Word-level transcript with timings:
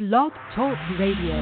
Blog 0.00 0.32
Talk 0.56 0.78
Radio. 0.98 1.36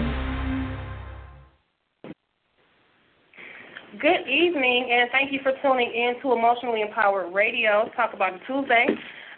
Good 4.00 4.27
evening, 4.27 4.90
and 4.90 5.08
thank 5.12 5.30
you 5.30 5.38
for 5.45 5.53
tuning 5.62 5.87
in 5.95 6.21
to 6.22 6.32
Emotionally 6.32 6.82
Empowered 6.82 7.32
Radio. 7.32 7.88
Talk 7.94 8.14
about 8.14 8.34
it 8.34 8.40
Tuesday. 8.48 8.84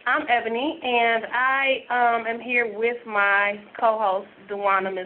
I'm 0.07 0.23
Ebony, 0.27 0.81
and 0.83 1.25
I 1.35 1.85
um, 1.93 2.27
am 2.27 2.41
here 2.41 2.73
with 2.79 2.97
my 3.07 3.61
co-host, 3.79 4.29
Dewana 4.49 4.95
Miss 4.95 5.05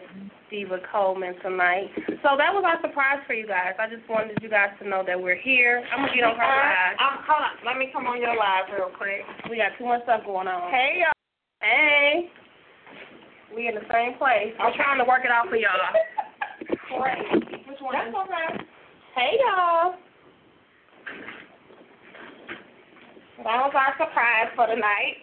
Diva 0.48 0.78
Coleman 0.92 1.34
tonight. 1.42 1.90
So 2.22 2.38
that 2.38 2.54
was 2.54 2.62
our 2.64 2.80
surprise 2.88 3.18
for 3.26 3.34
you 3.34 3.48
guys. 3.48 3.74
I 3.80 3.88
just 3.88 4.08
wanted 4.08 4.38
you 4.40 4.48
guys 4.48 4.70
to 4.80 4.88
know 4.88 5.02
that 5.04 5.20
we're 5.20 5.42
here. 5.42 5.82
I'm 5.92 6.06
gonna 6.06 6.14
get 6.14 6.22
on 6.22 6.36
her 6.36 6.46
live. 6.46 6.94
Um, 7.02 7.18
hold 7.26 7.42
on, 7.42 7.66
let 7.66 7.78
me 7.78 7.90
come 7.92 8.06
on 8.06 8.20
your 8.20 8.36
live 8.36 8.70
real 8.72 8.94
quick. 8.96 9.26
We 9.50 9.56
got 9.56 9.76
too 9.76 9.86
much 9.86 10.04
stuff 10.04 10.20
going 10.24 10.46
on. 10.46 10.70
Hey 10.70 11.02
y'all. 11.02 11.12
Hey. 11.60 12.30
We 13.54 13.68
in 13.68 13.74
the 13.74 13.86
same 13.92 14.18
place. 14.18 14.52
I'm 14.58 14.72
trying 14.74 14.98
to 14.98 15.04
work 15.04 15.24
it 15.24 15.30
out 15.30 15.48
for 15.48 15.56
y'all. 15.56 15.70
Great. 16.98 17.68
Which 17.68 17.78
one? 17.80 17.94
That's 17.94 18.14
okay. 18.14 18.64
Hey 19.14 19.38
y'all. 19.38 19.94
That 23.38 23.60
was 23.62 23.72
our 23.74 23.94
surprise 23.98 24.48
for 24.56 24.66
tonight. 24.66 25.16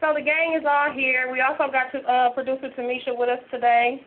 So 0.00 0.14
the 0.14 0.22
gang 0.22 0.56
is 0.58 0.64
all 0.68 0.90
here. 0.92 1.30
We 1.30 1.40
also 1.40 1.70
got 1.70 1.92
to, 1.92 1.98
uh, 2.10 2.30
producer 2.30 2.70
Tamisha 2.76 3.16
with 3.16 3.28
us 3.28 3.44
today. 3.50 4.02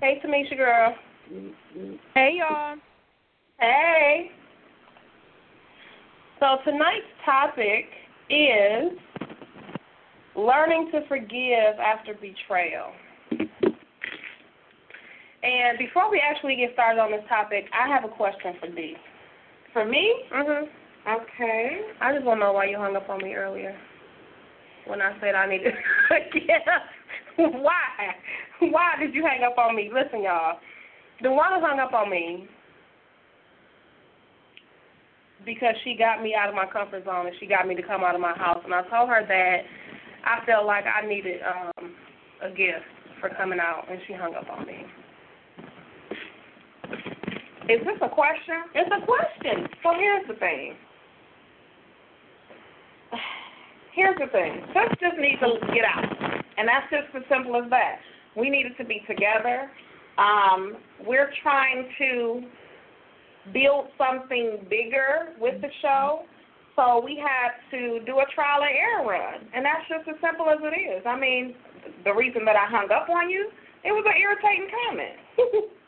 Hey 0.00 0.20
Tamisha 0.24 0.56
girl. 0.56 0.94
Hey 2.14 2.38
y'all. 2.38 2.76
Hey. 3.60 4.30
So 6.40 6.58
tonight's 6.64 7.06
topic 7.24 7.86
is 8.30 8.98
learning 10.36 10.90
to 10.92 11.06
forgive 11.08 11.78
after 11.78 12.14
betrayal. 12.14 12.92
And 15.42 15.76
before 15.78 16.10
we 16.10 16.20
actually 16.22 16.56
get 16.56 16.72
started 16.74 17.00
on 17.00 17.10
this 17.10 17.24
topic, 17.28 17.64
I 17.74 17.88
have 17.88 18.04
a 18.04 18.08
question 18.08 18.54
for 18.60 18.68
D. 18.68 18.94
For 19.72 19.84
me? 19.84 20.24
Mhm. 20.30 20.68
Okay. 21.08 21.80
I 22.00 22.12
just 22.12 22.24
want 22.24 22.38
to 22.40 22.46
know 22.46 22.52
why 22.52 22.66
you 22.66 22.76
hung 22.76 22.94
up 22.94 23.08
on 23.08 23.18
me 23.22 23.34
earlier 23.34 23.76
when 24.86 25.02
I 25.02 25.18
said 25.20 25.34
I 25.34 25.46
needed 25.46 25.72
to 25.74 25.80
forgive. 26.08 26.62
why? 27.36 28.14
Why 28.60 28.94
did 29.00 29.14
you 29.14 29.24
hang 29.26 29.42
up 29.42 29.58
on 29.58 29.74
me? 29.74 29.90
Listen, 29.92 30.22
y'all. 30.22 30.58
The 31.22 31.30
one 31.30 31.52
who 31.54 31.66
hung 31.66 31.80
up 31.80 31.92
on 31.92 32.08
me 32.10 32.46
because 35.44 35.74
she 35.82 35.96
got 35.96 36.22
me 36.22 36.34
out 36.34 36.48
of 36.48 36.54
my 36.54 36.66
comfort 36.66 37.04
zone 37.04 37.26
and 37.26 37.36
she 37.40 37.46
got 37.46 37.66
me 37.66 37.74
to 37.74 37.82
come 37.82 38.04
out 38.04 38.14
of 38.14 38.20
my 38.20 38.36
house. 38.36 38.60
And 38.64 38.72
I 38.72 38.82
told 38.82 39.08
her 39.08 39.24
that 39.26 39.58
I 40.24 40.44
felt 40.46 40.66
like 40.66 40.84
I 40.86 41.06
needed 41.06 41.40
um 41.42 41.94
a 42.42 42.48
gift 42.48 42.84
for 43.20 43.30
coming 43.30 43.60
out, 43.60 43.84
and 43.90 44.00
she 44.06 44.12
hung 44.12 44.34
up 44.34 44.48
on 44.50 44.66
me. 44.66 44.84
Is 47.68 47.78
this 47.84 47.96
a 48.02 48.08
question? 48.08 48.64
It's 48.74 48.90
a 48.90 49.06
question. 49.06 49.68
So 49.82 49.90
here's 49.96 50.26
the 50.26 50.34
thing. 50.34 50.74
Here's 53.94 54.16
the 54.18 54.26
thing. 54.32 54.62
Sis 54.72 54.88
just 55.00 55.18
needs 55.20 55.38
to 55.40 55.58
get 55.74 55.84
out. 55.84 56.04
And 56.56 56.66
that's 56.66 56.88
just 56.90 57.14
as 57.14 57.22
simple 57.28 57.62
as 57.62 57.68
that. 57.68 57.98
We 58.36 58.48
needed 58.48 58.72
to 58.78 58.84
be 58.84 59.02
together. 59.06 59.70
Um, 60.16 60.76
we're 61.06 61.30
trying 61.42 61.86
to 61.98 62.42
build 63.52 63.88
something 63.98 64.66
bigger 64.70 65.34
with 65.38 65.60
the 65.60 65.68
show. 65.82 66.22
So 66.76 67.02
we 67.04 67.20
had 67.20 67.58
to 67.70 68.00
do 68.06 68.18
a 68.20 68.26
trial 68.34 68.62
and 68.64 68.72
error 68.72 69.04
run. 69.04 69.44
And 69.52 69.64
that's 69.64 69.84
just 69.88 70.08
as 70.08 70.16
simple 70.24 70.48
as 70.48 70.58
it 70.62 70.72
is. 70.72 71.02
I 71.04 71.18
mean, 71.18 71.54
the 72.04 72.14
reason 72.14 72.44
that 72.46 72.56
I 72.56 72.64
hung 72.66 72.88
up 72.90 73.08
on 73.10 73.28
you, 73.28 73.50
it 73.84 73.92
was 73.92 74.04
an 74.06 74.16
irritating 74.16 74.68
comment. 74.70 75.16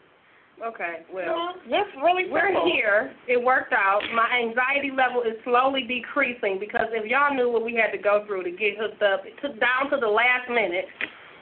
Okay, 0.62 1.02
well, 1.12 1.58
just 1.66 1.90
really 1.98 2.30
simple. 2.30 2.38
we're 2.38 2.70
here. 2.70 3.12
It 3.26 3.42
worked 3.42 3.72
out. 3.72 4.00
My 4.14 4.38
anxiety 4.38 4.94
level 4.94 5.22
is 5.22 5.34
slowly 5.42 5.82
decreasing 5.82 6.58
because 6.60 6.86
if 6.92 7.10
y'all 7.10 7.34
knew 7.34 7.50
what 7.50 7.64
we 7.64 7.74
had 7.74 7.90
to 7.90 7.98
go 7.98 8.22
through 8.24 8.44
to 8.44 8.52
get 8.52 8.78
hooked 8.78 9.02
up, 9.02 9.26
it 9.26 9.34
took 9.42 9.58
down 9.58 9.90
to 9.90 9.98
the 9.98 10.06
last 10.06 10.48
minute 10.48 10.86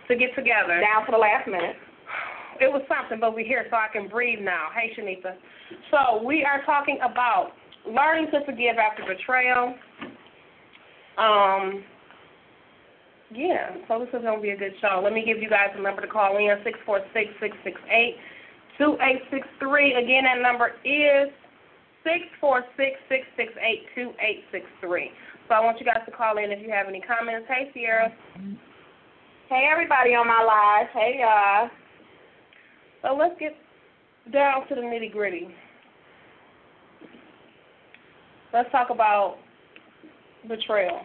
to 0.08 0.16
get 0.16 0.34
together. 0.34 0.80
Down 0.80 1.04
to 1.04 1.12
the 1.12 1.20
last 1.20 1.46
minute. 1.46 1.76
It 2.60 2.72
was 2.72 2.82
something, 2.88 3.20
but 3.20 3.34
we're 3.34 3.46
here 3.46 3.66
so 3.68 3.76
I 3.76 3.88
can 3.92 4.08
breathe 4.08 4.40
now. 4.40 4.68
Hey, 4.72 4.90
Shanita. 4.96 5.36
So 5.90 6.24
we 6.24 6.42
are 6.42 6.64
talking 6.64 6.98
about 7.04 7.52
learning 7.86 8.30
to 8.32 8.44
forgive 8.44 8.76
after 8.78 9.02
betrayal. 9.04 9.74
Um, 11.18 11.84
yeah, 13.34 13.76
so 13.88 13.98
this 14.00 14.08
is 14.12 14.22
gonna 14.22 14.40
be 14.40 14.50
a 14.50 14.56
good 14.56 14.74
show. 14.80 15.00
Let 15.02 15.12
me 15.12 15.24
give 15.24 15.38
you 15.38 15.48
guys 15.48 15.70
a 15.76 15.80
number 15.80 16.02
to 16.02 16.08
call 16.08 16.36
in 16.36 16.56
six 16.64 16.78
four 16.84 17.00
six 17.14 17.30
six 17.40 17.56
six 17.64 17.80
eight 17.90 18.16
two 18.78 18.96
eight 19.00 19.22
six 19.30 19.46
three. 19.58 19.94
Again, 19.94 20.24
that 20.24 20.42
number 20.42 20.72
is 20.84 21.32
six 22.04 22.24
four 22.40 22.64
six 22.76 22.96
six 23.08 23.24
six 23.36 23.52
eight 23.60 23.84
two 23.94 24.12
eight 24.20 24.44
six 24.52 24.66
three. 24.80 25.10
So 25.48 25.54
I 25.54 25.60
want 25.60 25.80
you 25.80 25.86
guys 25.86 26.04
to 26.06 26.12
call 26.12 26.38
in 26.38 26.50
if 26.50 26.60
you 26.62 26.70
have 26.70 26.88
any 26.88 27.00
comments. 27.00 27.46
Hey, 27.48 27.70
Sierra. 27.74 28.12
Hey, 29.48 29.68
everybody 29.70 30.14
on 30.14 30.26
my 30.26 30.42
live. 30.42 30.88
Hey, 30.92 31.20
y'all. 31.20 31.68
So 33.02 33.16
let's 33.16 33.38
get 33.40 33.56
down 34.32 34.68
to 34.68 34.74
the 34.74 34.80
nitty 34.80 35.12
gritty. 35.12 35.48
Let's 38.52 38.70
talk 38.70 38.90
about 38.90 39.36
betrayal, 40.46 41.00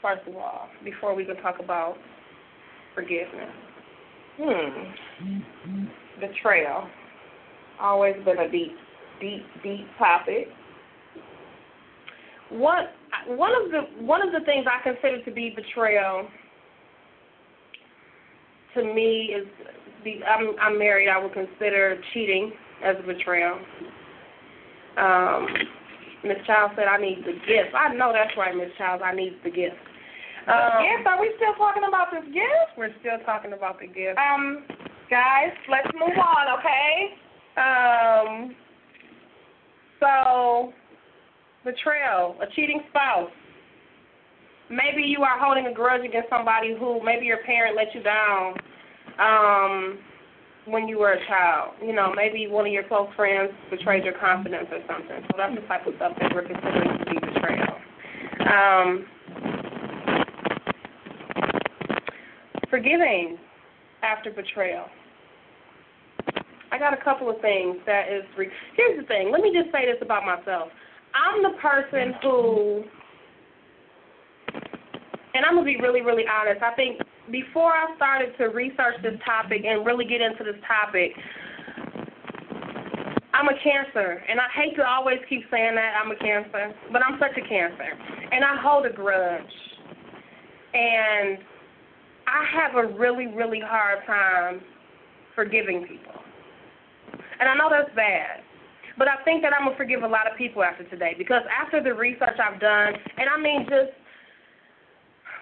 first 0.00 0.26
of 0.26 0.36
all, 0.36 0.68
before 0.82 1.14
we 1.14 1.24
can 1.24 1.36
talk 1.36 1.56
about 1.60 1.96
forgiveness. 2.94 3.50
Hmm. 4.40 5.84
Betrayal. 6.20 6.88
Always 7.80 8.14
been 8.24 8.38
a 8.38 8.50
deep, 8.50 8.72
deep, 9.20 9.42
deep 9.62 9.86
topic. 9.98 10.48
One 12.50 12.84
one 13.26 13.52
of 13.54 13.70
the 13.70 14.04
one 14.04 14.26
of 14.26 14.32
the 14.32 14.44
things 14.46 14.66
I 14.66 14.82
consider 14.82 15.22
to 15.24 15.30
be 15.30 15.54
betrayal 15.54 16.26
to 18.74 18.82
me 18.82 19.34
is 19.36 19.46
the 20.04 20.24
I'm 20.24 20.54
I'm 20.60 20.78
married. 20.78 21.08
I 21.08 21.22
would 21.22 21.32
consider 21.32 22.00
cheating 22.12 22.52
as 22.82 22.96
a 23.02 23.06
betrayal. 23.06 23.58
Um, 24.96 25.46
Miss 26.24 26.40
Child 26.46 26.72
said 26.76 26.88
I 26.88 26.96
need 26.96 27.24
the 27.24 27.36
gift. 27.46 27.74
I 27.76 27.94
know 27.94 28.12
that's 28.12 28.36
right, 28.36 28.56
Miss 28.56 28.72
Child. 28.78 29.02
I 29.02 29.14
need 29.14 29.36
the 29.44 29.50
gift. 29.50 29.76
Um, 30.48 30.84
gift? 30.84 31.06
Are 31.06 31.20
we 31.20 31.32
still 31.36 31.54
talking 31.54 31.84
about 31.88 32.08
this 32.12 32.24
gift? 32.32 32.76
We're 32.76 32.94
still 33.00 33.18
talking 33.24 33.52
about 33.52 33.80
the 33.80 33.86
gift. 33.86 34.18
Um, 34.18 34.64
guys, 35.08 35.52
let's 35.70 35.88
move 35.94 36.16
on, 36.16 36.44
okay? 36.58 37.16
Um, 37.56 38.56
so, 40.00 40.72
betrayal, 41.64 42.36
a 42.42 42.46
cheating 42.54 42.82
spouse. 42.90 43.30
Maybe 44.70 45.02
you 45.02 45.22
are 45.22 45.38
holding 45.38 45.66
a 45.66 45.72
grudge 45.72 46.04
against 46.04 46.28
somebody 46.28 46.74
who 46.78 47.02
maybe 47.04 47.26
your 47.26 47.44
parent 47.44 47.76
let 47.76 47.94
you 47.94 48.02
down 48.02 48.54
um, 49.18 49.98
when 50.66 50.88
you 50.88 50.98
were 50.98 51.12
a 51.12 51.26
child. 51.26 51.74
You 51.82 51.92
know, 51.92 52.12
maybe 52.14 52.46
one 52.46 52.66
of 52.66 52.72
your 52.72 52.84
close 52.84 53.08
friends 53.16 53.52
betrayed 53.70 54.04
your 54.04 54.18
confidence 54.18 54.66
or 54.70 54.80
something. 54.88 55.22
So 55.30 55.36
that's 55.36 55.54
the 55.54 55.66
type 55.66 55.86
of 55.86 55.94
stuff 55.96 56.12
that 56.20 56.32
we're 56.34 56.46
considering 56.46 56.98
to 56.98 57.04
be 57.04 57.18
betrayal. 57.20 57.74
Um, 58.40 59.06
forgiving 62.70 63.38
after 64.02 64.30
betrayal. 64.30 64.86
I 66.72 66.78
got 66.78 66.92
a 66.92 67.04
couple 67.04 67.30
of 67.30 67.40
things 67.40 67.76
that 67.86 68.08
is. 68.10 68.24
Re- 68.36 68.50
Here's 68.76 69.00
the 69.00 69.06
thing. 69.06 69.30
Let 69.30 69.42
me 69.42 69.52
just 69.54 69.72
say 69.72 69.86
this 69.86 70.02
about 70.02 70.24
myself. 70.24 70.68
I'm 71.14 71.42
the 71.42 71.56
person 71.62 72.14
who, 72.20 72.82
and 75.34 75.44
I'm 75.46 75.54
gonna 75.54 75.64
be 75.64 75.76
really, 75.80 76.00
really 76.00 76.24
honest. 76.26 76.62
I 76.62 76.74
think 76.74 76.98
before 77.30 77.72
I 77.72 77.94
started 77.96 78.36
to 78.38 78.44
research 78.44 79.00
this 79.02 79.18
topic 79.24 79.64
and 79.64 79.86
really 79.86 80.04
get 80.04 80.20
into 80.20 80.44
this 80.44 80.60
topic, 80.66 81.12
I'm 83.32 83.48
a 83.48 83.58
cancer, 83.62 84.22
and 84.28 84.38
I 84.38 84.46
hate 84.54 84.76
to 84.76 84.86
always 84.86 85.18
keep 85.28 85.42
saying 85.50 85.74
that 85.74 85.94
I'm 86.00 86.10
a 86.10 86.16
cancer, 86.16 86.72
but 86.92 87.02
I'm 87.02 87.18
such 87.18 87.36
a 87.36 87.48
cancer, 87.48 87.90
and 88.30 88.44
I 88.44 88.60
hold 88.60 88.86
a 88.86 88.92
grudge, 88.92 89.42
and 90.72 91.38
I 92.26 92.44
have 92.54 92.76
a 92.76 92.86
really, 92.94 93.26
really 93.26 93.60
hard 93.60 93.98
time 94.06 94.60
forgiving 95.34 95.82
people. 95.82 96.14
And 97.40 97.48
I 97.48 97.54
know 97.56 97.68
that's 97.70 97.94
bad. 97.96 98.42
But 98.96 99.08
I 99.08 99.22
think 99.24 99.42
that 99.42 99.52
I'm 99.52 99.68
to 99.68 99.76
forgive 99.76 100.04
a 100.04 100.08
lot 100.08 100.30
of 100.30 100.38
people 100.38 100.62
after 100.62 100.84
today 100.84 101.14
because 101.18 101.42
after 101.50 101.82
the 101.82 101.92
research 101.92 102.38
I've 102.38 102.60
done, 102.60 102.94
and 103.18 103.26
I 103.28 103.40
mean 103.40 103.66
just 103.68 103.90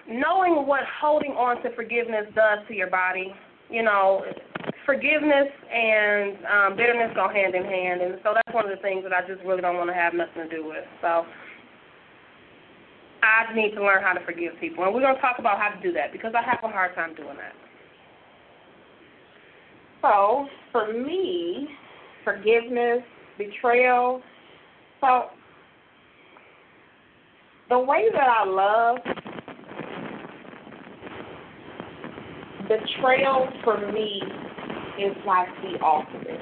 knowing 0.09 0.67
what 0.67 0.81
holding 1.01 1.31
on 1.31 1.61
to 1.63 1.73
forgiveness 1.75 2.25
does 2.35 2.59
to 2.67 2.73
your 2.73 2.89
body, 2.89 3.33
you 3.69 3.83
know, 3.83 4.23
forgiveness 4.85 5.47
and 5.71 6.37
um, 6.45 6.77
bitterness 6.77 7.11
go 7.15 7.29
hand 7.29 7.55
in 7.55 7.63
hand. 7.63 8.01
And 8.01 8.19
so 8.23 8.33
that's 8.35 8.53
one 8.53 8.69
of 8.69 8.75
the 8.75 8.81
things 8.81 9.03
that 9.03 9.13
I 9.13 9.25
just 9.27 9.43
really 9.45 9.61
don't 9.61 9.77
want 9.77 9.89
to 9.89 9.95
have 9.95 10.13
nothing 10.13 10.43
to 10.43 10.49
do 10.49 10.65
with. 10.65 10.83
So 11.01 11.25
I 13.23 13.53
need 13.55 13.71
to 13.75 13.83
learn 13.83 14.03
how 14.03 14.13
to 14.13 14.23
forgive 14.25 14.53
people. 14.59 14.83
And 14.83 14.93
we're 14.93 15.01
going 15.01 15.15
to 15.15 15.21
talk 15.21 15.39
about 15.39 15.57
how 15.57 15.69
to 15.69 15.81
do 15.81 15.93
that 15.93 16.11
because 16.11 16.33
I 16.35 16.43
have 16.43 16.59
a 16.63 16.67
hard 16.67 16.93
time 16.95 17.15
doing 17.15 17.37
that. 17.37 17.53
So 20.01 20.47
for 20.73 20.91
me, 20.91 21.69
forgiveness, 22.25 22.99
betrayal. 23.37 24.21
So 24.99 25.27
the 27.69 27.79
way 27.79 28.07
that 28.11 28.27
I 28.27 28.45
love 28.45 28.97
betrayal 32.73 33.47
for 33.63 33.91
me 33.91 34.21
is 34.99 35.15
like 35.25 35.49
the 35.61 35.83
ultimate. 35.83 36.41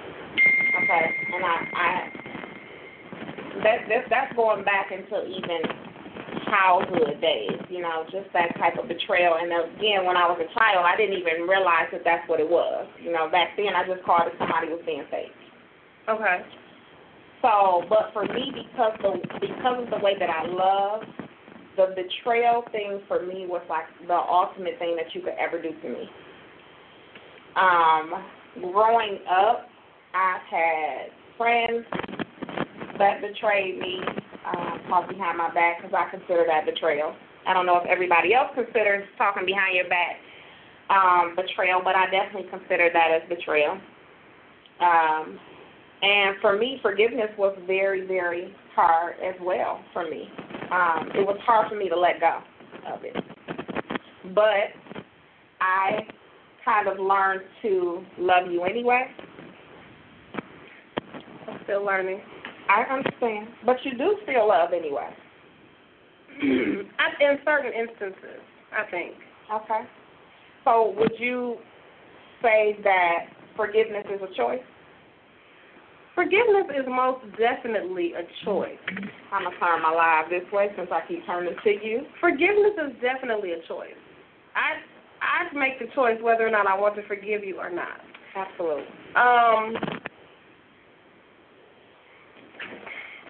Okay, 0.83 1.05
and 1.35 1.43
I, 1.43 1.55
I 1.75 2.21
that 3.63 3.77
that 3.89 4.03
that's 4.09 4.35
going 4.35 4.63
back 4.63 4.91
into 4.91 5.25
even 5.27 5.61
childhood 6.45 7.21
days, 7.21 7.59
you 7.69 7.81
know, 7.81 8.03
just 8.11 8.27
that 8.33 8.55
type 8.57 8.77
of 8.77 8.87
betrayal. 8.87 9.35
And 9.39 9.51
again, 9.51 10.05
when 10.05 10.17
I 10.17 10.27
was 10.27 10.39
a 10.39 10.49
child, 10.57 10.83
I 10.83 10.95
didn't 10.97 11.17
even 11.17 11.47
realize 11.47 11.87
that 11.91 12.01
that's 12.03 12.27
what 12.27 12.39
it 12.39 12.49
was. 12.49 12.87
You 13.01 13.11
know, 13.11 13.29
back 13.29 13.55
then 13.55 13.75
I 13.75 13.87
just 13.87 14.03
called 14.03 14.27
it 14.27 14.33
somebody 14.39 14.67
was 14.67 14.81
being 14.85 15.03
fake. 15.11 15.31
Okay. 16.09 16.43
So, 17.41 17.83
but 17.89 18.11
for 18.13 18.23
me, 18.25 18.51
because 18.53 18.93
the 19.01 19.17
because 19.39 19.83
of 19.83 19.89
the 19.89 19.97
way 20.03 20.15
that 20.19 20.29
I 20.29 20.45
love, 20.45 21.03
the 21.75 21.95
betrayal 21.95 22.63
thing 22.71 23.01
for 23.07 23.25
me 23.25 23.47
was 23.47 23.63
like 23.69 23.85
the 24.07 24.13
ultimate 24.13 24.77
thing 24.77 24.95
that 24.95 25.13
you 25.15 25.21
could 25.21 25.37
ever 25.39 25.61
do 25.61 25.71
to 25.71 25.89
me. 25.89 26.09
Um, 27.55 28.23
growing 28.71 29.19
up, 29.29 29.67
I've 30.13 30.41
had 30.49 31.11
friends 31.37 31.85
that 32.97 33.21
betrayed 33.21 33.79
me, 33.79 34.01
uh, 34.45 34.77
talk 34.87 35.09
behind 35.09 35.37
my 35.37 35.53
back 35.53 35.81
because 35.81 35.93
I 35.97 36.09
consider 36.09 36.45
that 36.47 36.65
betrayal. 36.65 37.15
I 37.47 37.53
don't 37.53 37.65
know 37.65 37.77
if 37.77 37.87
everybody 37.87 38.33
else 38.33 38.51
considers 38.53 39.07
talking 39.17 39.45
behind 39.45 39.75
your 39.75 39.89
back 39.89 40.17
um, 40.89 41.35
betrayal, 41.35 41.81
but 41.83 41.95
I 41.95 42.05
definitely 42.11 42.49
consider 42.49 42.89
that 42.93 43.09
as 43.11 43.27
betrayal. 43.29 43.77
Um, 44.79 45.39
and 46.01 46.35
for 46.41 46.57
me, 46.57 46.79
forgiveness 46.81 47.29
was 47.37 47.57
very, 47.67 48.05
very 48.07 48.53
hard 48.75 49.15
as 49.23 49.35
well 49.41 49.83
for 49.93 50.03
me. 50.09 50.29
Um, 50.71 51.09
it 51.15 51.25
was 51.25 51.37
hard 51.45 51.69
for 51.69 51.75
me 51.75 51.89
to 51.89 51.97
let 51.97 52.19
go 52.19 52.39
of 52.91 53.03
it. 53.03 53.15
But 54.33 54.73
I 55.59 56.07
kind 56.63 56.87
of 56.87 56.99
learned 56.99 57.41
to 57.61 58.03
love 58.17 58.51
you 58.51 58.63
anyway. 58.63 59.05
I'm 61.47 61.59
still 61.63 61.85
learning. 61.85 62.21
I 62.69 62.83
understand. 62.93 63.47
But 63.65 63.77
you 63.83 63.97
do 63.97 64.17
feel 64.25 64.47
love 64.47 64.69
anyway. 64.73 65.09
In 66.41 67.37
certain 67.45 67.71
instances, 67.73 68.41
I 68.71 68.89
think. 68.89 69.13
Okay. 69.53 69.81
So 70.63 70.93
would 70.97 71.13
you 71.19 71.57
say 72.41 72.77
that 72.83 73.25
forgiveness 73.55 74.05
is 74.13 74.21
a 74.21 74.35
choice? 74.35 74.61
Forgiveness 76.15 76.65
is 76.75 76.85
most 76.87 77.23
definitely 77.37 78.13
a 78.13 78.23
choice. 78.45 78.77
I'm 79.31 79.43
gonna 79.43 79.55
turn 79.59 79.81
my 79.81 79.91
live 79.91 80.29
this 80.29 80.49
way 80.51 80.67
since 80.75 80.89
I 80.91 81.01
keep 81.07 81.25
turning 81.25 81.55
to 81.63 81.69
you. 81.69 82.05
Forgiveness 82.19 82.73
is 82.77 83.01
definitely 83.01 83.53
a 83.53 83.61
choice. 83.67 83.95
I 84.55 84.81
I 85.21 85.53
make 85.55 85.79
the 85.79 85.85
choice 85.93 86.17
whether 86.21 86.45
or 86.45 86.51
not 86.51 86.67
I 86.67 86.77
want 86.77 86.95
to 86.95 87.07
forgive 87.07 87.43
you 87.43 87.57
or 87.57 87.69
not. 87.69 88.01
Absolutely. 88.35 88.83
Um, 89.15 90.01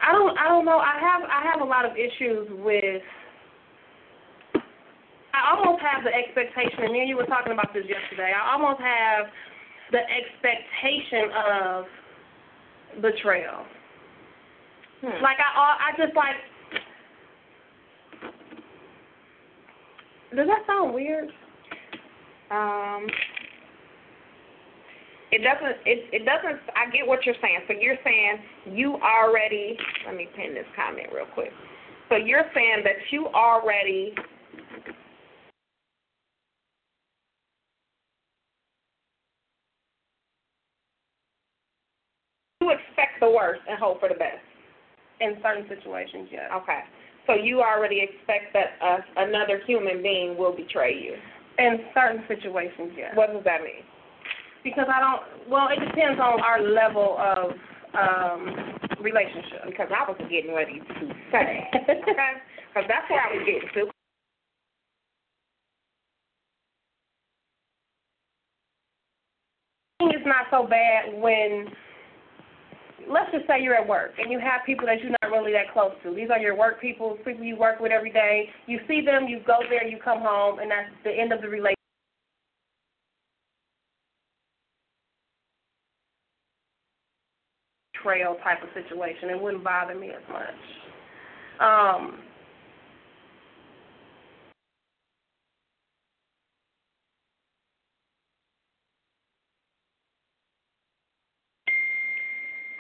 I 0.02 0.12
don't 0.12 0.38
I 0.38 0.48
don't 0.48 0.66
know. 0.66 0.78
I 0.78 0.98
have 1.00 1.22
I 1.30 1.44
have 1.52 1.62
a 1.62 1.66
lot 1.66 1.86
of 1.86 1.92
issues 1.94 2.48
with. 2.64 3.04
I 5.34 5.56
almost 5.56 5.82
have 5.82 6.04
the 6.04 6.14
expectation, 6.14 6.84
and 6.84 6.94
me 6.94 7.00
and 7.02 7.10
you 7.10 7.16
were 7.16 7.26
talking 7.26 7.54
about 7.54 7.74
this 7.74 7.86
yesterday. 7.88 8.32
I 8.36 8.54
almost 8.54 8.82
have 8.82 9.28
the 9.92 10.00
expectation 10.00 11.32
of 11.36 11.86
betrayal. 13.02 13.66
Hmm. 15.02 15.24
Like 15.24 15.38
I 15.40 15.92
I 15.92 15.98
just 15.98 16.16
like. 16.16 16.36
Does 20.36 20.48
that 20.48 20.64
sound 20.66 20.94
weird? 20.94 21.30
Um, 22.51 23.07
it 25.31 25.39
doesn't. 25.39 25.77
It 25.86 26.12
it 26.12 26.25
doesn't. 26.25 26.59
I 26.75 26.92
get 26.92 27.07
what 27.07 27.25
you're 27.25 27.39
saying. 27.42 27.62
So 27.68 27.74
you're 27.80 27.98
saying 28.03 28.75
you 28.75 29.00
already. 29.00 29.77
Let 30.06 30.15
me 30.15 30.27
pin 30.36 30.53
this 30.53 30.68
comment 30.75 31.07
real 31.15 31.25
quick. 31.33 31.51
So 32.09 32.18
you're 32.18 32.45
saying 32.53 32.83
that 32.83 33.00
you 33.12 33.27
already. 33.27 34.13
You 42.59 42.71
expect 42.71 43.21
the 43.21 43.31
worst 43.31 43.62
and 43.69 43.80
hope 43.80 44.01
for 44.01 44.09
the 44.09 44.15
best. 44.15 44.44
In 45.21 45.38
certain 45.42 45.65
situations, 45.69 46.27
yes. 46.31 46.51
Okay. 46.62 46.81
So 47.27 47.36
you 47.36 47.62
already 47.62 48.01
expect 48.01 48.51
that 48.53 48.75
uh, 48.83 48.98
another 49.15 49.62
human 49.65 50.01
being 50.03 50.38
will 50.38 50.56
betray 50.56 50.94
you. 50.94 51.15
In 51.59 51.80
certain 51.94 52.24
situations, 52.27 52.92
yes. 52.98 53.12
What 53.15 53.33
does 53.33 53.44
that 53.44 53.62
mean? 53.62 53.83
Because 54.63 54.88
I 54.94 55.00
don't. 55.00 55.50
Well, 55.50 55.68
it 55.69 55.80
depends 55.80 56.19
on 56.19 56.39
our 56.42 56.62
level 56.62 57.18
of 57.19 57.51
um 57.94 58.77
relationship. 59.01 59.65
Because 59.65 59.89
I 59.89 60.09
was 60.09 60.18
getting 60.30 60.53
ready 60.53 60.80
to 60.80 61.13
say, 61.31 61.68
okay? 61.75 62.33
Because 62.69 62.88
that's 62.88 63.09
where 63.09 63.21
I 63.21 63.36
was 63.36 63.44
getting 63.45 63.69
to. 63.75 63.92
It's 70.15 70.25
not 70.25 70.45
so 70.51 70.68
bad 70.68 71.13
when. 71.21 71.68
Let's 73.09 73.31
just 73.31 73.48
say 73.48 73.62
you're 73.62 73.75
at 73.75 73.88
work 73.88 74.12
and 74.18 74.31
you 74.31 74.39
have 74.39 74.62
people 74.65 74.86
that 74.86 75.01
you're 75.01 75.15
not 75.21 75.31
really 75.31 75.51
that 75.53 75.71
close 75.74 75.92
to. 76.03 76.13
These 76.13 76.30
are 76.30 76.39
your 76.39 76.56
work 76.56 76.81
people, 76.81 77.18
people 77.25 77.44
you 77.44 77.56
work 77.56 77.80
with 77.80 77.92
every 77.92 78.12
day. 78.12 78.50
You 78.68 78.80
see 78.88 79.01
them, 79.06 79.27
you 79.27 79.42
go 79.45 79.59
there, 79.69 79.86
you 79.86 79.98
come 80.03 80.19
home, 80.21 80.59
and 80.59 80.69
that's 80.71 80.89
the 81.03 81.12
end 81.12 81.31
of 81.31 81.42
the 81.42 81.48
relationship. 81.48 81.77
Trail 88.01 88.38
type 88.44 88.63
of 88.63 88.69
situation. 88.74 89.30
It 89.30 89.42
wouldn't 89.42 89.63
bother 89.63 89.94
me 89.94 90.09
as 90.09 90.24
much. 90.31 90.50
Um, 91.59 92.18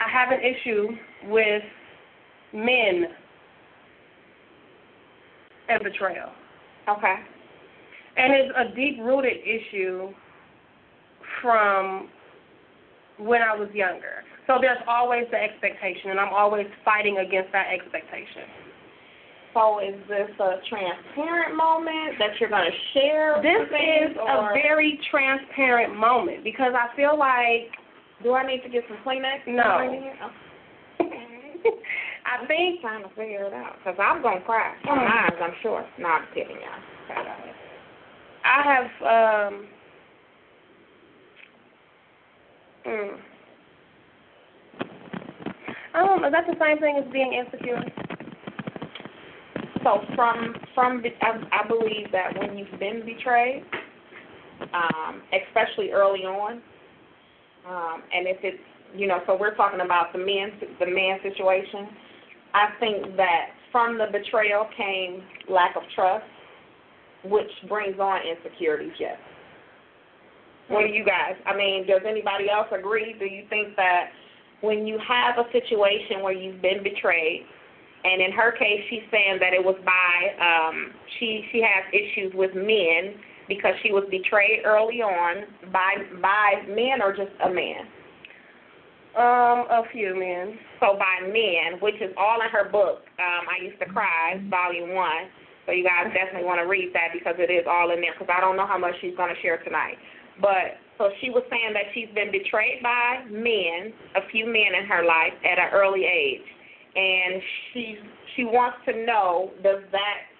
I 0.01 0.09
have 0.21 0.31
an 0.31 0.39
issue 0.39 0.87
with 1.29 1.63
men 2.53 3.05
and 5.69 5.83
betrayal. 5.83 6.29
Okay. 6.89 7.15
And 8.17 8.33
it's 8.33 8.51
a 8.57 8.75
deep 8.75 8.99
rooted 8.99 9.37
issue 9.43 10.09
from 11.41 12.09
when 13.17 13.41
I 13.41 13.55
was 13.55 13.69
younger. 13.73 14.23
So 14.47 14.57
there's 14.59 14.81
always 14.87 15.23
the 15.31 15.37
expectation, 15.37 16.11
and 16.11 16.19
I'm 16.19 16.33
always 16.33 16.67
fighting 16.83 17.19
against 17.19 17.51
that 17.53 17.67
expectation. 17.73 18.49
So 19.53 19.79
is 19.79 19.95
this 20.07 20.29
a 20.39 20.59
transparent 20.69 21.55
moment 21.55 22.17
that 22.19 22.39
you're 22.39 22.49
going 22.49 22.69
to 22.69 22.99
share? 22.99 23.41
This 23.41 23.67
is 23.67 24.17
or 24.17 24.51
a 24.51 24.53
very 24.53 24.99
transparent 25.09 25.95
moment 25.95 26.43
because 26.43 26.73
I 26.75 26.95
feel 26.95 27.17
like 27.17 27.71
Do 28.23 28.33
I 28.33 28.45
need 28.45 28.61
to 28.63 28.69
get 28.69 28.83
some 28.87 28.97
Kleenex? 29.05 29.47
No. 29.47 30.09
Oh. 30.23 30.31
I 32.25 32.45
think 32.47 32.81
trying 32.81 33.03
to 33.03 33.09
figure 33.09 33.45
it 33.45 33.53
out 33.53 33.75
because 33.77 33.99
I'm 33.99 34.21
gonna 34.21 34.41
cry. 34.41 34.73
Mm. 34.85 34.95
Mine, 34.95 35.31
I'm 35.41 35.53
sure. 35.61 35.85
No, 35.99 36.07
I'm 36.07 36.25
kidding, 36.33 36.55
y'all. 36.55 36.79
Okay, 37.05 37.15
go 37.15 37.21
ahead. 37.21 37.55
I 38.43 38.61
have 38.63 39.51
um 39.51 39.67
mm, 42.87 43.17
I 45.93 46.27
is 46.27 46.31
that 46.31 46.45
the 46.47 46.55
same 46.59 46.79
thing 46.79 47.01
as 47.03 47.11
being 47.11 47.33
insecure? 47.33 47.83
So 49.83 50.01
from 50.15 50.55
from 50.73 51.03
I, 51.21 51.63
I 51.63 51.67
believe 51.67 52.11
that 52.11 52.37
when 52.37 52.57
you've 52.57 52.79
been 52.79 53.03
betrayed, 53.05 53.63
um, 54.73 55.21
especially 55.33 55.91
early 55.91 56.21
on, 56.21 56.61
um, 57.67 58.03
and 58.13 58.27
if 58.27 58.37
it's 58.43 58.63
you 58.95 59.07
know, 59.07 59.19
so 59.25 59.37
we're 59.39 59.55
talking 59.55 59.81
about 59.81 60.11
the 60.13 60.19
men 60.19 60.51
the 60.79 60.85
man 60.85 61.19
situation. 61.23 61.87
I 62.53 62.67
think 62.79 63.15
that 63.15 63.55
from 63.71 63.97
the 63.97 64.07
betrayal 64.11 64.67
came 64.75 65.23
lack 65.49 65.75
of 65.77 65.83
trust, 65.95 66.25
which 67.23 67.51
brings 67.69 67.97
on 67.99 68.19
insecurities. 68.27 68.91
Yes. 68.99 69.17
What 70.67 70.81
do 70.81 70.93
you 70.93 71.05
guys? 71.05 71.35
I 71.45 71.55
mean, 71.55 71.87
does 71.87 72.01
anybody 72.07 72.49
else 72.49 72.67
agree? 72.71 73.15
Do 73.17 73.25
you 73.25 73.43
think 73.49 73.75
that 73.75 74.11
when 74.61 74.85
you 74.85 74.99
have 74.99 75.37
a 75.37 75.49
situation 75.51 76.21
where 76.21 76.33
you've 76.33 76.61
been 76.61 76.83
betrayed, 76.83 77.45
and 78.03 78.21
in 78.21 78.31
her 78.31 78.51
case, 78.51 78.81
she's 78.89 79.03
saying 79.11 79.37
that 79.39 79.53
it 79.53 79.63
was 79.63 79.75
by 79.85 80.15
um, 80.43 80.91
she 81.19 81.45
she 81.51 81.61
has 81.61 81.83
issues 81.93 82.33
with 82.35 82.55
men 82.55 83.15
because 83.51 83.75
she 83.83 83.91
was 83.91 84.07
betrayed 84.07 84.63
early 84.63 85.03
on 85.03 85.43
by 85.75 85.99
by 86.23 86.63
men 86.71 87.03
or 87.03 87.11
just 87.11 87.35
a 87.43 87.51
man? 87.51 87.83
Um, 89.11 89.67
a 89.67 89.83
few 89.91 90.15
men. 90.15 90.55
So 90.79 90.95
by 90.95 91.27
men, 91.27 91.83
which 91.83 91.99
is 91.99 92.15
all 92.15 92.39
in 92.39 92.47
her 92.47 92.71
book. 92.71 93.03
Um, 93.19 93.43
I 93.51 93.59
used 93.59 93.75
to 93.83 93.91
cry, 93.91 94.39
volume 94.47 94.95
one. 94.95 95.27
So 95.67 95.75
you 95.75 95.83
guys 95.83 96.07
definitely 96.15 96.47
want 96.47 96.63
to 96.63 96.67
read 96.67 96.95
that 96.95 97.11
because 97.11 97.35
it 97.43 97.51
is 97.51 97.67
all 97.67 97.91
in 97.91 97.99
there. 97.99 98.15
Because 98.15 98.31
I 98.31 98.39
don't 98.39 98.55
know 98.55 98.65
how 98.65 98.79
much 98.79 98.95
she's 99.03 99.15
going 99.19 99.35
to 99.35 99.41
share 99.43 99.59
tonight. 99.67 99.99
But 100.39 100.79
so 100.97 101.11
she 101.19 101.29
was 101.29 101.43
saying 101.51 101.75
that 101.75 101.91
she's 101.91 102.07
been 102.15 102.31
betrayed 102.31 102.79
by 102.79 103.27
men, 103.27 103.91
a 104.15 104.23
few 104.31 104.47
men 104.47 104.79
in 104.79 104.87
her 104.87 105.03
life 105.03 105.35
at 105.43 105.59
an 105.59 105.75
early 105.75 106.07
age, 106.07 106.47
and 106.95 107.43
she 107.73 107.99
she 108.35 108.47
wants 108.47 108.79
to 108.87 108.95
know 109.03 109.51
does 109.61 109.83
that 109.91 110.31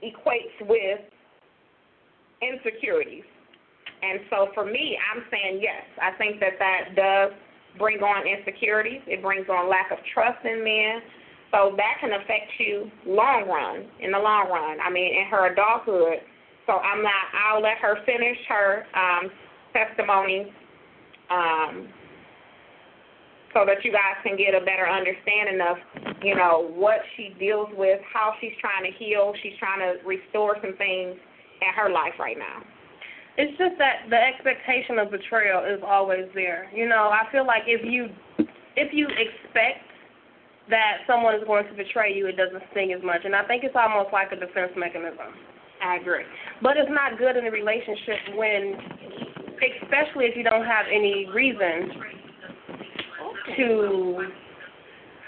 equates 0.00 0.56
with 0.64 1.12
insecurities. 2.42 3.24
And 4.02 4.20
so 4.30 4.48
for 4.52 4.64
me, 4.64 4.98
I'm 4.98 5.22
saying 5.30 5.60
yes. 5.62 5.86
I 6.02 6.10
think 6.18 6.40
that 6.40 6.58
that 6.58 6.96
does 6.96 7.32
bring 7.78 8.02
on 8.02 8.26
insecurities. 8.26 9.00
It 9.06 9.22
brings 9.22 9.48
on 9.48 9.70
lack 9.70 9.90
of 9.92 9.98
trust 10.12 10.44
in 10.44 10.62
men. 10.62 11.00
So 11.52 11.74
that 11.76 12.00
can 12.00 12.12
affect 12.12 12.50
you 12.58 12.90
long 13.06 13.46
run, 13.46 13.86
in 14.00 14.10
the 14.10 14.18
long 14.18 14.48
run. 14.48 14.78
I 14.80 14.90
mean, 14.90 15.14
in 15.14 15.28
her 15.30 15.52
adulthood. 15.52 16.24
So 16.66 16.72
I'm 16.72 17.02
not. 17.02 17.24
I'll 17.32 17.62
let 17.62 17.78
her 17.78 17.96
finish 18.06 18.38
her 18.48 18.84
um, 18.94 19.30
testimony, 19.72 20.52
um, 21.30 21.88
so 23.52 23.64
that 23.66 23.84
you 23.84 23.92
guys 23.92 24.16
can 24.24 24.36
get 24.36 24.54
a 24.54 24.64
better 24.64 24.88
understanding 24.88 25.60
of, 25.60 25.76
you 26.22 26.34
know, 26.34 26.72
what 26.74 27.00
she 27.16 27.34
deals 27.38 27.68
with, 27.76 28.00
how 28.12 28.32
she's 28.40 28.56
trying 28.60 28.90
to 28.90 28.96
heal. 28.98 29.34
She's 29.42 29.52
trying 29.58 29.80
to 29.80 30.02
restore 30.06 30.56
some 30.62 30.76
things 30.78 31.16
in 31.62 31.74
her 31.74 31.90
life 31.90 32.18
right 32.18 32.38
now. 32.38 32.62
It's 33.38 33.56
just 33.56 33.78
that 33.78 34.10
the 34.10 34.20
expectation 34.20 34.98
of 34.98 35.10
betrayal 35.10 35.64
is 35.64 35.80
always 35.86 36.26
there. 36.34 36.68
You 36.74 36.88
know, 36.88 37.08
I 37.08 37.30
feel 37.32 37.46
like 37.46 37.62
if 37.66 37.80
you 37.84 38.08
if 38.76 38.92
you 38.92 39.06
expect 39.08 39.88
that 40.70 40.98
someone 41.06 41.34
is 41.34 41.42
going 41.46 41.66
to 41.66 41.74
betray 41.74 42.14
you, 42.14 42.26
it 42.26 42.36
doesn't 42.36 42.62
sting 42.70 42.92
as 42.92 43.02
much. 43.02 43.22
And 43.24 43.34
I 43.34 43.44
think 43.44 43.64
it's 43.64 43.76
almost 43.76 44.12
like 44.12 44.32
a 44.32 44.36
defense 44.36 44.72
mechanism. 44.76 45.32
I 45.82 45.96
agree. 45.96 46.24
But 46.62 46.76
it's 46.76 46.90
not 46.90 47.18
good 47.18 47.36
in 47.36 47.46
a 47.46 47.50
relationship 47.50 48.36
when, 48.36 48.76
especially 49.82 50.26
if 50.26 50.36
you 50.36 50.44
don't 50.44 50.64
have 50.64 50.86
any 50.92 51.26
reason 51.34 51.90
to 53.56 54.28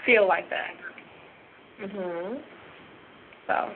feel 0.05 0.27
like 0.27 0.49
that. 0.49 0.73
Mhm. 1.81 2.41
So, 3.47 3.71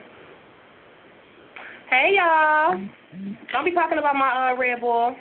hey 1.90 2.16
y'all, 2.16 2.80
don't 3.52 3.64
be 3.64 3.72
talking 3.72 3.98
about 3.98 4.14
my 4.14 4.52
uh, 4.52 4.56
Red 4.56 4.80
Bull. 4.80 5.14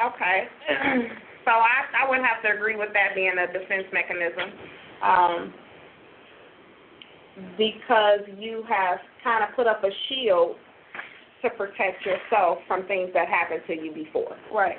Okay. 0.00 0.48
so 1.44 1.50
I 1.50 2.04
I 2.04 2.08
would 2.08 2.20
have 2.20 2.42
to 2.44 2.56
agree 2.56 2.76
with 2.76 2.88
that 2.94 3.14
being 3.14 3.34
a 3.38 3.46
defense 3.46 3.86
mechanism. 3.92 4.50
Um, 5.02 5.52
because 7.56 8.20
you 8.38 8.62
have 8.68 8.98
kind 9.24 9.42
of 9.44 9.54
put 9.56 9.66
up 9.66 9.82
a 9.84 9.90
shield 10.08 10.56
to 11.42 11.50
protect 11.50 12.04
yourself 12.06 12.58
from 12.68 12.86
things 12.86 13.10
that 13.14 13.28
happened 13.28 13.62
to 13.66 13.74
you 13.74 13.92
before. 13.92 14.36
Right. 14.52 14.76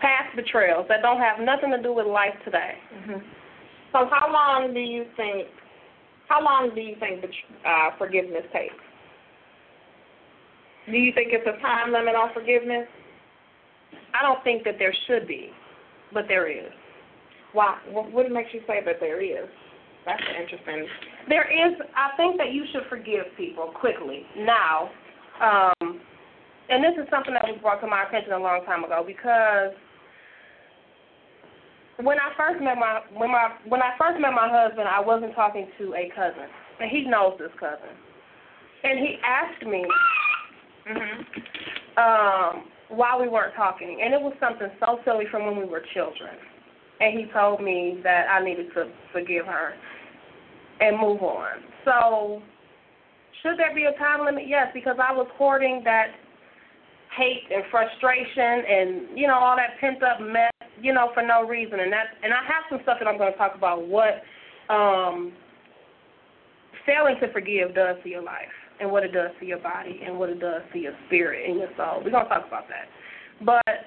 Past 0.00 0.34
betrayals 0.34 0.86
that 0.88 1.02
don't 1.02 1.18
have 1.18 1.40
nothing 1.40 1.70
to 1.70 1.82
do 1.82 1.92
with 1.92 2.06
life 2.06 2.34
today. 2.44 2.72
Mm-hmm. 2.94 3.18
So 3.92 4.08
how 4.10 4.32
long 4.32 4.72
do 4.72 4.80
you 4.80 5.04
think? 5.16 5.48
How 6.30 6.40
long 6.40 6.70
do 6.76 6.80
you 6.80 6.94
think 7.00 7.24
uh, 7.66 7.90
forgiveness 7.98 8.46
takes? 8.52 8.78
Do 10.86 10.96
you 10.96 11.12
think 11.12 11.30
it's 11.32 11.44
a 11.44 11.60
time 11.60 11.92
limit 11.92 12.14
on 12.14 12.32
forgiveness? 12.32 12.86
I 14.14 14.22
don't 14.22 14.42
think 14.44 14.62
that 14.62 14.76
there 14.78 14.94
should 15.08 15.26
be, 15.26 15.50
but 16.14 16.26
there 16.28 16.46
is. 16.46 16.70
Why? 17.52 17.78
What 17.90 18.30
makes 18.30 18.50
you 18.54 18.60
say 18.68 18.78
that 18.86 19.00
there 19.00 19.20
is? 19.20 19.50
That's 20.06 20.22
interesting. 20.40 20.86
There 21.28 21.50
is. 21.50 21.74
I 21.96 22.16
think 22.16 22.38
that 22.38 22.52
you 22.52 22.64
should 22.72 22.86
forgive 22.88 23.26
people 23.36 23.74
quickly 23.74 24.22
now, 24.38 24.88
um, 25.42 26.00
and 26.70 26.78
this 26.78 26.94
is 26.94 27.10
something 27.10 27.34
that 27.34 27.42
was 27.42 27.58
brought 27.60 27.80
to 27.80 27.88
my 27.88 28.06
attention 28.06 28.34
a 28.34 28.38
long 28.38 28.64
time 28.64 28.84
ago 28.84 29.02
because 29.04 29.74
when 32.02 32.18
I 32.18 32.32
first 32.36 32.62
met 32.62 32.78
my 32.78 33.00
when 33.14 33.30
my 33.30 33.52
when 33.66 33.82
I 33.82 33.92
first 33.98 34.20
met 34.20 34.32
my 34.32 34.48
husband, 34.50 34.88
I 34.88 35.00
wasn't 35.00 35.34
talking 35.34 35.68
to 35.78 35.94
a 35.94 36.10
cousin, 36.14 36.48
and 36.80 36.90
he 36.90 37.04
knows 37.04 37.38
this 37.38 37.52
cousin, 37.58 37.94
and 38.84 38.98
he 38.98 39.16
asked 39.24 39.64
me 39.66 39.84
mm-hmm. 40.88 41.20
um, 41.98 42.64
why 42.88 43.18
we 43.20 43.28
weren't 43.28 43.54
talking, 43.54 44.00
and 44.02 44.14
it 44.14 44.20
was 44.20 44.34
something 44.40 44.68
so 44.80 44.98
silly 45.04 45.24
from 45.30 45.46
when 45.46 45.56
we 45.56 45.64
were 45.64 45.82
children, 45.94 46.34
and 47.00 47.18
he 47.18 47.26
told 47.32 47.62
me 47.62 48.00
that 48.02 48.26
I 48.30 48.44
needed 48.44 48.72
to 48.74 48.90
forgive 49.12 49.46
her 49.46 49.74
and 50.80 50.98
move 50.98 51.22
on. 51.22 51.60
So, 51.84 52.42
should 53.42 53.58
there 53.58 53.74
be 53.74 53.84
a 53.84 53.98
time 53.98 54.24
limit? 54.24 54.44
Yes, 54.46 54.68
because 54.72 54.96
I 55.02 55.12
was 55.12 55.28
hoarding 55.36 55.82
that 55.84 56.08
hate 57.16 57.42
and 57.52 57.64
frustration 57.70 58.62
and 58.70 59.18
you 59.18 59.26
know 59.26 59.34
all 59.34 59.56
that 59.56 59.80
pent 59.80 60.00
up 60.02 60.20
mess 60.20 60.52
you 60.80 60.92
know, 60.92 61.10
for 61.14 61.22
no 61.22 61.46
reason. 61.46 61.80
And 61.80 61.92
that 61.92 62.06
and 62.22 62.32
I 62.32 62.42
have 62.44 62.64
some 62.68 62.80
stuff 62.82 62.98
that 63.00 63.08
I'm 63.08 63.18
going 63.18 63.32
to 63.32 63.38
talk 63.38 63.54
about 63.54 63.86
what 63.86 64.22
um, 64.68 65.32
failing 66.86 67.16
to 67.20 67.32
forgive 67.32 67.74
does 67.74 67.96
to 68.02 68.08
your 68.08 68.22
life 68.22 68.52
and 68.80 68.90
what 68.90 69.04
it 69.04 69.12
does 69.12 69.30
to 69.40 69.46
your 69.46 69.58
body 69.58 70.00
and 70.04 70.18
what 70.18 70.30
it 70.30 70.40
does 70.40 70.62
to 70.72 70.78
your 70.78 70.94
spirit 71.06 71.48
and 71.48 71.58
your 71.58 71.68
soul. 71.76 72.00
We're 72.04 72.10
going 72.10 72.24
to 72.24 72.30
talk 72.30 72.46
about 72.46 72.64
that. 72.68 72.88
But 73.44 73.84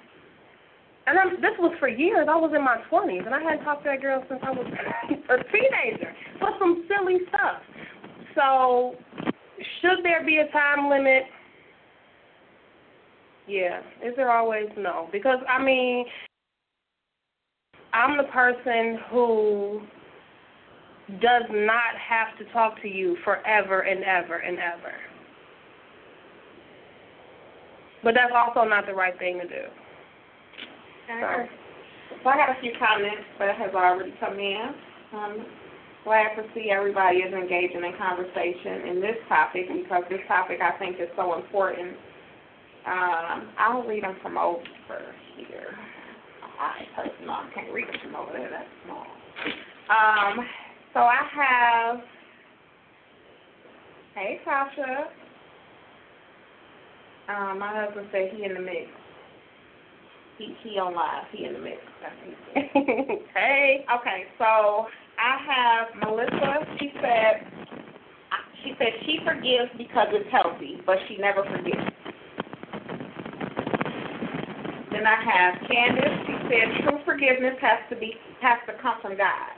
and 1.05 1.19
I'm, 1.19 1.41
this 1.41 1.51
was 1.59 1.75
for 1.79 1.87
years. 1.87 2.27
I 2.29 2.35
was 2.37 2.53
in 2.55 2.63
my 2.63 2.77
20s, 2.89 3.25
and 3.25 3.35
I 3.35 3.41
hadn't 3.41 3.65
talked 3.65 3.83
to 3.83 3.89
that 3.89 4.01
girl 4.01 4.23
since 4.29 4.39
I 4.41 4.51
was 4.51 4.65
a 5.29 5.37
teenager 5.51 6.13
for 6.39 6.49
some 6.59 6.87
silly 6.87 7.19
stuff. 7.27 7.59
So, 8.35 8.95
should 9.81 10.03
there 10.03 10.25
be 10.25 10.37
a 10.37 10.49
time 10.51 10.89
limit? 10.89 11.23
Yeah. 13.47 13.81
Is 14.01 14.15
there 14.15 14.31
always 14.31 14.67
no? 14.77 15.09
Because 15.11 15.39
I 15.49 15.61
mean, 15.61 16.05
I'm 17.93 18.17
the 18.17 18.23
person 18.23 18.99
who 19.11 19.81
does 21.21 21.43
not 21.51 21.95
have 21.97 22.37
to 22.39 22.51
talk 22.51 22.81
to 22.81 22.87
you 22.87 23.17
forever 23.23 23.81
and 23.81 24.03
ever 24.03 24.37
and 24.37 24.57
ever. 24.57 24.93
But 28.03 28.15
that's 28.15 28.33
also 28.35 28.67
not 28.67 28.85
the 28.85 28.93
right 28.93 29.17
thing 29.19 29.39
to 29.39 29.47
do. 29.47 29.63
Okay. 31.11 31.49
So 32.23 32.29
I 32.29 32.37
got 32.37 32.57
a 32.57 32.61
few 32.61 32.71
comments 32.79 33.23
that 33.39 33.55
has 33.57 33.73
already 33.73 34.13
come 34.19 34.39
in. 34.39 34.73
Um, 35.13 35.45
glad 36.03 36.35
to 36.35 36.43
see 36.53 36.69
everybody 36.71 37.17
is 37.19 37.33
engaging 37.33 37.83
in 37.83 37.93
conversation 37.97 38.87
in 38.89 39.01
this 39.01 39.17
topic 39.29 39.67
because 39.71 40.03
this 40.09 40.19
topic 40.27 40.59
I 40.61 40.77
think 40.79 40.97
is 40.99 41.09
so 41.15 41.35
important. 41.35 41.95
Um, 42.85 43.49
I'll 43.57 43.83
read 43.83 44.03
them 44.03 44.17
from 44.21 44.37
over 44.37 44.63
here. 45.37 45.77
I 46.59 46.85
personally 46.95 47.29
I 47.29 47.49
can't 47.53 47.73
reach 47.73 47.87
them 48.03 48.15
over 48.15 48.31
there. 48.31 48.49
That's 48.49 48.69
small. 48.85 49.05
Um, 49.89 50.45
so 50.93 50.99
I 50.99 51.21
have. 51.33 52.01
Hey, 54.15 54.39
Tasha. 54.45 55.07
Um, 57.29 57.59
my 57.59 57.73
husband 57.73 58.07
said 58.11 58.31
he 58.35 58.43
in 58.43 58.53
the 58.53 58.59
mix. 58.59 58.87
He 60.37 60.55
he 60.63 60.79
on 60.79 60.95
live. 60.95 61.25
He 61.31 61.45
in 61.45 61.53
the 61.53 61.59
mix. 61.59 61.77
hey. 63.33 63.85
Okay, 63.99 64.23
so 64.37 64.87
I 65.19 65.37
have 65.47 65.87
Melissa. 66.01 66.65
She 66.79 66.91
said 67.01 67.63
she 68.63 68.73
said 68.77 68.93
she 69.05 69.19
forgives 69.25 69.69
because 69.77 70.07
it's 70.11 70.29
healthy, 70.31 70.79
but 70.85 70.97
she 71.07 71.17
never 71.17 71.43
forgets. 71.43 72.02
Then 74.93 75.07
I 75.09 75.17
have 75.17 75.53
Candace. 75.67 76.17
She 76.29 76.35
said 76.53 76.85
true 76.85 76.99
forgiveness 77.03 77.57
has 77.61 77.81
to 77.89 77.95
be 77.95 78.13
has 78.41 78.59
to 78.67 78.73
come 78.81 79.01
from 79.01 79.17
God. 79.17 79.57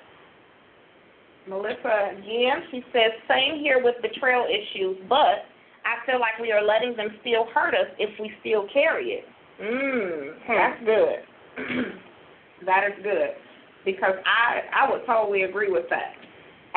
Melissa 1.47 2.15
again, 2.15 2.63
she 2.71 2.81
says 2.93 3.11
same 3.27 3.59
here 3.59 3.83
with 3.83 3.95
betrayal 4.01 4.47
issues, 4.47 4.97
but 5.09 5.45
I 5.83 5.99
feel 6.05 6.19
like 6.19 6.39
we 6.41 6.51
are 6.51 6.63
letting 6.63 6.95
them 6.95 7.09
still 7.21 7.45
hurt 7.53 7.75
us 7.75 7.91
if 7.99 8.09
we 8.19 8.31
still 8.39 8.65
carry 8.71 9.21
it. 9.21 9.25
Mmm, 9.61 10.33
that's 10.47 10.83
good. 10.85 11.19
that 12.65 12.83
is 12.87 13.03
good 13.03 13.35
because 13.83 14.15
I 14.25 14.85
I 14.85 14.91
would 14.91 15.05
totally 15.05 15.43
agree 15.43 15.71
with 15.71 15.85
that. 15.89 16.15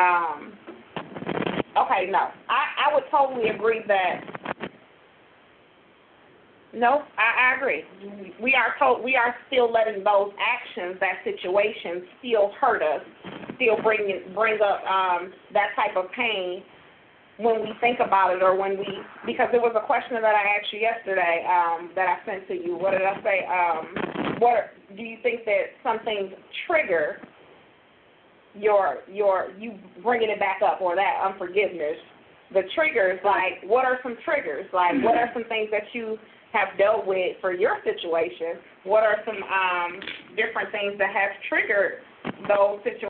Um, 0.03 0.53
okay, 1.79 2.11
no, 2.11 2.29
I 2.51 2.91
I 2.91 2.95
would 2.95 3.05
totally 3.11 3.49
agree 3.49 3.83
that 3.89 4.38
no, 6.79 7.03
I, 7.19 7.53
I 7.53 7.57
agree. 7.57 7.85
We 8.41 8.55
are 8.55 8.75
told 8.79 9.05
we 9.05 9.17
are 9.17 9.35
still 9.49 9.71
letting 9.73 10.05
those 10.05 10.33
actions, 10.39 10.97
that 11.01 11.19
situation, 11.25 12.07
still 12.21 12.53
hurt 12.61 12.83
us, 12.83 13.03
still 13.57 13.83
bring 13.83 14.07
bring 14.35 14.59
up 14.63 14.83
um, 14.87 15.33
that 15.53 15.75
type 15.75 15.97
of 15.97 16.11
pain 16.13 16.63
when 17.39 17.63
we 17.63 17.71
think 17.81 17.99
about 18.01 18.35
it 18.35 18.43
or 18.43 18.57
when 18.57 18.79
we 18.79 18.87
because 19.27 19.49
there 19.51 19.61
was 19.61 19.75
a 19.77 19.87
question 19.87 20.15
that 20.15 20.25
I 20.25 20.59
asked 20.59 20.73
you 20.73 20.81
yesterday 20.81 21.47
um, 21.47 21.91
that 21.95 22.07
I 22.07 22.17
sent 22.27 22.47
to 22.49 22.55
you. 22.55 22.77
What 22.77 22.93
did 22.93 23.03
I 23.03 23.21
say? 23.23 23.47
Um, 23.47 24.39
what 24.39 24.71
do 24.97 25.03
you 25.03 25.19
think 25.23 25.45
that 25.45 25.75
some 25.83 25.99
things 26.05 26.31
trigger 26.67 27.19
your 28.55 28.99
your 29.11 29.51
you 29.59 29.75
bringing 30.03 30.31
it 30.31 30.39
back 30.39 30.63
up 30.63 30.81
or 30.81 30.95
that 30.95 31.23
unforgiveness? 31.27 31.99
The 32.55 32.63
triggers, 32.75 33.21
like 33.25 33.69
what 33.69 33.85
are 33.85 33.99
some 34.03 34.17
triggers? 34.25 34.67
Like 34.73 34.95
what 35.03 35.17
are 35.17 35.31
some 35.35 35.45
things 35.45 35.69
that 35.71 35.85
you 35.93 36.19
have 36.53 36.77
dealt 36.79 37.07
with 37.07 37.37
for 37.41 37.53
your 37.53 37.79
situation? 37.85 38.61
What 38.85 39.05
are 39.05 39.17
some 39.27 39.37
um, 39.37 40.01
different 40.37 40.73
things 40.73 40.99
that 40.99 41.13
have 41.13 41.31
triggered 41.49 42.01
those 42.49 42.79
situations? 42.85 43.09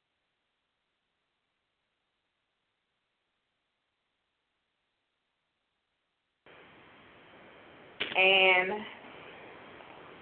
and 8.19 8.83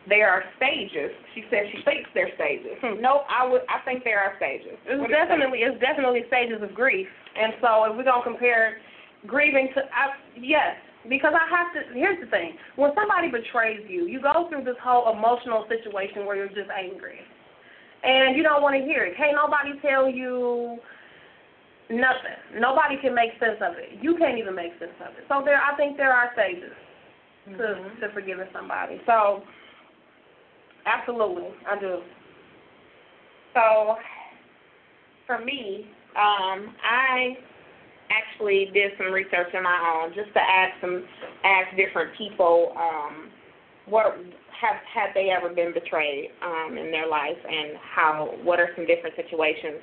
there 0.08 0.30
are 0.30 0.44
stages. 0.56 1.10
She 1.34 1.42
said 1.50 1.64
she 1.72 1.82
thinks 1.82 2.08
they're 2.14 2.30
stages. 2.36 2.78
Hmm. 2.80 3.00
No, 3.00 3.24
I 3.28 3.46
would. 3.48 3.62
I 3.68 3.82
think 3.84 4.04
there 4.04 4.20
are 4.20 4.36
stages. 4.36 4.78
It's 4.86 5.00
What 5.00 5.08
do 5.08 5.14
you 5.14 5.18
think? 5.18 5.28
definitely 5.28 5.58
it's 5.64 5.80
definitely 5.80 6.22
stages 6.28 6.62
of 6.62 6.74
grief, 6.74 7.08
and 7.34 7.54
so 7.60 7.84
if 7.90 7.96
we're 7.96 8.04
gonna 8.04 8.22
compare 8.22 8.78
grieving 9.26 9.68
to, 9.74 9.80
I, 9.90 10.14
yes, 10.38 10.76
because 11.08 11.32
I 11.34 11.46
have 11.48 11.72
to. 11.74 11.94
Here's 11.94 12.20
the 12.22 12.30
thing: 12.30 12.56
when 12.76 12.92
somebody 12.94 13.30
betrays 13.30 13.80
you, 13.88 14.06
you 14.06 14.20
go 14.20 14.48
through 14.48 14.64
this 14.64 14.78
whole 14.82 15.12
emotional 15.12 15.66
situation 15.68 16.26
where 16.26 16.36
you're 16.36 16.48
just 16.48 16.70
angry, 16.70 17.20
and 18.02 18.36
you 18.36 18.42
don't 18.42 18.62
want 18.62 18.74
to 18.76 18.82
hear 18.82 19.04
it. 19.04 19.16
Can't 19.16 19.36
nobody 19.36 19.78
tell 19.80 20.08
you 20.08 20.78
nothing. 21.90 22.38
Nobody 22.58 22.96
can 23.00 23.14
make 23.14 23.30
sense 23.38 23.58
of 23.60 23.74
it. 23.78 24.02
You 24.02 24.16
can't 24.18 24.38
even 24.38 24.54
make 24.54 24.72
sense 24.78 24.96
of 25.00 25.14
it. 25.16 25.24
So 25.28 25.42
there, 25.44 25.60
I 25.60 25.76
think 25.76 25.96
there 25.96 26.12
are 26.12 26.30
stages 26.34 26.72
to 27.56 27.62
Mhm. 27.62 28.00
to 28.00 28.08
forgiving 28.10 28.48
somebody. 28.52 29.00
So 29.06 29.42
absolutely, 30.86 31.50
I 31.68 31.78
do. 31.78 32.02
So, 33.54 33.98
for 35.26 35.38
me, 35.38 35.86
um, 36.14 36.76
I 36.84 37.38
actually 38.10 38.70
did 38.72 38.92
some 38.98 39.12
research 39.12 39.54
on 39.54 39.62
my 39.62 40.02
own 40.04 40.14
just 40.14 40.32
to 40.34 40.40
ask 40.40 40.72
some 40.80 41.04
ask 41.44 41.76
different 41.76 42.16
people 42.16 42.72
um, 42.76 43.30
what 43.86 44.16
have 44.60 44.76
had 44.92 45.10
they 45.14 45.30
ever 45.30 45.54
been 45.54 45.72
betrayed 45.72 46.30
um, 46.42 46.76
in 46.78 46.90
their 46.90 47.08
life 47.08 47.38
and 47.48 47.76
how 47.78 48.34
what 48.42 48.58
are 48.58 48.70
some 48.76 48.86
different 48.86 49.14
situations 49.16 49.80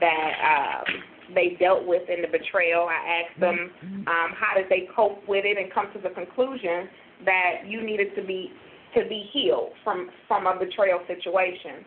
that 0.00 0.32
um, 0.40 1.34
they 1.34 1.56
dealt 1.60 1.86
with 1.86 2.08
in 2.08 2.22
the 2.22 2.28
betrayal. 2.28 2.88
I 2.88 3.22
asked 3.22 3.40
them 3.40 3.70
um, 4.06 4.34
how 4.36 4.54
did 4.56 4.68
they 4.68 4.88
cope 4.94 5.26
with 5.28 5.44
it 5.44 5.58
and 5.58 5.72
come 5.72 5.86
to 5.94 6.00
the 6.00 6.14
conclusion 6.14 6.88
that 7.24 7.66
you 7.66 7.82
needed 7.82 8.14
to 8.16 8.24
be 8.24 8.50
to 8.94 9.08
be 9.08 9.28
healed 9.32 9.72
from 9.82 10.10
from 10.28 10.46
a 10.46 10.58
betrayal 10.58 11.00
situation. 11.06 11.84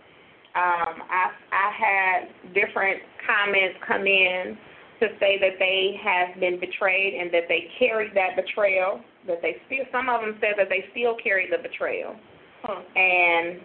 Um, 0.56 1.02
I 1.10 1.32
I 1.52 1.72
had 1.78 2.54
different 2.54 3.02
comments 3.26 3.78
come 3.88 4.06
in 4.08 4.58
to 5.00 5.08
say 5.20 5.38
that 5.40 5.60
they 5.60 6.00
have 6.04 6.40
been 6.40 6.60
betrayed 6.60 7.14
and 7.20 7.34
that 7.34 7.44
they 7.48 7.70
carried 7.78 8.16
that 8.16 8.36
betrayal. 8.36 9.02
That 9.28 9.42
they 9.42 9.58
still 9.68 9.86
some 9.92 10.10
of 10.10 10.22
them 10.22 10.38
said 10.40 10.54
that 10.58 10.70
they 10.70 10.86
still 10.92 11.16
carry 11.22 11.48
the 11.50 11.58
betrayal, 11.58 12.16
Hmm. 12.64 12.82
and 12.98 13.62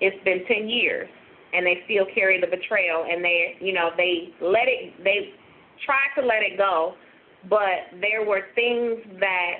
it's 0.00 0.22
been 0.24 0.44
ten 0.46 0.68
years 0.68 1.08
and 1.52 1.66
they 1.66 1.82
still 1.84 2.06
carry 2.14 2.40
the 2.40 2.46
betrayal 2.46 3.04
and 3.10 3.24
they 3.24 3.56
you 3.60 3.72
know 3.72 3.90
they 3.96 4.32
let 4.40 4.68
it 4.68 5.02
they 5.02 5.34
tried 5.84 6.14
to 6.20 6.26
let 6.26 6.42
it 6.42 6.56
go, 6.58 6.94
but 7.48 7.88
there 8.00 8.24
were 8.24 8.42
things 8.54 9.00
that 9.18 9.54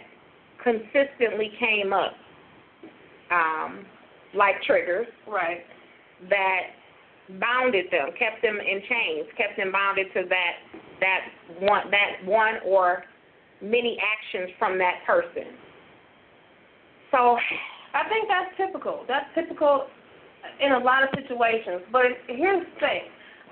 consistently 0.62 1.50
came 1.59 1.93
up, 1.93 2.12
um, 3.31 3.87
like 4.35 4.63
triggers 4.63 5.06
Right. 5.26 5.65
that 6.28 6.63
bounded 7.41 7.91
them, 7.91 8.11
kept 8.19 8.43
them 8.43 8.59
in 8.61 8.83
chains, 8.83 9.26
kept 9.37 9.56
them 9.56 9.73
bounded 9.73 10.13
to 10.13 10.25
that 10.28 10.56
that 11.00 11.21
one 11.60 11.91
that 11.91 12.25
one 12.25 12.54
or 12.65 13.04
many 13.60 13.99
actions 14.00 14.50
from 14.58 14.78
that 14.78 15.00
person. 15.06 15.52
So 17.10 17.36
I 17.93 18.08
think 18.08 18.28
that's 18.28 18.56
typical. 18.56 19.04
That's 19.08 19.26
typical 19.34 19.86
in 20.60 20.73
a 20.73 20.78
lot 20.78 21.02
of 21.02 21.10
situations. 21.13 21.82
But 21.93 22.17
here's 22.28 22.65
the 22.65 22.80
thing. 22.80 23.02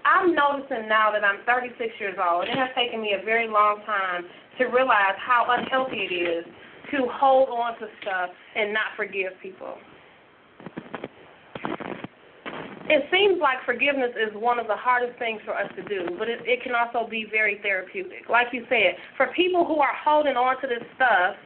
I'm 0.05 0.35
noticing 0.35 0.89
now 0.89 1.11
that 1.13 1.25
I'm 1.25 1.45
36 1.45 1.77
years 1.99 2.17
old, 2.17 2.49
and 2.49 2.53
it 2.53 2.57
has 2.57 2.71
taken 2.77 3.03
me 3.03 3.17
a 3.21 3.25
very 3.25 3.49
long 3.49 3.83
time 3.85 4.25
to 4.59 4.65
realize 4.67 5.19
how 5.19 5.47
unhealthy 5.51 6.07
it 6.09 6.15
is 6.15 6.45
to 6.93 7.07
hold 7.13 7.49
on 7.51 7.79
to 7.79 7.87
stuff 8.01 8.31
and 8.57 8.73
not 8.73 8.97
forgive 8.97 9.33
people. 9.43 9.77
It 12.89 13.05
seems 13.13 13.41
like 13.41 13.59
forgiveness 13.67 14.13
is 14.17 14.33
one 14.35 14.59
of 14.59 14.67
the 14.67 14.77
hardest 14.77 15.19
things 15.19 15.41
for 15.45 15.53
us 15.53 15.71
to 15.77 15.83
do, 15.85 16.17
but 16.19 16.29
it, 16.29 16.41
it 16.49 16.63
can 16.63 16.73
also 16.73 17.09
be 17.09 17.27
very 17.31 17.61
therapeutic. 17.61 18.29
Like 18.31 18.49
you 18.53 18.65
said, 18.69 18.97
for 19.17 19.29
people 19.37 19.67
who 19.67 19.81
are 19.81 19.93
holding 19.93 20.37
on 20.37 20.61
to 20.63 20.67
this 20.67 20.83
stuff, 20.97 21.37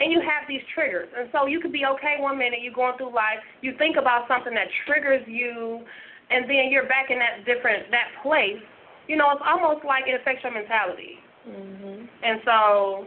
and 0.00 0.10
you 0.10 0.20
have 0.20 0.48
these 0.48 0.62
triggers. 0.74 1.08
And 1.16 1.28
so 1.30 1.46
you 1.46 1.60
could 1.60 1.72
be 1.72 1.84
okay 1.84 2.16
one 2.18 2.38
minute, 2.38 2.60
you're 2.62 2.72
going 2.74 2.96
through 2.96 3.14
life, 3.14 3.38
you 3.60 3.74
think 3.78 3.96
about 3.96 4.26
something 4.26 4.54
that 4.54 4.66
triggers 4.86 5.22
you, 5.28 5.84
and 6.30 6.48
then 6.48 6.72
you're 6.72 6.88
back 6.88 7.10
in 7.10 7.18
that 7.20 7.44
different 7.44 7.90
that 7.92 8.08
place. 8.22 8.58
You 9.06 9.16
know, 9.16 9.30
it's 9.30 9.44
almost 9.44 9.84
like 9.84 10.04
it 10.08 10.18
affects 10.18 10.42
your 10.42 10.52
mentality. 10.52 11.18
mhm. 11.46 12.08
And 12.22 12.40
so, 12.44 13.06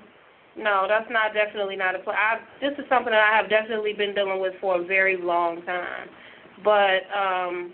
no, 0.56 0.86
that's 0.88 1.10
not 1.10 1.34
definitely 1.34 1.76
not 1.76 1.96
a 1.96 2.00
play. 2.00 2.16
I 2.16 2.40
this 2.62 2.78
is 2.78 2.86
something 2.88 3.12
that 3.12 3.24
I 3.24 3.36
have 3.36 3.50
definitely 3.50 3.94
been 3.94 4.14
dealing 4.14 4.40
with 4.40 4.54
for 4.62 4.80
a 4.80 4.84
very 4.84 5.18
long 5.18 5.62
time. 5.64 6.08
But 6.64 7.04
um 7.16 7.74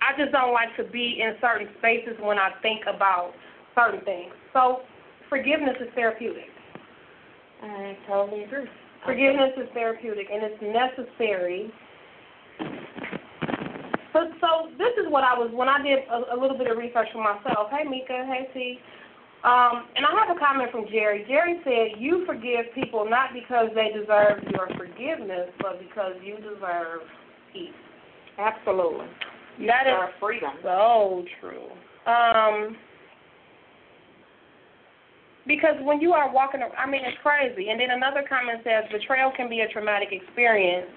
I 0.00 0.16
just 0.18 0.32
don't 0.32 0.52
like 0.52 0.74
to 0.76 0.84
be 0.84 1.20
in 1.20 1.34
certain 1.40 1.68
spaces 1.78 2.16
when 2.20 2.38
I 2.38 2.50
think 2.62 2.82
about 2.88 3.32
certain 3.74 4.00
things. 4.04 4.32
So 4.52 4.80
forgiveness 5.28 5.76
is 5.80 5.88
therapeutic. 5.94 6.48
I 7.62 7.96
totally 8.08 8.44
agree. 8.44 8.64
Forgiveness 9.04 9.52
is 9.56 9.68
therapeutic 9.74 10.26
and 10.32 10.42
it's 10.42 10.62
necessary. 10.62 11.70
So, 14.12 14.26
so 14.40 14.48
this 14.76 14.92
is 14.98 15.10
what 15.10 15.22
I 15.22 15.38
was 15.38 15.50
when 15.52 15.68
I 15.68 15.82
did 15.82 16.00
a, 16.10 16.34
a 16.34 16.36
little 16.40 16.56
bit 16.58 16.70
of 16.70 16.76
research 16.76 17.08
for 17.12 17.22
myself. 17.22 17.68
Hey, 17.70 17.84
Mika. 17.88 18.26
Hey, 18.26 18.48
T. 18.52 18.78
Um, 19.44 19.88
and 19.96 20.04
I 20.04 20.10
have 20.20 20.36
a 20.36 20.38
comment 20.38 20.70
from 20.70 20.84
Jerry. 20.90 21.24
Jerry 21.28 21.60
said, 21.64 22.00
"You 22.00 22.26
forgive 22.26 22.74
people 22.74 23.08
not 23.08 23.32
because 23.32 23.68
they 23.74 23.88
deserve 23.88 24.42
your 24.52 24.68
forgiveness, 24.76 25.48
but 25.60 25.78
because 25.78 26.12
you 26.22 26.36
deserve 26.36 27.00
peace." 27.52 27.72
Absolutely. 28.40 29.06
That 29.66 29.86
is 29.86 29.92
Our 29.92 30.10
freedom. 30.18 30.50
so 30.62 31.24
true. 31.40 31.68
Um, 32.10 32.76
because 35.46 35.74
when 35.82 36.00
you 36.00 36.12
are 36.12 36.32
walking, 36.32 36.60
I 36.62 36.88
mean, 36.88 37.02
it's 37.04 37.18
crazy. 37.22 37.68
And 37.68 37.80
then 37.80 37.90
another 37.90 38.24
comment 38.28 38.60
says 38.64 38.84
betrayal 38.90 39.32
can 39.36 39.48
be 39.50 39.60
a 39.60 39.68
traumatic 39.68 40.08
experience, 40.12 40.88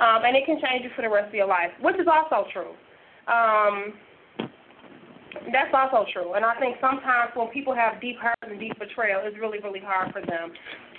um, 0.00 0.22
and 0.24 0.36
it 0.36 0.44
can 0.46 0.60
change 0.62 0.84
you 0.84 0.90
for 0.94 1.02
the 1.02 1.08
rest 1.10 1.28
of 1.28 1.34
your 1.34 1.48
life, 1.48 1.70
which 1.80 1.96
is 1.96 2.06
also 2.06 2.46
true. 2.52 2.72
Um, 3.26 3.94
that's 5.52 5.72
also 5.72 6.06
true. 6.12 6.34
And 6.34 6.44
I 6.44 6.58
think 6.58 6.76
sometimes 6.80 7.32
when 7.34 7.48
people 7.48 7.74
have 7.74 8.00
deep 8.00 8.18
hurt 8.18 8.36
and 8.42 8.58
deep 8.60 8.78
betrayal, 8.78 9.20
it's 9.24 9.36
really, 9.38 9.58
really 9.60 9.80
hard 9.82 10.12
for 10.12 10.22
them 10.22 10.52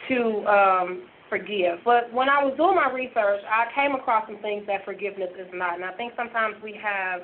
to 0.10 0.48
um, 0.48 1.04
forgive. 1.30 1.80
But 1.86 2.12
when 2.14 2.30
I 2.30 2.44
was 2.44 2.54
doing 2.58 2.76
my 2.76 2.92
research, 2.92 3.42
I 3.48 3.66
came 3.76 3.96
across 3.96 4.28
some 4.28 4.42
things 4.42 4.64
that 4.68 4.86
forgiveness 4.86 5.30
is 5.40 5.48
not. 5.54 5.76
And 5.76 5.86
I 5.86 5.94
think 5.94 6.14
sometimes 6.18 6.56
we 6.64 6.78
have 6.82 7.22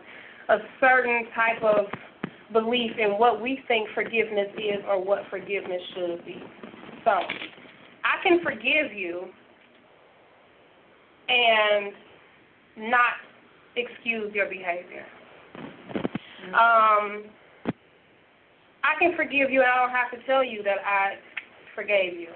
a 0.49 0.63
certain 0.79 1.25
type 1.35 1.63
of 1.63 1.85
belief 2.53 2.91
in 2.99 3.17
what 3.17 3.41
we 3.41 3.59
think 3.67 3.89
forgiveness 3.95 4.47
is 4.57 4.83
or 4.87 5.03
what 5.03 5.23
forgiveness 5.29 5.81
should 5.95 6.25
be. 6.25 6.37
So, 7.03 7.11
I 7.11 8.21
can 8.23 8.39
forgive 8.43 8.93
you 8.95 9.25
and 11.27 11.93
not 12.77 13.17
excuse 13.75 14.31
your 14.33 14.47
behavior. 14.47 15.05
Um, 16.49 17.25
I 18.83 18.93
can 18.99 19.15
forgive 19.15 19.49
you 19.49 19.61
and 19.61 19.69
I 19.69 19.75
don't 19.81 19.89
have 19.89 20.11
to 20.11 20.25
tell 20.27 20.43
you 20.43 20.61
that 20.63 20.77
I 20.85 21.15
forgave 21.73 22.19
you. 22.19 22.29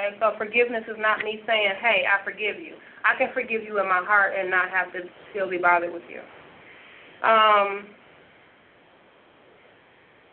Okay, 0.00 0.16
so 0.18 0.32
forgiveness 0.38 0.84
is 0.88 0.96
not 0.98 1.18
me 1.20 1.40
saying, 1.46 1.72
hey, 1.80 2.04
I 2.08 2.24
forgive 2.24 2.56
you. 2.58 2.74
I 3.04 3.16
can 3.18 3.28
forgive 3.34 3.62
you 3.62 3.80
in 3.80 3.88
my 3.88 4.02
heart 4.04 4.32
and 4.38 4.50
not 4.50 4.70
have 4.70 4.92
to 4.92 5.00
still 5.30 5.48
be 5.48 5.58
bothered 5.58 5.92
with 5.92 6.02
you. 6.08 6.20
Um, 7.26 7.86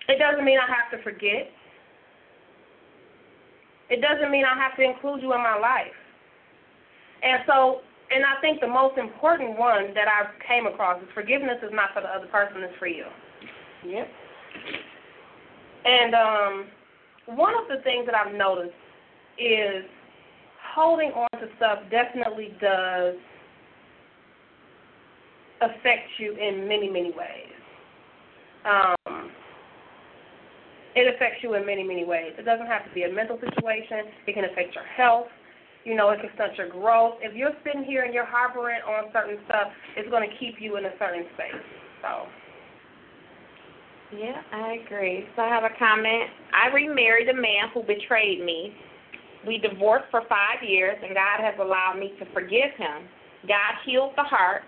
it 0.08 0.20
doesn't 0.20 0.46
mean 0.46 0.58
I 0.60 0.68
have 0.68 0.92
to 0.98 1.04
forget. 1.04 1.52
It 3.90 4.02
doesn't 4.02 4.32
mean 4.32 4.46
I 4.46 4.56
have 4.56 4.76
to 4.78 4.84
include 4.84 5.22
you 5.22 5.34
in 5.34 5.42
my 5.42 5.58
life. 5.58 5.96
And 7.24 7.44
so, 7.48 7.82
and 8.12 8.24
I 8.24 8.40
think 8.40 8.62
the 8.62 8.68
most 8.68 8.98
important 8.98 9.58
one 9.58 9.94
that 9.96 10.08
I 10.08 10.32
came 10.48 10.66
across 10.66 11.02
is 11.02 11.10
forgiveness 11.14 11.58
is 11.64 11.72
not 11.74 11.92
for 11.94 12.02
the 12.02 12.08
other 12.08 12.28
person, 12.28 12.64
it's 12.64 12.78
for 12.80 12.88
you. 12.88 13.06
Yep. 13.86 14.08
And 15.86 16.16
um, 16.16 16.66
one 17.36 17.54
of 17.56 17.68
the 17.68 17.84
things 17.84 18.06
that 18.06 18.16
I've 18.16 18.34
noticed 18.34 18.76
is 19.40 19.86
holding 20.74 21.12
on 21.12 21.30
to 21.40 21.48
stuff 21.58 21.80
definitely 21.90 22.54
does 22.62 23.16
affect 25.62 26.08
you 26.20 26.34
in 26.34 26.68
many, 26.68 26.90
many 26.90 27.12
ways. 27.12 27.54
Um, 28.66 29.32
it 30.96 31.14
affects 31.14 31.44
you 31.44 31.54
in 31.56 31.66
many, 31.66 31.84
many 31.84 32.06
ways. 32.06 32.34
It 32.38 32.46
doesn't 32.46 32.68
have 32.68 32.84
to 32.86 32.94
be 32.94 33.04
a 33.04 33.12
mental 33.12 33.38
situation. 33.38 34.10
It 34.26 34.34
can 34.34 34.46
affect 34.46 34.74
your 34.74 34.84
health. 34.84 35.28
You 35.86 35.96
know, 35.96 36.10
it 36.10 36.20
can 36.20 36.30
stunt 36.36 36.58
your 36.58 36.70
growth. 36.70 37.16
If 37.22 37.36
you're 37.36 37.54
sitting 37.64 37.84
here 37.84 38.04
and 38.04 38.14
you're 38.14 38.26
harboring 38.26 38.82
on 38.82 39.06
certain 39.14 39.38
stuff, 39.46 39.70
it's 39.96 40.10
going 40.10 40.28
to 40.28 40.36
keep 40.38 40.56
you 40.60 40.78
in 40.78 40.86
a 40.86 40.92
certain 41.00 41.26
space. 41.36 41.62
So. 42.02 42.28
Yeah, 44.18 44.42
I 44.54 44.80
agree. 44.86 45.26
So 45.36 45.42
I 45.42 45.50
have 45.50 45.64
a 45.64 45.76
comment. 45.78 46.30
I 46.54 46.74
remarried 46.74 47.30
a 47.30 47.34
man 47.34 47.70
who 47.74 47.84
betrayed 47.84 48.44
me. 48.44 48.74
We 49.48 49.58
divorced 49.58 50.06
for 50.12 50.22
five 50.28 50.62
years, 50.68 50.98
and 51.02 51.16
God 51.16 51.40
has 51.40 51.56
allowed 51.60 51.98
me 52.00 52.14
to 52.20 52.26
forgive 52.34 52.76
him. 52.78 53.08
God 53.48 53.80
healed 53.86 54.12
the 54.18 54.24
heart. 54.24 54.64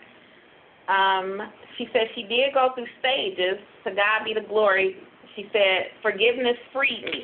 Um, 0.88 1.52
she 1.78 1.88
said 1.92 2.04
she 2.16 2.24
did 2.24 2.54
go 2.54 2.70
through 2.74 2.88
stages. 3.00 3.60
To 3.84 3.92
God 3.92 4.24
be 4.26 4.34
the 4.34 4.48
glory. 4.48 4.96
She 5.36 5.46
said 5.52 5.92
forgiveness 6.02 6.58
freed 6.74 7.04
me. 7.04 7.22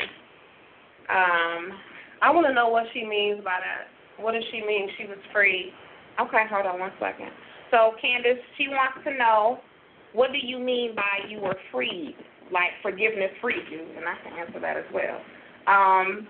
Um, 1.09 1.71
I 2.21 2.31
want 2.31 2.47
to 2.47 2.53
know 2.53 2.69
what 2.69 2.85
she 2.93 3.05
means 3.05 3.43
by 3.43 3.59
that. 3.63 3.87
What 4.21 4.33
does 4.33 4.43
she 4.51 4.61
mean 4.61 4.89
she 4.97 5.05
was 5.05 5.17
free? 5.33 5.71
Okay, 6.19 6.43
hold 6.49 6.65
on 6.65 6.79
one 6.79 6.91
second. 6.99 7.29
So 7.71 7.93
Candace, 8.01 8.41
she 8.57 8.67
wants 8.67 9.03
to 9.05 9.13
know 9.17 9.59
what 10.13 10.31
do 10.31 10.39
you 10.39 10.59
mean 10.59 10.95
by 10.95 11.27
you 11.29 11.39
were 11.39 11.57
freed? 11.71 12.15
Like 12.51 12.71
forgiveness 12.81 13.31
freed 13.41 13.65
you, 13.69 13.81
and 13.97 14.05
I 14.07 14.15
can 14.23 14.39
answer 14.39 14.59
that 14.59 14.77
as 14.77 14.85
well. 14.93 15.19
Um, 15.67 16.27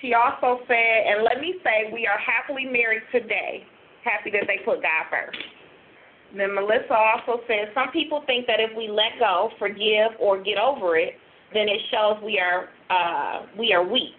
she 0.00 0.14
also 0.14 0.60
said, 0.66 0.96
and 1.06 1.24
let 1.24 1.40
me 1.40 1.54
say, 1.64 1.90
we 1.92 2.06
are 2.06 2.18
happily 2.18 2.64
married 2.64 3.02
today. 3.12 3.64
Happy 4.04 4.30
that 4.30 4.44
they 4.46 4.58
put 4.64 4.82
God 4.82 5.06
first. 5.10 5.38
Then 6.36 6.54
Melissa 6.54 6.94
also 6.94 7.42
said, 7.46 7.70
some 7.74 7.90
people 7.92 8.22
think 8.26 8.46
that 8.46 8.60
if 8.60 8.76
we 8.76 8.88
let 8.88 9.18
go, 9.18 9.50
forgive, 9.58 10.12
or 10.20 10.42
get 10.42 10.58
over 10.58 10.96
it, 10.96 11.14
then 11.54 11.68
it 11.68 11.80
shows 11.90 12.22
we 12.24 12.38
are 12.38 12.68
uh, 12.90 13.46
we 13.58 13.72
are 13.72 13.84
weak. 13.84 14.12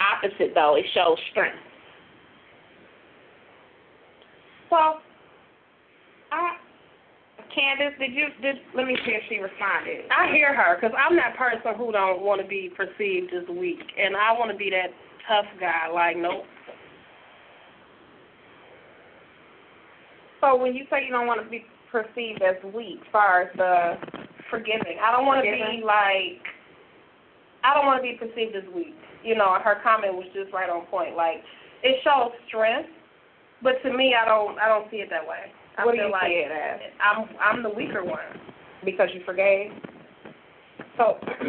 Opposite 0.00 0.54
though, 0.54 0.76
it 0.76 0.84
shows 0.94 1.16
strength. 1.30 1.56
So, 4.70 4.76
I, 6.32 6.56
Candace, 7.52 7.98
did 7.98 8.12
you 8.12 8.28
did? 8.40 8.56
Let 8.74 8.86
me 8.86 8.96
see 9.04 9.12
if 9.12 9.22
she 9.28 9.38
responded. 9.38 10.06
I 10.10 10.32
hear 10.32 10.54
her 10.54 10.76
because 10.76 10.94
I'm 10.94 11.16
that 11.16 11.36
person 11.36 11.74
who 11.76 11.92
don't 11.92 12.22
want 12.22 12.40
to 12.40 12.46
be 12.46 12.70
perceived 12.76 13.32
as 13.34 13.48
weak, 13.48 13.82
and 13.98 14.16
I 14.16 14.32
want 14.32 14.50
to 14.50 14.56
be 14.56 14.70
that 14.70 14.90
tough 15.26 15.46
guy. 15.58 15.90
Like, 15.92 16.16
nope. 16.16 16.44
So 20.40 20.56
when 20.56 20.74
you 20.74 20.84
say 20.90 21.04
you 21.06 21.12
don't 21.12 21.26
want 21.26 21.42
to 21.42 21.48
be 21.48 21.64
perceived 21.90 22.42
as 22.42 22.56
weak, 22.74 23.00
as 23.00 23.12
far 23.12 23.42
as 23.42 23.48
the 23.56 23.94
forgiving, 24.50 24.98
I 25.02 25.10
don't 25.12 25.26
want 25.26 25.44
to 25.44 25.50
be 25.50 25.82
like. 25.84 26.42
I 27.64 27.72
don't 27.72 27.86
want 27.86 28.02
to 28.02 28.04
be 28.04 28.18
perceived 28.20 28.54
as 28.54 28.68
weak. 28.74 28.94
You 29.24 29.34
know, 29.34 29.56
her 29.64 29.80
comment 29.82 30.12
was 30.12 30.26
just 30.34 30.52
right 30.52 30.68
on 30.68 30.84
point. 30.86 31.16
Like, 31.16 31.40
it 31.82 31.96
shows 32.04 32.32
strength, 32.46 32.90
but 33.62 33.80
to 33.82 33.96
me, 33.96 34.14
I 34.14 34.26
don't. 34.26 34.58
I 34.58 34.68
don't 34.68 34.90
see 34.90 34.98
it 34.98 35.08
that 35.08 35.26
way. 35.26 35.48
I 35.76 35.84
what 35.84 35.92
do 35.92 36.00
you 36.00 36.10
like 36.10 36.26
see 36.26 36.44
it 36.46 36.52
as? 36.52 36.80
I'm. 37.02 37.28
I'm 37.40 37.62
the 37.62 37.70
weaker 37.70 38.04
one. 38.04 38.20
Because 38.84 39.08
you 39.14 39.22
forgave. 39.24 39.70
So, 40.96 41.18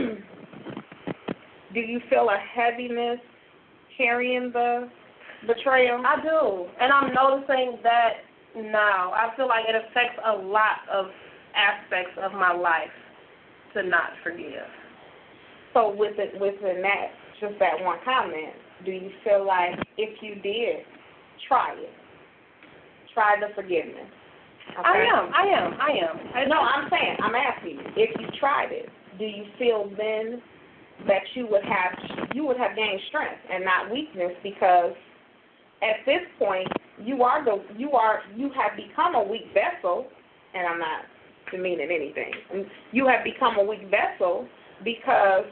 do 1.73 1.79
you 1.79 1.99
feel 2.09 2.29
a 2.29 2.37
heaviness 2.37 3.19
carrying 3.97 4.51
the 4.51 4.89
betrayal? 5.45 6.01
I 6.05 6.21
do, 6.21 6.65
and 6.79 6.91
I'm 6.91 7.13
noticing 7.13 7.79
that 7.83 8.13
now. 8.55 9.11
I 9.11 9.35
feel 9.35 9.47
like 9.47 9.65
it 9.67 9.75
affects 9.75 10.19
a 10.25 10.31
lot 10.31 10.77
of 10.91 11.07
aspects 11.55 12.17
of 12.21 12.31
my 12.33 12.53
life 12.53 12.89
to 13.73 13.83
not 13.83 14.11
forgive. 14.23 14.69
So 15.73 15.93
with 15.93 16.17
it, 16.17 16.39
within 16.39 16.81
that, 16.81 17.11
just 17.39 17.59
that 17.59 17.83
one 17.83 17.99
comment, 18.05 18.53
do 18.85 18.91
you 18.91 19.11
feel 19.23 19.45
like 19.45 19.75
if 19.97 20.21
you 20.21 20.35
did 20.35 20.85
try 21.47 21.73
it, 21.73 21.89
try 23.15 23.39
the 23.39 23.49
forgiveness? 23.55 24.05
Okay? 24.77 24.85
I 24.85 24.97
am. 25.09 25.33
I 25.33 25.45
am. 25.49 25.73
I 25.79 25.91
am. 26.05 26.15
I, 26.35 26.45
No, 26.45 26.59
I'm 26.59 26.89
saying, 26.91 27.17
I'm 27.23 27.33
asking 27.33 27.81
you, 27.81 27.87
if 27.95 28.11
you 28.19 28.27
tried 28.39 28.69
it, 28.71 28.89
do 29.17 29.25
you 29.25 29.45
feel 29.57 29.89
then 29.97 30.41
that 31.07 31.23
you 31.33 31.47
would 31.47 31.63
have 31.63 32.27
you 32.33 32.45
would 32.45 32.57
have 32.57 32.75
gained 32.75 32.99
strength 33.09 33.39
and 33.51 33.65
not 33.65 33.91
weakness 33.91 34.31
because 34.43 34.93
at 35.83 36.05
this 36.05 36.21
point 36.39 36.67
you 37.03 37.21
are 37.23 37.43
the 37.43 37.63
you 37.77 37.91
are 37.91 38.21
you 38.35 38.49
have 38.55 38.77
become 38.77 39.15
a 39.15 39.23
weak 39.23 39.47
vessel 39.53 40.07
and 40.53 40.65
I'm 40.65 40.79
not 40.79 41.01
demeaning 41.51 41.89
anything. 41.91 42.31
You 42.91 43.07
have 43.07 43.23
become 43.23 43.57
a 43.59 43.63
weak 43.63 43.87
vessel 43.91 44.47
because 44.83 45.45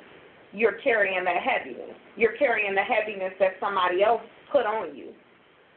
you're 0.53 0.79
carrying 0.83 1.23
that 1.25 1.37
heaviness. 1.43 1.95
You're 2.15 2.37
carrying 2.37 2.73
the 2.73 2.81
heaviness 2.81 3.33
that 3.39 3.53
somebody 3.59 4.03
else 4.03 4.21
put 4.51 4.65
on 4.65 4.95
you. 4.95 5.09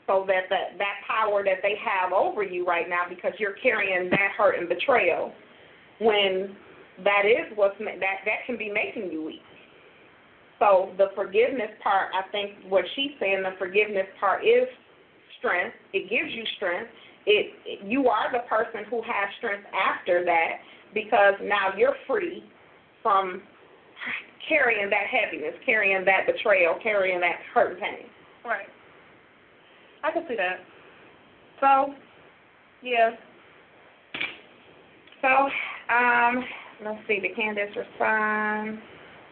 So 0.07 0.25
that 0.29 0.49
the, 0.49 0.79
that 0.79 0.95
power 1.07 1.42
that 1.42 1.59
they 1.62 1.75
have 1.83 2.12
over 2.12 2.42
you 2.42 2.64
right 2.64 2.88
now 2.88 3.03
because 3.09 3.33
you're 3.38 3.57
carrying 3.62 4.09
that 4.11 4.31
hurt 4.37 4.59
and 4.59 4.69
betrayal 4.69 5.33
when 6.01 6.57
that 7.05 7.23
is 7.27 7.51
what's 7.57 7.77
that 7.79 8.01
that 8.01 8.47
can 8.47 8.57
be 8.57 8.71
making 8.71 9.11
you 9.11 9.25
weak. 9.25 9.42
So 10.59 10.92
the 10.97 11.09
forgiveness 11.14 11.71
part, 11.83 12.11
I 12.14 12.31
think 12.31 12.53
what 12.69 12.85
she's 12.95 13.11
saying, 13.21 13.42
the 13.42 13.53
forgiveness 13.59 14.07
part 14.19 14.42
is 14.45 14.69
strength. 15.38 15.77
It 15.92 16.09
gives 16.09 16.33
you 16.33 16.45
strength. 16.57 16.90
It, 17.27 17.53
it 17.66 17.87
you 17.87 18.09
are 18.09 18.33
the 18.33 18.49
person 18.49 18.88
who 18.88 19.03
has 19.03 19.29
strength 19.38 19.66
after 19.75 20.25
that 20.25 20.62
because 20.95 21.35
now 21.42 21.77
you're 21.77 21.97
free 22.07 22.45
from 23.03 23.42
carrying 24.49 24.88
that 24.90 25.07
heaviness, 25.11 25.55
carrying 25.64 26.05
that 26.05 26.27
betrayal, 26.27 26.77
carrying 26.83 27.21
that 27.21 27.37
hurt 27.53 27.73
and 27.73 27.81
pain. 27.81 28.07
Right. 28.45 28.66
I 30.07 30.12
can 30.12 30.25
see 30.29 30.37
that. 30.37 30.62
So, 31.61 31.95
yeah. 32.83 33.11
So, 35.21 35.29
um, 35.92 36.45
let's 36.85 37.01
see, 37.09 37.19
did 37.19 37.35
Candace 37.35 37.75
respond? 37.75 38.79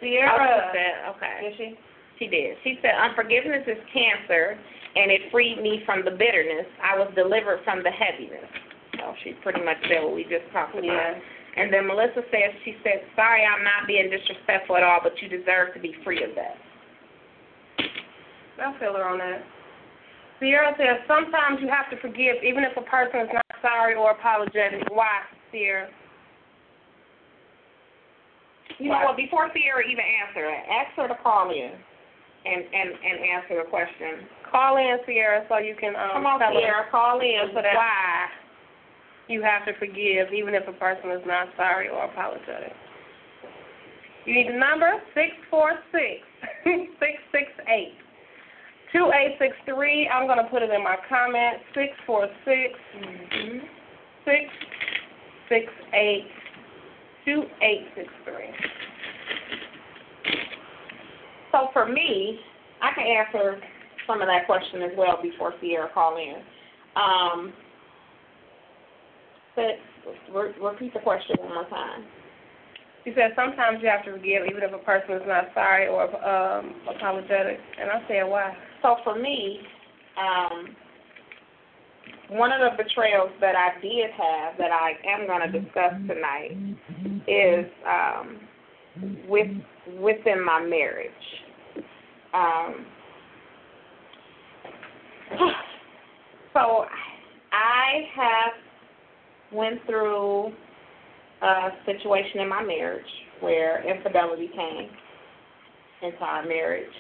Sierra. 0.01 0.73
Oh, 0.75 1.15
okay. 1.17 1.49
Did 1.49 1.55
she? 1.57 1.79
She 2.19 2.27
did. 2.27 2.57
She 2.65 2.79
said, 2.83 2.93
unforgiveness 2.99 3.63
is 3.67 3.79
cancer, 3.93 4.59
and 4.97 5.11
it 5.11 5.31
freed 5.31 5.63
me 5.63 5.83
from 5.87 6.05
the 6.05 6.11
bitterness. 6.11 6.67
I 6.83 6.99
was 6.99 7.11
delivered 7.15 7.61
from 7.65 7.83
the 7.83 7.91
heaviness. 7.91 8.51
So 8.99 9.15
she 9.23 9.33
pretty 9.43 9.63
much 9.65 9.79
said 9.89 10.03
what 10.03 10.15
we 10.15 10.23
just 10.25 10.47
talked 10.53 10.75
about. 10.75 10.85
Yeah. 10.85 11.19
And 11.57 11.73
then 11.73 11.87
Melissa 11.87 12.23
says, 12.31 12.51
she 12.65 12.75
said, 12.83 13.07
sorry, 13.15 13.43
I'm 13.47 13.63
not 13.63 13.87
being 13.87 14.11
disrespectful 14.11 14.77
at 14.77 14.83
all, 14.83 14.99
but 15.03 15.13
you 15.23 15.29
deserve 15.29 15.75
to 15.75 15.81
be 15.81 15.95
free 16.03 16.23
of 16.25 16.31
that. 16.35 16.59
I'll 18.63 18.79
feel 18.79 18.95
her 18.95 19.07
on 19.07 19.19
that. 19.19 19.43
Sierra 20.45 20.77
says 20.77 21.01
sometimes 21.09 21.57
you 21.65 21.73
have 21.73 21.89
to 21.89 21.97
forgive 22.05 22.37
even 22.45 22.69
if 22.69 22.77
a 22.77 22.85
person 22.85 23.25
is 23.25 23.33
not 23.33 23.49
sorry 23.65 23.97
or 23.97 24.13
apologetic. 24.13 24.85
Why, 24.93 25.25
Sierra? 25.49 25.89
You 28.77 28.93
know 28.93 29.09
what? 29.09 29.17
Before 29.17 29.49
Sierra 29.57 29.81
even 29.89 30.05
answer 30.05 30.45
it, 30.45 30.61
ask 30.69 30.93
her 31.01 31.09
to 31.09 31.17
call 31.25 31.49
in 31.49 31.73
and 31.73 32.61
and 32.61 32.89
and 32.93 33.17
answer 33.25 33.65
the 33.65 33.71
question. 33.73 34.29
Call 34.53 34.77
in, 34.77 35.01
Sierra, 35.09 35.49
so 35.49 35.57
you 35.57 35.75
can 35.81 35.97
um, 35.97 36.21
Come 36.21 36.27
on, 36.27 36.39
tell 36.39 36.53
Sierra, 36.53 36.93
call 36.93 37.25
in 37.25 37.49
so 37.57 37.65
that 37.65 37.73
why 37.73 38.29
you 39.33 39.41
have 39.41 39.65
to 39.65 39.73
forgive 39.81 40.29
even 40.29 40.53
if 40.53 40.69
a 40.69 40.77
person 40.77 41.09
is 41.09 41.25
not 41.25 41.49
sorry 41.57 41.89
or 41.89 42.05
apologetic. 42.05 42.77
You 44.29 44.35
need 44.35 44.53
the 44.53 44.59
number 44.61 45.01
six 45.17 45.33
four 45.49 45.73
six 45.89 46.21
six 47.01 47.17
six 47.33 47.49
eight 47.73 48.04
two 48.95 49.11
eight 49.13 49.37
six 49.39 49.57
three. 49.67 50.09
I'm 50.09 50.27
gonna 50.27 50.49
put 50.51 50.63
it 50.63 50.71
in 50.71 50.83
my 50.83 50.97
comment. 51.09 51.59
Six 51.75 51.93
four 52.07 52.29
six 52.45 52.79
Mhm. 52.95 53.69
six 54.25 54.55
six 55.49 55.73
eight 55.93 56.31
two 57.25 57.51
eight 57.61 57.89
six 57.97 58.09
three. 58.25 58.55
So 61.53 61.69
for 61.73 61.87
me, 61.87 62.41
I 62.81 62.93
can 62.93 63.07
answer 63.07 63.61
some 64.07 64.21
of 64.21 64.29
that 64.29 64.47
question 64.47 64.83
as 64.83 64.97
well 64.97 65.21
before 65.21 65.55
Sierra 65.61 65.89
call 65.89 66.17
in. 66.17 66.37
Um, 66.97 67.53
but 69.57 69.79
repeat 70.61 70.93
the 70.93 71.01
question 71.01 71.37
one 71.41 71.55
more 71.55 71.65
time. 71.65 72.05
She 73.05 73.13
said 73.15 73.33
sometimes 73.37 73.79
you 73.83 73.89
have 73.89 74.05
to 74.07 74.13
forgive 74.13 74.47
even 74.49 74.63
if 74.63 74.73
a 74.73 74.79
person 74.79 75.17
is 75.17 75.23
not 75.27 75.49
sorry 75.53 75.89
or 75.89 76.05
um, 76.25 76.75
apologetic. 76.89 77.59
And 77.81 77.91
I 77.91 78.03
said 78.09 78.23
why? 78.25 78.57
So 78.83 78.97
for 79.05 79.19
me, 79.19 79.61
um, 80.19 80.75
one 82.31 82.51
of 82.51 82.61
the 82.61 82.83
betrayals 82.83 83.31
that 83.41 83.55
I 83.55 83.79
did 83.81 84.11
have 84.11 84.57
that 84.59 84.71
I 84.73 84.93
am 85.07 85.27
going 85.27 85.53
to 85.53 85.61
discuss 85.61 85.93
tonight 86.09 86.57
is 87.29 87.67
um, 87.87 88.41
with 89.29 89.49
within 90.01 90.43
my 90.43 90.61
marriage. 90.65 91.11
Um, 92.33 92.87
so 96.55 96.87
I 97.53 98.09
have 98.17 98.53
went 99.53 99.85
through 99.87 100.53
a 101.43 101.69
situation 101.87 102.41
in 102.41 102.49
my 102.49 102.63
marriage 102.63 103.05
where 103.41 103.83
infidelity 103.89 104.49
came 104.49 104.91
into 106.03 106.21
our 106.21 106.45
marriage, 106.47 106.93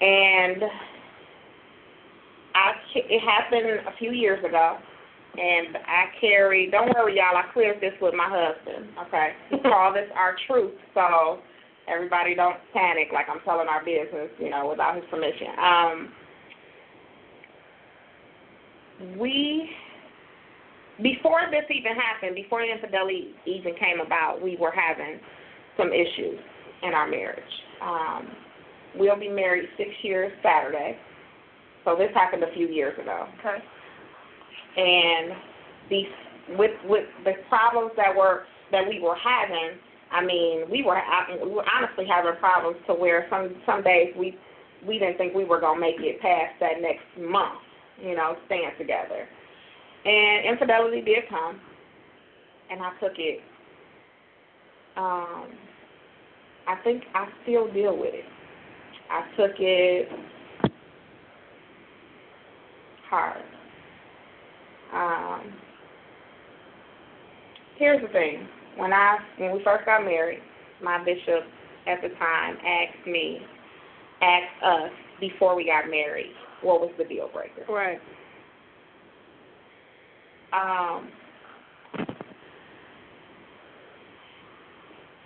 and 0.00 0.62
I 2.54 2.72
it 2.94 3.20
happened 3.20 3.86
a 3.86 3.96
few 3.98 4.12
years 4.12 4.44
ago, 4.44 4.78
and 5.36 5.76
I 5.76 6.06
carry. 6.20 6.70
Don't 6.70 6.94
worry, 6.94 7.16
y'all. 7.16 7.36
I 7.36 7.44
cleared 7.52 7.80
this 7.80 7.94
with 8.00 8.14
my 8.14 8.28
husband. 8.28 8.88
Okay, 9.06 9.32
we 9.52 9.58
call 9.60 9.92
this 9.92 10.08
our 10.14 10.36
truth. 10.46 10.74
So 10.94 11.40
everybody 11.88 12.34
don't 12.34 12.56
panic 12.72 13.08
like 13.12 13.26
I'm 13.28 13.40
telling 13.44 13.68
our 13.68 13.84
business, 13.84 14.30
you 14.38 14.50
know, 14.50 14.68
without 14.68 14.96
his 14.96 15.04
permission. 15.10 15.48
Um, 15.62 16.12
we 19.18 19.70
before 21.02 21.42
this 21.50 21.64
even 21.70 21.94
happened, 21.94 22.34
before 22.34 22.62
the 22.62 22.72
infidelity 22.72 23.34
even 23.46 23.74
came 23.74 24.00
about, 24.04 24.42
we 24.42 24.56
were 24.56 24.72
having 24.72 25.20
some 25.76 25.92
issues 25.92 26.38
in 26.82 26.94
our 26.94 27.08
marriage. 27.08 27.52
Um, 27.80 28.28
we'll 28.96 29.18
be 29.18 29.28
married 29.28 29.68
six 29.76 29.90
years 30.02 30.32
Saturday, 30.42 30.98
so 31.84 31.96
this 31.96 32.10
happened 32.14 32.42
a 32.42 32.52
few 32.52 32.68
years 32.68 32.98
ago. 32.98 33.26
Okay. 33.38 33.58
And 34.76 35.32
these 35.88 36.06
with 36.56 36.72
with 36.84 37.04
the 37.24 37.32
problems 37.48 37.92
that 37.96 38.14
were 38.14 38.44
that 38.72 38.86
we 38.88 39.00
were 39.00 39.16
having, 39.16 39.78
I 40.10 40.24
mean, 40.24 40.64
we 40.70 40.82
were 40.82 41.00
we 41.42 41.50
were 41.50 41.64
honestly 41.68 42.06
having 42.08 42.38
problems 42.40 42.76
to 42.86 42.94
where 42.94 43.26
some 43.30 43.54
some 43.66 43.82
days 43.82 44.14
we 44.16 44.36
we 44.86 44.98
didn't 44.98 45.18
think 45.18 45.34
we 45.34 45.44
were 45.44 45.60
gonna 45.60 45.80
make 45.80 45.96
it 45.98 46.20
past 46.20 46.54
that 46.60 46.80
next 46.80 47.06
month, 47.18 47.60
you 48.00 48.14
know, 48.14 48.36
staying 48.46 48.70
together. 48.78 49.28
And 50.08 50.46
infidelity 50.46 51.02
did 51.02 51.28
come, 51.28 51.60
and 52.70 52.80
I 52.80 52.90
took 52.98 53.18
it. 53.18 53.40
Um, 54.96 55.48
I 56.66 56.76
think 56.82 57.02
I 57.14 57.26
still 57.42 57.70
deal 57.74 57.94
with 57.94 58.14
it. 58.14 58.24
I 59.10 59.20
took 59.36 59.52
it 59.58 60.08
hard. 63.10 63.42
Um, 64.94 65.52
here's 67.76 68.00
the 68.00 68.08
thing: 68.08 68.48
when 68.78 68.94
I 68.94 69.18
when 69.36 69.52
we 69.52 69.62
first 69.62 69.84
got 69.84 70.04
married, 70.04 70.40
my 70.82 71.04
bishop 71.04 71.44
at 71.86 72.00
the 72.00 72.08
time 72.16 72.56
asked 72.64 73.06
me, 73.06 73.40
asked 74.22 74.62
us 74.64 74.90
before 75.20 75.54
we 75.54 75.66
got 75.66 75.90
married, 75.90 76.32
what 76.62 76.80
was 76.80 76.92
the 76.96 77.04
deal 77.04 77.28
breaker? 77.30 77.70
Right. 77.70 77.98
Um, 80.52 81.10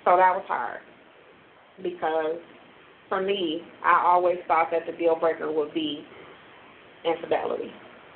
so 0.05 0.17
that 0.17 0.35
was 0.35 0.45
hard 0.49 0.81
because 1.83 2.39
for 3.09 3.21
me, 3.21 3.63
I 3.85 4.03
always 4.07 4.39
thought 4.49 4.69
that 4.73 4.83
the 4.87 4.97
deal 4.97 5.17
breaker 5.17 5.53
would 5.53 5.73
be 5.75 6.05
infidelity. 7.05 7.71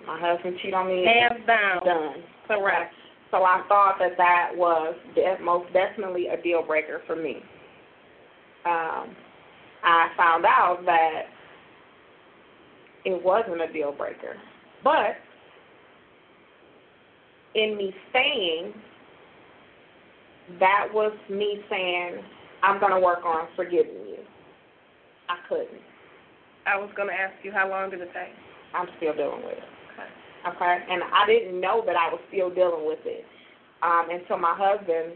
My 0.06 0.18
husband 0.20 0.56
cheated 0.58 0.74
on 0.74 0.88
me. 0.88 1.04
Hands 1.04 1.46
down. 1.46 1.84
Done. 1.84 2.22
Correct. 2.46 2.94
So 3.30 3.38
I 3.38 3.62
thought 3.68 3.96
that 3.98 4.16
that 4.16 4.50
was 4.54 4.94
de- 5.14 5.38
most 5.42 5.72
definitely 5.72 6.28
a 6.28 6.40
deal 6.40 6.62
breaker 6.62 7.02
for 7.06 7.16
me. 7.16 7.36
Um, 8.64 9.14
I 9.84 10.08
found 10.16 10.44
out 10.44 10.78
that 10.86 11.22
it 13.04 13.22
wasn't 13.22 13.60
a 13.60 13.72
deal 13.72 13.92
breaker, 13.92 14.36
but 14.82 15.16
in 17.56 17.76
me 17.76 17.92
saying, 18.12 18.74
that 20.60 20.86
was 20.92 21.12
me 21.28 21.60
saying, 21.68 22.22
I'm 22.62 22.78
going 22.78 22.92
to 22.92 23.00
work 23.00 23.24
on 23.24 23.48
forgiving 23.56 24.06
you. 24.06 24.18
I 25.28 25.36
couldn't. 25.48 25.82
I 26.66 26.76
was 26.76 26.90
going 26.96 27.08
to 27.08 27.14
ask 27.14 27.34
you 27.42 27.50
how 27.50 27.68
long 27.68 27.90
did 27.90 28.00
it 28.00 28.10
take? 28.12 28.34
I'm 28.74 28.86
still 28.98 29.14
dealing 29.14 29.42
with 29.42 29.58
it. 29.58 29.64
Okay. 29.94 30.54
Okay, 30.54 30.78
and 30.90 31.02
I 31.02 31.26
didn't 31.26 31.60
know 31.60 31.82
that 31.86 31.96
I 31.96 32.08
was 32.12 32.20
still 32.28 32.50
dealing 32.50 32.86
with 32.86 33.00
it 33.04 33.24
um, 33.82 34.08
until 34.10 34.38
my 34.38 34.54
husband 34.56 35.14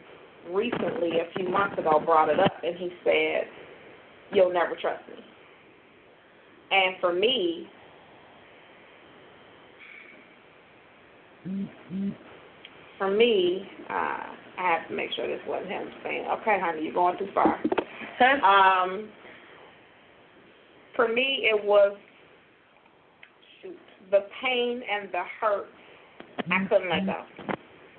recently, 0.50 1.20
a 1.20 1.30
few 1.36 1.48
months 1.48 1.78
ago, 1.78 2.00
brought 2.04 2.28
it 2.28 2.40
up, 2.40 2.52
and 2.64 2.76
he 2.76 2.90
said, 3.04 3.44
"You'll 4.32 4.52
never 4.52 4.74
trust 4.74 5.04
me." 5.08 5.22
And 6.72 6.96
for 7.00 7.12
me, 7.12 7.68
for 13.00 13.10
me, 13.10 13.66
uh, 13.88 14.28
I 14.58 14.76
have 14.76 14.86
to 14.88 14.94
make 14.94 15.08
sure 15.16 15.26
this 15.26 15.40
wasn't 15.48 15.70
him 15.70 15.88
saying, 16.04 16.26
"Okay, 16.26 16.60
honey, 16.60 16.82
you're 16.82 16.92
going 16.92 17.16
too 17.16 17.28
far." 17.32 17.58
Um, 18.44 19.08
for 20.94 21.08
me, 21.08 21.48
it 21.50 21.64
was 21.64 21.96
shoot 23.62 23.78
the 24.10 24.26
pain 24.42 24.82
and 24.82 25.10
the 25.10 25.22
hurt. 25.40 25.68
I 26.50 26.66
couldn't 26.66 26.90
let 26.90 27.06
go. 27.06 27.24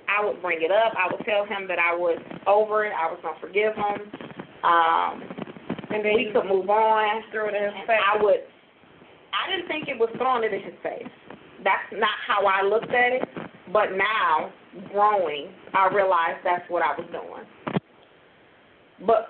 I 0.08 0.24
would 0.24 0.40
bring 0.44 0.62
it 0.62 0.70
up. 0.70 0.94
I 0.96 1.12
would 1.12 1.26
tell 1.26 1.46
him 1.46 1.68
that 1.68 1.80
I 1.80 1.96
was 1.96 2.20
over 2.46 2.86
it. 2.86 2.94
I 2.94 3.10
was 3.10 3.20
gonna 3.24 3.40
forgive 3.42 3.74
him. 3.74 4.12
Um, 4.64 5.24
and 5.90 6.06
then 6.06 6.14
we 6.14 6.30
could 6.32 6.46
move 6.46 6.70
on. 6.70 7.24
threw 7.32 7.48
it 7.48 7.56
in 7.56 7.64
his 7.64 7.88
face. 7.88 8.00
I 8.06 8.22
would. 8.22 8.44
I 9.34 9.50
didn't 9.50 9.68
think 9.68 9.88
it 9.88 9.98
was 9.98 10.10
throwing 10.18 10.44
it 10.44 10.54
in 10.54 10.62
his 10.62 10.78
face. 10.84 11.10
That's 11.64 11.92
not 11.94 12.14
how 12.28 12.46
I 12.46 12.62
looked 12.62 12.94
at 12.94 13.14
it. 13.14 13.41
But 13.72 13.96
now, 13.96 14.52
growing, 14.92 15.50
I 15.74 15.88
realized 15.94 16.40
that's 16.44 16.70
what 16.70 16.82
I 16.82 16.96
was 16.98 17.08
doing. 17.12 17.80
But 19.06 19.30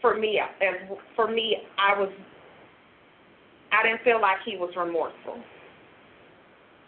for 0.00 0.18
me, 0.18 0.40
as 0.40 0.96
for 1.14 1.30
me, 1.30 1.56
I 1.78 1.98
was. 1.98 2.10
I 3.72 3.86
didn't 3.86 4.02
feel 4.02 4.20
like 4.20 4.38
he 4.44 4.56
was 4.56 4.72
remorseful. 4.76 5.38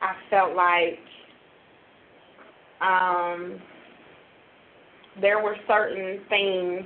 I 0.00 0.14
felt 0.30 0.56
like 0.56 0.98
um, 2.80 3.60
there 5.20 5.40
were 5.42 5.56
certain 5.68 6.20
things 6.28 6.84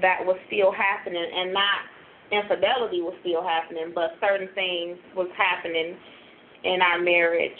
that 0.00 0.24
was 0.24 0.36
still 0.46 0.70
happening, 0.70 1.26
and 1.34 1.52
not 1.52 1.80
infidelity 2.30 3.00
was 3.00 3.14
still 3.22 3.42
happening, 3.42 3.90
but 3.92 4.12
certain 4.20 4.48
things 4.54 4.98
was 5.16 5.28
happening 5.36 5.96
in 6.64 6.80
our 6.82 7.00
marriage 7.00 7.52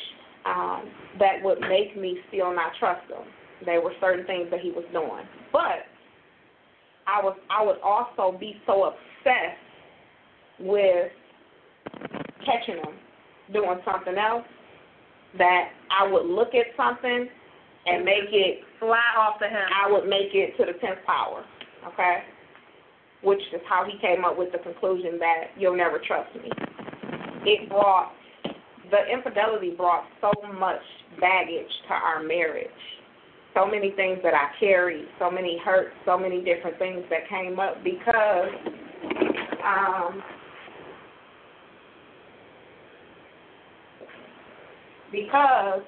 um, 0.46 0.90
that 1.18 1.42
would 1.42 1.60
make 1.60 1.96
me 1.96 2.18
still 2.28 2.54
not 2.54 2.72
trust 2.78 3.08
him. 3.10 3.24
There 3.64 3.80
were 3.80 3.92
certain 4.00 4.26
things 4.26 4.48
that 4.50 4.60
he 4.60 4.70
was 4.70 4.84
doing, 4.92 5.26
but 5.52 5.84
I 7.06 7.22
was 7.22 7.36
I 7.50 7.64
would 7.64 7.80
also 7.82 8.36
be 8.38 8.56
so 8.66 8.84
obsessed 8.84 9.60
with 10.60 11.12
catching 12.44 12.76
him 12.76 12.94
doing 13.52 13.78
something 13.84 14.16
else 14.16 14.44
that 15.36 15.70
I 15.90 16.10
would 16.10 16.26
look 16.26 16.54
at 16.54 16.66
something 16.76 17.28
and 17.86 18.04
make 18.04 18.30
it 18.32 18.64
Fly 18.80 18.98
off 19.18 19.38
to 19.40 19.44
him. 19.46 19.68
I 19.76 19.92
would 19.92 20.08
make 20.08 20.32
it 20.32 20.56
to 20.56 20.64
the 20.64 20.72
tenth 20.80 21.04
power, 21.06 21.44
okay? 21.86 22.24
Which 23.22 23.40
is 23.52 23.60
how 23.68 23.84
he 23.84 23.98
came 24.00 24.24
up 24.24 24.38
with 24.38 24.52
the 24.52 24.58
conclusion 24.58 25.18
that 25.18 25.52
you'll 25.58 25.76
never 25.76 26.00
trust 26.00 26.34
me. 26.34 26.50
It 27.44 27.68
brought 27.68 28.12
the 28.90 29.12
infidelity 29.12 29.70
brought 29.76 30.04
so 30.20 30.32
much 30.58 30.82
baggage 31.20 31.70
to 31.88 31.94
our 31.94 32.22
marriage. 32.22 32.68
So 33.54 33.66
many 33.66 33.90
things 33.92 34.18
that 34.22 34.34
I 34.34 34.48
carried, 34.60 35.06
so 35.18 35.30
many 35.30 35.58
hurts, 35.64 35.94
so 36.04 36.16
many 36.16 36.42
different 36.42 36.78
things 36.78 37.02
that 37.10 37.28
came 37.28 37.58
up 37.58 37.82
because 37.82 38.48
um 39.64 40.22
because 45.10 45.82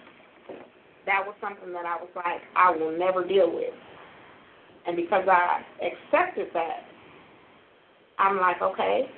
that 1.06 1.24
was 1.24 1.34
something 1.40 1.72
that 1.72 1.86
I 1.86 1.96
was 1.96 2.10
like, 2.16 2.42
I 2.56 2.70
will 2.70 2.96
never 2.96 3.26
deal 3.26 3.52
with. 3.52 3.74
And 4.86 4.96
because 4.96 5.24
I 5.30 5.62
accepted 5.80 6.48
that, 6.54 6.82
I'm 8.18 8.38
like, 8.38 8.60
okay, 8.60 9.08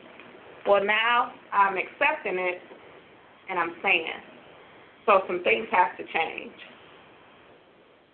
well 0.66 0.84
now 0.84 1.32
I'm 1.52 1.76
accepting 1.76 2.38
it 2.38 2.60
and 3.48 3.58
I'm 3.58 3.74
saying. 3.82 4.20
So 5.06 5.20
some 5.26 5.42
things 5.44 5.66
have 5.70 5.96
to 5.96 6.04
change. 6.04 6.54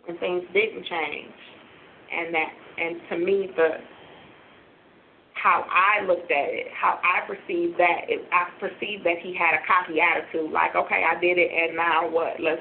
And 0.08 0.18
things 0.18 0.42
didn't 0.52 0.86
change. 0.86 1.38
And 2.10 2.34
that 2.34 2.50
and 2.78 3.00
to 3.10 3.18
me 3.18 3.48
the 3.54 3.68
how 5.34 5.64
I 5.70 6.04
looked 6.04 6.30
at 6.30 6.48
it, 6.52 6.66
how 6.76 7.00
I 7.02 7.26
perceived 7.26 7.78
that, 7.78 8.04
it, 8.08 8.28
I 8.30 8.50
perceived 8.60 9.06
that 9.06 9.18
he 9.22 9.34
had 9.34 9.56
a 9.56 9.64
cocky 9.64 9.98
attitude, 9.98 10.52
like, 10.52 10.76
okay, 10.76 11.02
I 11.08 11.18
did 11.18 11.38
it, 11.38 11.48
and 11.48 11.76
now 11.76 12.10
what? 12.10 12.36
Let's 12.40 12.60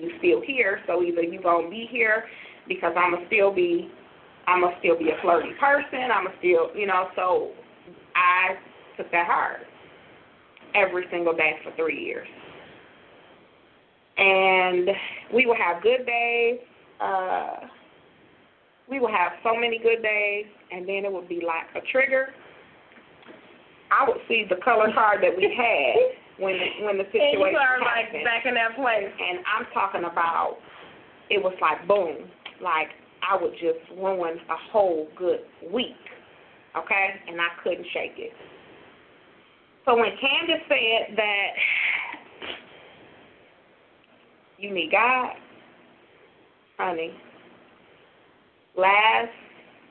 you 0.00 0.10
still 0.18 0.40
here, 0.40 0.80
so 0.86 1.02
either 1.02 1.22
you 1.22 1.40
gonna 1.42 1.68
be 1.68 1.86
here 1.90 2.24
because 2.66 2.94
I'ma 2.96 3.18
still 3.26 3.52
be 3.52 3.90
I'm 4.46 4.62
gonna 4.62 4.76
still 4.78 4.98
be 4.98 5.10
a 5.10 5.20
flirty 5.20 5.52
person. 5.60 6.10
I'm 6.10 6.24
gonna 6.24 6.36
still, 6.38 6.70
you 6.74 6.86
know. 6.86 7.08
So 7.14 7.50
I 8.14 8.56
took 8.96 9.10
that 9.12 9.26
hard 9.26 9.66
every 10.74 11.04
single 11.10 11.34
day 11.34 11.52
for 11.64 11.72
three 11.76 12.04
years, 12.04 12.28
and 14.16 14.90
we 15.34 15.46
would 15.46 15.58
have 15.58 15.82
good 15.82 16.06
days. 16.06 16.58
Uh, 17.00 17.68
we 18.90 19.00
would 19.00 19.10
have 19.10 19.32
so 19.42 19.54
many 19.54 19.78
good 19.78 20.02
days, 20.02 20.46
and 20.72 20.88
then 20.88 21.04
it 21.04 21.12
would 21.12 21.28
be 21.28 21.42
like 21.46 21.66
a 21.76 21.86
trigger. 21.92 22.28
I 23.90 24.08
would 24.08 24.18
see 24.28 24.44
the 24.48 24.56
color 24.56 24.92
card 24.92 25.22
that 25.22 25.36
we 25.36 25.44
had 25.56 26.42
when 26.42 26.54
the, 26.54 26.84
when 26.86 26.98
the 26.98 27.04
And 27.04 27.38
you 27.38 27.56
are 27.56 27.80
like 27.80 28.12
back 28.24 28.46
in 28.46 28.54
that 28.54 28.76
place. 28.76 29.10
and 29.10 29.38
I'm 29.46 29.66
talking 29.72 30.04
about 30.04 30.58
it 31.30 31.42
was 31.42 31.54
like 31.60 31.86
boom, 31.86 32.28
like 32.62 32.88
I 33.22 33.40
would 33.40 33.52
just 33.52 33.84
ruin 33.98 34.38
a 34.48 34.72
whole 34.72 35.08
good 35.16 35.40
week, 35.72 36.00
okay? 36.76 37.08
And 37.28 37.40
I 37.40 37.48
couldn't 37.62 37.86
shake 37.92 38.16
it. 38.16 38.32
So 39.88 39.96
when 39.96 40.10
Candace 40.20 40.66
said 40.68 41.16
that 41.16 41.48
you 44.58 44.70
need 44.70 44.90
God, 44.92 45.32
honey, 46.76 47.14
last 48.76 49.30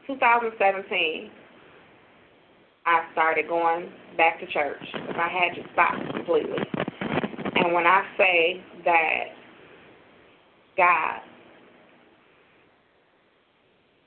2017, 0.05 1.31
I 2.85 3.05
started 3.11 3.47
going 3.47 3.89
back 4.17 4.39
to 4.39 4.45
church. 4.45 4.83
I 4.93 5.29
had 5.29 5.55
to 5.55 5.67
stop 5.73 5.95
completely. 6.13 6.59
And 7.55 7.73
when 7.73 7.87
I 7.87 8.03
say 8.19 8.63
that 8.85 9.23
God 10.77 11.21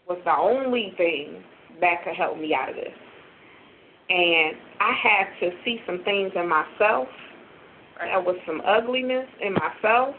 was 0.09 0.19
the 0.25 0.37
only 0.37 0.95
thing 0.97 1.43
that 1.81 2.05
could 2.05 2.15
help 2.15 2.39
me 2.39 2.55
out 2.55 2.69
of 2.69 2.77
this. 2.77 3.00
And 4.11 4.57
I 4.81 4.93
had 4.93 5.27
to 5.41 5.51
see 5.65 5.81
some 5.87 6.03
things 6.03 6.33
in 6.35 6.49
myself. 6.49 7.07
There 8.01 8.21
was 8.21 8.37
some 8.45 8.61
ugliness 8.67 9.29
in 9.41 9.55
myself 9.55 10.17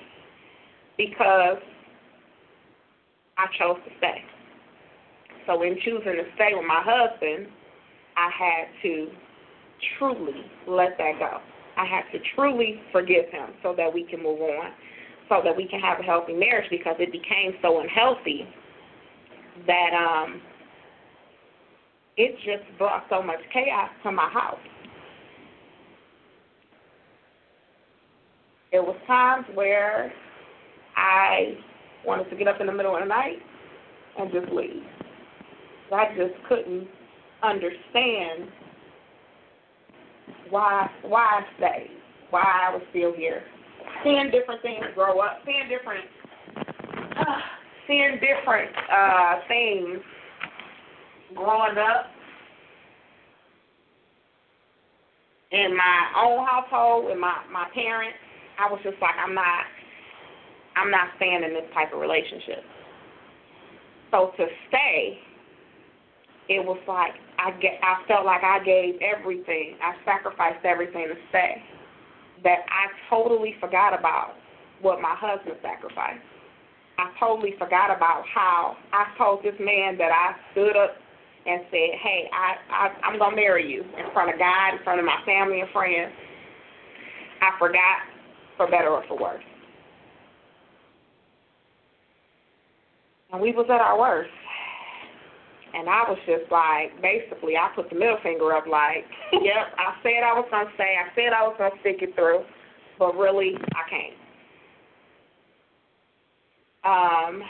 because 0.97 1.57
I 3.37 3.45
chose 3.59 3.77
to 3.83 3.91
stay. 3.97 4.23
So 5.45 5.61
in 5.63 5.75
choosing 5.83 6.13
to 6.13 6.23
stay 6.35 6.51
with 6.53 6.65
my 6.65 6.81
husband, 6.85 7.47
I 8.15 8.29
had 8.29 8.67
to 8.83 9.07
truly 9.97 10.45
let 10.67 10.97
that 10.97 11.19
go. 11.19 11.39
I 11.75 11.85
had 11.85 12.03
to 12.13 12.23
truly 12.35 12.79
forgive 12.93 13.25
him 13.29 13.49
so 13.61 13.73
that 13.75 13.93
we 13.93 14.03
can 14.03 14.23
move 14.23 14.39
on, 14.39 14.71
so 15.27 15.41
that 15.43 15.55
we 15.57 15.67
can 15.67 15.81
have 15.81 15.99
a 15.99 16.03
healthy 16.03 16.33
marriage 16.33 16.69
because 16.69 16.95
it 16.99 17.11
became 17.11 17.53
so 17.61 17.81
unhealthy 17.81 18.47
that 19.67 19.91
um 19.93 20.41
it 22.21 22.35
just 22.45 22.77
brought 22.77 23.03
so 23.09 23.23
much 23.23 23.39
chaos 23.51 23.89
to 24.03 24.11
my 24.11 24.29
house. 24.29 24.59
There 28.71 28.83
was 28.83 28.95
times 29.07 29.45
where 29.55 30.13
I 30.95 31.57
wanted 32.05 32.29
to 32.29 32.35
get 32.35 32.47
up 32.47 32.61
in 32.61 32.67
the 32.67 32.73
middle 32.73 32.95
of 32.95 33.01
the 33.01 33.07
night 33.07 33.39
and 34.19 34.31
just 34.31 34.51
leave. 34.51 34.83
I 35.91 36.05
just 36.15 36.33
couldn't 36.47 36.87
understand 37.43 38.49
why 40.49 40.89
why 41.01 41.41
I 41.41 41.57
stayed, 41.57 41.97
why 42.29 42.43
I 42.43 42.73
was 42.73 42.83
still 42.91 43.13
here. 43.13 43.41
Seeing 44.03 44.31
different 44.31 44.61
things 44.61 44.85
grow 44.95 45.19
up, 45.19 45.39
seeing 45.45 45.67
different 45.67 46.05
uh, 47.17 47.39
seeing 47.87 48.19
different 48.21 48.71
uh 48.89 49.39
things 49.47 49.99
growing 51.35 51.77
up 51.77 52.07
in 55.51 55.75
my 55.75 56.11
own 56.17 56.45
household, 56.45 57.11
in 57.11 57.19
my 57.19 57.43
my 57.51 57.67
parents, 57.73 58.17
I 58.59 58.71
was 58.71 58.79
just 58.83 58.97
like 59.01 59.15
I'm 59.17 59.35
not 59.35 59.65
I'm 60.75 60.91
not 60.91 61.09
staying 61.17 61.43
in 61.43 61.53
this 61.53 61.67
type 61.73 61.93
of 61.93 61.99
relationship. 61.99 62.63
So 64.11 64.31
to 64.37 64.45
stay, 64.69 65.19
it 66.49 66.63
was 66.63 66.79
like 66.87 67.13
I 67.37 67.51
get 67.59 67.79
I 67.83 68.03
felt 68.07 68.25
like 68.25 68.43
I 68.43 68.63
gave 68.63 68.95
everything. 69.01 69.75
I 69.81 69.95
sacrificed 70.05 70.65
everything 70.65 71.07
to 71.07 71.15
stay. 71.29 71.63
That 72.43 72.65
I 72.69 72.87
totally 73.09 73.55
forgot 73.59 73.97
about 73.97 74.33
what 74.81 74.99
my 74.99 75.15
husband 75.15 75.57
sacrificed. 75.61 76.25
I 76.97 77.11
totally 77.19 77.53
forgot 77.57 77.95
about 77.95 78.23
how 78.33 78.77
I 78.93 79.05
told 79.17 79.43
this 79.43 79.55
man 79.59 79.97
that 79.97 80.11
I 80.11 80.35
stood 80.51 80.75
up 80.75 81.00
and 81.45 81.61
said, 81.71 81.91
"Hey, 82.01 82.29
I, 82.33 82.55
I 82.69 83.07
I'm 83.07 83.17
gonna 83.19 83.35
marry 83.35 83.69
you 83.69 83.81
in 83.81 84.11
front 84.13 84.33
of 84.33 84.39
God, 84.39 84.73
in 84.73 84.83
front 84.83 84.99
of 84.99 85.05
my 85.05 85.21
family 85.25 85.61
and 85.61 85.69
friends." 85.71 86.11
I 87.41 87.57
forgot, 87.57 88.05
for 88.55 88.69
better 88.69 88.89
or 88.89 89.03
for 89.07 89.17
worse. 89.17 89.43
And 93.31 93.41
we 93.41 93.51
was 93.51 93.65
at 93.69 93.81
our 93.81 93.97
worst. 93.97 94.29
And 95.73 95.89
I 95.89 96.03
was 96.07 96.19
just 96.27 96.51
like, 96.51 97.01
basically, 97.01 97.55
I 97.55 97.69
put 97.73 97.89
the 97.89 97.95
middle 97.95 98.17
finger 98.21 98.53
up, 98.53 98.67
like, 98.67 99.05
yep, 99.31 99.71
I 99.77 99.95
said 100.03 100.21
I 100.23 100.33
was 100.33 100.45
gonna 100.51 100.69
stay. 100.75 100.95
I 100.99 101.15
said 101.15 101.33
I 101.33 101.47
was 101.47 101.55
gonna 101.57 101.79
stick 101.79 102.01
it 102.01 102.13
through, 102.13 102.43
but 102.99 103.15
really, 103.15 103.55
I 103.73 103.89
can't. 103.89 104.17
Um, 106.83 107.43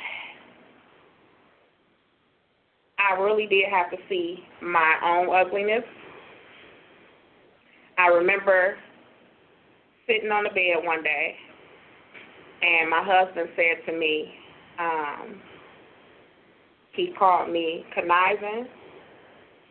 I 3.02 3.20
really 3.20 3.48
did 3.48 3.66
have 3.70 3.90
to 3.92 3.98
see 4.08 4.44
my 4.62 4.96
own 5.04 5.34
ugliness. 5.34 5.84
I 7.98 8.08
remember 8.08 8.76
sitting 10.08 10.32
on 10.32 10.44
the 10.44 10.50
bed 10.50 10.84
one 10.84 11.04
day, 11.04 11.36
and 12.62 12.90
my 12.90 13.04
husband 13.04 13.50
said 13.56 13.86
to 13.92 13.98
me, 13.98 14.34
um, 14.80 15.42
he 16.94 17.14
called 17.18 17.52
me 17.52 17.86
conniving. 17.94 18.68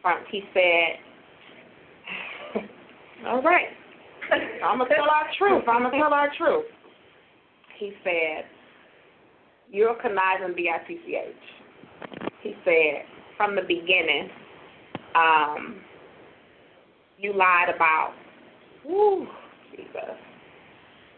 Um, 0.04 0.24
he 0.30 0.42
said, 0.54 0.98
"All 3.26 3.42
right, 3.42 3.68
I'm 4.64 4.78
gonna 4.78 4.94
tell 4.94 5.10
our 5.10 5.28
truth. 5.36 5.64
I'm 5.68 5.82
gonna 5.82 5.98
tell 5.98 6.14
our 6.14 6.30
truth." 6.36 6.66
He 7.78 7.92
said, 8.02 8.46
"You're 9.70 9.96
conniving 9.96 10.54
bitch." 10.54 11.34
He 12.42 12.54
said, 12.64 13.04
"From 13.40 13.56
the 13.56 13.62
beginning, 13.62 14.28
um, 15.14 15.80
you 17.16 17.32
lied 17.32 17.70
about." 17.74 18.12
Woo, 18.84 19.26
Jesus. 19.70 20.16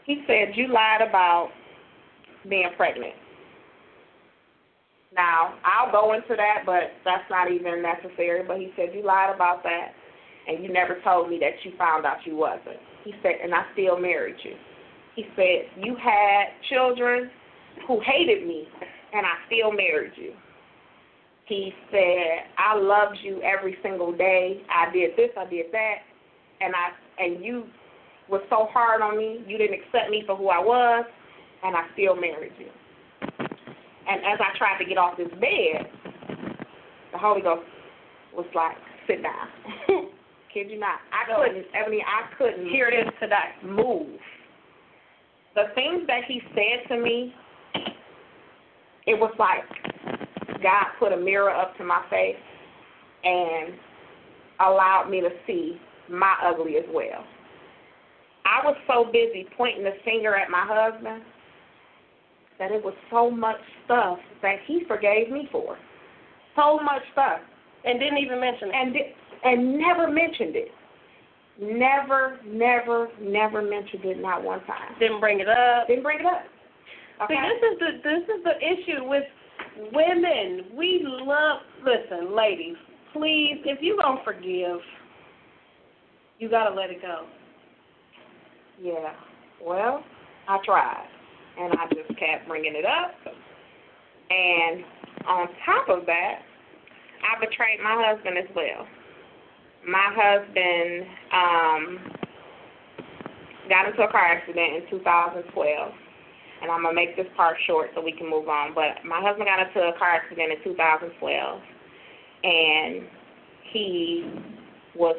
He 0.04 0.22
said 0.28 0.54
you 0.54 0.68
lied 0.68 1.00
about 1.02 1.50
being 2.48 2.70
pregnant. 2.76 3.14
Now, 5.14 5.54
I'll 5.64 5.92
go 5.92 6.14
into 6.14 6.34
that, 6.36 6.62
but 6.64 6.92
that's 7.04 7.28
not 7.28 7.50
even 7.50 7.82
necessary. 7.82 8.42
But 8.46 8.58
he 8.58 8.72
said, 8.76 8.94
You 8.94 9.04
lied 9.04 9.34
about 9.34 9.62
that, 9.64 9.92
and 10.48 10.62
you 10.62 10.72
never 10.72 10.98
told 11.04 11.28
me 11.28 11.38
that 11.40 11.64
you 11.64 11.76
found 11.76 12.06
out 12.06 12.18
you 12.24 12.36
wasn't. 12.36 12.78
He 13.04 13.12
said, 13.22 13.32
And 13.42 13.54
I 13.54 13.64
still 13.72 13.98
married 13.98 14.36
you. 14.42 14.54
He 15.14 15.26
said, 15.36 15.68
You 15.84 15.96
had 15.96 16.44
children 16.70 17.30
who 17.86 18.00
hated 18.00 18.46
me, 18.46 18.66
and 19.12 19.26
I 19.26 19.32
still 19.46 19.72
married 19.72 20.12
you. 20.16 20.32
He 21.46 21.72
said, 21.90 22.46
I 22.56 22.76
loved 22.78 23.18
you 23.22 23.42
every 23.42 23.76
single 23.82 24.12
day. 24.16 24.62
I 24.70 24.92
did 24.92 25.10
this, 25.16 25.30
I 25.36 25.48
did 25.50 25.66
that, 25.72 25.96
and 26.60 26.74
I 26.74 27.22
and 27.22 27.44
you 27.44 27.64
was 28.28 28.40
so 28.48 28.68
hard 28.72 29.02
on 29.02 29.18
me, 29.18 29.44
you 29.46 29.58
didn't 29.58 29.78
accept 29.80 30.10
me 30.10 30.22
for 30.26 30.36
who 30.36 30.48
I 30.48 30.58
was, 30.58 31.04
and 31.62 31.76
I 31.76 31.82
still 31.92 32.16
married 32.16 32.52
you. 32.58 32.68
And 33.20 34.20
as 34.24 34.38
I 34.40 34.56
tried 34.56 34.78
to 34.78 34.84
get 34.84 34.96
off 34.98 35.16
this 35.16 35.28
bed, 35.40 35.86
the 37.12 37.18
Holy 37.18 37.42
Ghost 37.42 37.66
was 38.34 38.46
like, 38.54 38.76
sit 39.06 39.22
down. 39.22 39.48
Kid 40.54 40.70
you 40.70 40.78
not. 40.78 41.00
I 41.12 41.34
couldn't, 41.34 41.66
Ebony, 41.74 42.02
I 42.06 42.34
couldn't 42.36 42.68
Here 42.68 42.88
it 42.88 43.06
is 43.06 43.12
today. 43.20 43.52
move. 43.64 44.18
The 45.54 45.64
things 45.74 46.06
that 46.06 46.24
he 46.26 46.40
said 46.54 46.88
to 46.88 47.02
me, 47.02 47.34
it 49.06 49.18
was 49.18 49.32
like 49.38 49.64
God 50.62 50.86
put 50.98 51.12
a 51.12 51.16
mirror 51.16 51.50
up 51.50 51.76
to 51.78 51.84
my 51.84 52.02
face 52.10 52.36
and 53.24 53.74
allowed 54.60 55.08
me 55.10 55.20
to 55.20 55.30
see 55.46 55.80
my 56.08 56.34
ugly 56.44 56.76
as 56.76 56.84
well. 56.92 57.24
I 58.44 58.64
was 58.64 58.76
so 58.86 59.04
busy 59.04 59.46
pointing 59.56 59.84
the 59.84 59.94
finger 60.04 60.34
at 60.34 60.50
my 60.50 60.64
husband 60.66 61.22
that 62.58 62.70
it 62.70 62.84
was 62.84 62.94
so 63.10 63.30
much 63.30 63.56
stuff 63.84 64.18
that 64.42 64.56
he 64.66 64.82
forgave 64.86 65.30
me 65.30 65.48
for. 65.50 65.76
So 66.56 66.78
much 66.82 67.02
stuff. 67.12 67.40
And 67.84 67.98
didn't 67.98 68.18
even 68.18 68.40
mention 68.40 68.68
it. 68.68 68.74
And 68.74 68.92
di- 68.92 69.14
and 69.44 69.78
never 69.78 70.10
mentioned 70.10 70.54
it. 70.54 70.70
Never, 71.60 72.38
never, 72.46 73.08
never 73.20 73.62
mentioned 73.62 74.04
it 74.04 74.20
not 74.20 74.42
one 74.42 74.64
time. 74.64 74.94
Didn't 75.00 75.20
bring 75.20 75.40
it 75.40 75.48
up. 75.48 75.88
Didn't 75.88 76.02
bring 76.02 76.20
it 76.20 76.26
up. 76.26 76.42
See, 77.28 77.34
this 77.34 77.72
is 77.72 77.78
the 77.78 77.90
this 78.02 78.22
is 78.24 78.44
the 78.44 78.56
issue 78.58 79.04
with 79.08 79.24
women, 79.92 80.76
we 80.76 81.02
love. 81.04 81.60
Listen, 81.84 82.34
ladies, 82.36 82.76
please, 83.12 83.62
if 83.64 83.78
you 83.80 83.98
gonna 84.00 84.20
forgive, 84.24 84.78
you 86.38 86.48
gotta 86.48 86.74
let 86.74 86.90
it 86.90 87.00
go. 87.02 87.26
Yeah. 88.80 89.14
Well, 89.62 90.02
I 90.48 90.58
tried, 90.64 91.06
and 91.58 91.72
I 91.74 91.86
just 91.94 92.08
kept 92.18 92.48
bringing 92.48 92.74
it 92.74 92.84
up. 92.84 93.14
And 94.30 94.84
on 95.26 95.48
top 95.64 95.88
of 95.88 96.06
that, 96.06 96.40
I 97.22 97.38
betrayed 97.38 97.80
my 97.82 98.02
husband 98.06 98.38
as 98.38 98.56
well. 98.56 98.86
My 99.86 100.10
husband 100.14 101.06
um, 101.32 102.12
got 103.68 103.88
into 103.88 104.02
a 104.02 104.10
car 104.10 104.24
accident 104.24 104.84
in 104.84 104.90
2012 104.90 105.92
and 106.62 106.70
I'm 106.70 106.82
gonna 106.82 106.94
make 106.94 107.16
this 107.16 107.26
part 107.36 107.56
short 107.66 107.90
so 107.94 108.00
we 108.00 108.12
can 108.12 108.30
move 108.30 108.48
on. 108.48 108.72
But 108.74 109.04
my 109.04 109.20
husband 109.20 109.46
got 109.46 109.60
into 109.66 109.80
a 109.88 109.98
car 109.98 110.10
accident 110.14 110.52
in 110.52 110.62
2012, 110.64 111.60
and 112.44 113.02
he 113.72 114.30
was 114.94 115.16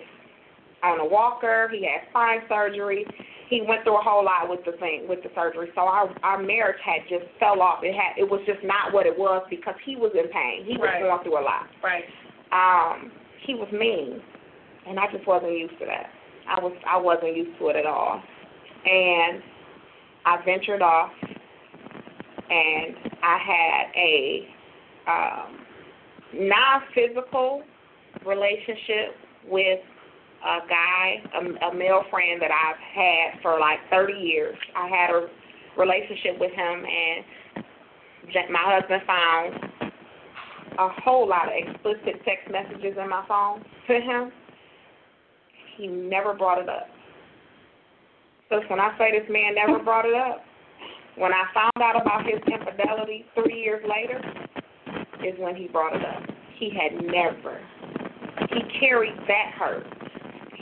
on 0.83 0.99
a 0.99 1.05
walker. 1.05 1.69
He 1.71 1.83
had 1.83 2.07
spine 2.09 2.39
surgery. 2.47 3.05
He 3.49 3.61
went 3.61 3.83
through 3.83 3.99
a 3.99 4.01
whole 4.01 4.23
lot 4.23 4.49
with 4.49 4.63
the 4.65 4.71
thing 4.79 5.05
with 5.07 5.21
the 5.21 5.29
surgery. 5.35 5.69
So 5.75 5.81
our 5.81 6.09
our 6.23 6.41
marriage 6.41 6.79
had 6.83 7.01
just 7.09 7.25
fell 7.39 7.61
off. 7.61 7.83
It 7.83 7.93
had 7.93 8.17
it 8.17 8.29
was 8.29 8.41
just 8.47 8.63
not 8.63 8.93
what 8.93 9.05
it 9.05 9.17
was 9.17 9.43
because 9.49 9.75
he 9.85 9.95
was 9.95 10.11
in 10.15 10.31
pain. 10.31 10.65
He 10.65 10.77
was 10.77 10.87
Right. 10.87 11.01
going 11.01 11.23
through 11.23 11.39
a 11.39 11.43
lot. 11.43 11.67
Right. 11.83 12.05
Um, 12.51 13.11
he 13.45 13.55
was 13.55 13.67
mean, 13.71 14.21
and 14.87 14.99
I 14.99 15.11
just 15.11 15.27
wasn't 15.27 15.57
used 15.57 15.77
to 15.79 15.85
that. 15.85 16.09
I 16.47 16.59
was 16.59 16.73
I 16.87 16.97
wasn't 16.97 17.35
used 17.35 17.57
to 17.59 17.67
it 17.69 17.75
at 17.75 17.85
all, 17.85 18.21
and 18.85 19.41
I 20.25 20.43
ventured 20.45 20.81
off, 20.81 21.11
and 22.49 22.95
I 23.21 23.37
had 23.37 23.83
a 23.95 24.47
um, 25.07 25.65
non-physical 26.33 27.63
relationship 28.25 29.15
with 29.49 29.79
a 30.45 30.59
guy, 30.67 31.23
a, 31.35 31.67
a 31.67 31.73
male 31.73 32.03
friend 32.09 32.41
that 32.41 32.51
I've 32.51 32.77
had 32.77 33.41
for 33.41 33.59
like 33.59 33.79
30 33.89 34.13
years. 34.13 34.57
I 34.75 34.87
had 34.87 35.09
a 35.09 35.27
relationship 35.77 36.39
with 36.39 36.51
him, 36.51 36.85
and 36.85 37.25
my 38.51 38.63
husband 38.63 39.01
found 39.07 39.91
a 40.79 40.89
whole 41.03 41.27
lot 41.27 41.47
of 41.47 41.53
explicit 41.55 42.21
text 42.25 42.49
messages 42.51 42.97
in 43.01 43.09
my 43.09 43.23
phone 43.27 43.63
to 43.87 43.93
him. 43.93 44.31
He 45.77 45.87
never 45.87 46.33
brought 46.33 46.59
it 46.59 46.69
up. 46.69 46.87
So 48.49 48.61
when 48.67 48.79
I 48.79 48.95
say 48.97 49.11
this 49.17 49.29
man 49.29 49.55
never 49.55 49.79
brought 49.83 50.05
it 50.05 50.15
up, 50.15 50.43
when 51.15 51.31
I 51.31 51.45
found 51.53 51.77
out 51.81 52.01
about 52.01 52.25
his 52.25 52.41
infidelity 52.51 53.25
three 53.35 53.61
years 53.61 53.83
later, 53.87 54.19
is 55.23 55.39
when 55.39 55.55
he 55.55 55.67
brought 55.67 55.95
it 55.95 56.01
up. 56.03 56.23
He 56.57 56.69
had 56.69 57.03
never. 57.05 57.61
He 58.49 58.61
carried 58.79 59.15
that 59.27 59.53
hurt. 59.57 59.85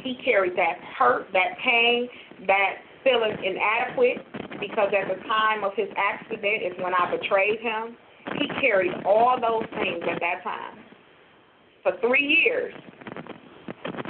He 0.04 0.18
carried 0.24 0.56
that 0.58 0.78
hurt, 0.98 1.28
that 1.34 1.58
pain, 1.64 2.08
that 2.48 2.76
feeling 3.04 3.36
inadequate 3.44 4.26
because 4.60 4.90
at 4.94 5.08
the 5.08 5.22
time 5.24 5.64
of 5.64 5.74
his 5.76 5.88
accident 5.98 6.64
is 6.64 6.74
when 6.84 6.94
I 6.94 7.16
betrayed 7.16 7.60
him. 7.60 7.98
He 8.38 8.48
carried 8.62 8.92
all 9.06 9.38
those 9.40 9.68
things 9.72 10.04
at 10.10 10.20
that 10.20 10.44
time 10.44 10.78
for 11.84 11.94
three 12.02 12.44
years 12.46 12.74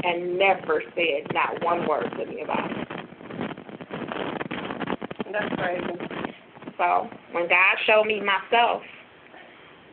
and 0.04 0.38
never 0.38 0.84
said 0.96 1.34
not 1.34 1.64
one 1.64 1.88
word 1.88 2.10
to 2.18 2.26
me 2.26 2.42
about 2.44 2.72
it. 2.72 2.91
That's 5.32 5.56
crazy. 5.56 6.34
So 6.78 7.08
when 7.32 7.48
God 7.48 7.76
showed 7.86 8.06
me 8.06 8.22
myself, 8.22 8.82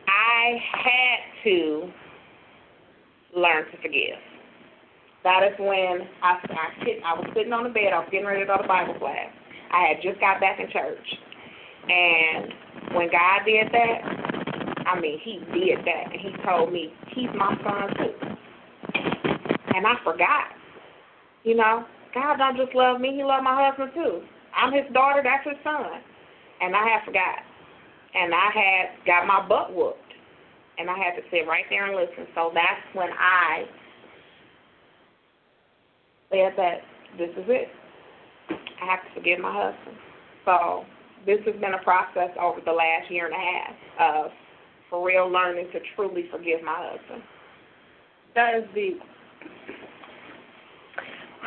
I 0.07 0.57
had 0.73 1.43
to 1.43 1.91
learn 3.35 3.65
to 3.71 3.77
forgive. 3.77 4.17
That 5.23 5.43
is 5.43 5.53
when 5.59 6.07
I, 6.23 6.39
I, 6.43 6.83
sit, 6.83 7.03
I 7.05 7.13
was 7.13 7.27
sitting 7.35 7.53
on 7.53 7.63
the 7.63 7.69
bed. 7.69 7.93
I 7.93 7.99
was 7.99 8.07
getting 8.11 8.25
ready 8.25 8.41
to 8.41 8.47
go 8.47 8.57
to 8.57 8.67
Bible 8.67 8.95
class. 8.95 9.29
I 9.71 9.93
had 9.93 10.01
just 10.01 10.19
got 10.19 10.39
back 10.39 10.59
in 10.59 10.69
church. 10.71 11.07
And 11.89 12.95
when 12.95 13.11
God 13.11 13.45
did 13.45 13.67
that, 13.71 14.87
I 14.87 14.99
mean, 14.99 15.19
He 15.23 15.39
did 15.53 15.85
that. 15.85 16.11
And 16.11 16.19
He 16.21 16.31
told 16.43 16.71
me, 16.71 16.93
He's 17.13 17.29
my 17.35 17.55
son 17.63 17.93
too. 17.97 18.13
And 19.75 19.85
I 19.85 19.93
forgot. 20.03 20.55
You 21.43 21.55
know, 21.55 21.85
God 22.13 22.37
don't 22.37 22.57
just 22.57 22.73
love 22.73 22.99
me, 22.99 23.15
He 23.15 23.23
loved 23.23 23.43
my 23.43 23.69
husband 23.69 23.91
too. 23.93 24.21
I'm 24.55 24.73
His 24.73 24.91
daughter, 24.93 25.21
that's 25.23 25.47
His 25.47 25.57
son 25.63 26.01
and 26.61 26.75
I 26.75 26.87
had 26.87 27.05
forgot. 27.05 27.39
And 28.13 28.33
I 28.33 28.49
had 28.53 29.05
got 29.05 29.27
my 29.27 29.47
butt 29.47 29.75
whooped. 29.75 29.97
And 30.77 30.89
I 30.89 30.97
had 30.97 31.15
to 31.15 31.21
sit 31.29 31.47
right 31.47 31.65
there 31.69 31.87
and 31.87 31.95
listen. 31.95 32.25
So 32.35 32.51
that's 32.53 32.95
when 32.95 33.09
I 33.11 33.65
said 36.31 36.53
that 36.57 36.79
this 37.17 37.29
is 37.31 37.45
it. 37.47 37.67
I 38.81 38.85
have 38.85 39.03
to 39.03 39.13
forgive 39.13 39.39
my 39.39 39.51
husband. 39.51 39.97
So 40.45 40.85
this 41.25 41.39
has 41.45 41.55
been 41.59 41.73
a 41.73 41.83
process 41.83 42.29
over 42.39 42.61
the 42.63 42.71
last 42.71 43.11
year 43.11 43.25
and 43.25 43.35
a 43.35 43.37
half 43.37 44.25
of 44.25 44.31
for 44.89 45.05
real 45.05 45.29
learning 45.29 45.67
to 45.73 45.79
truly 45.95 46.25
forgive 46.31 46.63
my 46.63 46.91
husband. 46.91 47.23
That 48.35 48.55
is 48.55 48.63
deep. 48.73 49.01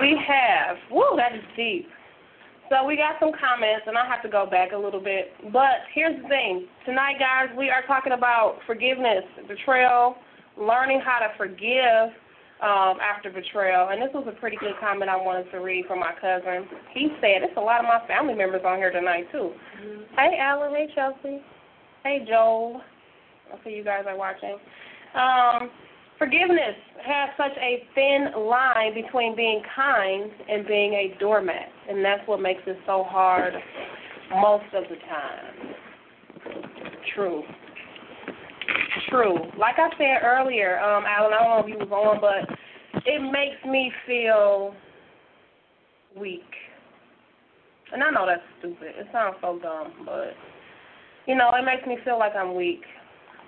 We 0.00 0.20
have. 0.28 0.76
Woo, 0.90 1.16
that 1.16 1.34
is 1.34 1.42
deep. 1.56 1.88
So 2.72 2.86
we 2.86 2.96
got 2.96 3.20
some 3.20 3.32
comments, 3.36 3.84
and 3.86 3.98
I 3.98 4.06
have 4.08 4.22
to 4.22 4.30
go 4.30 4.46
back 4.46 4.72
a 4.72 4.78
little 4.78 4.98
bit. 4.98 5.28
But 5.52 5.84
here's 5.92 6.16
the 6.22 6.26
thing. 6.26 6.66
Tonight, 6.86 7.16
guys, 7.18 7.54
we 7.54 7.68
are 7.68 7.84
talking 7.86 8.12
about 8.12 8.60
forgiveness, 8.66 9.24
betrayal, 9.46 10.16
learning 10.56 11.02
how 11.04 11.18
to 11.18 11.28
forgive 11.36 12.16
um, 12.62 12.96
after 12.96 13.28
betrayal. 13.28 13.90
And 13.90 14.00
this 14.00 14.08
was 14.14 14.26
a 14.26 14.40
pretty 14.40 14.56
good 14.56 14.72
comment 14.80 15.10
I 15.10 15.16
wanted 15.16 15.50
to 15.50 15.58
read 15.58 15.84
from 15.84 16.00
my 16.00 16.12
cousin. 16.18 16.66
He 16.94 17.08
said, 17.20 17.44
it's 17.44 17.58
a 17.58 17.60
lot 17.60 17.80
of 17.80 17.84
my 17.84 18.00
family 18.08 18.32
members 18.32 18.62
on 18.64 18.78
here 18.78 18.90
tonight, 18.90 19.26
too. 19.30 19.52
Hey, 20.16 20.38
Alan. 20.40 20.72
Hey, 20.72 20.88
Chelsea. 20.94 21.42
Hey, 22.04 22.24
Joel. 22.26 22.80
I 23.52 23.62
see 23.64 23.76
you 23.76 23.84
guys 23.84 24.04
are 24.08 24.16
watching. 24.16 24.56
Um, 25.14 25.68
Forgiveness 26.22 26.76
has 27.04 27.30
such 27.36 27.58
a 27.58 27.82
thin 27.96 28.46
line 28.46 28.94
between 28.94 29.34
being 29.34 29.60
kind 29.74 30.30
and 30.48 30.64
being 30.68 30.92
a 30.92 31.16
doormat, 31.18 31.66
and 31.88 32.04
that's 32.04 32.22
what 32.26 32.40
makes 32.40 32.62
it 32.64 32.76
so 32.86 33.02
hard 33.02 33.52
most 34.30 34.72
of 34.72 34.84
the 34.84 34.94
time. 35.10 35.74
True. 37.12 37.42
True. 39.08 39.34
Like 39.58 39.74
I 39.78 39.88
said 39.98 40.24
earlier, 40.24 40.78
um, 40.78 41.02
Alan, 41.08 41.32
I 41.34 41.42
don't 41.42 41.66
know 41.66 41.66
if 41.66 41.68
you 41.68 41.84
was 41.84 41.90
on, 41.90 42.20
but 42.20 42.56
it 43.04 43.20
makes 43.20 43.56
me 43.68 43.90
feel 44.06 44.76
weak. 46.16 46.42
And 47.92 48.00
I 48.00 48.10
know 48.10 48.26
that's 48.28 48.42
stupid. 48.60 48.92
It 48.96 49.08
sounds 49.10 49.38
so 49.40 49.58
dumb, 49.60 50.04
but 50.06 50.34
you 51.26 51.34
know, 51.34 51.50
it 51.58 51.64
makes 51.64 51.84
me 51.84 51.98
feel 52.04 52.20
like 52.20 52.36
I'm 52.36 52.54
weak. 52.54 52.82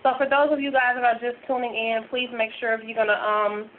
So 0.04 0.12
for 0.20 0.28
those 0.28 0.52
of 0.52 0.60
you 0.60 0.70
guys 0.70 1.00
that 1.00 1.02
are 1.02 1.16
just 1.16 1.40
tuning 1.48 1.72
in, 1.72 2.04
please 2.12 2.28
make 2.36 2.52
sure 2.60 2.76
if 2.76 2.84
you're 2.84 2.94
gonna 2.94 3.16
um 3.16 3.70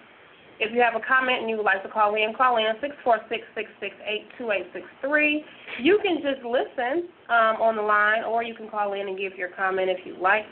if 0.58 0.74
you 0.74 0.82
have 0.82 0.96
a 0.96 1.04
comment 1.06 1.42
and 1.42 1.50
you 1.50 1.58
would 1.58 1.68
like 1.68 1.84
to 1.84 1.90
call 1.90 2.16
in, 2.16 2.34
call 2.34 2.58
in 2.58 2.66
six 2.82 2.96
four 3.04 3.20
six 3.30 3.44
six 3.54 3.70
six 3.80 3.94
eight 4.08 4.26
two 4.38 4.50
eight 4.52 4.66
six 4.74 4.88
three. 5.02 5.46
You 5.80 6.00
can 6.02 6.18
just 6.26 6.42
listen 6.44 7.10
um, 7.30 7.62
on 7.62 7.76
the 7.76 7.82
line, 7.82 8.24
or 8.24 8.42
you 8.42 8.56
can 8.56 8.70
call 8.70 8.94
in 8.94 9.08
and 9.08 9.18
give 9.18 9.36
your 9.38 9.50
comment 9.50 9.90
if 9.90 10.06
you 10.06 10.18
like. 10.20 10.44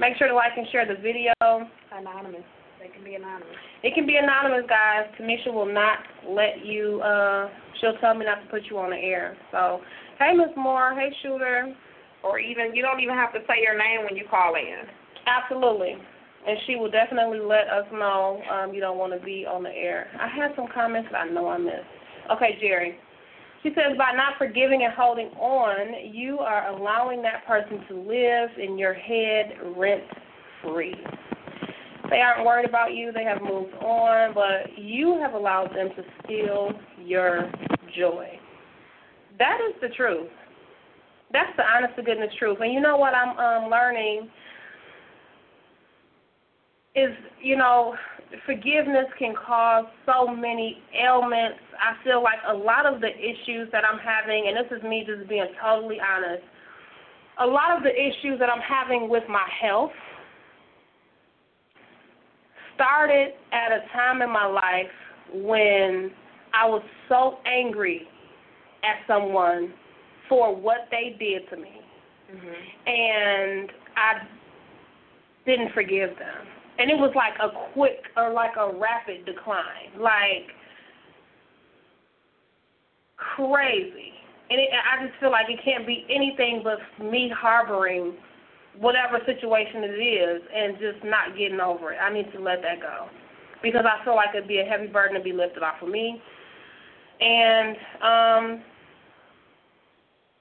Make 0.00 0.16
sure 0.18 0.28
to 0.28 0.34
like 0.34 0.52
and 0.56 0.66
share 0.70 0.84
the 0.84 1.00
video. 1.00 1.32
Anonymous. 1.40 2.42
They 2.82 2.88
can 2.88 3.04
be 3.04 3.14
anonymous. 3.14 3.54
It 3.84 3.94
can 3.94 4.04
be 4.04 4.16
anonymous, 4.16 4.66
guys. 4.68 5.06
Tamisha 5.14 5.54
will 5.54 5.72
not 5.72 5.98
let 6.28 6.66
you. 6.66 7.00
uh 7.00 7.48
She'll 7.80 7.96
tell 7.98 8.14
me 8.14 8.26
not 8.26 8.42
to 8.42 8.48
put 8.50 8.62
you 8.68 8.78
on 8.78 8.90
the 8.90 8.96
air. 8.96 9.36
So, 9.50 9.80
hey, 10.18 10.34
Miss 10.34 10.54
Moore. 10.56 10.94
Hey, 10.94 11.14
Shooter. 11.22 11.74
Or 12.22 12.38
even 12.38 12.74
you 12.74 12.82
don't 12.82 13.00
even 13.00 13.14
have 13.14 13.32
to 13.32 13.40
say 13.46 13.62
your 13.62 13.78
name 13.78 14.04
when 14.04 14.16
you 14.16 14.24
call 14.28 14.54
in. 14.54 14.86
Absolutely. 15.26 15.96
And 16.46 16.58
she 16.66 16.76
will 16.76 16.90
definitely 16.90 17.38
let 17.38 17.68
us 17.68 17.86
know 17.92 18.42
um, 18.50 18.74
you 18.74 18.80
don't 18.80 18.98
want 18.98 19.12
to 19.12 19.24
be 19.24 19.46
on 19.46 19.62
the 19.62 19.70
air. 19.70 20.08
I 20.20 20.26
had 20.26 20.50
some 20.56 20.66
comments 20.74 21.08
that 21.12 21.18
I 21.18 21.28
know 21.28 21.48
I 21.48 21.58
missed. 21.58 21.86
Okay, 22.32 22.58
Jerry. 22.60 22.96
She 23.62 23.68
says, 23.70 23.96
by 23.96 24.10
not 24.12 24.38
forgiving 24.38 24.82
and 24.82 24.92
holding 24.92 25.28
on, 25.38 26.12
you 26.12 26.40
are 26.40 26.68
allowing 26.68 27.22
that 27.22 27.46
person 27.46 27.84
to 27.88 27.94
live 27.94 28.50
in 28.58 28.76
your 28.76 28.92
head 28.92 29.52
rent 29.76 30.02
free. 30.64 30.96
They 32.10 32.18
aren't 32.18 32.44
worried 32.44 32.68
about 32.68 32.92
you, 32.94 33.12
they 33.12 33.22
have 33.22 33.40
moved 33.40 33.72
on, 33.74 34.34
but 34.34 34.76
you 34.76 35.18
have 35.22 35.34
allowed 35.34 35.70
them 35.76 35.90
to 35.96 36.02
steal 36.24 36.72
your 36.98 37.50
joy. 37.96 38.26
That 39.38 39.58
is 39.68 39.80
the 39.80 39.94
truth. 39.94 40.28
That's 41.32 41.56
the 41.56 41.62
honest 41.62 41.96
to 41.96 42.02
goodness 42.02 42.30
truth. 42.38 42.58
And 42.60 42.72
you 42.72 42.80
know 42.80 42.96
what 42.96 43.14
I'm 43.14 43.38
um, 43.38 43.70
learning 43.70 44.28
is, 46.94 47.10
you 47.40 47.56
know, 47.56 47.94
forgiveness 48.46 49.06
can 49.18 49.34
cause 49.34 49.84
so 50.06 50.26
many 50.28 50.78
ailments. 50.94 51.58
I 51.80 52.02
feel 52.04 52.22
like 52.22 52.38
a 52.48 52.54
lot 52.54 52.86
of 52.86 53.00
the 53.00 53.08
issues 53.08 53.68
that 53.72 53.84
I'm 53.84 53.98
having, 53.98 54.48
and 54.48 54.56
this 54.56 54.76
is 54.76 54.82
me 54.82 55.04
just 55.06 55.28
being 55.28 55.46
totally 55.62 55.98
honest, 56.00 56.42
a 57.40 57.46
lot 57.46 57.76
of 57.76 57.82
the 57.82 57.90
issues 57.90 58.38
that 58.38 58.48
I'm 58.50 58.60
having 58.60 59.08
with 59.08 59.24
my 59.28 59.46
health 59.60 59.92
started 62.74 63.32
at 63.52 63.72
a 63.72 63.80
time 63.92 64.22
in 64.22 64.30
my 64.30 64.46
life 64.46 64.90
when 65.32 66.10
I 66.52 66.68
was 66.68 66.82
so 67.08 67.38
angry 67.46 68.06
at 68.84 68.96
someone 69.06 69.72
for 70.28 70.54
what 70.54 70.88
they 70.90 71.16
did 71.18 71.48
to 71.50 71.56
me. 71.56 71.80
Mhm. 72.32 72.88
And 72.88 73.72
I 73.96 74.22
didn't 75.44 75.70
forgive 75.70 76.16
them. 76.18 76.46
And 76.82 76.90
it 76.90 76.98
was 76.98 77.12
like 77.14 77.38
a 77.38 77.54
quick 77.74 78.10
or 78.16 78.32
like 78.32 78.56
a 78.58 78.74
rapid 78.76 79.24
decline. 79.24 79.94
Like 79.96 80.50
crazy. 83.14 84.10
And 84.50 84.58
it, 84.58 84.68
I 84.74 85.06
just 85.06 85.14
feel 85.20 85.30
like 85.30 85.46
it 85.48 85.60
can't 85.64 85.86
be 85.86 86.04
anything 86.10 86.64
but 86.64 86.82
me 86.98 87.30
harboring 87.30 88.14
whatever 88.80 89.20
situation 89.24 89.84
it 89.84 89.94
is 89.94 90.42
and 90.52 90.74
just 90.80 91.04
not 91.04 91.38
getting 91.38 91.60
over 91.60 91.92
it. 91.92 91.98
I 92.02 92.12
need 92.12 92.32
to 92.32 92.40
let 92.40 92.62
that 92.62 92.80
go. 92.80 93.06
Because 93.62 93.84
I 93.86 94.04
feel 94.04 94.16
like 94.16 94.30
it'd 94.34 94.48
be 94.48 94.58
a 94.58 94.64
heavy 94.64 94.88
burden 94.88 95.14
to 95.14 95.22
be 95.22 95.32
lifted 95.32 95.62
off 95.62 95.80
of 95.82 95.88
me. 95.88 96.20
And 97.20 97.76
um 98.02 98.62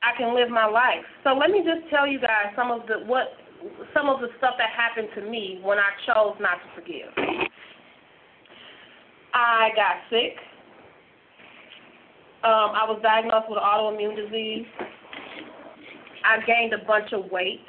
I 0.02 0.18
can 0.18 0.34
live 0.34 0.50
my 0.50 0.66
life. 0.66 1.06
So 1.24 1.38
let 1.38 1.52
me 1.52 1.60
just 1.60 1.88
tell 1.92 2.08
you 2.08 2.20
guys 2.20 2.50
some 2.56 2.72
of 2.72 2.88
the 2.88 3.06
what 3.06 3.38
some 3.94 4.10
of 4.10 4.22
the 4.22 4.28
stuff 4.38 4.56
that 4.58 4.70
happened 4.70 5.10
to 5.16 5.30
me 5.30 5.60
when 5.64 5.78
I 5.78 5.90
chose 6.06 6.36
not 6.40 6.56
to 6.56 6.82
forgive. 6.82 7.10
I 9.34 9.70
got 9.76 9.96
sick. 10.10 10.36
Um, 12.44 12.74
I 12.74 12.86
was 12.88 13.00
diagnosed 13.04 13.50
with 13.50 13.60
autoimmune 13.60 14.16
disease. 14.16 14.66
I 16.26 16.38
gained 16.46 16.74
a 16.74 16.86
bunch 16.86 17.14
of 17.14 17.32
weight. 17.32 17.62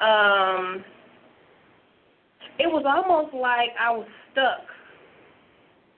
Um, 0.00 0.84
it 2.58 2.66
was 2.66 2.84
almost 2.86 3.34
like 3.34 3.70
I 3.80 3.90
was 3.90 4.06
stuck 4.32 4.66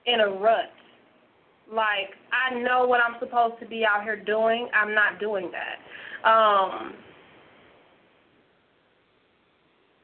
in 0.05 0.21
a 0.21 0.29
rut. 0.29 0.71
Like 1.71 2.11
I 2.31 2.59
know 2.59 2.87
what 2.87 3.01
I'm 3.01 3.19
supposed 3.19 3.59
to 3.59 3.67
be 3.67 3.83
out 3.85 4.03
here 4.03 4.23
doing, 4.23 4.69
I'm 4.73 4.93
not 4.93 5.19
doing 5.19 5.51
that. 5.51 6.29
Um, 6.29 6.93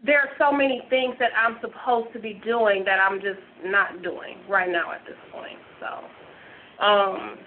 there 0.06 0.20
are 0.20 0.30
so 0.38 0.56
many 0.56 0.82
things 0.90 1.16
that 1.20 1.32
I'm 1.38 1.58
supposed 1.62 2.12
to 2.14 2.20
be 2.20 2.42
doing 2.44 2.84
that 2.86 3.00
I'm 3.00 3.20
just 3.22 3.40
not 3.64 4.04
doing 4.04 4.38
right 4.50 4.70
now 4.70 4.92
at 4.92 5.06
this 5.06 5.16
point. 5.32 5.60
So, 5.80 6.84
um, 6.84 7.38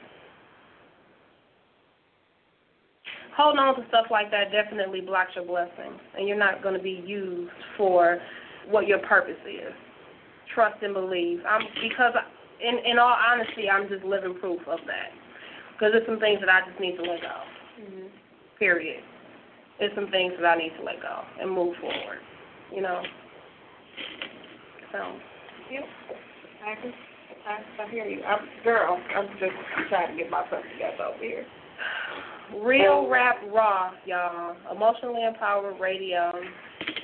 holding 3.37 3.61
on 3.61 3.77
to 3.77 3.87
stuff 3.89 4.07
like 4.11 4.31
that 4.31 4.51
definitely 4.51 5.03
blocks 5.03 5.33
your 5.37 5.45
blessings, 5.45 6.01
and 6.17 6.27
you're 6.27 6.39
not 6.39 6.63
going 6.63 6.75
to 6.75 6.83
be 6.83 7.05
used 7.07 7.53
for 7.77 8.19
what 8.69 8.87
your 8.87 8.99
purpose 9.01 9.41
is. 9.47 9.73
Trust 10.55 10.83
and 10.83 10.95
believe. 10.95 11.41
I'm 11.47 11.61
because 11.83 12.15
in 12.61 12.79
in 12.91 12.99
all 12.99 13.15
honesty, 13.15 13.69
I'm 13.69 13.89
just 13.89 14.05
living 14.05 14.35
proof 14.41 14.61
of 14.67 14.79
that. 14.87 15.13
Because 15.75 15.93
there's 15.93 16.07
some 16.07 16.19
things 16.19 16.41
that 16.41 16.49
I 16.49 16.67
just 16.67 16.81
need 16.81 16.97
to 16.97 17.03
let 17.03 17.21
go. 17.21 17.37
Mhm. 17.85 18.09
Period. 18.59 19.05
There's 19.79 19.95
some 19.95 20.09
things 20.11 20.33
that 20.41 20.47
I 20.47 20.57
need 20.57 20.73
to 20.79 20.83
let 20.83 21.03
go 21.03 21.21
and 21.39 21.51
move 21.51 21.77
forward. 21.77 22.21
You 22.75 22.83
know. 22.83 23.03
So. 24.93 24.99
Yep. 25.71 25.85
I 26.67 26.75
can, 26.81 26.93
I, 27.47 27.83
I 27.83 27.91
hear 27.91 28.07
you. 28.07 28.23
I'm, 28.23 28.39
girl, 28.65 28.99
I'm 29.15 29.29
just 29.39 29.53
trying 29.89 30.17
to 30.17 30.23
get 30.23 30.31
myself 30.31 30.63
together 30.73 31.15
over 31.15 31.23
here. 31.23 31.47
Real 32.63 33.09
rap 33.09 33.37
raw, 33.53 33.91
y'all. 34.05 34.57
Emotionally 34.71 35.25
empowered 35.25 35.81
radio. 35.81 36.33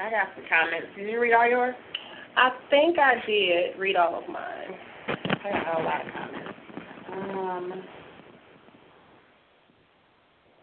I 0.01 0.11
got 0.11 0.29
some 0.35 0.45
comments. 0.49 0.89
Did 0.97 1.11
you 1.11 1.21
read 1.21 1.35
all 1.35 1.49
yours? 1.49 1.75
I 2.37 2.51
think 2.71 2.99
I 2.99 3.15
did 3.27 3.79
read 3.79 3.97
all 3.97 4.23
of 4.23 4.29
mine. 4.29 4.79
I 5.09 5.51
got 5.51 5.81
a 5.81 5.85
lot 5.85 6.07
of 6.07 6.13
comments. 6.13 6.59
Um, 7.13 7.83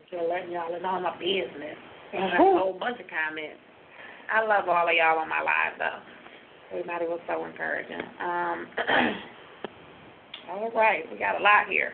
just 0.09 0.23
letting 0.29 0.51
y'all 0.51 0.71
know 0.81 0.99
my 0.99 1.17
business. 1.19 1.77
I 2.13 2.17
got 2.17 2.33
a 2.33 2.37
whole 2.37 2.77
bunch 2.79 2.99
of 2.99 3.05
comments. 3.07 3.59
I 4.31 4.45
love 4.45 4.67
all 4.69 4.87
of 4.87 4.93
y'all 4.95 5.19
on 5.19 5.29
my 5.29 5.41
live 5.41 5.77
though. 5.79 5.99
Everybody 6.71 7.05
was 7.05 7.19
so 7.27 7.45
encouraging. 7.45 8.01
Um, 8.21 8.67
all 10.51 10.71
right, 10.75 11.03
we 11.11 11.17
got 11.17 11.39
a 11.39 11.43
lot 11.43 11.67
here. 11.67 11.93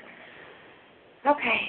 Okay. 1.25 1.59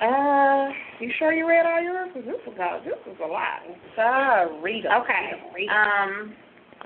Uh, 0.00 0.68
you 0.98 1.10
sure 1.18 1.32
you 1.32 1.48
read 1.48 1.66
all 1.66 1.80
yours? 1.80 2.10
'Cause 2.12 2.24
This 2.24 2.40
was 2.46 2.56
a 2.58 2.82
this 2.84 2.98
was 3.06 3.16
a 3.22 3.26
lot. 3.26 3.62
So 3.96 4.58
read 4.60 4.86
'em. 4.86 5.02
Okay. 5.02 5.32
Read 5.32 5.34
'em, 5.34 5.54
read 5.54 5.70
'em. 5.70 5.76
Um, 5.76 6.36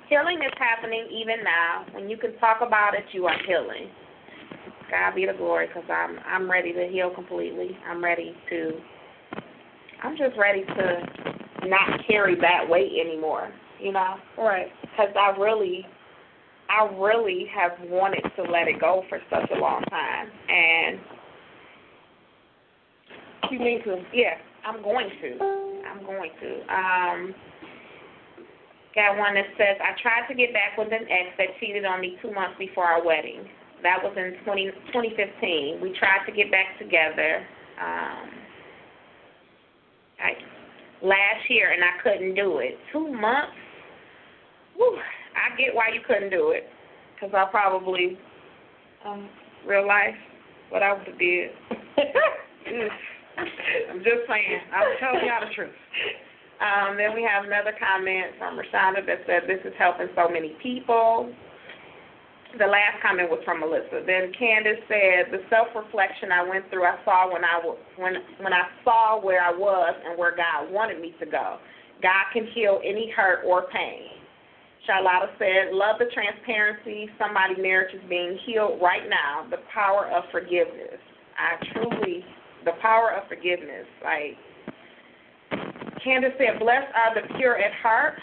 healing 0.09 0.43
is 0.43 0.53
happening 0.59 1.07
even 1.11 1.43
now. 1.43 1.86
When 1.93 2.09
you 2.11 2.16
can 2.16 2.36
talk 2.39 2.61
about 2.61 2.95
it, 2.95 3.05
you 3.12 3.26
are 3.26 3.39
healing. 3.47 3.91
God 4.91 5.14
be 5.14 5.26
the 5.26 5.32
glory, 5.34 5.66
because 5.68 5.89
I'm 5.89 6.18
I'm 6.26 6.51
ready 6.51 6.72
to 6.72 6.86
heal 6.89 7.11
completely. 7.11 7.76
I'm 7.89 8.03
ready 8.05 8.36
to. 8.51 8.80
I'm 10.03 10.16
just 10.16 10.36
ready 10.36 10.64
to 10.64 11.07
not 11.68 12.06
carry 12.06 12.34
that 12.40 12.68
weight 12.68 12.92
anymore. 13.00 13.50
You 13.80 13.92
know, 13.92 14.16
right. 14.36 14.68
because 14.82 15.14
I 15.16 15.38
really, 15.38 15.86
I 16.68 16.92
really 16.96 17.46
have 17.54 17.72
wanted 17.88 18.24
to 18.36 18.42
let 18.42 18.66
it 18.66 18.80
go 18.80 19.04
for 19.08 19.20
such 19.30 19.48
a 19.54 19.58
long 19.58 19.82
time, 19.84 20.28
and 20.48 20.98
You 23.52 23.58
need 23.60 23.84
to. 23.84 24.02
yeah, 24.12 24.34
I'm 24.66 24.82
going 24.82 25.08
to. 25.22 25.38
I'm 25.88 26.04
going 26.04 26.30
to. 26.40 26.74
Um, 26.74 27.34
got 28.96 29.16
one 29.16 29.34
that 29.34 29.46
says, 29.56 29.76
I 29.80 29.94
tried 30.02 30.26
to 30.26 30.34
get 30.34 30.52
back 30.52 30.76
with 30.76 30.88
an 30.88 31.06
ex 31.08 31.30
that 31.38 31.46
cheated 31.60 31.84
on 31.84 32.00
me 32.00 32.18
two 32.20 32.32
months 32.32 32.56
before 32.58 32.84
our 32.84 33.04
wedding. 33.04 33.46
That 33.84 34.02
was 34.02 34.12
in 34.16 34.34
20, 34.44 34.72
2015. 34.92 35.80
We 35.80 35.96
tried 35.96 36.26
to 36.26 36.32
get 36.32 36.50
back 36.50 36.76
together 36.80 37.46
um, 37.80 38.30
I, 40.18 40.34
last 41.03 41.49
year, 41.49 41.72
and 41.72 41.82
I 41.82 42.03
couldn't 42.03 42.34
do 42.34 42.59
it. 42.59 42.78
Two 42.92 43.12
months? 43.12 43.53
Whew, 44.76 44.99
I 45.34 45.57
get 45.57 45.74
why 45.74 45.88
you 45.92 46.01
couldn't 46.07 46.30
do 46.30 46.51
it, 46.51 46.68
because 47.14 47.34
I 47.34 47.44
probably, 47.51 48.18
um, 49.05 49.28
real 49.66 49.86
life, 49.86 50.14
what 50.70 50.82
I 50.82 50.92
would 50.92 51.07
have 51.07 51.18
did. 51.18 51.51
I'm 53.38 53.99
just 53.99 54.26
saying. 54.28 54.61
I'm 54.74 54.99
telling 55.01 55.26
y'all 55.26 55.49
the 55.49 55.55
truth. 55.55 55.74
Um, 56.61 56.96
then 56.96 57.14
we 57.14 57.22
have 57.22 57.44
another 57.44 57.72
comment 57.78 58.34
from 58.36 58.59
Rashonda 58.59 59.07
that 59.07 59.22
said 59.26 59.42
this 59.46 59.62
is 59.64 59.72
helping 59.78 60.09
so 60.16 60.28
many 60.28 60.57
people. 60.62 61.32
The 62.57 62.64
last 62.64 63.03
comment 63.05 63.28
was 63.28 63.40
from 63.44 63.61
Melissa. 63.61 64.01
Then 64.09 64.32
Candace 64.32 64.80
said 64.88 65.28
the 65.28 65.44
self-reflection 65.51 66.32
I 66.32 66.49
went 66.49 66.64
through, 66.70 66.84
I 66.84 66.96
saw 67.05 67.30
when 67.30 67.44
I 67.44 67.61
was 67.61 67.76
when 67.96 68.14
when 68.40 68.55
I 68.55 68.64
saw 68.84 69.20
where 69.20 69.42
I 69.42 69.53
was 69.53 69.94
and 70.07 70.18
where 70.18 70.34
God 70.34 70.72
wanted 70.72 71.01
me 71.01 71.14
to 71.20 71.26
go. 71.26 71.59
God 72.01 72.24
can 72.32 72.46
heal 72.55 72.80
any 72.82 73.12
hurt 73.14 73.44
or 73.44 73.68
pain. 73.68 74.16
Charlotta 74.86 75.28
said, 75.38 75.76
love 75.76 75.96
the 75.99 76.07
transparency. 76.14 77.11
Somebody's 77.18 77.59
marriage 77.61 77.94
is 77.94 78.01
being 78.09 78.38
healed 78.46 78.80
right 78.80 79.05
now. 79.05 79.44
The 79.51 79.61
power 79.74 80.09
of 80.09 80.24
forgiveness. 80.32 80.96
I 81.36 81.61
truly 81.74 82.24
the 82.64 82.72
power 82.80 83.12
of 83.12 83.28
forgiveness. 83.28 83.84
Like 84.03 84.40
Candace 86.03 86.32
said, 86.38 86.59
blessed 86.59 86.88
are 86.96 87.14
the 87.14 87.34
pure 87.36 87.59
at 87.59 87.74
heart. 87.82 88.14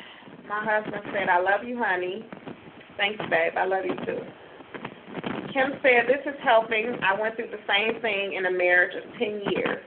My 0.50 0.66
husband 0.66 1.04
said, 1.14 1.30
I 1.30 1.40
love 1.40 1.64
you, 1.64 1.78
honey. 1.78 2.26
Thanks, 2.98 3.20
babe. 3.30 3.54
I 3.58 3.66
love 3.66 3.86
you 3.86 3.96
too. 4.06 4.20
Kim 5.54 5.72
said, 5.82 6.08
this 6.08 6.22
is 6.26 6.40
helping. 6.44 6.98
I 7.02 7.20
went 7.20 7.36
through 7.36 7.52
the 7.52 7.64
same 7.68 8.02
thing 8.02 8.34
in 8.34 8.46
a 8.46 8.52
marriage 8.52 8.96
of 8.96 9.10
10 9.18 9.42
years. 9.52 9.84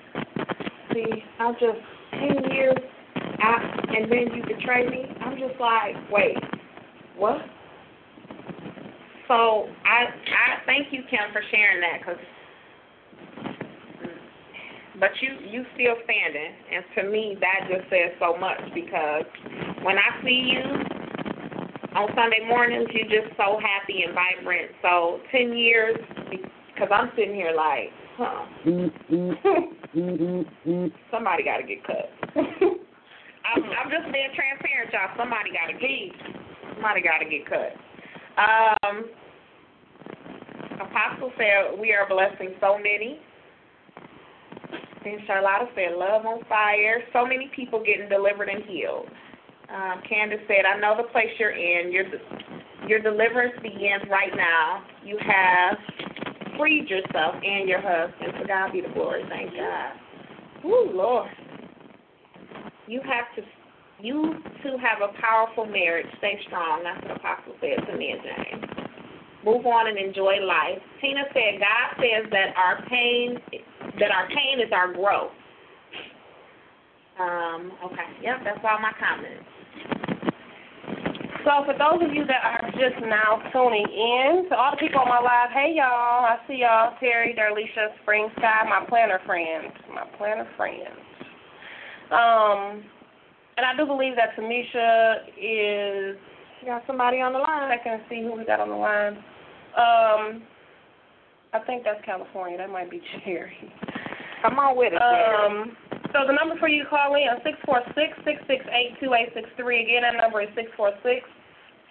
See, 0.95 1.23
I'm 1.39 1.55
just 1.55 1.79
10 2.13 2.51
years, 2.51 2.77
I, 3.15 3.81
and 3.97 4.11
then 4.11 4.35
you 4.35 4.43
betray 4.43 4.89
me. 4.89 5.05
I'm 5.21 5.39
just 5.39 5.61
like, 5.61 5.95
wait, 6.11 6.37
what? 7.17 7.37
So 9.29 9.69
I 9.85 10.09
I 10.09 10.65
thank 10.65 10.91
you, 10.91 11.03
Kim, 11.11 11.21
for 11.33 11.43
sharing 11.51 11.83
that 11.83 12.01
because 12.01 12.19
but 14.99 15.11
you 15.21 15.37
you 15.47 15.65
still 15.75 15.95
standing, 16.05 16.53
and 16.73 16.85
to 16.97 17.11
me 17.11 17.37
that 17.41 17.69
just 17.69 17.91
says 17.91 18.17
so 18.19 18.39
much 18.39 18.61
because 18.75 19.25
when 19.83 19.99
I 19.99 20.25
see 20.25 20.57
you 20.57 20.98
on 21.99 22.07
Sunday 22.15 22.47
mornings, 22.47 22.87
you're 22.95 23.11
just 23.11 23.35
so 23.37 23.59
happy 23.59 24.05
and 24.07 24.15
vibrant. 24.15 24.71
So 24.83 25.19
ten 25.33 25.57
years, 25.57 25.97
because 26.73 26.91
I'm 26.95 27.11
sitting 27.17 27.35
here 27.35 27.51
like, 27.51 27.91
huh? 28.17 28.47
Somebody 31.11 31.43
got 31.43 31.57
to 31.59 31.65
get 31.67 31.83
cut. 31.85 32.09
I'm, 32.37 33.65
I'm 33.65 33.91
just 33.91 34.13
being 34.13 34.31
transparent, 34.37 34.93
y'all. 34.93 35.11
Somebody 35.19 35.51
got 35.51 35.67
to 35.67 35.73
get. 35.75 36.15
Somebody 36.75 37.01
got 37.03 37.19
to 37.19 37.25
get 37.27 37.45
cut. 37.51 37.75
Um, 38.39 39.11
Apostle 40.81 41.33
said 41.37 41.77
we 41.81 41.93
are 41.93 42.07
blessing 42.09 42.55
so 42.61 42.79
many. 42.79 43.19
And 45.05 45.21
Charlotta 45.27 45.67
said, 45.75 45.97
love 45.97 46.25
on 46.27 46.45
fire. 46.49 47.03
So 47.13 47.25
many 47.25 47.51
people 47.57 47.83
getting 47.83 48.09
delivered 48.09 48.49
and 48.49 48.65
healed. 48.65 49.09
Um, 49.69 50.03
Candace 50.09 50.41
said, 50.49 50.65
I 50.65 50.79
know 50.81 50.97
the 50.97 51.09
place 51.13 51.29
you're 51.39 51.51
in. 51.51 51.93
You're 51.93 52.07
Your 52.89 53.01
deliverance 53.01 53.55
begins 53.63 54.05
right 54.11 54.33
now. 54.35 54.83
You 55.05 55.19
have 55.21 55.77
freed 56.59 56.89
yourself 56.89 57.35
and 57.43 57.69
your 57.69 57.81
husband. 57.81 58.33
To 58.41 58.47
God 58.47 58.73
be 58.73 58.81
the 58.81 58.89
glory. 58.89 59.23
Thank 59.29 59.53
God. 59.53 59.93
Ooh, 60.65 60.91
Lord. 60.95 61.29
You 62.87 63.01
have 63.03 63.27
to 63.37 63.43
you 64.01 64.35
two 64.63 64.77
have 64.79 65.03
a 65.03 65.13
powerful 65.21 65.67
marriage. 65.67 66.07
Stay 66.19 66.39
strong. 66.47 66.83
That's 66.85 67.03
what 67.05 67.15
the 67.15 67.21
Apostle 67.21 67.55
said 67.61 67.85
to 67.91 67.99
me 67.99 68.15
and 68.15 68.23
James. 68.23 68.89
Move 69.45 69.67
on 69.67 69.89
and 69.89 69.99
enjoy 69.99 70.41
life. 70.41 70.79
Tina 71.01 71.23
said, 71.33 71.61
God 71.61 71.99
says 71.99 72.31
that 72.31 72.55
our 72.57 72.85
pain 72.89 73.39
that 73.99 74.11
our 74.11 74.29
pain 74.29 74.61
is 74.61 74.73
our 74.73 74.93
growth. 74.93 75.33
Um, 77.19 77.73
okay. 77.85 78.07
Yep, 78.23 78.37
that's 78.45 78.61
all 78.63 78.79
my 78.79 78.93
comments. 78.99 79.45
So 81.45 81.65
for 81.65 81.73
those 81.73 82.05
of 82.05 82.15
you 82.15 82.27
that 82.27 82.45
are 82.45 82.71
just 82.73 83.01
now 83.07 83.41
tuning 83.53 83.87
in, 83.89 84.51
to 84.51 84.55
all 84.55 84.73
the 84.73 84.77
people 84.77 85.01
on 85.01 85.09
my 85.09 85.21
live, 85.21 85.51
hey 85.51 85.73
y'all, 85.75 86.27
I 86.27 86.37
see 86.47 86.61
y'all, 86.61 86.93
Terry, 87.01 87.35
Darlisha, 87.35 87.97
Spring 88.03 88.29
Sky, 88.37 88.69
my 88.69 88.85
planner 88.87 89.21
friends, 89.25 89.73
my 89.89 90.05
planner 90.19 90.47
friends. 90.57 90.93
Um, 92.11 92.85
and 93.57 93.65
I 93.65 93.75
do 93.77 93.87
believe 93.87 94.15
that 94.17 94.37
Tamisha 94.37 95.25
is. 95.37 96.17
You 96.61 96.67
got 96.67 96.83
somebody 96.87 97.21
on 97.21 97.33
the 97.33 97.39
line? 97.39 97.71
I 97.71 97.83
can 97.83 98.01
see 98.11 98.21
who 98.21 98.37
we 98.37 98.45
got 98.45 98.61
on 98.61 98.69
the 98.69 98.75
line. 98.75 99.17
Um, 99.77 100.43
I 101.53 101.61
think 101.67 101.85
that's 101.85 102.05
California. 102.05 102.59
That 102.59 102.71
might 102.71 102.91
be 102.91 103.01
Cherry. 103.25 103.57
Come 104.43 104.59
on 104.59 104.77
with 104.77 104.93
it. 104.93 105.03
Um, 105.03 105.77
so 106.13 106.27
the 106.27 106.33
number 106.33 106.59
for 106.59 106.69
you 106.69 106.85
to 106.85 106.89
call 106.89 107.15
in 107.15 107.23
is 107.23 107.43
six 107.45 107.59
four 107.67 107.81
six 107.95 108.17
six 108.25 108.41
six 108.47 108.65
eight 108.71 108.97
two 109.01 109.13
eight 109.15 109.31
six 109.35 109.49
three. 109.57 109.83
Again, 109.83 110.03
that 110.03 110.17
number 110.21 110.41
is 110.43 110.49
six 110.55 110.71
four 110.77 110.93
six 111.03 111.27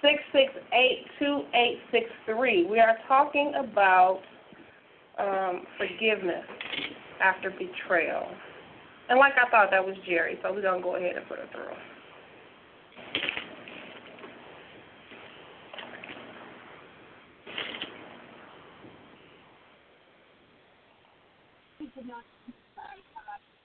six 0.01 0.21
six 0.31 0.51
eight 0.73 1.05
two 1.19 1.43
eight 1.53 1.79
six 1.91 2.05
three. 2.25 2.65
We 2.65 2.79
are 2.79 2.97
talking 3.07 3.53
about 3.57 4.21
um, 5.19 5.63
forgiveness 5.77 6.45
after 7.21 7.51
betrayal. 7.51 8.27
And 9.09 9.19
like 9.19 9.33
I 9.33 9.49
thought, 9.49 9.71
that 9.71 9.85
was 9.85 9.95
Jerry, 10.05 10.37
so 10.43 10.51
we're 10.53 10.61
going 10.61 10.81
to 10.81 10.83
go 10.83 10.95
ahead 10.95 11.15
and 11.15 11.27
put 11.27 11.39
it 11.39 11.49
through. 11.51 11.73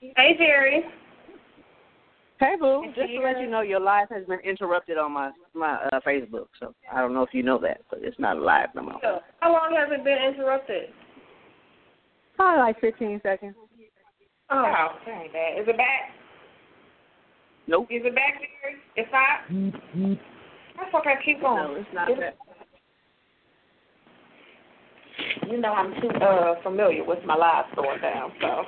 Hey, 0.00 0.34
Jerry. 0.36 0.82
Hey, 2.40 2.54
boo. 2.58 2.84
Just 2.96 3.08
to 3.08 3.20
let 3.20 3.40
you 3.40 3.48
know, 3.48 3.60
your 3.60 3.78
live 3.78 4.08
has 4.10 4.24
been 4.26 4.40
interrupted 4.40 4.98
on 4.98 5.12
my 5.12 5.30
my 5.54 5.74
uh, 5.92 6.00
Facebook. 6.04 6.46
So 6.58 6.74
I 6.92 7.00
don't 7.00 7.14
know 7.14 7.22
if 7.22 7.32
you 7.32 7.42
know 7.44 7.58
that, 7.58 7.82
but 7.88 8.00
it's 8.02 8.18
not 8.18 8.38
live 8.38 8.70
no 8.74 8.82
more. 8.82 9.00
How 9.40 9.52
long 9.52 9.76
has 9.78 9.88
it 9.92 10.02
been 10.02 10.18
interrupted? 10.18 10.88
Probably 12.36 12.60
like 12.60 12.80
15 12.80 13.20
seconds. 13.22 13.54
Oh, 14.50 14.88
that 15.06 15.22
ain't 15.22 15.32
bad. 15.32 15.60
Is 15.60 15.68
it 15.68 15.76
back? 15.76 16.10
Nope. 17.68 17.86
Is 17.90 18.02
it 18.04 18.14
back, 18.14 18.34
Jerry? 18.34 18.76
It's 18.96 19.10
not? 19.12 20.18
That's 20.76 20.94
okay. 20.94 21.14
Keep 21.24 21.42
going. 21.42 21.62
No, 21.62 21.74
it's 21.76 21.88
not 21.94 22.10
It's- 22.10 22.34
that. 22.36 22.51
You 25.50 25.60
know 25.60 25.72
I'm 25.72 26.00
too 26.00 26.08
uh 26.08 26.62
familiar 26.62 27.04
with 27.04 27.24
my 27.24 27.36
live 27.36 27.66
store 27.72 27.98
down, 27.98 28.32
so 28.40 28.64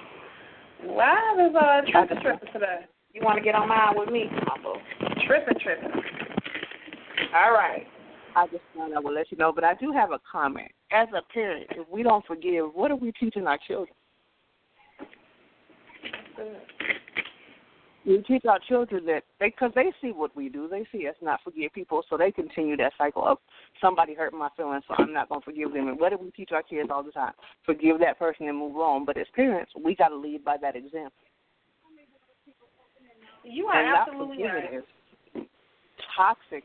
Live 0.87 1.39
is 1.39 1.55
uh, 1.57 1.81
tripping, 1.91 2.21
tripping 2.21 2.49
today. 2.53 2.81
you 3.15 3.23
want 3.25 3.39
to 3.39 3.45
get 3.45 3.55
on 3.55 3.69
mine 3.69 3.95
with 3.97 4.11
me, 4.11 4.25
boo? 4.63 4.75
Tripping, 5.27 5.59
tripping. 5.63 5.91
All 7.35 7.53
right. 7.53 7.87
I 8.37 8.47
just 8.49 8.63
thought 8.77 8.93
I 8.95 8.99
would 8.99 9.15
let 9.15 9.31
you 9.31 9.39
know, 9.39 9.53
but 9.53 9.65
I 9.65 9.75
do 9.75 9.93
have 9.93 10.11
a 10.11 10.19
comment. 10.31 10.71
As 10.91 11.09
a 11.17 11.23
parent, 11.33 11.69
if 11.71 11.89
we 11.89 12.03
don't 12.03 12.25
forgive, 12.27 12.67
what 12.75 12.91
are 12.91 12.97
we 12.97 13.13
teaching 13.13 13.47
our 13.47 13.59
children? 13.67 13.95
We 18.07 18.19
teach 18.19 18.45
our 18.45 18.59
children 18.69 19.07
that 19.07 19.23
they, 19.41 19.49
because 19.49 19.73
they 19.75 19.91
see 20.03 20.13
what 20.13 20.37
we 20.37 20.51
do, 20.51 20.69
they 20.69 20.87
see 20.93 21.09
us 21.09 21.15
not 21.23 21.41
forgive 21.43 21.73
people, 21.73 22.03
so 22.11 22.19
they 22.19 22.31
continue 22.31 22.77
that 22.77 22.93
cycle 22.99 23.27
of 23.27 23.39
somebody 23.81 24.15
hurt 24.15 24.35
my 24.35 24.51
feelings, 24.57 24.85
so 24.87 24.95
I'm 24.99 25.13
not 25.13 25.31
going 25.31 25.41
to 25.41 25.45
forgive 25.45 25.73
them. 25.73 25.89
And 25.89 25.99
what 25.99 26.11
do 26.11 26.19
we 26.19 26.31
teach 26.31 26.51
our 26.53 26.63
kids 26.63 26.91
all 26.93 27.03
the 27.03 27.13
time? 27.13 27.33
Forgive 27.65 27.99
that 28.01 28.19
person 28.19 28.47
and 28.49 28.59
move 28.59 28.77
on. 28.77 29.07
But 29.07 29.17
as 29.17 29.27
parents, 29.35 29.73
we 29.83 29.95
got 29.95 30.09
to 30.09 30.17
lead 30.17 30.45
by 30.45 30.57
that 30.61 30.77
example. 30.77 31.13
You 33.43 33.67
are 33.67 33.81
and 33.81 33.91
not 33.91 34.09
absolutely 34.09 34.37
forgiving 34.37 34.71
right. 34.71 34.75
is 34.75 35.47
toxic. 36.17 36.65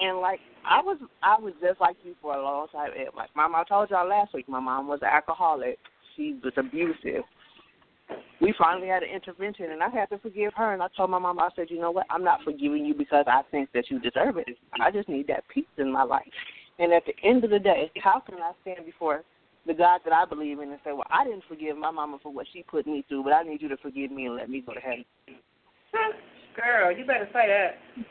And 0.00 0.18
like 0.20 0.40
I 0.68 0.80
was, 0.80 0.98
I 1.22 1.38
was 1.38 1.54
just 1.60 1.80
like 1.80 1.96
you 2.04 2.14
for 2.20 2.34
a 2.34 2.42
long 2.42 2.66
time. 2.72 2.90
Like 3.16 3.30
mom, 3.36 3.54
I 3.54 3.64
told 3.64 3.90
y'all 3.90 4.08
last 4.08 4.34
week, 4.34 4.48
my 4.48 4.60
mom 4.60 4.88
was 4.88 5.00
an 5.02 5.08
alcoholic. 5.08 5.78
She 6.16 6.38
was 6.42 6.52
abusive. 6.56 7.24
We 8.40 8.54
finally 8.56 8.88
had 8.88 9.02
an 9.02 9.10
intervention, 9.10 9.66
and 9.70 9.82
I 9.82 9.88
had 9.90 10.08
to 10.10 10.18
forgive 10.18 10.52
her. 10.56 10.72
And 10.72 10.82
I 10.82 10.88
told 10.96 11.10
my 11.10 11.18
mom, 11.18 11.38
I 11.38 11.50
said, 11.54 11.66
you 11.68 11.80
know 11.80 11.90
what? 11.90 12.06
I'm 12.10 12.24
not 12.24 12.42
forgiving 12.42 12.84
you 12.84 12.94
because 12.94 13.26
I 13.26 13.42
think 13.50 13.68
that 13.74 13.90
you 13.90 13.98
deserve 14.00 14.38
it. 14.38 14.48
I 14.80 14.90
just 14.90 15.08
need 15.08 15.26
that 15.28 15.44
peace 15.52 15.66
in 15.76 15.92
my 15.92 16.02
life. 16.02 16.26
And 16.78 16.92
at 16.92 17.02
the 17.04 17.14
end 17.22 17.44
of 17.44 17.50
the 17.50 17.58
day, 17.58 17.90
how 18.02 18.20
can 18.20 18.36
I 18.36 18.52
stand 18.62 18.86
before 18.86 19.22
the 19.66 19.74
God 19.74 20.00
that 20.04 20.14
I 20.14 20.24
believe 20.24 20.58
in 20.60 20.70
and 20.70 20.78
say, 20.84 20.92
well, 20.92 21.06
I 21.10 21.24
didn't 21.24 21.44
forgive 21.46 21.76
my 21.76 21.90
mama 21.90 22.18
for 22.22 22.32
what 22.32 22.46
she 22.52 22.62
put 22.62 22.86
me 22.86 23.04
through, 23.08 23.24
but 23.24 23.34
I 23.34 23.42
need 23.42 23.60
you 23.60 23.68
to 23.68 23.76
forgive 23.76 24.10
me 24.10 24.26
and 24.26 24.36
let 24.36 24.48
me 24.48 24.62
go 24.64 24.72
to 24.72 24.80
heaven. 24.80 25.04
Girl, 26.56 26.96
you 26.96 27.04
better 27.04 27.28
say 27.32 27.46
that. 27.46 28.04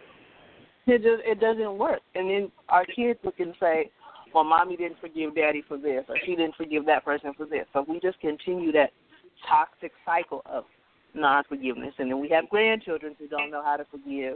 It 0.87 1.03
just 1.03 1.21
it 1.25 1.39
doesn't 1.39 1.77
work. 1.77 1.99
And 2.15 2.29
then 2.29 2.51
our 2.69 2.85
kids 2.85 3.19
look 3.23 3.39
and 3.39 3.53
say, 3.59 3.91
Well, 4.33 4.43
mommy 4.43 4.75
didn't 4.75 4.99
forgive 4.99 5.35
daddy 5.35 5.63
for 5.67 5.77
this 5.77 6.03
or 6.07 6.15
she 6.25 6.35
didn't 6.35 6.55
forgive 6.55 6.85
that 6.85 7.05
person 7.05 7.33
for 7.35 7.45
this. 7.45 7.65
So 7.73 7.85
we 7.87 7.99
just 7.99 8.19
continue 8.19 8.71
that 8.71 8.91
toxic 9.47 9.91
cycle 10.05 10.41
of 10.45 10.63
non 11.13 11.43
forgiveness 11.47 11.93
and 11.97 12.09
then 12.09 12.19
we 12.19 12.29
have 12.29 12.49
grandchildren 12.49 13.15
who 13.17 13.27
don't 13.27 13.51
know 13.51 13.63
how 13.63 13.77
to 13.77 13.85
forgive. 13.89 14.35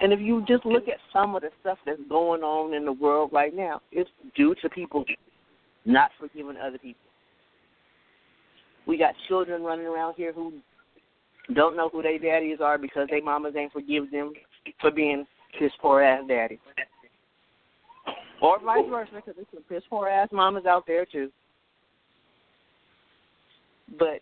And 0.00 0.12
if 0.12 0.20
you 0.20 0.44
just 0.48 0.66
look 0.66 0.88
at 0.88 0.98
some 1.12 1.36
of 1.36 1.42
the 1.42 1.50
stuff 1.60 1.78
that's 1.86 2.00
going 2.08 2.42
on 2.42 2.74
in 2.74 2.84
the 2.84 2.92
world 2.92 3.30
right 3.32 3.54
now, 3.54 3.80
it's 3.92 4.10
due 4.34 4.54
to 4.60 4.68
people 4.68 5.04
not 5.84 6.10
forgiving 6.18 6.56
other 6.56 6.78
people. 6.78 7.00
We 8.86 8.98
got 8.98 9.14
children 9.28 9.62
running 9.62 9.86
around 9.86 10.14
here 10.16 10.32
who 10.32 10.54
don't 11.54 11.76
know 11.76 11.88
who 11.88 12.02
their 12.02 12.18
daddies 12.18 12.58
are 12.60 12.78
because 12.78 13.08
their 13.10 13.22
mamas 13.22 13.54
ain't 13.56 13.72
forgive 13.72 14.10
them 14.10 14.32
for 14.80 14.90
being 14.90 15.24
piss 15.58 15.72
poor 15.80 16.02
ass 16.02 16.24
daddy. 16.26 16.58
Or 18.40 18.58
vice 18.60 18.82
versa, 18.90 19.12
because 19.14 19.34
there's 19.36 19.46
some 19.54 19.62
piss 19.68 19.84
poor 19.88 20.08
ass 20.08 20.28
mamas 20.32 20.66
out 20.66 20.84
there 20.86 21.06
too. 21.06 21.30
But, 23.98 24.20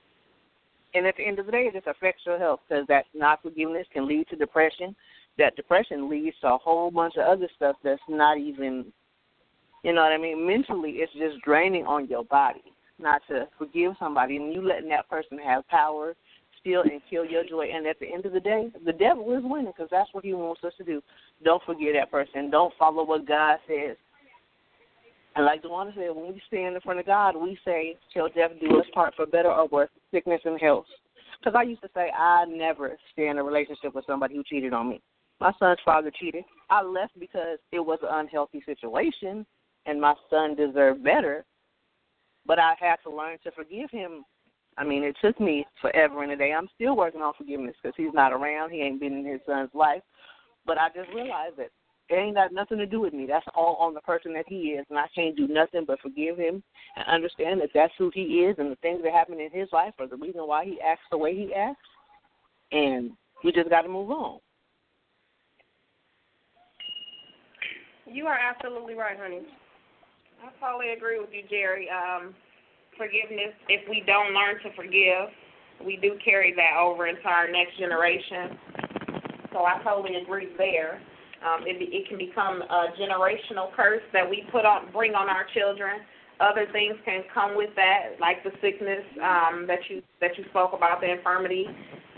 and 0.94 1.06
at 1.06 1.16
the 1.16 1.26
end 1.26 1.38
of 1.38 1.46
the 1.46 1.52
day, 1.52 1.62
it 1.62 1.74
just 1.74 1.86
affects 1.86 2.22
your 2.26 2.38
health 2.38 2.60
because 2.68 2.86
that 2.88 3.06
not 3.14 3.42
forgiveness 3.42 3.86
can 3.92 4.06
lead 4.06 4.28
to 4.28 4.36
depression. 4.36 4.94
That 5.38 5.56
depression 5.56 6.10
leads 6.10 6.36
to 6.40 6.54
a 6.54 6.58
whole 6.58 6.90
bunch 6.90 7.14
of 7.16 7.26
other 7.26 7.48
stuff 7.56 7.76
that's 7.82 8.00
not 8.08 8.38
even, 8.38 8.86
you 9.84 9.92
know 9.92 10.02
what 10.02 10.12
I 10.12 10.18
mean? 10.18 10.46
Mentally, 10.46 10.92
it's 10.96 11.12
just 11.12 11.42
draining 11.44 11.86
on 11.86 12.08
your 12.08 12.24
body 12.24 12.62
not 12.98 13.22
to 13.28 13.48
forgive 13.58 13.92
somebody 13.98 14.36
and 14.36 14.52
you 14.52 14.66
letting 14.66 14.90
that 14.90 15.08
person 15.08 15.38
have 15.38 15.66
power 15.68 16.14
steal 16.60 16.82
and 16.82 17.00
kill 17.08 17.24
your 17.24 17.44
joy. 17.44 17.68
And 17.74 17.86
at 17.86 17.98
the 17.98 18.12
end 18.12 18.26
of 18.26 18.32
the 18.32 18.40
day, 18.40 18.70
the 18.84 18.92
devil 18.92 19.32
is 19.36 19.42
winning 19.42 19.72
because 19.74 19.88
that's 19.90 20.12
what 20.12 20.24
he 20.24 20.34
wants 20.34 20.62
us 20.64 20.72
to 20.78 20.84
do. 20.84 21.02
Don't 21.44 21.62
forget 21.64 21.94
that 21.94 22.10
person. 22.10 22.50
Don't 22.50 22.74
follow 22.78 23.04
what 23.04 23.26
God 23.26 23.58
says. 23.66 23.96
And 25.36 25.44
like 25.44 25.62
Dewana 25.62 25.94
said, 25.94 26.14
when 26.14 26.32
we 26.32 26.42
stand 26.46 26.74
in 26.74 26.80
front 26.80 27.00
of 27.00 27.06
God, 27.06 27.36
we 27.36 27.58
say, 27.64 27.96
"Shall 28.12 28.28
death 28.28 28.52
do 28.60 28.80
us 28.80 28.86
part 28.92 29.14
for 29.14 29.26
better 29.26 29.50
or 29.50 29.66
worse, 29.68 29.90
sickness 30.10 30.40
and 30.44 30.60
health?" 30.60 30.86
Because 31.38 31.54
I 31.56 31.62
used 31.62 31.82
to 31.82 31.90
say, 31.94 32.10
I 32.10 32.44
never 32.46 32.98
stay 33.12 33.28
in 33.28 33.38
a 33.38 33.42
relationship 33.42 33.94
with 33.94 34.04
somebody 34.06 34.34
who 34.34 34.44
cheated 34.44 34.72
on 34.72 34.88
me. 34.88 35.00
My 35.40 35.52
son's 35.58 35.78
father 35.84 36.10
cheated. 36.10 36.44
I 36.68 36.82
left 36.82 37.18
because 37.18 37.58
it 37.72 37.80
was 37.80 37.98
an 38.02 38.08
unhealthy 38.12 38.62
situation, 38.66 39.46
and 39.86 40.00
my 40.00 40.14
son 40.28 40.54
deserved 40.54 41.02
better. 41.02 41.46
But 42.44 42.58
I 42.58 42.74
had 42.78 42.96
to 43.04 43.10
learn 43.10 43.38
to 43.44 43.52
forgive 43.52 43.90
him 43.90 44.24
I 44.80 44.84
mean, 44.84 45.04
it 45.04 45.16
took 45.22 45.38
me 45.38 45.66
forever 45.80 46.22
and 46.22 46.32
a 46.32 46.36
day. 46.36 46.52
I'm 46.52 46.68
still 46.74 46.96
working 46.96 47.20
on 47.20 47.34
forgiveness 47.36 47.74
because 47.82 47.94
he's 47.96 48.14
not 48.14 48.32
around. 48.32 48.70
He 48.70 48.80
ain't 48.80 49.00
been 49.00 49.18
in 49.18 49.26
his 49.26 49.40
son's 49.46 49.70
life. 49.74 50.02
But 50.64 50.78
I 50.78 50.88
just 50.94 51.12
realized 51.14 51.56
that 51.58 51.70
it 52.10 52.14
ain't 52.16 52.34
got 52.34 52.52
nothing 52.52 52.78
to 52.78 52.86
do 52.86 53.00
with 53.00 53.12
me. 53.12 53.26
That's 53.26 53.46
all 53.54 53.76
on 53.76 53.94
the 53.94 54.00
person 54.00 54.32
that 54.34 54.46
he 54.48 54.70
is, 54.70 54.84
and 54.90 54.98
I 54.98 55.06
can't 55.14 55.36
do 55.36 55.46
nothing 55.46 55.84
but 55.86 56.00
forgive 56.00 56.36
him 56.36 56.62
and 56.96 57.06
understand 57.06 57.60
that 57.60 57.70
that's 57.72 57.92
who 57.96 58.10
he 58.12 58.40
is, 58.44 58.56
and 58.58 58.70
the 58.70 58.76
things 58.76 59.00
that 59.04 59.12
happen 59.12 59.38
in 59.38 59.50
his 59.52 59.68
life 59.72 59.94
are 60.00 60.08
the 60.08 60.16
reason 60.16 60.40
why 60.42 60.64
he 60.64 60.80
acts 60.80 61.04
the 61.10 61.18
way 61.18 61.36
he 61.36 61.54
acts. 61.54 61.78
And 62.72 63.12
we 63.44 63.52
just 63.52 63.70
got 63.70 63.82
to 63.82 63.88
move 63.88 64.10
on. 64.10 64.40
You 68.06 68.26
are 68.26 68.36
absolutely 68.38 68.94
right, 68.94 69.16
honey. 69.16 69.42
I 70.42 70.50
totally 70.58 70.92
agree 70.92 71.20
with 71.20 71.30
you, 71.32 71.42
Jerry. 71.48 71.88
Um, 71.90 72.34
forgiveness, 72.96 73.54
if 73.68 73.88
we 73.88 74.02
don't 74.04 74.34
learn 74.34 74.56
to 74.64 74.74
forgive, 74.74 75.30
we 75.84 75.96
do 75.96 76.18
carry 76.24 76.52
that 76.56 76.76
over 76.80 77.06
into 77.06 77.26
our 77.26 77.48
next 77.48 77.78
generation. 77.78 78.58
So 79.52 79.64
I 79.64 79.80
totally 79.84 80.16
agree 80.16 80.48
there. 80.58 81.00
Um, 81.40 81.64
it, 81.66 81.80
it 81.80 82.08
can 82.08 82.18
become 82.18 82.62
a 82.62 82.92
generational 83.00 83.72
curse 83.74 84.02
that 84.12 84.28
we 84.28 84.44
put 84.52 84.64
on, 84.64 84.92
bring 84.92 85.14
on 85.14 85.28
our 85.28 85.46
children. 85.54 86.00
Other 86.40 86.66
things 86.72 86.96
can 87.04 87.22
come 87.32 87.56
with 87.56 87.70
that, 87.76 88.16
like 88.20 88.42
the 88.44 88.50
sickness 88.60 89.04
um, 89.22 89.66
that 89.66 89.80
you 89.88 90.02
that 90.20 90.36
you 90.38 90.44
spoke 90.50 90.72
about, 90.72 91.00
the 91.00 91.10
infirmity. 91.10 91.66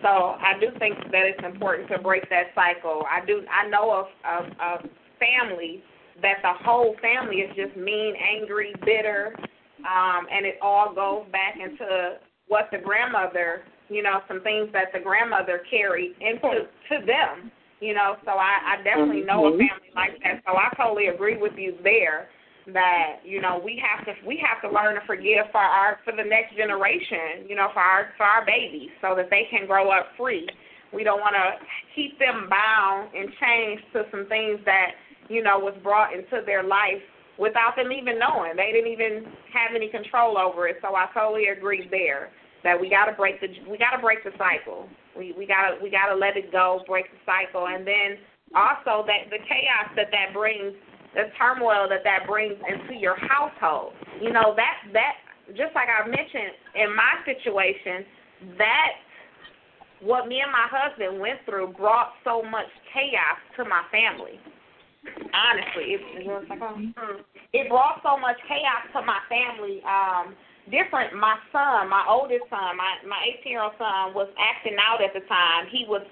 So 0.02 0.08
I 0.08 0.58
do 0.60 0.66
think 0.78 0.98
that 1.10 1.26
it's 1.26 1.44
important 1.44 1.88
to 1.90 1.98
break 1.98 2.28
that 2.30 2.54
cycle. 2.54 3.04
I 3.10 3.24
do. 3.24 3.42
I 3.50 3.68
know 3.68 3.90
of 3.90 4.06
of, 4.22 4.52
of 4.58 4.90
families 5.18 5.80
that 6.20 6.38
the 6.42 6.52
whole 6.64 6.94
family 7.00 7.36
is 7.36 7.54
just 7.56 7.76
mean, 7.76 8.14
angry, 8.16 8.74
bitter, 8.84 9.34
um, 9.80 10.26
and 10.30 10.44
it 10.44 10.56
all 10.60 10.94
goes 10.94 11.24
back 11.32 11.56
into 11.56 12.18
what 12.48 12.68
the 12.70 12.78
grandmother, 12.78 13.62
you 13.88 14.02
know, 14.02 14.20
some 14.28 14.42
things 14.42 14.68
that 14.72 14.92
the 14.92 15.00
grandmother 15.00 15.62
carried 15.70 16.14
into 16.20 16.66
to 16.90 17.06
them, 17.06 17.50
you 17.82 17.92
know. 17.92 18.14
So 18.24 18.30
I, 18.30 18.78
I 18.78 18.82
definitely 18.84 19.26
know 19.26 19.46
a 19.46 19.50
Mm-hmm. 19.50 19.66
family 19.66 19.90
like 19.94 20.14
that. 20.22 20.42
So 20.46 20.54
I 20.54 20.70
totally 20.78 21.08
agree 21.08 21.36
with 21.36 21.52
you 21.58 21.74
there 21.82 22.28
that 22.72 23.18
you 23.24 23.42
know 23.42 23.60
we 23.62 23.82
have 23.82 24.06
to 24.06 24.14
we 24.26 24.38
have 24.38 24.62
to 24.62 24.70
learn 24.70 24.94
to 24.94 25.02
forgive 25.04 25.50
for 25.50 25.60
our 25.60 25.98
for 26.04 26.14
the 26.14 26.22
next 26.22 26.56
generation, 26.56 27.44
you 27.48 27.56
know, 27.56 27.68
for 27.74 27.80
our 27.82 28.14
for 28.16 28.24
our 28.24 28.46
babies, 28.46 28.90
so 29.02 29.14
that 29.16 29.28
they 29.28 29.50
can 29.50 29.66
grow 29.66 29.90
up 29.90 30.06
free. 30.16 30.46
We 30.94 31.02
don't 31.02 31.20
want 31.20 31.34
to 31.34 31.58
keep 31.96 32.18
them 32.18 32.48
bound 32.48 33.10
and 33.14 33.28
chained 33.40 33.80
to 33.92 34.04
some 34.10 34.26
things 34.28 34.60
that 34.64 34.92
you 35.28 35.42
know 35.42 35.58
was 35.58 35.74
brought 35.82 36.14
into 36.14 36.46
their 36.46 36.62
life 36.62 37.02
without 37.38 37.74
them 37.74 37.90
even 37.90 38.18
knowing. 38.18 38.54
They 38.56 38.70
didn't 38.70 38.92
even 38.92 39.24
have 39.52 39.74
any 39.74 39.88
control 39.88 40.38
over 40.38 40.68
it. 40.68 40.76
So 40.82 40.94
I 40.94 41.08
totally 41.12 41.48
agree 41.48 41.88
there 41.90 42.30
that 42.64 42.78
we 42.78 42.88
got 42.88 43.06
to 43.06 43.12
break 43.12 43.40
the 43.40 43.48
we 43.68 43.78
got 43.78 43.96
to 43.96 44.02
break 44.02 44.24
the 44.24 44.32
cycle. 44.38 44.88
We 45.16 45.34
we 45.36 45.46
got 45.46 45.70
to 45.70 45.82
we 45.82 45.90
got 45.90 46.08
to 46.08 46.16
let 46.16 46.36
it 46.36 46.52
go, 46.52 46.82
break 46.86 47.06
the 47.10 47.20
cycle, 47.26 47.66
and 47.66 47.86
then 47.86 48.18
also 48.54 49.04
that 49.06 49.30
the 49.30 49.38
chaos 49.44 49.90
that 49.96 50.10
that 50.10 50.32
brings, 50.32 50.74
the 51.14 51.32
turmoil 51.38 51.88
that 51.88 52.04
that 52.04 52.26
brings 52.26 52.56
into 52.68 52.94
your 52.94 53.16
household. 53.16 53.92
You 54.20 54.32
know 54.32 54.54
that 54.56 54.92
that 54.92 55.14
just 55.56 55.74
like 55.74 55.88
I 55.90 56.06
mentioned 56.06 56.54
in 56.74 56.94
my 56.94 57.18
situation, 57.26 58.06
that 58.58 58.92
what 60.00 60.26
me 60.26 60.40
and 60.40 60.50
my 60.50 60.66
husband 60.70 61.20
went 61.20 61.38
through 61.46 61.74
brought 61.78 62.12
so 62.24 62.42
much 62.42 62.66
chaos 62.92 63.38
to 63.56 63.64
my 63.64 63.82
family. 63.90 64.38
Honestly, 65.34 65.98
it, 65.98 66.02
it 67.52 67.68
brought 67.68 67.98
so 68.02 68.18
much 68.18 68.36
chaos 68.46 68.86
to 68.94 69.02
my 69.02 69.18
family. 69.26 69.82
Um, 69.82 70.34
different. 70.70 71.14
My 71.14 71.36
son, 71.50 71.88
my 71.88 72.04
oldest 72.08 72.46
son, 72.50 72.76
my 72.76 73.00
my 73.06 73.18
18 73.40 73.50
year 73.50 73.62
old 73.62 73.74
son 73.78 74.14
was 74.14 74.28
acting 74.38 74.76
out 74.78 75.02
at 75.02 75.12
the 75.14 75.26
time. 75.26 75.66
He 75.70 75.84
was. 75.88 76.02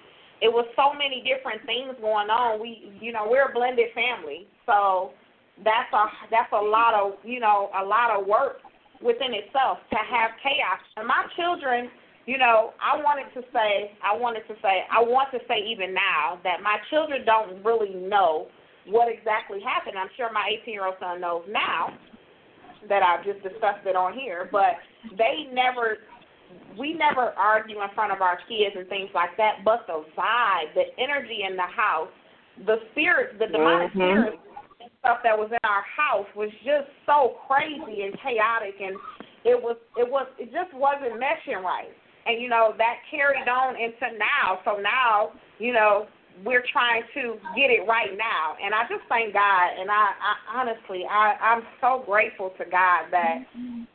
It 0.41 0.49
was 0.49 0.65
so 0.73 0.97
many 0.97 1.21
different 1.21 1.61
things 1.69 1.93
going 2.01 2.33
on. 2.33 2.65
We, 2.65 2.97
you 2.97 3.13
know, 3.13 3.29
we're 3.29 3.51
a 3.51 3.53
blended 3.53 3.93
family, 3.93 4.49
so 4.65 5.13
that's 5.61 5.93
a 5.93 6.05
that's 6.31 6.49
a 6.53 6.65
lot 6.65 6.97
of 6.97 7.21
you 7.23 7.41
know 7.41 7.69
a 7.77 7.85
lot 7.85 8.09
of 8.17 8.27
work 8.27 8.65
within 9.05 9.37
itself 9.37 9.79
to 9.93 10.01
have 10.01 10.33
chaos. 10.41 10.81
And 10.97 11.07
my 11.07 11.29
children, 11.37 11.93
you 12.25 12.39
know, 12.39 12.73
I 12.81 12.97
wanted 12.97 13.29
to 13.37 13.45
say, 13.53 13.93
I 14.05 14.17
wanted 14.17 14.49
to 14.49 14.55
say, 14.61 14.85
I 14.89 15.01
want 15.01 15.29
to 15.33 15.41
say 15.49 15.61
even 15.61 15.93
now 15.93 16.41
that 16.45 16.63
my 16.63 16.77
children 16.89 17.25
don't 17.25 17.65
really 17.65 17.93
know 17.93 18.49
what 18.89 19.13
exactly 19.13 19.61
happened. 19.61 19.97
I'm 19.97 20.09
sure 20.17 20.33
my 20.33 20.57
18 20.65 20.73
year 20.73 20.87
old 20.87 20.97
son 21.01 21.21
knows 21.21 21.45
now 21.49 21.93
that 22.89 23.03
I've 23.03 23.25
just 23.25 23.43
discussed 23.43 23.87
it 23.87 23.97
on 23.97 24.13
here, 24.15 24.49
but 24.51 24.79
they 25.17 25.49
never, 25.53 25.99
we 26.79 26.95
never 26.95 27.33
argue 27.37 27.81
in 27.83 27.89
front 27.95 28.13
of 28.13 28.23
our 28.23 28.39
kids 28.49 28.77
and 28.77 28.89
things 28.89 29.11
like 29.15 29.37
that, 29.37 29.65
but 29.65 29.87
the 29.87 30.05
vibe, 30.17 30.75
the 30.75 30.87
energy 30.99 31.45
in 31.49 31.57
the 31.57 31.69
house, 31.69 32.09
the 32.67 32.77
spirit, 32.93 33.39
the 33.39 33.47
demonic 33.47 33.93
Mhm. 33.93 33.95
spirit 33.95 34.41
and 34.81 34.91
stuff 35.01 35.23
that 35.23 35.39
was 35.39 35.51
in 35.51 35.59
our 35.65 35.83
house 35.83 36.27
was 36.35 36.51
just 36.65 36.89
so 37.07 37.41
crazy 37.47 38.03
and 38.03 38.19
chaotic 38.21 38.81
and 38.81 38.97
it 39.45 39.61
was 39.61 39.77
it 39.97 40.09
was 40.09 40.27
it 40.39 40.53
just 40.53 40.73
wasn't 40.75 41.15
meshing 41.15 41.63
right. 41.63 41.93
And 42.27 42.41
you 42.41 42.49
know, 42.49 42.75
that 42.77 42.97
carried 43.11 43.49
on 43.49 43.77
into 43.77 44.13
now. 44.19 44.61
So 44.65 44.77
now, 44.77 45.33
you 45.59 45.73
know, 45.73 46.07
we're 46.45 46.65
trying 46.73 47.03
to 47.15 47.37
get 47.57 47.71
it 47.71 47.87
right 47.89 48.17
now. 48.17 48.57
And 48.63 48.75
I 48.75 48.83
just 48.89 49.03
thank 49.09 49.35
God 49.35 49.69
and 49.79 49.91
I, 49.91 50.13
I 50.17 50.61
honestly 50.61 51.05
I, 51.09 51.35
I'm 51.41 51.63
so 51.81 52.03
grateful 52.07 52.53
to 52.59 52.65
God 52.65 53.11
that, 53.11 53.45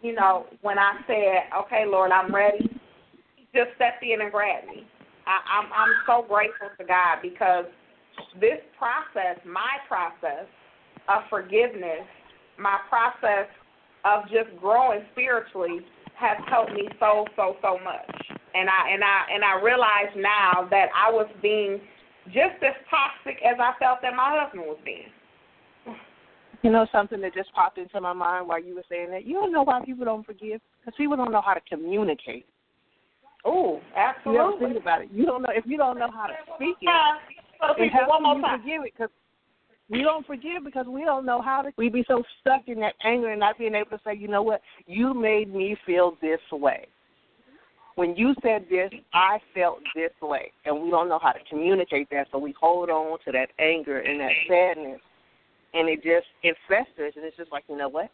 you 0.01 0.13
know, 0.13 0.45
when 0.61 0.77
I 0.77 0.99
said, 1.07 1.49
Okay, 1.65 1.85
Lord, 1.87 2.11
I'm 2.11 2.33
ready, 2.33 2.69
he 3.35 3.47
just 3.53 3.75
stepped 3.75 4.03
in 4.03 4.21
and 4.21 4.31
grabbed 4.31 4.67
me. 4.67 4.85
I, 5.25 5.39
I'm 5.59 5.71
I'm 5.73 5.93
so 6.05 6.25
grateful 6.27 6.69
to 6.77 6.85
God 6.85 7.19
because 7.21 7.65
this 8.39 8.61
process, 8.77 9.41
my 9.45 9.77
process 9.87 10.45
of 11.09 11.23
forgiveness, 11.29 12.05
my 12.59 12.77
process 12.89 13.47
of 14.05 14.23
just 14.29 14.55
growing 14.61 15.01
spiritually 15.11 15.79
has 16.15 16.37
helped 16.47 16.73
me 16.73 16.87
so 16.99 17.25
so 17.35 17.55
so 17.61 17.79
much. 17.83 18.09
And 18.53 18.69
I 18.69 18.89
and 18.93 19.03
I 19.03 19.25
and 19.33 19.43
I 19.43 19.61
realize 19.61 20.13
now 20.15 20.67
that 20.69 20.87
I 20.95 21.11
was 21.11 21.27
being 21.41 21.81
just 22.27 22.61
as 22.63 22.73
toxic 22.89 23.41
as 23.43 23.57
I 23.59 23.73
felt 23.79 23.99
that 24.01 24.15
my 24.15 24.39
husband 24.39 24.63
was 24.65 24.77
being. 24.83 25.09
You 26.63 26.71
know 26.71 26.87
something 26.91 27.21
that 27.21 27.33
just 27.33 27.53
popped 27.53 27.77
into 27.77 28.01
my 28.01 28.13
mind 28.13 28.47
while 28.47 28.61
you 28.63 28.73
were 28.75 28.83
saying 28.89 29.11
that? 29.11 29.25
You 29.25 29.33
don't 29.33 29.51
know 29.51 29.63
why 29.63 29.83
people 29.85 30.05
don't 30.05 30.25
forgive? 30.25 30.61
Because 30.79 30.97
people 30.97 31.15
don't 31.15 31.31
know 31.31 31.41
how 31.41 31.53
to 31.53 31.61
communicate. 31.69 32.45
Oh, 33.45 33.79
You 33.95 34.01
absolutely. 34.01 34.67
think 34.69 34.81
about 34.81 35.01
it? 35.03 35.09
You 35.13 35.25
don't 35.25 35.43
know 35.43 35.51
if 35.53 35.65
you 35.67 35.77
don't 35.77 35.99
know 35.99 36.09
how 36.11 36.25
to 36.25 36.33
speak 36.55 36.77
it. 36.81 36.85
Yeah. 36.85 37.17
So 37.61 37.75
how 37.93 38.09
one 38.09 38.23
more 38.23 38.35
you 38.37 38.41
time. 38.41 38.59
forgive 38.61 38.81
it? 38.83 38.93
Because 38.97 39.09
we 39.89 40.01
don't 40.01 40.25
forgive 40.25 40.63
because 40.65 40.87
we 40.87 41.05
don't 41.05 41.25
know 41.25 41.41
how 41.41 41.61
to. 41.61 41.69
We'd 41.77 41.93
be 41.93 42.03
so 42.07 42.23
stuck 42.41 42.63
in 42.67 42.79
that 42.79 42.95
anger 43.03 43.29
and 43.29 43.39
not 43.39 43.59
being 43.59 43.75
able 43.75 43.91
to 43.91 43.99
say, 44.03 44.15
you 44.15 44.27
know 44.27 44.41
what, 44.41 44.61
you 44.87 45.13
made 45.13 45.53
me 45.53 45.77
feel 45.85 46.17
this 46.21 46.39
way. 46.51 46.87
When 47.95 48.15
you 48.15 48.35
said 48.41 48.65
this, 48.69 48.91
I 49.13 49.39
felt 49.53 49.79
this 49.95 50.11
way, 50.21 50.51
and 50.65 50.83
we 50.83 50.89
don't 50.89 51.07
know 51.07 51.19
how 51.21 51.31
to 51.31 51.39
communicate 51.49 52.09
that, 52.11 52.27
so 52.31 52.37
we 52.37 52.53
hold 52.59 52.89
on 52.89 53.17
to 53.25 53.31
that 53.31 53.47
anger 53.57 53.99
and 53.99 54.19
that 54.19 54.31
sadness, 54.49 54.99
and 55.73 55.87
it 55.87 56.03
just 56.03 56.27
it 56.43 56.57
us, 56.69 57.13
and 57.15 57.23
it's 57.23 57.37
just 57.37 57.51
like, 57.51 57.63
you 57.69 57.77
know 57.77 57.89
what? 57.89 58.09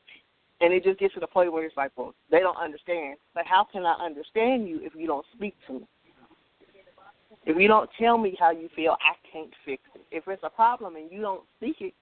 And 0.61 0.71
it 0.71 0.83
just 0.83 0.99
gets 0.99 1.15
to 1.15 1.19
the 1.19 1.27
point 1.27 1.51
where 1.51 1.65
it's 1.65 1.75
like, 1.75 1.91
well, 1.95 2.13
they 2.29 2.39
don't 2.39 2.57
understand. 2.57 3.17
But 3.33 3.45
how 3.47 3.65
can 3.71 3.83
I 3.83 3.93
understand 3.93 4.67
you 4.67 4.79
if 4.83 4.93
you 4.95 5.07
don't 5.07 5.25
speak 5.35 5.55
to 5.65 5.73
me? 5.73 5.87
If 7.45 7.57
you 7.57 7.67
don't 7.67 7.89
tell 7.99 8.19
me 8.19 8.37
how 8.39 8.51
you 8.51 8.69
feel, 8.75 8.95
I 9.01 9.15
can't 9.31 9.49
fix 9.65 9.81
it. 9.95 10.01
If 10.11 10.25
it's 10.27 10.43
a 10.43 10.49
problem 10.49 10.95
and 10.95 11.11
you 11.11 11.21
don't 11.21 11.41
speak 11.57 11.77
it, 11.79 11.93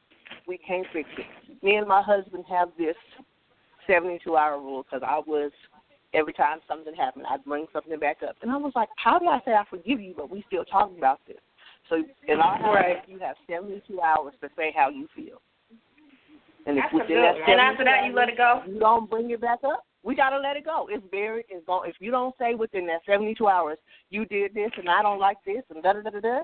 we 0.47 0.57
can't 0.57 0.85
fix 0.91 1.07
it. 1.17 1.63
Me 1.63 1.75
and 1.75 1.87
my 1.87 2.01
husband 2.01 2.43
have 2.49 2.69
this 2.77 2.95
72 3.87 4.35
hour 4.35 4.59
rule 4.59 4.83
because 4.83 5.05
I 5.07 5.19
was, 5.25 5.51
every 6.13 6.33
time 6.33 6.59
something 6.67 6.93
happened, 6.95 7.25
I'd 7.29 7.43
bring 7.45 7.65
something 7.71 7.97
back 7.99 8.17
up. 8.27 8.35
And 8.41 8.51
I 8.51 8.57
was 8.57 8.73
like, 8.75 8.89
how 8.97 9.19
do 9.19 9.27
I 9.27 9.39
say 9.45 9.51
I 9.51 9.63
forgive 9.69 10.01
you, 10.01 10.13
but 10.15 10.29
we 10.29 10.43
still 10.47 10.65
talking 10.65 10.97
about 10.97 11.19
this? 11.27 11.37
So 11.89 12.03
in 12.27 12.39
our 12.39 12.57
house, 12.57 12.75
Right. 12.75 13.09
you 13.09 13.19
have 13.19 13.35
72 13.47 14.01
hours 14.01 14.33
to 14.41 14.49
say 14.55 14.71
how 14.75 14.89
you 14.89 15.07
feel. 15.15 15.41
And 16.65 16.77
if 16.77 16.83
That's 16.83 16.93
within 16.93 17.21
that. 17.21 17.35
And 17.47 17.59
after 17.59 17.83
72 17.83 17.85
that, 17.85 18.05
you 18.05 18.13
let 18.13 18.29
it 18.29 18.37
go? 18.37 18.61
You 18.67 18.79
don't 18.79 19.09
bring 19.09 19.31
it 19.31 19.41
back 19.41 19.59
up. 19.63 19.85
We 20.03 20.15
gotta 20.15 20.37
let 20.37 20.55
it 20.55 20.65
go. 20.65 20.87
It's 20.89 21.03
very 21.11 21.45
it's 21.49 21.65
going 21.65 21.89
if 21.89 21.97
you 21.99 22.09
don't 22.09 22.33
say 22.39 22.55
within 22.55 22.87
that 22.87 23.01
seventy 23.05 23.35
two 23.35 23.47
hours 23.47 23.77
you 24.09 24.25
did 24.25 24.53
this 24.53 24.71
and 24.77 24.89
I 24.89 25.01
don't 25.01 25.19
like 25.19 25.37
this 25.45 25.63
and 25.69 25.83
da 25.83 25.93
da 25.93 26.01
da 26.01 26.09
da 26.11 26.19
da, 26.21 26.39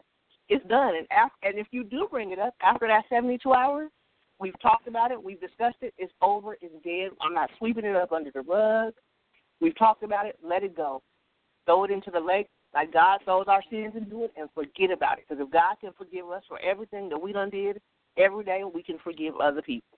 it's 0.50 0.66
done. 0.68 0.96
And 0.96 1.08
after, 1.10 1.36
and 1.44 1.58
if 1.58 1.68
you 1.72 1.84
do 1.86 2.08
bring 2.12 2.32
it 2.32 2.40
up 2.40 2.54
after 2.62 2.86
that 2.88 3.06
seventy 3.08 3.38
two 3.38 3.54
hours, 3.54 3.92
we've 4.40 4.60
talked 4.62 4.88
about 4.88 5.12
it, 5.12 5.24
we've 5.24 5.40
discussed 5.40 5.78
it, 5.82 5.94
it's 5.98 6.12
over, 6.22 6.58
it's 6.62 6.74
dead. 6.84 7.12
I'm 7.22 7.34
not 7.34 7.50
sweeping 7.58 7.86
it 7.86 7.96
up 7.96 8.12
under 8.12 8.32
the 8.32 8.42
rug. 8.42 8.94
We've 9.62 9.78
talked 9.78 10.04
about 10.04 10.26
it, 10.26 10.38
let 10.44 10.64
it 10.64 10.76
go. 10.76 11.02
Throw 11.66 11.84
it 11.86 11.92
into 11.92 12.12
the 12.12 12.20
lake 12.20 12.48
like 12.76 12.92
God 12.92 13.20
throws 13.24 13.46
our 13.48 13.64
sins 13.72 13.94
into 13.96 14.26
it 14.26 14.34
and 14.38 14.50
forget 14.54 14.92
about 14.92 15.18
it. 15.18 15.26
Because 15.28 15.44
if 15.44 15.52
God 15.52 15.76
can 15.80 15.92
forgive 15.98 16.30
us 16.30 16.44
for 16.48 16.60
everything 16.60 17.08
that 17.08 17.18
we 17.18 17.32
done 17.32 17.50
did 17.50 17.82
every 18.18 18.44
day, 18.44 18.64
we 18.72 18.84
can 18.84 19.00
forgive 19.02 19.34
other 19.38 19.62
people. 19.62 19.98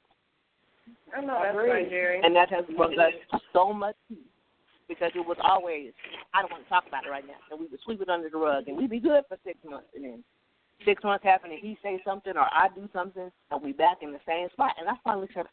I 1.14 1.22
know 1.22 1.42
that's 1.44 1.58
right, 1.58 1.90
Jerry. 1.90 2.22
And 2.24 2.36
that 2.36 2.50
has 2.52 2.64
brought 2.78 2.94
us 2.94 3.14
so 3.52 3.74
much 3.74 3.96
peace 4.08 4.20
because 4.88 5.12
it 5.16 5.26
was 5.26 5.38
always, 5.44 5.92
I 6.34 6.42
don't 6.42 6.52
want 6.52 6.64
to 6.64 6.70
talk 6.70 6.86
about 6.88 7.06
it 7.06 7.10
right 7.10 7.26
now. 7.26 7.42
And 7.52 7.60
we 7.60 7.66
would 7.66 7.80
sweep 7.84 8.00
it 8.00 8.10
under 8.10 8.30
the 8.30 8.38
rug 8.38 8.68
and 8.68 8.78
we'd 8.78 8.92
be 8.92 9.00
good 9.00 9.24
for 9.28 9.38
six 9.44 9.58
months. 9.68 9.90
And 9.96 10.06
then 10.06 10.24
six 10.86 11.04
months 11.04 11.26
happen 11.26 11.52
and 11.52 11.60
he 11.60 11.78
say 11.82 12.00
something 12.06 12.38
or 12.38 12.46
I 12.46 12.68
do 12.76 12.88
something 12.94 13.32
and 13.52 13.64
we 13.64 13.74
back 13.74 13.98
in 14.02 14.14
the 14.14 14.20
same 14.26 14.50
spot. 14.54 14.76
And 14.80 14.88
I 14.88 14.94
finally 15.04 15.28
said, 15.34 15.46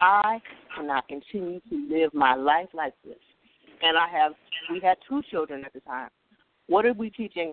I 0.00 0.40
cannot 0.74 1.06
continue 1.06 1.60
to 1.70 1.88
live 1.88 2.12
my 2.12 2.34
life 2.34 2.68
like 2.74 2.94
this. 3.04 3.22
And 3.82 3.96
I 3.96 4.08
have, 4.08 4.32
we 4.70 4.80
had 4.80 4.96
two 5.08 5.22
children 5.30 5.64
at 5.64 5.72
the 5.72 5.80
time. 5.80 6.10
What 6.68 6.86
are 6.86 6.92
we 6.92 7.10
teaching 7.10 7.52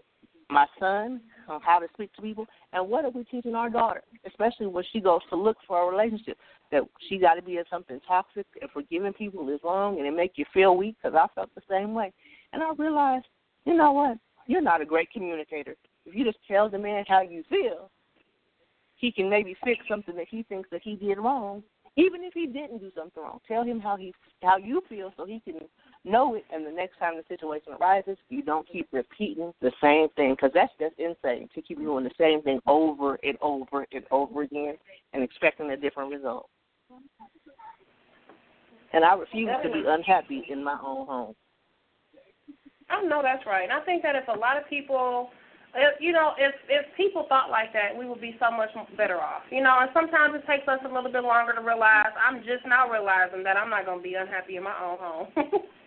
my 0.50 0.66
son 0.80 1.22
on 1.48 1.62
how 1.62 1.80
to 1.80 1.88
speak 1.94 2.14
to 2.14 2.22
people? 2.22 2.46
And 2.74 2.88
what 2.88 3.04
are 3.06 3.12
we 3.12 3.24
teaching 3.26 3.56
our 3.56 3.70
daughter, 3.70 4.04
especially 4.26 4.68
when 4.68 4.84
she 4.92 5.00
goes 5.00 5.22
to 5.30 5.36
look 5.36 5.58
for 5.68 5.82
a 5.82 5.92
relationship? 5.92 6.38
that 6.72 6.84
she 7.08 7.18
got 7.18 7.36
to 7.36 7.42
be 7.42 7.58
in 7.58 7.64
something 7.70 8.00
toxic 8.08 8.46
and 8.62 8.70
forgiving 8.72 9.14
people 9.14 9.48
is 9.50 9.60
wrong 9.64 9.98
and 9.98 10.08
it 10.08 10.16
make 10.16 10.34
you 10.36 10.46
feel 10.54 10.78
weak 10.78 10.96
because 11.02 11.18
I 11.18 11.28
felt 11.34 11.54
the 11.56 11.62
same 11.70 11.94
way. 11.94 12.14
And 12.54 12.62
I 12.62 12.72
realized, 12.78 13.26
you 13.66 13.76
know 13.76 13.92
what? 13.92 14.18
You're 14.48 14.62
not 14.62 14.82
a 14.82 14.86
great 14.86 15.12
communicator. 15.12 15.76
If 16.06 16.16
you 16.16 16.26
just 16.26 16.38
tell 16.48 16.70
the 16.70 16.78
man 16.78 17.06
how 17.08 17.22
you 17.22 17.44
feel, 17.50 17.90
he 18.96 19.12
can 19.12 19.30
maybe 19.30 19.56
fix 19.64 19.82
something 19.88 20.16
that 20.16 20.28
he 20.30 20.44
thinks 20.44 20.70
that 20.72 20.82
he 20.84 20.96
did 20.96 21.18
wrong, 21.18 21.64
even 21.96 22.24
if 22.24 22.34
he 22.34 22.46
didn't 22.46 22.80
do 22.80 22.92
something 22.96 23.22
wrong. 23.22 23.40
Tell 23.48 23.64
him 23.64 23.80
how 23.80 23.96
he 23.96 24.14
how 24.44 24.58
you 24.58 24.82
feel 24.90 25.14
so 25.18 25.26
he 25.26 25.40
can 25.40 25.60
know 26.06 26.36
it, 26.36 26.46
and 26.54 26.66
the 26.66 26.72
next 26.72 26.98
time 26.98 27.16
the 27.18 27.24
situation 27.28 27.74
arises, 27.80 28.18
you 28.30 28.42
don't 28.42 28.68
keep 28.70 28.88
repeating 28.92 29.54
the 29.62 29.72
same 29.82 30.08
thing 30.16 30.34
because 30.34 30.52
that's 30.54 30.74
just 30.80 30.96
insane 30.98 31.50
to 31.54 31.62
keep 31.62 31.78
doing 31.78 32.04
the 32.04 32.12
same 32.18 32.42
thing 32.42 32.60
over 32.68 33.20
and 33.24 33.38
over 33.42 33.86
and 33.92 34.04
over 34.12 34.44
again 34.44 34.76
and 35.14 35.24
expecting 35.24 35.72
a 35.72 35.78
different 35.78 36.12
result. 36.12 36.50
And 38.94 39.06
I 39.06 39.14
refuse 39.14 39.50
to 39.64 39.72
be 39.72 39.84
unhappy 39.86 40.46
in 40.50 40.64
my 40.64 40.78
own 40.84 41.06
home. 41.06 41.36
I 42.90 43.04
know 43.04 43.22
that's 43.22 43.46
right. 43.46 43.64
And 43.64 43.72
I 43.72 43.86
think 43.86 44.02
that 44.02 44.16
if 44.16 44.28
a 44.28 44.40
lot 44.40 44.58
of 44.58 44.68
people, 44.68 45.30
if, 45.76 46.02
you 46.02 46.12
know, 46.12 46.32
if 46.40 46.56
if 46.68 46.86
people 46.98 47.28
thought 47.30 47.52
like 47.52 47.72
that, 47.74 47.96
we 47.96 48.08
would 48.08 48.20
be 48.20 48.36
so 48.40 48.50
much 48.50 48.70
better 48.98 49.22
off. 49.22 49.44
You 49.52 49.62
know, 49.62 49.78
and 49.80 49.92
sometimes 49.94 50.34
it 50.34 50.48
takes 50.48 50.68
us 50.68 50.80
a 50.84 50.92
little 50.92 51.12
bit 51.12 51.24
longer 51.24 51.54
to 51.54 51.62
realize. 51.62 52.10
I'm 52.18 52.40
just 52.40 52.66
now 52.66 52.90
realizing 52.90 53.44
that 53.44 53.58
I'm 53.58 53.70
not 53.70 53.86
going 53.86 54.00
to 54.00 54.04
be 54.04 54.16
unhappy 54.16 54.56
in 54.56 54.64
my 54.64 54.74
own 54.82 54.98
home. 54.98 55.28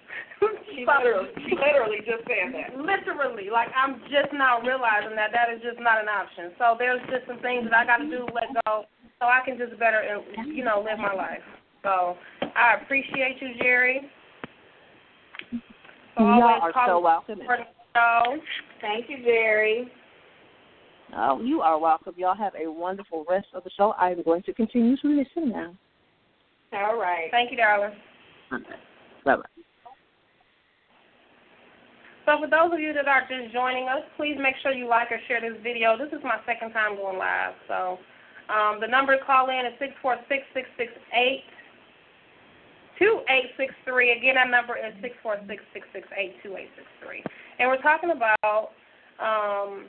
she 0.74 0.84
literally, 0.86 1.30
she 1.46 1.54
literally 1.56 2.00
just 2.04 2.26
said 2.26 2.52
that. 2.54 2.76
Literally, 2.76 3.50
like 3.50 3.68
I'm 3.76 4.00
just 4.10 4.32
now 4.32 4.60
realizing 4.60 5.16
that 5.16 5.30
that 5.32 5.52
is 5.54 5.62
just 5.62 5.78
not 5.80 6.00
an 6.02 6.08
option. 6.08 6.52
So 6.58 6.76
there's 6.78 7.00
just 7.10 7.26
some 7.26 7.40
things 7.40 7.64
that 7.70 7.74
I 7.74 7.84
got 7.86 7.98
to 7.98 8.08
do, 8.08 8.26
let 8.34 8.50
go, 8.66 8.84
so 9.20 9.26
I 9.26 9.40
can 9.44 9.58
just 9.58 9.78
better, 9.78 10.02
uh, 10.02 10.42
you 10.44 10.64
know, 10.64 10.82
live 10.84 10.98
my 10.98 11.14
life. 11.14 11.44
So 11.82 12.16
I 12.42 12.82
appreciate 12.82 13.40
you, 13.40 13.54
Jerry. 13.60 14.00
So 16.16 16.24
Y'all 16.24 16.60
are 16.62 16.72
so 16.86 17.00
welcome. 17.00 17.40
Thank 18.80 19.08
you, 19.08 19.22
Jerry. 19.24 19.90
Oh, 21.14 21.40
you 21.42 21.60
are 21.60 21.78
welcome. 21.78 22.14
Y'all 22.16 22.36
have 22.36 22.54
a 22.54 22.70
wonderful 22.70 23.24
rest 23.28 23.48
of 23.54 23.64
the 23.64 23.70
show. 23.76 23.92
I'm 23.98 24.22
going 24.22 24.42
to 24.44 24.54
continue 24.54 24.96
to 24.96 25.08
listen 25.08 25.50
now. 25.50 25.74
All 26.72 26.98
right. 26.98 27.30
Thank 27.30 27.50
you, 27.50 27.58
darling. 27.58 27.92
Okay. 28.52 28.64
Bye 29.24 29.36
bye. 29.36 29.42
So 32.24 32.38
for 32.38 32.46
those 32.46 32.72
of 32.72 32.78
you 32.78 32.92
that 32.94 33.08
are 33.08 33.26
just 33.26 33.52
joining 33.52 33.88
us, 33.88 34.06
please 34.16 34.38
make 34.38 34.54
sure 34.62 34.72
you 34.72 34.86
like 34.86 35.10
or 35.10 35.18
share 35.26 35.40
this 35.40 35.58
video. 35.62 35.98
This 35.98 36.14
is 36.14 36.22
my 36.22 36.38
second 36.46 36.70
time 36.70 36.94
going 36.94 37.18
live. 37.18 37.54
So 37.66 37.98
um, 38.46 38.78
the 38.78 38.86
number 38.86 39.18
to 39.18 39.24
call 39.24 39.50
in 39.50 39.66
is 39.66 39.74
six 39.78 39.92
four 40.00 40.16
six 40.28 40.42
six 40.54 40.68
six 40.78 40.92
eight 41.14 41.42
2863. 43.02 44.12
Again, 44.12 44.38
our 44.38 44.48
number 44.48 44.76
is 44.76 44.94
646-668-2863. 45.02 47.24
And 47.58 47.68
we're 47.68 47.82
talking 47.82 48.10
about 48.10 48.70
um, 49.18 49.86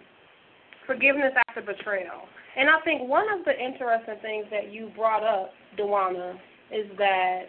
forgiveness 0.88 1.34
after 1.48 1.62
betrayal. 1.62 2.28
And 2.58 2.70
I 2.70 2.80
think 2.82 3.08
one 3.08 3.26
of 3.30 3.46
the 3.46 3.54
interesting 3.54 4.16
things 4.22 4.46
that 4.50 4.72
you 4.72 4.90
brought 4.96 5.24
up, 5.24 5.52
Dewana, 5.78 6.34
is 6.72 6.88
that 6.98 7.44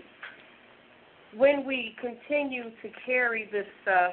when 1.36 1.66
we 1.66 1.96
continue 2.00 2.64
to 2.82 2.88
carry 3.06 3.48
this 3.50 3.66
stuff 3.82 4.12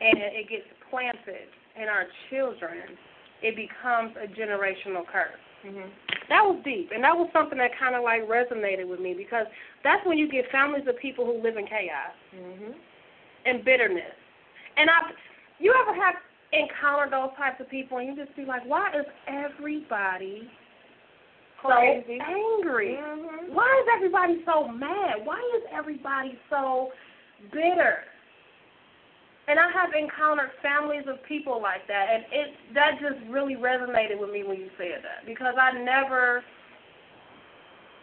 and 0.00 0.18
it 0.18 0.48
gets 0.48 0.66
planted 0.90 1.48
in 1.76 1.88
our 1.88 2.06
children, 2.28 2.96
it 3.42 3.56
becomes 3.56 4.16
a 4.16 4.26
generational 4.28 5.06
curse. 5.06 5.40
Mm-hmm. 5.64 5.88
That 6.28 6.40
was 6.40 6.60
deep, 6.64 6.90
and 6.94 7.04
that 7.04 7.14
was 7.14 7.28
something 7.32 7.58
that 7.58 7.72
kind 7.78 7.94
of 7.94 8.02
like 8.02 8.22
resonated 8.24 8.88
with 8.88 9.00
me 9.00 9.14
because 9.14 9.46
that's 9.84 10.04
when 10.06 10.16
you 10.16 10.30
get 10.30 10.50
families 10.50 10.84
of 10.88 10.98
people 10.98 11.26
who 11.26 11.42
live 11.42 11.56
in 11.56 11.66
chaos 11.66 12.16
mm-hmm. 12.34 12.72
and 13.44 13.64
bitterness. 13.64 14.16
And 14.76 14.88
I, 14.88 15.12
you 15.58 15.74
ever 15.76 15.94
have 15.94 16.14
encountered 16.52 17.12
those 17.12 17.36
types 17.36 17.60
of 17.60 17.68
people, 17.68 17.98
and 17.98 18.08
you 18.08 18.24
just 18.24 18.34
be 18.36 18.44
like, 18.44 18.64
why 18.64 18.88
is 18.98 19.06
everybody 19.28 20.48
Crazy. 21.60 22.18
so 22.18 22.24
angry? 22.24 22.96
Mm-hmm. 22.96 23.54
Why 23.54 23.68
is 23.84 23.88
everybody 23.96 24.42
so 24.46 24.68
mad? 24.68 25.20
Why 25.24 25.40
is 25.58 25.62
everybody 25.72 26.38
so 26.48 26.88
bitter? 27.52 28.04
And 29.50 29.58
I 29.58 29.66
have 29.74 29.90
encountered 29.98 30.52
families 30.62 31.02
of 31.08 31.18
people 31.26 31.60
like 31.60 31.82
that, 31.88 32.06
and 32.14 32.22
it 32.30 32.54
that 32.72 33.02
just 33.02 33.18
really 33.28 33.56
resonated 33.56 34.20
with 34.20 34.30
me 34.30 34.44
when 34.44 34.58
you 34.58 34.70
said 34.78 35.02
that 35.02 35.26
because 35.26 35.54
I 35.60 35.72
never 35.82 36.44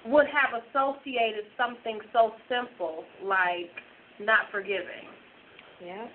would 0.06 0.28
have 0.28 0.60
associated 0.60 1.46
something 1.56 2.00
so 2.12 2.34
simple 2.52 3.06
like 3.24 3.72
not 4.20 4.52
forgiving. 4.52 5.08
Yeah, 5.82 6.08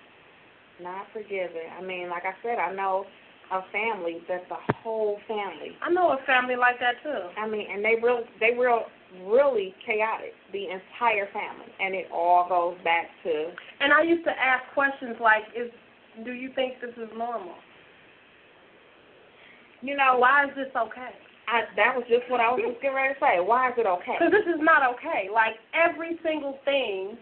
not 0.83 1.07
forgiving. 1.15 1.73
I 1.79 1.83
mean, 1.83 2.11
like 2.11 2.25
I 2.29 2.37
said, 2.43 2.59
I 2.59 2.75
know 2.75 3.07
a 3.53 3.61
family 3.73 4.19
that's 4.29 4.45
a 4.51 4.73
whole 4.83 5.17
family. 5.27 5.73
I 5.81 5.91
know 5.91 6.13
a 6.13 6.19
family 6.27 6.57
like 6.57 6.79
that 6.81 7.01
too. 7.03 7.41
I 7.41 7.49
mean, 7.49 7.69
and 7.73 7.83
they 7.83 7.97
real 8.03 8.25
they 8.39 8.53
real 8.53 8.83
really 9.27 9.75
chaotic, 9.85 10.33
the 10.53 10.65
entire 10.65 11.29
family, 11.33 11.69
and 11.81 11.95
it 11.95 12.07
all 12.13 12.49
goes 12.49 12.77
back 12.85 13.07
to. 13.25 13.51
And 13.81 13.93
I 13.93 14.03
used 14.03 14.25
to 14.25 14.31
ask 14.31 14.65
questions 14.75 15.17
like, 15.21 15.45
"Is 15.57 15.71
do 16.25 16.33
you 16.33 16.51
think 16.55 16.81
this 16.81 16.97
is 16.97 17.11
normal? 17.17 17.55
You 19.81 19.97
know, 19.97 20.19
why 20.19 20.45
is 20.45 20.55
this 20.57 20.75
okay?" 20.77 21.13
I, 21.49 21.63
that 21.77 21.97
was 21.97 22.05
just 22.09 22.31
what 22.31 22.41
I 22.41 22.51
was 22.53 22.63
just 22.65 22.81
getting 22.81 22.97
ready 22.97 23.15
to 23.15 23.21
say. 23.21 23.41
Why 23.41 23.69
is 23.69 23.75
it 23.77 23.87
okay? 23.87 24.17
Because 24.17 24.33
this 24.33 24.47
is 24.47 24.61
not 24.63 24.89
okay. 24.95 25.29
Like 25.33 25.59
every 25.75 26.17
single 26.23 26.59
thing, 26.65 27.19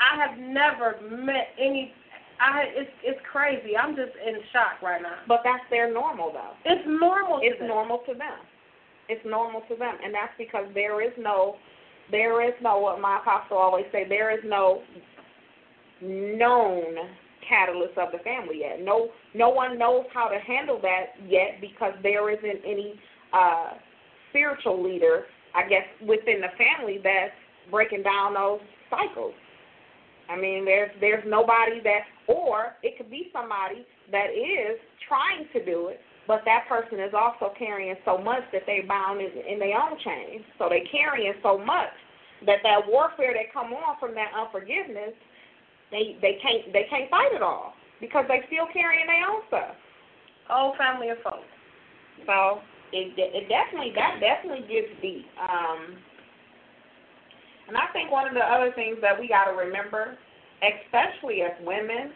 I 0.00 0.16
have 0.16 0.38
never 0.38 0.96
met 1.10 1.52
any. 1.58 1.92
I 2.40 2.64
it's 2.72 2.90
it's 3.02 3.20
crazy. 3.30 3.76
I'm 3.76 3.94
just 3.94 4.14
in 4.16 4.40
shock 4.52 4.80
right 4.80 5.02
now. 5.02 5.20
But 5.28 5.42
that's 5.44 5.64
their 5.70 5.92
normal 5.92 6.32
though. 6.32 6.54
It's 6.64 6.86
normal. 6.86 7.40
It's 7.42 7.58
them. 7.58 7.68
normal 7.68 7.98
to 8.06 8.14
them 8.14 8.40
it's 9.08 9.24
normal 9.24 9.62
to 9.68 9.76
them, 9.76 9.96
and 10.02 10.14
that's 10.14 10.32
because 10.38 10.66
there 10.74 11.02
is 11.02 11.12
no, 11.18 11.56
there 12.10 12.46
is 12.46 12.54
no 12.62 12.78
what 12.78 13.00
my 13.00 13.18
apostle 13.18 13.56
always 13.56 13.84
say. 13.92 14.06
There 14.08 14.30
is 14.36 14.42
no 14.44 14.82
known 16.00 16.96
catalyst 17.48 17.98
of 17.98 18.12
the 18.12 18.18
family 18.18 18.60
yet. 18.60 18.80
No, 18.80 19.08
no 19.34 19.48
one 19.50 19.78
knows 19.78 20.04
how 20.12 20.28
to 20.28 20.38
handle 20.38 20.80
that 20.82 21.06
yet 21.28 21.60
because 21.60 21.92
there 22.02 22.30
isn't 22.30 22.62
any 22.64 22.94
uh, 23.32 23.70
spiritual 24.30 24.82
leader, 24.82 25.24
I 25.54 25.68
guess, 25.68 25.84
within 26.00 26.40
the 26.40 26.52
family 26.56 26.98
that's 27.02 27.32
breaking 27.70 28.02
down 28.02 28.34
those 28.34 28.60
cycles. 28.90 29.34
I 30.28 30.36
mean, 30.36 30.64
there's 30.64 30.90
there's 31.00 31.24
nobody 31.26 31.80
that, 31.82 32.00
or 32.26 32.76
it 32.82 32.96
could 32.96 33.10
be 33.10 33.28
somebody 33.32 33.84
that 34.10 34.28
is 34.30 34.78
trying 35.08 35.46
to 35.52 35.64
do 35.64 35.88
it, 35.88 36.00
but 36.26 36.42
that 36.44 36.68
person 36.68 37.00
is 37.00 37.12
also 37.14 37.52
carrying 37.58 37.96
so 38.04 38.18
much 38.18 38.42
that 38.52 38.62
they 38.66 38.80
bound 38.86 39.20
in, 39.20 39.30
in 39.48 39.58
their 39.58 39.76
own 39.76 39.98
chains. 40.04 40.44
So 40.58 40.68
they 40.68 40.86
carrying 40.90 41.34
so 41.42 41.58
much 41.58 41.92
that 42.46 42.62
that 42.62 42.86
warfare 42.86 43.34
that 43.34 43.52
come 43.52 43.72
on 43.72 43.98
from 43.98 44.14
that 44.14 44.30
unforgiveness, 44.34 45.14
they 45.90 46.18
they 46.22 46.38
can't 46.42 46.72
they 46.72 46.86
can't 46.88 47.10
fight 47.10 47.32
it 47.34 47.42
all 47.42 47.74
because 48.00 48.24
they 48.28 48.42
still 48.46 48.66
carrying 48.72 49.06
their 49.06 49.26
own 49.28 49.42
stuff. 49.48 49.74
Whole 50.48 50.74
family 50.78 51.10
of 51.10 51.18
folks. 51.22 51.50
So 52.26 52.62
it 52.92 53.14
it 53.18 53.48
definitely 53.48 53.92
that 53.94 54.18
definitely 54.20 54.66
gets 54.66 54.94
deep. 55.02 55.26
Um, 55.38 55.98
and 57.68 57.76
I 57.76 57.90
think 57.92 58.10
one 58.10 58.26
of 58.26 58.34
the 58.34 58.42
other 58.42 58.72
things 58.74 58.98
that 59.02 59.18
we 59.18 59.28
got 59.28 59.44
to 59.46 59.52
remember, 59.56 60.18
especially 60.60 61.42
as 61.42 61.52
women, 61.64 62.12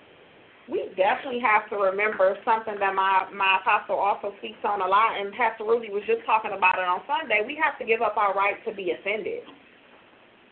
we 0.68 0.90
definitely 0.96 1.38
have 1.40 1.70
to 1.70 1.76
remember 1.76 2.36
something 2.44 2.74
that 2.80 2.94
my 2.94 3.26
my 3.30 3.58
apostle 3.62 3.96
also 3.96 4.34
speaks 4.38 4.58
on 4.64 4.82
a 4.82 4.86
lot, 4.86 5.14
and 5.18 5.32
Pastor 5.32 5.64
Rudy 5.64 5.90
was 5.90 6.02
just 6.06 6.26
talking 6.26 6.50
about 6.56 6.78
it 6.78 6.84
on 6.84 7.00
Sunday. 7.06 7.42
We 7.46 7.54
have 7.62 7.78
to 7.78 7.84
give 7.84 8.02
up 8.02 8.16
our 8.16 8.34
right 8.34 8.58
to 8.66 8.74
be 8.74 8.90
offended. 8.90 9.46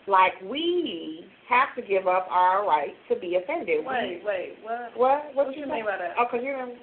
Like 0.07 0.35
we 0.45 1.27
have 1.49 1.75
to 1.77 1.83
give 1.83 2.07
up 2.07 2.29
our 2.31 2.67
right 2.67 2.95
to 3.09 3.17
be 3.17 3.37
offended. 3.37 3.85
Wait, 3.85 4.21
we, 4.23 4.27
wait, 4.27 4.57
what? 4.63 4.97
What? 4.97 5.35
What, 5.35 5.47
what 5.49 5.57
you 5.57 5.67
mean 5.67 5.85
by 5.85 5.99
that? 5.99 6.15
Oh, 6.19 6.27
cause 6.31 6.41
you're. 6.43 6.63
Okay. 6.63 6.79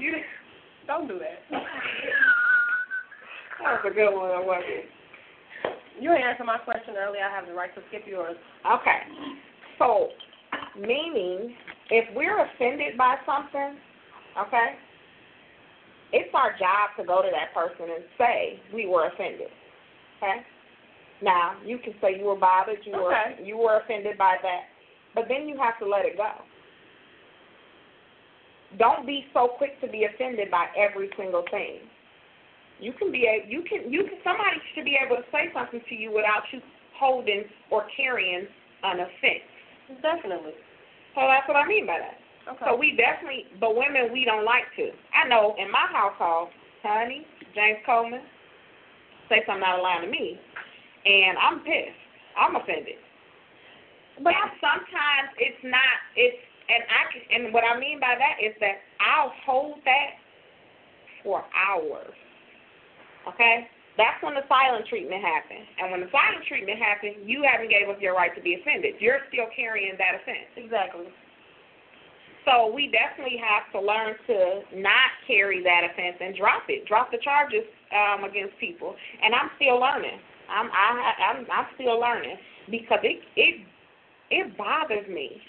you 0.00 0.12
don't 0.86 1.06
do 1.06 1.18
that. 1.18 1.38
that 3.62 3.84
was 3.84 3.84
a 3.86 3.94
good 3.94 4.10
one, 4.10 4.46
wasn't 4.46 4.66
it? 4.70 4.95
You 6.00 6.12
answered 6.12 6.44
my 6.44 6.58
question 6.58 6.94
earlier. 6.96 7.24
I 7.24 7.34
have 7.34 7.46
the 7.46 7.54
right 7.54 7.74
to 7.74 7.80
skip 7.88 8.02
yours. 8.06 8.36
Okay. 8.64 9.00
So, 9.78 10.08
meaning, 10.78 11.54
if 11.90 12.04
we're 12.14 12.44
offended 12.44 12.96
by 12.98 13.16
something, 13.24 13.78
okay, 14.38 14.76
it's 16.12 16.30
our 16.34 16.52
job 16.52 16.96
to 16.98 17.04
go 17.04 17.22
to 17.22 17.28
that 17.32 17.54
person 17.54 17.92
and 17.94 18.04
say 18.18 18.60
we 18.72 18.86
were 18.86 19.08
offended. 19.08 19.48
Okay. 20.18 20.40
Now 21.22 21.54
you 21.64 21.78
can 21.78 21.94
say 22.00 22.18
you 22.18 22.26
were 22.26 22.36
bothered, 22.36 22.78
you 22.84 22.94
okay. 22.94 23.02
were 23.02 23.44
you 23.44 23.56
were 23.56 23.80
offended 23.80 24.18
by 24.18 24.36
that, 24.42 24.62
but 25.14 25.24
then 25.28 25.48
you 25.48 25.56
have 25.58 25.78
to 25.78 25.86
let 25.86 26.04
it 26.04 26.16
go. 26.16 26.30
Don't 28.78 29.06
be 29.06 29.24
so 29.32 29.48
quick 29.56 29.80
to 29.80 29.88
be 29.88 30.04
offended 30.04 30.50
by 30.50 30.66
every 30.76 31.08
single 31.16 31.44
thing. 31.50 31.78
You 32.78 32.92
can 32.92 33.10
be 33.10 33.24
a 33.24 33.48
you 33.48 33.64
can 33.64 33.90
you 33.90 34.04
can 34.04 34.18
somebody 34.22 34.60
should 34.74 34.84
be 34.84 34.98
able 35.00 35.16
to 35.16 35.26
say 35.32 35.48
something 35.54 35.80
to 35.88 35.94
you 35.94 36.12
without 36.12 36.44
you 36.52 36.60
holding 36.98 37.44
or 37.70 37.84
carrying 37.96 38.46
an 38.82 39.00
offense. 39.00 39.48
Definitely. 40.02 40.52
So 41.14 41.24
that's 41.24 41.48
what 41.48 41.56
I 41.56 41.66
mean 41.66 41.86
by 41.86 41.98
that. 41.98 42.20
Okay. 42.52 42.64
So 42.68 42.76
we 42.76 42.94
definitely, 42.94 43.46
but 43.58 43.74
women, 43.74 44.12
we 44.12 44.24
don't 44.24 44.44
like 44.44 44.68
to. 44.76 44.90
I 45.14 45.26
know 45.28 45.54
in 45.58 45.70
my 45.70 45.88
household, 45.90 46.48
honey, 46.82 47.26
James 47.54 47.78
Coleman, 47.84 48.20
say 49.28 49.42
something 49.46 49.64
out 49.66 49.78
of 49.78 49.82
line 49.82 50.02
to 50.02 50.10
me, 50.10 50.38
and 51.04 51.38
I'm 51.38 51.60
pissed. 51.60 52.02
I'm 52.38 52.54
offended. 52.54 53.00
but 54.22 54.36
and 54.36 54.52
sometimes 54.60 55.32
it's 55.38 55.58
not. 55.64 55.96
It's 56.14 56.38
and 56.68 56.82
I 56.86 57.02
can, 57.10 57.22
and 57.30 57.54
what 57.54 57.64
I 57.64 57.78
mean 57.78 57.98
by 57.98 58.14
that 58.18 58.42
is 58.44 58.54
that 58.60 58.82
I'll 59.00 59.32
hold 59.44 59.78
that 59.84 60.18
for 61.22 61.42
hours. 61.54 62.14
Okay, 63.26 63.66
that's 63.96 64.20
when 64.22 64.34
the 64.34 64.46
silent 64.46 64.86
treatment 64.86 65.22
happens. 65.22 65.66
And 65.80 65.90
when 65.90 66.00
the 66.00 66.10
silent 66.12 66.44
treatment 66.46 66.78
happens, 66.78 67.16
you 67.24 67.42
haven't 67.42 67.70
gave 67.70 67.88
up 67.88 68.00
your 68.00 68.14
right 68.14 68.34
to 68.36 68.42
be 68.42 68.54
offended. 68.60 69.00
You're 69.00 69.24
still 69.32 69.48
carrying 69.54 69.96
that 69.98 70.20
offense. 70.22 70.52
exactly. 70.56 71.10
So 72.46 72.70
we 72.70 72.94
definitely 72.94 73.42
have 73.42 73.66
to 73.74 73.80
learn 73.82 74.14
to 74.30 74.62
not 74.78 75.10
carry 75.26 75.64
that 75.64 75.82
offense 75.82 76.16
and 76.22 76.36
drop 76.36 76.62
it, 76.68 76.86
drop 76.86 77.10
the 77.10 77.18
charges 77.18 77.66
um, 77.90 78.22
against 78.22 78.54
people. 78.60 78.94
And 79.20 79.34
I'm 79.34 79.50
still 79.58 79.80
learning. 79.80 80.20
I'm 80.48 80.70
I, 80.70 81.12
I'm 81.34 81.46
I'm 81.50 81.66
still 81.74 81.98
learning 81.98 82.36
because 82.70 83.00
it 83.02 83.18
it 83.34 83.66
it 84.30 84.56
bothers 84.56 85.08
me, 85.08 85.42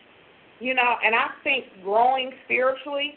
you 0.60 0.74
know. 0.74 0.96
And 1.06 1.14
I 1.14 1.28
think 1.44 1.66
growing 1.84 2.32
spiritually, 2.46 3.14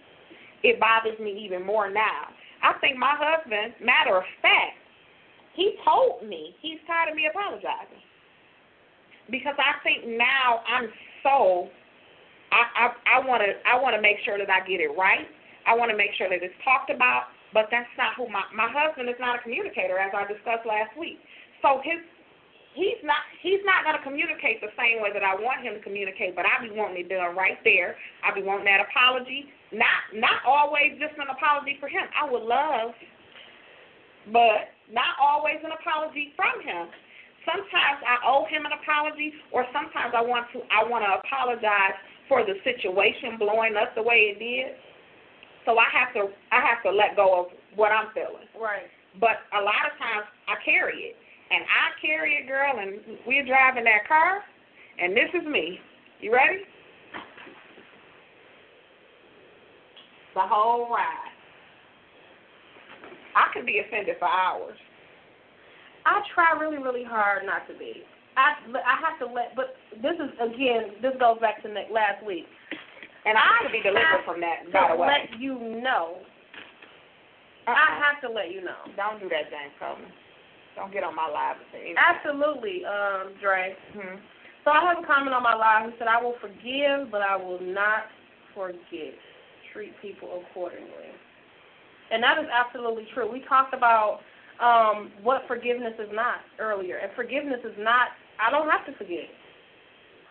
it 0.62 0.78
bothers 0.78 1.18
me 1.18 1.32
even 1.42 1.64
more 1.64 1.90
now. 1.90 2.28
I 2.62 2.74
think 2.80 2.96
my 2.96 3.14
husband, 3.16 3.74
matter 3.82 4.16
of 4.16 4.24
fact, 4.42 4.76
he 5.54 5.76
told 5.84 6.22
me 6.28 6.54
he's 6.60 6.78
tired 6.86 7.10
of 7.10 7.16
me 7.16 7.26
apologizing 7.26 8.04
because 9.30 9.54
I 9.58 9.82
think 9.82 10.06
now 10.06 10.60
I'm 10.66 10.88
so 11.22 11.68
I 12.50 12.90
I 13.06 13.18
want 13.22 13.42
to 13.46 13.54
I 13.62 13.78
want 13.78 13.94
to 13.94 14.02
make 14.02 14.18
sure 14.24 14.38
that 14.38 14.50
I 14.50 14.66
get 14.66 14.80
it 14.82 14.90
right. 14.98 15.26
I 15.66 15.74
want 15.74 15.90
to 15.90 15.96
make 15.96 16.10
sure 16.18 16.28
that 16.28 16.42
it's 16.42 16.54
talked 16.64 16.90
about. 16.90 17.30
But 17.52 17.66
that's 17.70 17.90
not 17.98 18.14
who 18.14 18.30
my 18.30 18.46
my 18.54 18.70
husband 18.70 19.08
is 19.08 19.18
not 19.18 19.38
a 19.38 19.42
communicator, 19.42 19.98
as 19.98 20.14
I 20.14 20.26
discussed 20.26 20.66
last 20.66 20.94
week. 20.98 21.18
So 21.62 21.82
his 21.82 21.98
he's 22.74 22.98
not 23.02 23.22
he's 23.42 23.62
not 23.66 23.82
going 23.86 23.98
to 23.98 24.02
communicate 24.02 24.62
the 24.62 24.70
same 24.78 25.02
way 25.02 25.10
that 25.14 25.22
I 25.22 25.34
want 25.34 25.62
him 25.62 25.74
to 25.74 25.82
communicate. 25.82 26.34
But 26.34 26.46
I 26.46 26.62
be 26.62 26.70
wanting 26.70 27.06
it 27.06 27.08
done 27.10 27.34
right 27.34 27.58
there. 27.62 27.94
I 28.22 28.34
be 28.34 28.42
wanting 28.42 28.66
that 28.66 28.82
apology. 28.82 29.50
Not 29.72 30.02
not 30.14 30.42
always 30.46 30.98
just 30.98 31.14
an 31.14 31.30
apology 31.30 31.78
for 31.78 31.88
him. 31.88 32.02
I 32.10 32.26
would 32.26 32.42
love, 32.42 32.90
but 34.34 34.74
not 34.90 35.14
always 35.22 35.62
an 35.62 35.70
apology 35.70 36.34
from 36.34 36.58
him. 36.62 36.90
Sometimes 37.46 38.02
I 38.02 38.18
owe 38.26 38.44
him 38.50 38.66
an 38.66 38.74
apology, 38.74 39.32
or 39.54 39.64
sometimes 39.72 40.12
I 40.12 40.22
want 40.22 40.50
to 40.52 40.66
I 40.68 40.82
want 40.82 41.06
to 41.06 41.22
apologize 41.22 41.96
for 42.26 42.42
the 42.42 42.58
situation 42.66 43.38
blowing 43.38 43.78
up 43.78 43.94
the 43.94 44.02
way 44.02 44.34
it 44.34 44.38
did. 44.42 44.74
So 45.64 45.78
I 45.78 45.86
have 45.94 46.10
to 46.18 46.34
I 46.50 46.60
have 46.60 46.82
to 46.82 46.90
let 46.90 47.14
go 47.14 47.46
of 47.46 47.46
what 47.78 47.94
I'm 47.94 48.10
feeling. 48.10 48.50
Right. 48.58 48.90
But 49.18 49.46
a 49.54 49.62
lot 49.62 49.86
of 49.86 49.94
times 49.98 50.26
I 50.50 50.58
carry 50.66 51.14
it. 51.14 51.16
And 51.50 51.66
I 51.66 51.98
carry 51.98 52.38
it, 52.38 52.46
girl, 52.46 52.78
and 52.78 53.18
we're 53.26 53.44
driving 53.44 53.82
that 53.82 54.06
car, 54.06 54.38
and 55.02 55.16
this 55.16 55.34
is 55.34 55.42
me. 55.50 55.80
You 56.20 56.32
ready? 56.32 56.62
The 60.34 60.40
whole 60.42 60.88
ride. 60.90 61.32
I 63.34 63.52
can 63.52 63.64
be 63.64 63.80
offended 63.80 64.16
for 64.18 64.28
hours. 64.28 64.76
I 66.06 66.20
try 66.34 66.58
really, 66.58 66.78
really 66.78 67.04
hard 67.04 67.44
not 67.46 67.66
to 67.68 67.74
be. 67.78 68.02
I 68.36 68.54
I 68.72 68.94
have 69.02 69.18
to 69.20 69.26
let, 69.32 69.54
but 69.56 69.74
this 70.00 70.14
is 70.16 70.30
again, 70.40 70.96
this 71.02 71.12
goes 71.20 71.38
back 71.40 71.62
to 71.62 71.68
last 71.92 72.24
week. 72.24 72.46
And 73.26 73.36
I 73.36 73.42
have 73.60 73.66
to 73.68 73.72
be 73.72 73.82
delivered 73.82 74.24
from 74.24 74.40
that, 74.40 74.72
by 74.72 74.88
the 74.94 74.96
way. 74.96 75.08
let 75.08 75.40
you 75.40 75.58
know. 75.58 76.24
I 77.66 77.72
Uh-uh. 77.72 78.00
have 78.00 78.20
to 78.22 78.28
let 78.32 78.50
you 78.50 78.62
know. 78.64 78.80
Don't 78.96 79.20
do 79.20 79.28
that, 79.28 79.50
James 79.52 79.76
Coleman. 79.78 80.08
Don't 80.74 80.90
get 80.92 81.04
on 81.04 81.14
my 81.14 81.28
live 81.28 81.56
and 81.60 81.66
say. 81.70 81.94
Absolutely, 81.98 82.84
um, 82.86 83.34
Dre. 83.42 83.76
hmm 83.92 84.16
So 84.64 84.70
I 84.70 84.80
have 84.88 85.04
a 85.04 85.06
comment 85.06 85.34
on 85.34 85.42
my 85.42 85.54
live. 85.54 85.92
He 85.92 85.98
said, 85.98 86.08
"I 86.08 86.20
will 86.22 86.36
forgive, 86.40 87.10
but 87.10 87.20
I 87.20 87.36
will 87.36 87.60
not 87.60 88.08
forget. 88.54 89.14
Treat 89.72 89.92
people 90.02 90.42
accordingly." 90.42 91.10
And 92.10 92.22
that 92.22 92.38
is 92.38 92.46
absolutely 92.50 93.06
true. 93.14 93.30
We 93.30 93.40
talked 93.48 93.72
about 93.72 94.20
um, 94.60 95.12
what 95.22 95.42
forgiveness 95.46 95.94
is 95.98 96.10
not 96.12 96.40
earlier, 96.58 96.98
and 96.98 97.10
forgiveness 97.14 97.60
is 97.64 97.76
not. 97.78 98.08
I 98.40 98.50
don't 98.50 98.68
have 98.68 98.84
to 98.86 98.92
forget. 98.98 99.30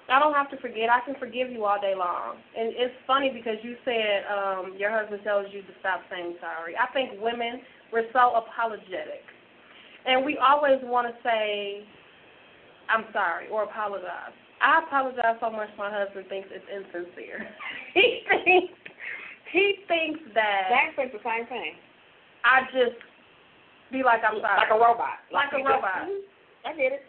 I 0.09 0.19
don't 0.19 0.33
have 0.33 0.49
to 0.49 0.57
forget. 0.57 0.89
I 0.89 1.05
can 1.05 1.15
forgive 1.19 1.51
you 1.51 1.65
all 1.65 1.79
day 1.79 1.93
long. 1.95 2.37
And 2.57 2.73
it's 2.73 2.93
funny 3.05 3.29
because 3.29 3.61
you 3.61 3.77
said 3.85 4.25
um, 4.25 4.73
your 4.77 4.89
husband 4.89 5.21
tells 5.23 5.47
you 5.53 5.61
to 5.61 5.73
stop 5.79 6.01
saying 6.09 6.35
sorry. 6.41 6.73
I 6.75 6.91
think 6.93 7.21
women 7.21 7.61
we're 7.93 8.09
so 8.13 8.35
apologetic, 8.37 9.25
and 10.05 10.25
we 10.25 10.37
always 10.37 10.79
want 10.83 11.07
to 11.07 11.13
say 11.23 11.85
I'm 12.89 13.05
sorry 13.13 13.47
or 13.49 13.63
apologize. 13.63 14.33
I 14.61 14.81
apologize 14.85 15.37
so 15.39 15.49
much 15.49 15.69
my 15.77 15.89
husband 15.89 16.25
thinks 16.27 16.49
it's 16.51 16.65
insincere. 16.67 17.47
he 17.93 18.21
thinks 18.43 18.73
he 19.51 19.83
thinks 19.87 20.19
that 20.35 20.69
James 20.69 20.95
thinks 20.95 21.13
the 21.13 21.23
same 21.23 21.45
thing. 21.47 21.73
I 22.45 22.63
just 22.71 22.97
be 23.91 24.03
like 24.03 24.21
I'm 24.23 24.39
sorry. 24.39 24.57
Like 24.61 24.71
a 24.73 24.79
robot. 24.79 25.19
Like 25.31 25.51
a 25.53 25.57
you 25.57 25.63
just- 25.63 25.73
robot. 25.73 26.07
Mhm. 26.07 26.21
I 26.65 26.73
get 26.75 26.91
it. 26.93 27.03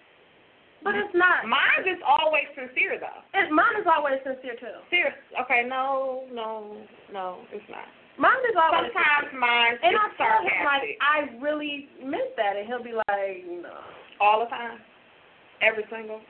But 0.82 0.96
it's 0.96 1.12
not. 1.12 1.44
Mine 1.44 1.84
is 1.84 2.00
always 2.00 2.48
sincere 2.56 2.96
though. 2.98 3.20
It, 3.36 3.52
mine 3.52 3.76
is 3.76 3.86
always 3.86 4.16
sincere 4.24 4.56
too. 4.56 4.80
Serious. 4.88 5.12
Okay, 5.44 5.68
no, 5.68 6.24
no, 6.32 6.80
no, 7.12 7.44
it's 7.52 7.68
not. 7.68 7.84
Mine 8.16 8.40
is 8.48 8.56
always 8.56 8.88
Sometimes 8.92 9.28
mine 9.36 9.76
And 9.82 9.96
I 9.96 10.08
tell 10.16 10.40
him 10.40 10.64
like. 10.64 10.96
I 11.04 11.28
really 11.40 11.88
meant 12.02 12.32
that, 12.36 12.56
and 12.56 12.66
he'll 12.66 12.82
be 12.82 12.96
like, 12.96 13.44
no. 13.44 13.76
All 14.20 14.40
the 14.40 14.48
time. 14.48 14.80
Every 15.60 15.84
single. 15.92 16.20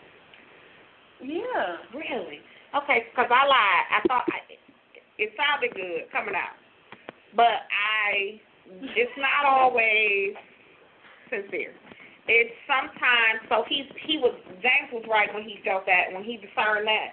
Yeah. 1.23 1.79
Really? 1.95 2.41
Okay, 2.75 3.07
because 3.11 3.31
I 3.31 3.43
lied. 3.47 3.87
I 3.91 4.01
thought 4.07 4.25
I, 4.31 4.39
it 5.21 5.37
sounded 5.37 5.77
good 5.77 6.09
coming 6.11 6.35
out, 6.35 6.57
but 7.37 7.69
I. 7.69 8.41
It's 8.71 9.19
not 9.19 9.51
always 9.51 10.39
sincere. 11.29 11.75
It's 12.31 12.55
sometimes. 12.65 13.45
So 13.51 13.65
he 13.69 13.85
he 14.07 14.17
was 14.17 14.33
James 14.63 14.89
was 14.93 15.05
right 15.11 15.29
when 15.35 15.43
he 15.43 15.61
felt 15.65 15.85
that 15.87 16.15
when 16.15 16.25
he 16.25 16.39
discerned 16.39 16.87
that 16.87 17.13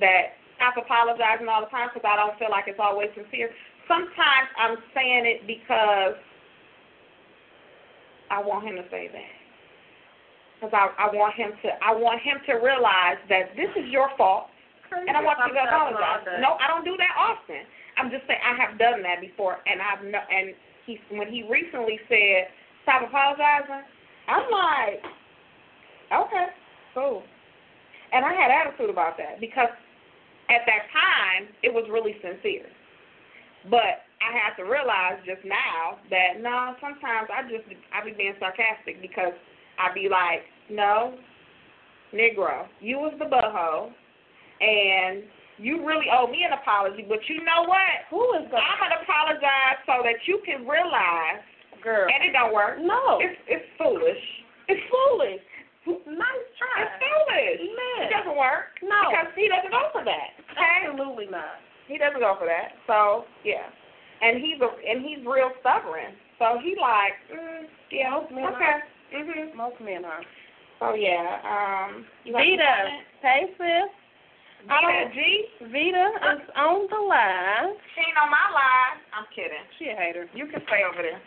that 0.00 0.36
stop 0.56 0.76
apologizing 0.76 1.48
all 1.48 1.62
the 1.62 1.70
time 1.70 1.88
because 1.92 2.04
I 2.04 2.16
don't 2.16 2.36
feel 2.38 2.50
like 2.50 2.66
it's 2.66 2.80
always 2.82 3.08
sincere. 3.14 3.48
Sometimes 3.86 4.48
I'm 4.58 4.76
saying 4.92 5.24
it 5.24 5.46
because 5.46 6.18
I 8.30 8.42
want 8.42 8.66
him 8.66 8.76
to 8.76 8.84
say 8.90 9.08
that. 9.08 9.32
Because 10.58 10.74
I, 10.74 11.06
I 11.06 11.14
want 11.14 11.34
him 11.36 11.52
to 11.62 11.68
I 11.84 11.94
want 11.94 12.20
him 12.20 12.42
to 12.50 12.54
realize 12.58 13.20
that 13.28 13.54
this 13.54 13.70
is 13.76 13.86
your 13.88 14.10
fault 14.18 14.50
and 14.92 15.16
I 15.16 15.22
want 15.22 15.38
you 15.46 15.54
to 15.54 15.62
apologize. 15.64 16.26
No, 16.40 16.56
I 16.60 16.68
don't 16.68 16.84
do 16.84 16.96
that 16.96 17.14
often. 17.18 17.64
I'm 17.96 18.10
just 18.10 18.26
saying 18.26 18.40
I 18.44 18.54
have 18.60 18.78
done 18.78 19.02
that 19.02 19.20
before, 19.20 19.58
and 19.66 19.80
I've 19.80 20.04
no, 20.04 20.20
and 20.20 20.52
he 20.84 21.00
when 21.10 21.28
he 21.28 21.42
recently 21.48 21.98
said 22.08 22.52
stop 22.84 23.02
apologizing, 23.02 23.82
I'm 24.28 24.46
like, 24.50 25.02
okay, 26.12 26.46
cool. 26.94 27.22
And 28.12 28.24
I 28.24 28.32
had 28.32 28.50
attitude 28.54 28.90
about 28.90 29.18
that 29.18 29.40
because 29.40 29.72
at 30.48 30.62
that 30.66 30.86
time 30.94 31.50
it 31.62 31.72
was 31.72 31.84
really 31.90 32.14
sincere, 32.22 32.70
but 33.70 34.06
I 34.22 34.30
have 34.32 34.56
to 34.56 34.64
realize 34.64 35.18
just 35.26 35.44
now 35.44 35.98
that 36.10 36.40
no, 36.40 36.74
sometimes 36.80 37.28
I 37.28 37.42
just 37.50 37.66
I 37.92 38.04
be 38.04 38.12
being 38.12 38.34
sarcastic 38.38 39.02
because 39.02 39.34
I 39.78 39.92
be 39.92 40.08
like, 40.08 40.46
no, 40.70 41.18
Negro, 42.14 42.66
you 42.80 42.98
was 42.98 43.14
the 43.18 43.26
butthole, 43.26 43.90
and 44.60 45.24
you 45.58 45.84
really 45.86 46.06
owe 46.12 46.28
me 46.28 46.44
an 46.44 46.52
apology. 46.52 47.04
But 47.08 47.24
you 47.28 47.40
know 47.44 47.64
what? 47.64 48.04
Who 48.10 48.20
is 48.36 48.44
the 48.50 48.56
I'm 48.60 48.78
gonna 48.80 49.00
apologize 49.02 49.80
so 49.88 50.04
that 50.04 50.20
you 50.28 50.40
can 50.44 50.68
realize, 50.68 51.40
girl? 51.82 52.08
and 52.08 52.20
it 52.24 52.32
don't 52.32 52.52
work. 52.52 52.78
No. 52.80 53.18
It's 53.20 53.40
it's 53.48 53.68
foolish. 53.80 54.24
It's 54.68 54.84
foolish. 54.92 55.40
nice 55.86 56.46
try. 56.60 56.76
It's 56.84 56.96
foolish. 57.00 57.60
Man. 57.72 58.00
It 58.04 58.12
doesn't 58.12 58.36
work. 58.36 58.76
No. 58.84 59.08
Because 59.08 59.32
he 59.32 59.48
doesn't 59.48 59.72
go 59.72 59.88
for 59.92 60.04
that. 60.04 60.36
Okay. 60.52 60.90
Absolutely 60.90 61.28
not. 61.32 61.60
He 61.88 61.96
doesn't 61.96 62.20
go 62.20 62.36
for 62.38 62.46
that. 62.46 62.76
So 62.86 63.24
yeah, 63.44 63.70
and 64.20 64.42
he's 64.42 64.60
a 64.60 64.68
and 64.68 65.00
he's 65.00 65.24
real 65.24 65.54
stubborn. 65.60 66.12
So 66.38 66.60
he 66.60 66.76
like, 66.76 67.16
mm, 67.32 67.64
yeah, 67.90 68.10
Most 68.10 68.32
men 68.32 68.44
okay. 68.52 68.84
Mhm. 69.14 69.54
Most 69.54 69.80
men 69.80 70.04
are. 70.04 70.20
So 70.80 70.94
yeah, 70.94 71.40
um, 71.46 72.04
you 72.24 72.32
got 72.32 72.44
some 72.44 72.58
Vita. 72.58 73.00
Hey 73.22 73.42
sis. 73.56 73.88
I 74.68 74.80
Vita 74.82 75.04
don't- 75.04 75.14
G. 75.14 75.48
Vita 75.70 76.06
is 76.34 76.50
on 76.56 76.86
the 76.90 77.00
line. 77.06 77.76
She 77.94 78.00
ain't 78.02 78.18
on 78.18 78.30
my 78.30 78.50
line. 78.50 78.98
I'm 79.14 79.26
kidding. 79.34 79.62
She 79.78 79.88
a 79.88 79.94
hater. 79.96 80.28
You 80.34 80.46
can 80.46 80.62
stay 80.66 80.82
over 80.82 81.02
there. 81.02 81.20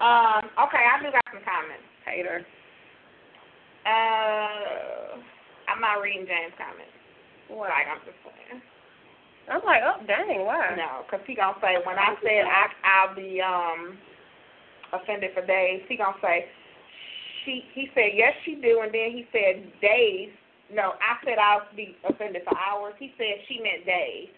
Um, 0.00 0.48
okay, 0.66 0.80
I 0.82 0.98
do 1.02 1.12
got 1.12 1.22
some 1.30 1.44
comments. 1.44 1.84
Hater. 2.04 2.46
Uh, 3.84 5.18
I'm 5.68 5.80
not 5.80 6.00
reading 6.02 6.26
James' 6.26 6.54
comments. 6.56 6.92
What? 7.48 7.68
Like 7.68 7.86
I'm 7.90 8.00
just 8.06 8.18
playing. 8.22 8.62
I'm 9.50 9.60
like, 9.66 9.82
oh 9.84 9.98
dang, 10.06 10.46
why? 10.46 10.74
No, 10.76 11.02
because 11.04 11.26
he 11.26 11.34
gonna 11.34 11.58
say 11.60 11.76
when 11.84 11.98
I 11.98 12.14
said 12.22 12.46
I 12.46 12.70
I'll 12.86 13.14
be 13.14 13.40
um 13.42 13.98
offended 14.92 15.32
for 15.34 15.44
days, 15.44 15.82
he 15.88 15.96
gonna 15.96 16.16
say 16.22 16.46
she. 17.44 17.64
He 17.74 17.90
said 17.94 18.14
yes, 18.14 18.32
she 18.44 18.54
do, 18.54 18.80
and 18.82 18.94
then 18.94 19.10
he 19.10 19.26
said 19.32 19.66
days. 19.82 20.30
No, 20.72 20.96
I 21.04 21.20
said 21.24 21.36
I'll 21.36 21.68
be 21.76 21.96
offended 22.08 22.42
for 22.48 22.56
hours. 22.56 22.94
He 22.98 23.12
said 23.18 23.44
she 23.48 23.60
meant 23.60 23.84
days. 23.84 24.32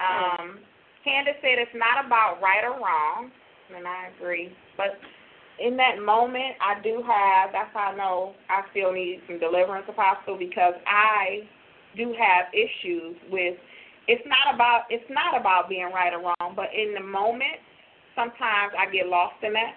Um, 0.00 0.60
Candace 1.04 1.40
said 1.40 1.56
it's 1.56 1.72
not 1.74 2.04
about 2.04 2.40
right 2.42 2.64
or 2.64 2.76
wrong, 2.76 3.30
and 3.74 3.88
I 3.88 4.12
agree. 4.14 4.52
But 4.76 5.00
in 5.60 5.76
that 5.76 6.00
moment, 6.00 6.56
I 6.60 6.80
do 6.82 7.02
have. 7.04 7.52
That's 7.52 7.72
how 7.72 7.92
I 7.92 7.96
know 7.96 8.34
I 8.48 8.62
still 8.72 8.92
need 8.92 9.20
some 9.26 9.38
deliverance, 9.38 9.86
apostle, 9.88 10.36
because 10.38 10.74
I 10.86 11.48
do 11.96 12.14
have 12.16 12.52
issues 12.52 13.16
with. 13.30 13.56
It's 14.08 14.24
not 14.26 14.54
about. 14.54 14.84
It's 14.90 15.08
not 15.08 15.38
about 15.38 15.68
being 15.68 15.90
right 15.92 16.12
or 16.12 16.20
wrong, 16.20 16.52
but 16.56 16.68
in 16.76 16.92
the 16.92 17.04
moment, 17.04 17.60
sometimes 18.14 18.72
I 18.76 18.90
get 18.92 19.06
lost 19.06 19.36
in 19.42 19.52
that. 19.52 19.72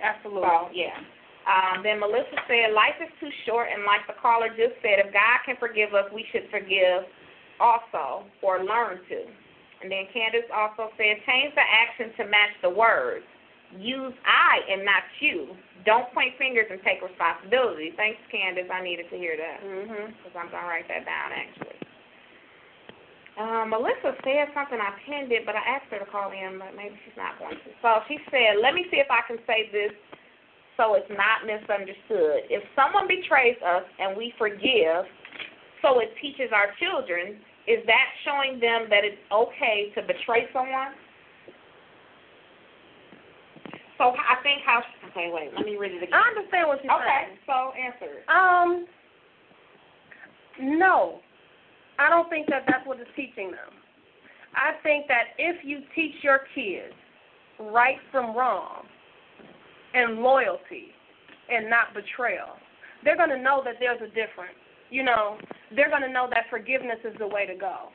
Absolutely. 0.00 0.48
So 0.48 0.68
yeah. 0.72 0.96
Um, 1.42 1.82
then 1.82 1.98
Melissa 1.98 2.38
said, 2.46 2.70
life 2.70 2.94
is 3.02 3.10
too 3.18 3.30
short, 3.46 3.66
and 3.74 3.82
like 3.82 4.06
the 4.06 4.14
caller 4.22 4.48
just 4.48 4.78
said, 4.78 5.02
if 5.02 5.10
God 5.10 5.42
can 5.42 5.58
forgive 5.58 5.90
us, 5.90 6.06
we 6.14 6.22
should 6.30 6.46
forgive 6.54 7.02
also, 7.58 8.26
or 8.42 8.62
learn 8.62 9.02
to. 9.10 9.20
And 9.82 9.90
then 9.90 10.06
Candace 10.14 10.46
also 10.54 10.94
said, 10.94 11.18
change 11.26 11.50
the 11.58 11.66
action 11.66 12.14
to 12.14 12.30
match 12.30 12.54
the 12.62 12.70
words. 12.70 13.26
Use 13.74 14.14
I 14.22 14.62
and 14.70 14.84
not 14.86 15.02
you. 15.18 15.58
Don't 15.82 16.06
point 16.14 16.38
fingers 16.38 16.70
and 16.70 16.78
take 16.86 17.02
responsibility. 17.02 17.90
Thanks, 17.98 18.20
Candace. 18.30 18.70
I 18.70 18.84
needed 18.84 19.10
to 19.10 19.16
hear 19.18 19.34
that. 19.34 19.58
Because 20.22 20.36
I'm 20.38 20.46
going 20.52 20.62
to 20.62 20.70
write 20.70 20.86
that 20.86 21.02
down, 21.02 21.34
actually. 21.34 21.80
Um, 23.40 23.72
Melissa 23.72 24.12
said 24.22 24.52
something, 24.52 24.76
I 24.76 24.92
pinned 25.08 25.32
it, 25.32 25.48
but 25.48 25.56
I 25.56 25.64
asked 25.64 25.88
her 25.88 25.98
to 25.98 26.06
call 26.06 26.30
in, 26.30 26.60
but 26.60 26.76
maybe 26.76 26.94
she's 27.02 27.16
not 27.16 27.40
going 27.40 27.56
to. 27.56 27.70
So 27.80 28.04
she 28.06 28.20
said, 28.28 28.60
let 28.60 28.76
me 28.76 28.84
see 28.92 29.00
if 29.00 29.08
I 29.08 29.24
can 29.24 29.40
say 29.48 29.72
this 29.72 29.90
so 30.82 30.94
it's 30.98 31.10
not 31.14 31.46
misunderstood. 31.46 32.50
If 32.50 32.66
someone 32.74 33.06
betrays 33.06 33.54
us 33.62 33.86
and 34.02 34.16
we 34.16 34.34
forgive, 34.36 35.06
so 35.78 36.00
it 36.02 36.10
teaches 36.20 36.50
our 36.50 36.74
children, 36.82 37.38
is 37.70 37.86
that 37.86 38.06
showing 38.26 38.58
them 38.58 38.90
that 38.90 39.06
it's 39.06 39.22
okay 39.30 39.94
to 39.94 40.02
betray 40.02 40.50
someone? 40.52 40.98
So 43.98 44.10
I 44.18 44.42
think 44.42 44.66
how 44.66 44.82
okay, 45.10 45.30
wait, 45.30 45.54
let 45.54 45.64
me 45.64 45.76
read 45.76 45.92
it 45.92 46.02
again. 46.02 46.18
I 46.18 46.26
understand 46.34 46.66
what 46.66 46.82
you're 46.82 46.92
Okay, 46.92 47.30
saying. 47.30 47.38
so 47.46 47.70
answer 47.78 48.18
it. 48.18 48.26
Um, 48.26 48.86
no, 50.80 51.20
I 52.00 52.10
don't 52.10 52.28
think 52.28 52.48
that 52.48 52.64
that's 52.66 52.84
what 52.86 52.98
it's 52.98 53.10
teaching 53.14 53.52
them. 53.52 53.70
I 54.56 54.82
think 54.82 55.06
that 55.06 55.38
if 55.38 55.64
you 55.64 55.80
teach 55.94 56.16
your 56.22 56.40
kids 56.54 56.94
right 57.60 57.98
from 58.10 58.36
wrong 58.36 58.86
and 59.94 60.20
loyalty 60.20 60.92
and 61.50 61.68
not 61.68 61.94
betrayal, 61.94 62.56
they're 63.04 63.16
going 63.16 63.30
to 63.30 63.40
know 63.40 63.62
that 63.64 63.74
there's 63.80 64.00
a 64.00 64.08
difference. 64.08 64.56
You 64.90 65.02
know, 65.02 65.38
they're 65.74 65.90
going 65.90 66.02
to 66.02 66.12
know 66.12 66.28
that 66.30 66.44
forgiveness 66.50 66.98
is 67.04 67.16
the 67.18 67.26
way 67.26 67.46
to 67.46 67.54
go, 67.54 67.88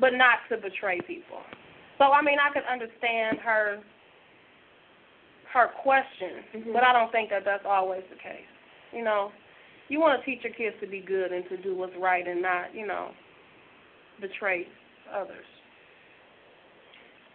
but 0.00 0.14
not 0.14 0.38
to 0.50 0.56
betray 0.56 1.00
people. 1.00 1.42
So 1.98 2.04
I 2.12 2.22
mean, 2.22 2.38
I 2.38 2.52
could 2.52 2.64
understand 2.70 3.38
her 3.38 3.80
her 5.52 5.68
question, 5.68 6.44
Mhm. 6.54 6.72
but 6.74 6.84
I 6.84 6.92
don't 6.92 7.10
think 7.10 7.30
that 7.30 7.44
that's 7.44 7.64
always 7.64 8.04
the 8.10 8.16
case. 8.16 8.46
You 8.92 9.02
know, 9.02 9.32
you 9.88 9.98
want 9.98 10.20
to 10.20 10.26
teach 10.26 10.44
your 10.44 10.52
kids 10.52 10.78
to 10.80 10.86
be 10.86 11.00
good 11.00 11.32
and 11.32 11.48
to 11.48 11.56
do 11.56 11.74
what's 11.74 11.96
right 11.96 12.26
and 12.26 12.42
not, 12.42 12.74
you 12.74 12.86
know, 12.86 13.14
betray 14.20 14.68
others. 15.10 15.46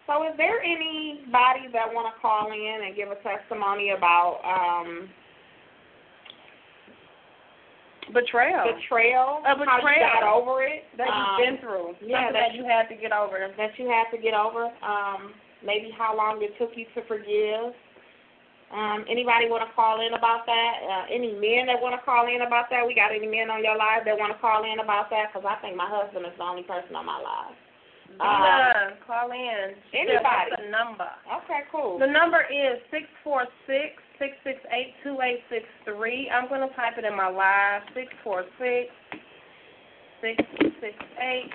So 0.07 0.23
is 0.27 0.35
there 0.35 0.59
anybody 0.59 1.71
that 1.71 1.87
want 1.93 2.11
to 2.11 2.15
call 2.19 2.51
in 2.51 2.77
and 2.83 2.95
give 2.95 3.07
a 3.09 3.19
testimony 3.23 3.91
about 3.91 4.43
um 4.43 5.09
Betrayal 8.11 8.67
betrayal? 8.75 9.39
A 9.47 9.55
How 9.55 9.55
you 9.55 9.63
betrayal. 9.63 10.11
got 10.19 10.27
over 10.27 10.59
it? 10.63 10.83
that 10.99 11.07
you've 11.07 11.33
um, 11.33 11.39
been 11.39 11.57
through, 11.63 11.95
yeah, 12.03 12.27
something 12.27 12.35
that 12.35 12.51
that 12.51 12.55
you 12.59 12.67
had 12.67 12.91
to 12.91 12.99
get 12.99 13.15
over. 13.15 13.39
that 13.39 13.71
you 13.79 13.87
had 13.87 14.11
to 14.11 14.19
get 14.19 14.35
over. 14.35 14.67
Um, 14.83 15.31
maybe 15.63 15.87
how 15.95 16.11
long 16.11 16.43
it 16.43 16.51
took 16.59 16.75
you 16.75 16.83
to 16.99 17.01
forgive. 17.07 17.71
Um, 18.75 19.05
anybody 19.07 19.47
want 19.47 19.63
to 19.63 19.71
call 19.71 20.03
in 20.03 20.11
about 20.19 20.43
that? 20.49 20.73
Uh, 20.83 21.05
any 21.15 21.31
men 21.31 21.71
that 21.71 21.79
want 21.79 21.95
to 21.95 22.01
call 22.03 22.27
in 22.27 22.41
about 22.43 22.67
that? 22.75 22.83
We 22.83 22.91
got 22.91 23.15
any 23.15 23.29
men 23.29 23.47
on 23.47 23.63
your 23.63 23.77
live 23.79 24.03
that 24.03 24.19
want 24.19 24.35
to 24.35 24.39
call 24.43 24.65
in 24.67 24.83
about 24.83 25.07
that? 25.13 25.31
Because 25.31 25.47
I 25.47 25.61
think 25.63 25.77
my 25.79 25.87
husband 25.87 26.25
is 26.27 26.35
the 26.35 26.43
only 26.43 26.67
person 26.67 26.97
on 26.97 27.05
my 27.07 27.21
live. 27.23 27.55
Uh, 28.19 28.23
yeah, 28.23 28.89
call 29.05 29.31
in. 29.31 29.73
anybody. 29.93 30.51
The 30.57 30.69
number. 30.69 31.09
Okay, 31.43 31.61
cool. 31.71 31.99
The 31.99 32.07
number 32.07 32.45
is 32.49 32.79
six 32.91 33.05
four 33.23 33.45
six 33.65 33.97
six 34.19 34.33
six 34.43 34.59
eight 34.71 34.93
two 35.03 35.17
eight 35.21 35.41
six 35.49 35.65
three. 35.85 36.29
I'm 36.29 36.49
gonna 36.49 36.69
type 36.75 36.97
it 36.97 37.05
in 37.05 37.15
my 37.15 37.29
live. 37.29 37.81
Six 37.93 38.13
four 38.23 38.43
six 38.59 38.89
six 40.21 40.37
six 40.79 40.95
eight 41.19 41.51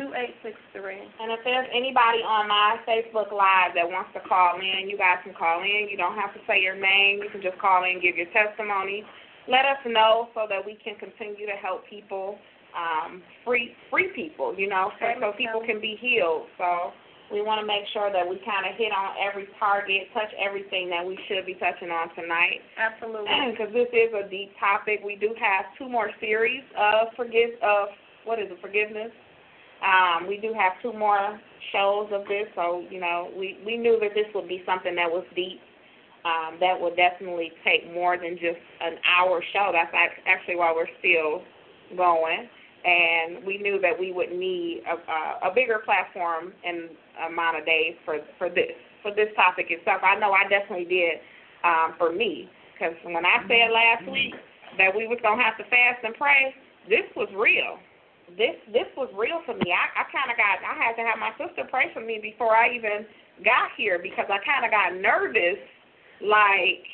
two 0.00 0.12
eight 0.16 0.34
six 0.42 0.56
three. 0.72 1.04
And 1.20 1.30
if 1.30 1.40
there's 1.44 1.68
anybody 1.76 2.24
on 2.24 2.48
my 2.48 2.80
Facebook 2.88 3.30
Live 3.32 3.76
that 3.76 3.84
wants 3.84 4.10
to 4.14 4.20
call 4.24 4.56
in, 4.58 4.88
you 4.88 4.96
guys 4.96 5.20
can 5.22 5.34
call 5.34 5.60
in. 5.60 5.88
You 5.90 5.96
don't 5.96 6.16
have 6.16 6.32
to 6.34 6.40
say 6.48 6.60
your 6.60 6.76
name. 6.76 7.20
You 7.22 7.28
can 7.30 7.42
just 7.42 7.58
call 7.58 7.84
in, 7.84 8.00
give 8.00 8.16
your 8.16 8.32
testimony. 8.32 9.04
Let 9.48 9.64
us 9.64 9.80
know 9.84 10.28
so 10.34 10.46
that 10.48 10.64
we 10.64 10.78
can 10.82 10.96
continue 10.96 11.46
to 11.46 11.56
help 11.60 11.84
people, 11.88 12.38
um, 12.76 13.22
free 13.44 13.74
free 13.90 14.10
people, 14.14 14.54
you 14.56 14.68
know, 14.68 14.90
so, 15.00 15.06
so 15.20 15.32
people 15.36 15.62
can 15.64 15.80
be 15.80 15.96
healed. 16.00 16.46
So 16.58 16.92
we 17.30 17.42
want 17.42 17.62
to 17.62 17.66
make 17.66 17.86
sure 17.94 18.10
that 18.10 18.26
we 18.26 18.42
kind 18.42 18.66
of 18.66 18.74
hit 18.74 18.90
on 18.90 19.14
every 19.22 19.46
target, 19.58 20.10
touch 20.12 20.30
everything 20.34 20.90
that 20.90 21.06
we 21.06 21.18
should 21.30 21.46
be 21.46 21.54
touching 21.54 21.90
on 21.90 22.10
tonight 22.18 22.58
Absolutely. 22.74 23.30
because 23.54 23.72
this 23.72 23.90
is 23.94 24.10
a 24.10 24.28
deep 24.28 24.50
topic. 24.58 25.00
We 25.06 25.14
do 25.14 25.34
have 25.38 25.70
two 25.78 25.88
more 25.88 26.10
series 26.18 26.66
of 26.74 27.14
forgive 27.16 27.54
of 27.62 27.94
what 28.24 28.38
is 28.38 28.50
it 28.50 28.58
forgiveness. 28.60 29.14
Um, 29.80 30.28
we 30.28 30.36
do 30.36 30.52
have 30.52 30.76
two 30.82 30.92
more 30.92 31.40
shows 31.72 32.10
of 32.12 32.26
this, 32.28 32.50
so 32.54 32.84
you 32.90 33.00
know 33.00 33.30
we 33.32 33.58
we 33.64 33.78
knew 33.78 33.98
that 34.00 34.12
this 34.14 34.28
would 34.34 34.48
be 34.48 34.62
something 34.66 34.94
that 34.96 35.08
was 35.08 35.24
deep. 35.34 35.60
Um, 36.20 36.60
that 36.60 36.76
would 36.78 36.96
definitely 36.96 37.50
take 37.64 37.90
more 37.94 38.18
than 38.18 38.36
just 38.36 38.60
an 38.82 39.00
hour 39.08 39.40
show. 39.54 39.72
That's 39.72 39.88
actually 40.26 40.56
why 40.56 40.70
we're 40.76 40.92
still 41.00 41.40
going, 41.96 42.44
and 42.84 43.44
we 43.44 43.58
knew 43.58 43.78
that 43.80 43.98
we 43.98 44.12
would 44.12 44.32
need 44.32 44.82
a, 44.88 45.48
a, 45.48 45.54
bigger 45.54 45.80
platform 45.84 46.52
and 46.64 46.88
amount 47.28 47.58
of 47.58 47.66
days 47.66 47.94
for 48.04 48.18
for 48.38 48.48
this 48.48 48.72
for 49.02 49.12
this 49.14 49.28
topic 49.36 49.66
itself. 49.68 50.00
I 50.02 50.16
know 50.16 50.32
I 50.32 50.48
definitely 50.48 50.88
did 50.88 51.20
um, 51.64 51.94
for 51.98 52.12
me 52.12 52.48
because 52.72 52.96
when 53.04 53.24
I 53.26 53.44
said 53.44 53.68
last 53.68 54.08
week 54.10 54.34
that 54.78 54.94
we 54.94 55.06
was 55.06 55.18
gonna 55.22 55.42
have 55.42 55.58
to 55.58 55.64
fast 55.64 56.00
and 56.04 56.14
pray, 56.14 56.54
this 56.88 57.04
was 57.16 57.28
real. 57.36 57.76
This 58.38 58.56
this 58.72 58.88
was 58.96 59.12
real 59.12 59.44
for 59.44 59.52
me. 59.52 59.76
I 59.76 60.00
I 60.00 60.04
kind 60.08 60.32
of 60.32 60.36
got 60.40 60.64
I 60.64 60.72
had 60.80 60.96
to 60.96 61.04
have 61.04 61.20
my 61.20 61.36
sister 61.36 61.68
pray 61.68 61.92
for 61.92 62.00
me 62.00 62.18
before 62.22 62.56
I 62.56 62.72
even 62.72 63.04
got 63.44 63.76
here 63.76 64.00
because 64.00 64.26
I 64.32 64.40
kind 64.40 64.64
of 64.64 64.70
got 64.72 64.96
nervous, 64.96 65.60
like 66.24 66.84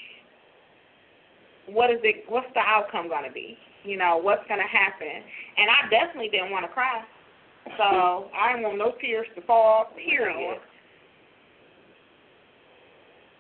what 1.71 1.91
is 1.91 2.03
it? 2.03 2.27
What's 2.27 2.51
the 2.55 2.63
outcome 2.67 3.09
gonna 3.09 3.31
be? 3.33 3.59
You 3.87 3.97
know 3.97 4.19
what's 4.19 4.47
gonna 4.49 4.67
happen? 4.67 5.23
And 5.57 5.71
I 5.71 5.89
definitely 5.89 6.29
didn't 6.29 6.51
want 6.51 6.67
to 6.67 6.73
cry, 6.73 7.03
so 7.79 8.31
I 8.37 8.53
didn't 8.53 8.65
want 8.65 8.79
no 8.79 8.93
tears 9.01 9.27
to 9.37 9.43
fall. 9.43 9.93
Period. 9.95 10.59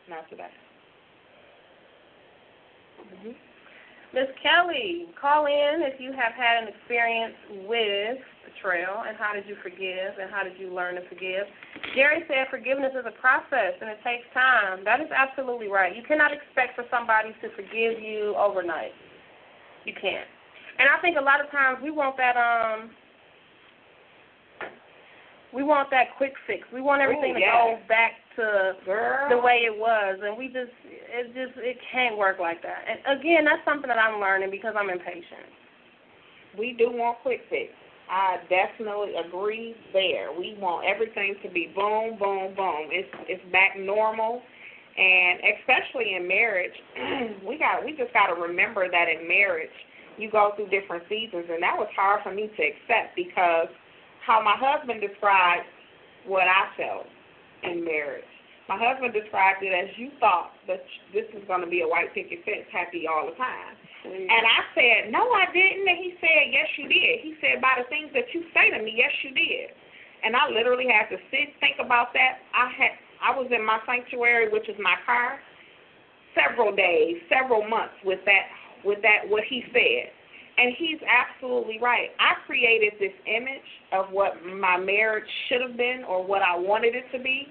Not 0.08 0.28
today. 0.30 0.48
Mm-hmm. 3.00 3.32
Miss 4.14 4.30
Kelly, 4.40 5.08
call 5.20 5.46
in 5.46 5.82
if 5.82 6.00
you 6.00 6.12
have 6.12 6.32
had 6.32 6.62
an 6.62 6.68
experience 6.72 7.34
with 7.68 8.18
betrayal 8.46 9.04
and 9.06 9.16
how 9.18 9.34
did 9.34 9.44
you 9.46 9.56
forgive 9.62 10.16
and 10.20 10.30
how 10.30 10.42
did 10.42 10.58
you 10.58 10.72
learn 10.72 10.94
to 10.94 11.02
forgive. 11.08 11.44
Jerry 11.94 12.22
said 12.28 12.46
forgiveness 12.48 12.92
is 12.94 13.04
a 13.04 13.12
process 13.20 13.74
and 13.80 13.90
it 13.90 13.98
takes 14.04 14.24
time. 14.32 14.84
That 14.84 15.00
is 15.00 15.08
absolutely 15.10 15.68
right. 15.68 15.94
You 15.94 16.02
cannot 16.06 16.32
expect 16.32 16.76
for 16.76 16.84
somebody 16.90 17.34
to 17.42 17.48
forgive 17.54 18.00
you 18.00 18.34
overnight. 18.38 18.94
You 19.84 19.92
can't. 20.00 20.28
And 20.78 20.88
I 20.88 21.00
think 21.00 21.16
a 21.18 21.24
lot 21.24 21.40
of 21.40 21.50
times 21.50 21.78
we 21.82 21.90
want 21.90 22.16
that 22.16 22.36
um 22.36 22.90
we 25.54 25.62
want 25.62 25.88
that 25.90 26.16
quick 26.18 26.34
fix. 26.46 26.66
We 26.72 26.82
want 26.82 27.00
everything 27.00 27.32
Ooh, 27.32 27.40
to 27.40 27.40
go 27.40 27.78
back 27.88 28.12
to 28.36 28.76
Girl. 28.84 29.30
the 29.30 29.38
way 29.38 29.64
it 29.64 29.72
was 29.72 30.18
and 30.22 30.36
we 30.36 30.48
just 30.48 30.72
it 30.84 31.32
just 31.32 31.56
it 31.56 31.78
can't 31.90 32.18
work 32.18 32.36
like 32.38 32.60
that 32.60 32.84
and 32.84 33.18
again 33.18 33.46
that's 33.48 33.64
something 33.64 33.88
that 33.88 33.96
i'm 33.96 34.20
learning 34.20 34.50
because 34.50 34.74
i'm 34.76 34.90
impatient 34.90 35.48
we 36.58 36.74
do 36.78 36.90
want 36.90 37.18
quick 37.22 37.40
fix. 37.50 37.70
I 38.08 38.38
definitely 38.48 39.14
agree 39.16 39.74
there. 39.92 40.32
We 40.32 40.56
want 40.58 40.86
everything 40.86 41.34
to 41.42 41.50
be 41.50 41.72
boom, 41.74 42.16
boom, 42.18 42.54
boom. 42.54 42.88
It's 42.90 43.08
it's 43.28 43.42
back 43.52 43.76
normal, 43.78 44.42
and 44.96 45.40
especially 45.58 46.14
in 46.14 46.28
marriage, 46.28 46.74
we 47.46 47.58
got 47.58 47.84
we 47.84 47.92
just 47.92 48.12
got 48.14 48.28
to 48.32 48.40
remember 48.40 48.88
that 48.88 49.06
in 49.08 49.26
marriage, 49.26 49.74
you 50.18 50.30
go 50.30 50.52
through 50.56 50.68
different 50.68 51.04
seasons, 51.08 51.46
and 51.50 51.62
that 51.62 51.76
was 51.76 51.88
hard 51.94 52.22
for 52.22 52.32
me 52.32 52.48
to 52.48 52.62
accept 52.62 53.16
because 53.16 53.68
how 54.24 54.42
my 54.42 54.56
husband 54.58 55.00
described 55.00 55.66
what 56.26 56.48
I 56.48 56.72
felt 56.76 57.06
in 57.62 57.84
marriage. 57.84 58.26
My 58.66 58.74
husband 58.74 59.14
described 59.14 59.62
it 59.62 59.70
as 59.70 59.94
you 59.94 60.10
thought 60.18 60.50
that 60.66 60.82
this 61.14 61.30
was 61.30 61.46
going 61.46 61.62
to 61.62 61.70
be 61.70 61.86
a 61.86 61.88
white 61.88 62.10
picket 62.10 62.42
fence, 62.42 62.66
happy 62.74 63.06
all 63.06 63.30
the 63.30 63.36
time. 63.38 63.78
Mm-hmm. 64.02 64.26
And 64.26 64.42
I 64.42 64.60
said, 64.74 65.00
no, 65.14 65.22
I 65.22 65.46
didn't. 65.54 65.86
And 65.86 65.98
he 66.02 66.18
said, 66.18 66.50
yes, 66.50 66.66
you 66.74 66.90
did. 66.90 67.22
He 67.22 67.38
said, 67.38 67.62
by 67.62 67.78
the 67.78 67.86
things 67.86 68.10
that 68.18 68.26
you 68.34 68.42
say 68.50 68.74
to 68.74 68.82
me, 68.82 68.90
yes, 68.98 69.14
you 69.22 69.30
did. 69.30 69.70
And 70.26 70.34
I 70.34 70.50
literally 70.50 70.90
had 70.90 71.06
to 71.14 71.18
sit, 71.30 71.54
think 71.62 71.78
about 71.78 72.10
that. 72.18 72.42
I 72.50 72.66
had, 72.74 72.98
I 73.22 73.30
was 73.38 73.46
in 73.54 73.62
my 73.62 73.78
sanctuary, 73.86 74.50
which 74.50 74.66
is 74.66 74.74
my 74.82 74.98
car, 75.06 75.38
several 76.34 76.74
days, 76.74 77.22
several 77.30 77.62
months 77.62 77.94
with 78.02 78.18
that, 78.26 78.50
with 78.84 79.00
that, 79.02 79.28
what 79.28 79.44
he 79.48 79.62
said. 79.72 80.12
And 80.58 80.72
he's 80.78 80.98
absolutely 81.04 81.78
right. 81.80 82.10
I 82.18 82.32
created 82.46 82.94
this 82.98 83.12
image 83.26 83.68
of 83.92 84.06
what 84.10 84.42
my 84.44 84.78
marriage 84.78 85.28
should 85.48 85.60
have 85.60 85.76
been 85.76 86.02
or 86.08 86.24
what 86.24 86.40
I 86.40 86.56
wanted 86.56 86.94
it 86.94 87.04
to 87.12 87.22
be. 87.22 87.46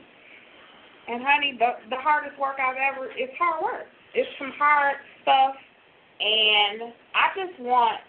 And 1.08 1.22
honey, 1.22 1.54
the 1.60 1.78
the 1.92 2.02
hardest 2.02 2.40
work 2.40 2.58
I've 2.58 2.82
ever 2.82 3.06
it's 3.16 3.34
hard 3.38 3.62
work. 3.62 3.86
It's 4.16 4.30
some 4.40 4.52
hard 4.58 4.96
stuff 5.22 5.54
and 6.20 6.94
I 7.14 7.28
just 7.36 7.60
want 7.60 8.00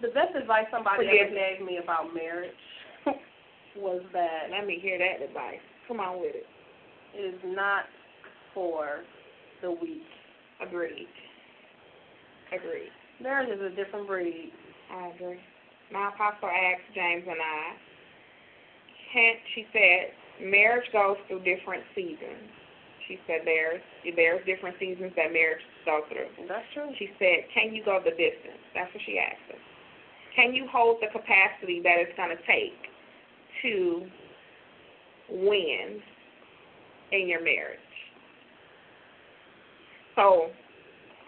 the 0.00 0.08
best 0.08 0.34
advice 0.40 0.66
somebody 0.70 1.06
ever 1.20 1.30
gave 1.30 1.64
me 1.64 1.78
about 1.82 2.14
marriage 2.14 2.54
was 3.76 4.02
that 4.12 4.50
let 4.50 4.66
me 4.66 4.78
hear 4.80 4.98
that 4.98 5.24
advice. 5.24 5.60
Come 5.88 6.00
on 6.00 6.20
with 6.20 6.34
it. 6.34 6.46
It 7.14 7.34
is 7.34 7.40
not 7.44 7.84
for 8.54 9.00
the 9.62 9.70
weak. 9.70 10.02
Agreed. 10.60 11.08
Agreed. 12.52 12.92
Marriage 13.20 13.50
is 13.50 13.60
a 13.60 13.74
different 13.74 14.06
breed. 14.06 14.52
I 14.92 15.08
agree. 15.14 15.40
My 15.92 16.08
apostle 16.08 16.48
asked 16.48 16.94
James 16.94 17.24
and 17.26 17.40
I, 17.40 17.76
Kent, 19.12 19.38
she 19.54 19.66
said, 19.72 20.14
marriage 20.42 20.86
goes 20.92 21.16
through 21.28 21.44
different 21.44 21.84
seasons. 21.94 22.50
She 23.06 23.20
said 23.26 23.44
there's 23.44 23.82
there's 24.16 24.40
different 24.46 24.76
seasons 24.80 25.12
that 25.16 25.32
marriage 25.32 25.60
goes 25.84 26.02
through. 26.08 26.48
That's 26.48 26.64
true. 26.72 26.88
She 26.98 27.10
said, 27.18 27.44
Can 27.52 27.74
you 27.74 27.84
go 27.84 28.00
the 28.02 28.10
distance? 28.10 28.58
That's 28.74 28.92
what 28.94 29.02
she 29.04 29.18
asked 29.18 29.44
us. 29.52 29.60
Can 30.34 30.54
you 30.54 30.66
hold 30.72 30.98
the 31.02 31.12
capacity 31.12 31.80
that 31.84 32.00
it's 32.00 32.16
gonna 32.16 32.40
take 32.48 32.80
to 33.62 34.08
win 35.28 36.00
in 37.12 37.28
your 37.28 37.44
marriage? 37.44 37.78
So 40.16 40.50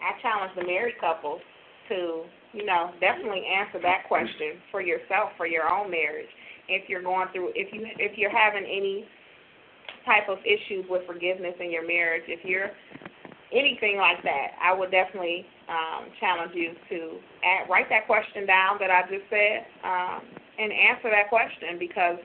I 0.01 0.19
challenge 0.21 0.53
the 0.55 0.65
married 0.65 0.95
couples 0.99 1.41
to, 1.89 2.23
you 2.53 2.65
know, 2.65 2.91
definitely 2.99 3.43
answer 3.45 3.79
that 3.81 4.07
question 4.07 4.59
for 4.71 4.81
yourself, 4.81 5.31
for 5.37 5.47
your 5.47 5.71
own 5.71 5.91
marriage. 5.91 6.29
If 6.67 6.89
you're 6.89 7.03
going 7.03 7.27
through, 7.31 7.51
if 7.55 7.73
you 7.73 7.87
if 7.97 8.17
you're 8.17 8.35
having 8.35 8.63
any 8.63 9.05
type 10.05 10.29
of 10.29 10.39
issues 10.43 10.85
with 10.89 11.05
forgiveness 11.07 11.55
in 11.59 11.71
your 11.71 11.87
marriage, 11.87 12.23
if 12.27 12.43
you're 12.43 12.71
anything 13.51 13.97
like 13.97 14.21
that, 14.23 14.59
I 14.61 14.73
would 14.73 14.91
definitely 14.91 15.45
um, 15.69 16.11
challenge 16.19 16.51
you 16.53 16.73
to 16.89 17.19
add, 17.43 17.69
write 17.69 17.89
that 17.89 18.05
question 18.05 18.45
down 18.45 18.77
that 18.79 18.91
I 18.91 19.03
just 19.03 19.23
said 19.29 19.65
um, 19.83 20.21
and 20.59 20.71
answer 20.71 21.09
that 21.09 21.29
question 21.29 21.79
because 21.79 22.17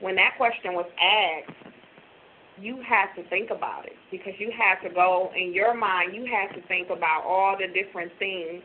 when 0.00 0.16
that 0.16 0.36
question 0.36 0.74
was 0.74 0.88
asked, 1.00 1.71
you 2.62 2.78
had 2.86 3.12
to 3.16 3.28
think 3.28 3.50
about 3.50 3.84
it 3.86 3.96
because 4.10 4.32
you 4.38 4.52
had 4.56 4.80
to 4.86 4.94
go 4.94 5.30
in 5.36 5.52
your 5.52 5.74
mind 5.74 6.14
you 6.14 6.24
had 6.24 6.54
to 6.54 6.66
think 6.68 6.88
about 6.90 7.24
all 7.26 7.56
the 7.58 7.66
different 7.74 8.12
things 8.18 8.62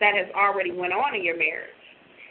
that 0.00 0.14
has 0.14 0.26
already 0.34 0.72
went 0.72 0.92
on 0.92 1.14
in 1.14 1.22
your 1.22 1.36
marriage 1.36 1.70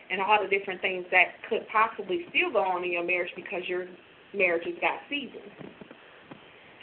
and 0.09 0.19
all 0.19 0.37
the 0.41 0.49
different 0.49 0.81
things 0.81 1.05
that 1.11 1.37
could 1.49 1.65
possibly 1.71 2.25
still 2.29 2.51
go 2.51 2.59
on 2.59 2.83
in 2.83 2.91
your 2.91 3.05
marriage 3.05 3.31
because 3.35 3.61
your 3.67 3.85
marriage 4.33 4.65
has 4.65 4.75
got 4.81 4.99
seasons 5.09 5.73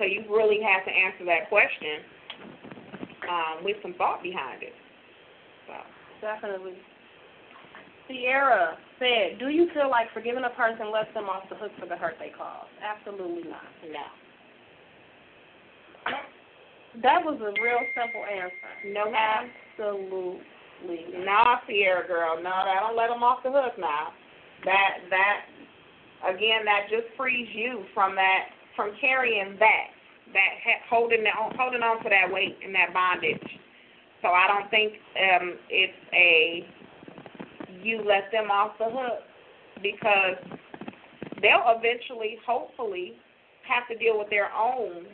so 0.00 0.06
you 0.06 0.24
really 0.30 0.60
have 0.64 0.82
to 0.86 0.90
answer 0.90 1.26
that 1.26 1.50
question 1.50 2.00
um, 3.28 3.64
with 3.64 3.76
some 3.82 3.92
thought 3.94 4.22
behind 4.22 4.62
it. 4.62 4.72
So. 5.68 5.74
Definitely 6.22 6.72
Sierra 8.10 8.76
said, 8.98 9.38
"Do 9.38 9.48
you 9.48 9.70
feel 9.72 9.88
like 9.88 10.12
forgiving 10.12 10.44
a 10.44 10.50
person 10.50 10.90
lets 10.90 11.12
them 11.14 11.28
off 11.28 11.48
the 11.48 11.54
hook 11.54 11.72
for 11.78 11.86
the 11.86 11.96
hurt 11.96 12.16
they 12.18 12.30
caused?" 12.30 12.70
Absolutely 12.82 13.48
not. 13.48 13.62
No. 13.86 14.06
That 17.02 17.24
was 17.24 17.38
a 17.40 17.54
real 17.62 17.78
simple 17.94 18.24
answer. 18.26 18.70
No, 18.86 19.14
absolutely. 19.14 20.42
No, 21.24 21.56
Sierra 21.66 22.06
girl. 22.06 22.36
No, 22.36 22.50
that 22.50 22.80
don't 22.80 22.96
let 22.96 23.08
them 23.08 23.22
off 23.22 23.42
the 23.44 23.52
hook 23.52 23.78
now. 23.78 24.12
That 24.64 24.98
that 25.10 25.46
again, 26.26 26.64
that 26.64 26.90
just 26.90 27.14
frees 27.16 27.48
you 27.54 27.84
from 27.94 28.16
that 28.16 28.50
from 28.74 28.92
carrying 29.00 29.56
that 29.58 29.86
that 30.32 30.50
holding 30.88 31.24
on 31.26 31.54
holding 31.56 31.82
on 31.82 32.02
to 32.02 32.08
that 32.10 32.32
weight 32.32 32.58
and 32.64 32.74
that 32.74 32.92
bondage. 32.92 33.60
So 34.22 34.28
I 34.28 34.46
don't 34.48 34.68
think 34.70 34.94
um, 35.16 35.56
it's 35.70 35.96
a 36.12 36.66
you 37.84 38.02
let 38.06 38.30
them 38.32 38.50
off 38.50 38.72
the 38.78 38.86
hook 38.88 39.22
because 39.82 40.36
they'll 41.42 41.72
eventually, 41.76 42.38
hopefully, 42.46 43.14
have 43.68 43.88
to 43.88 43.96
deal 43.96 44.18
with 44.18 44.30
their 44.30 44.52
own 44.52 45.06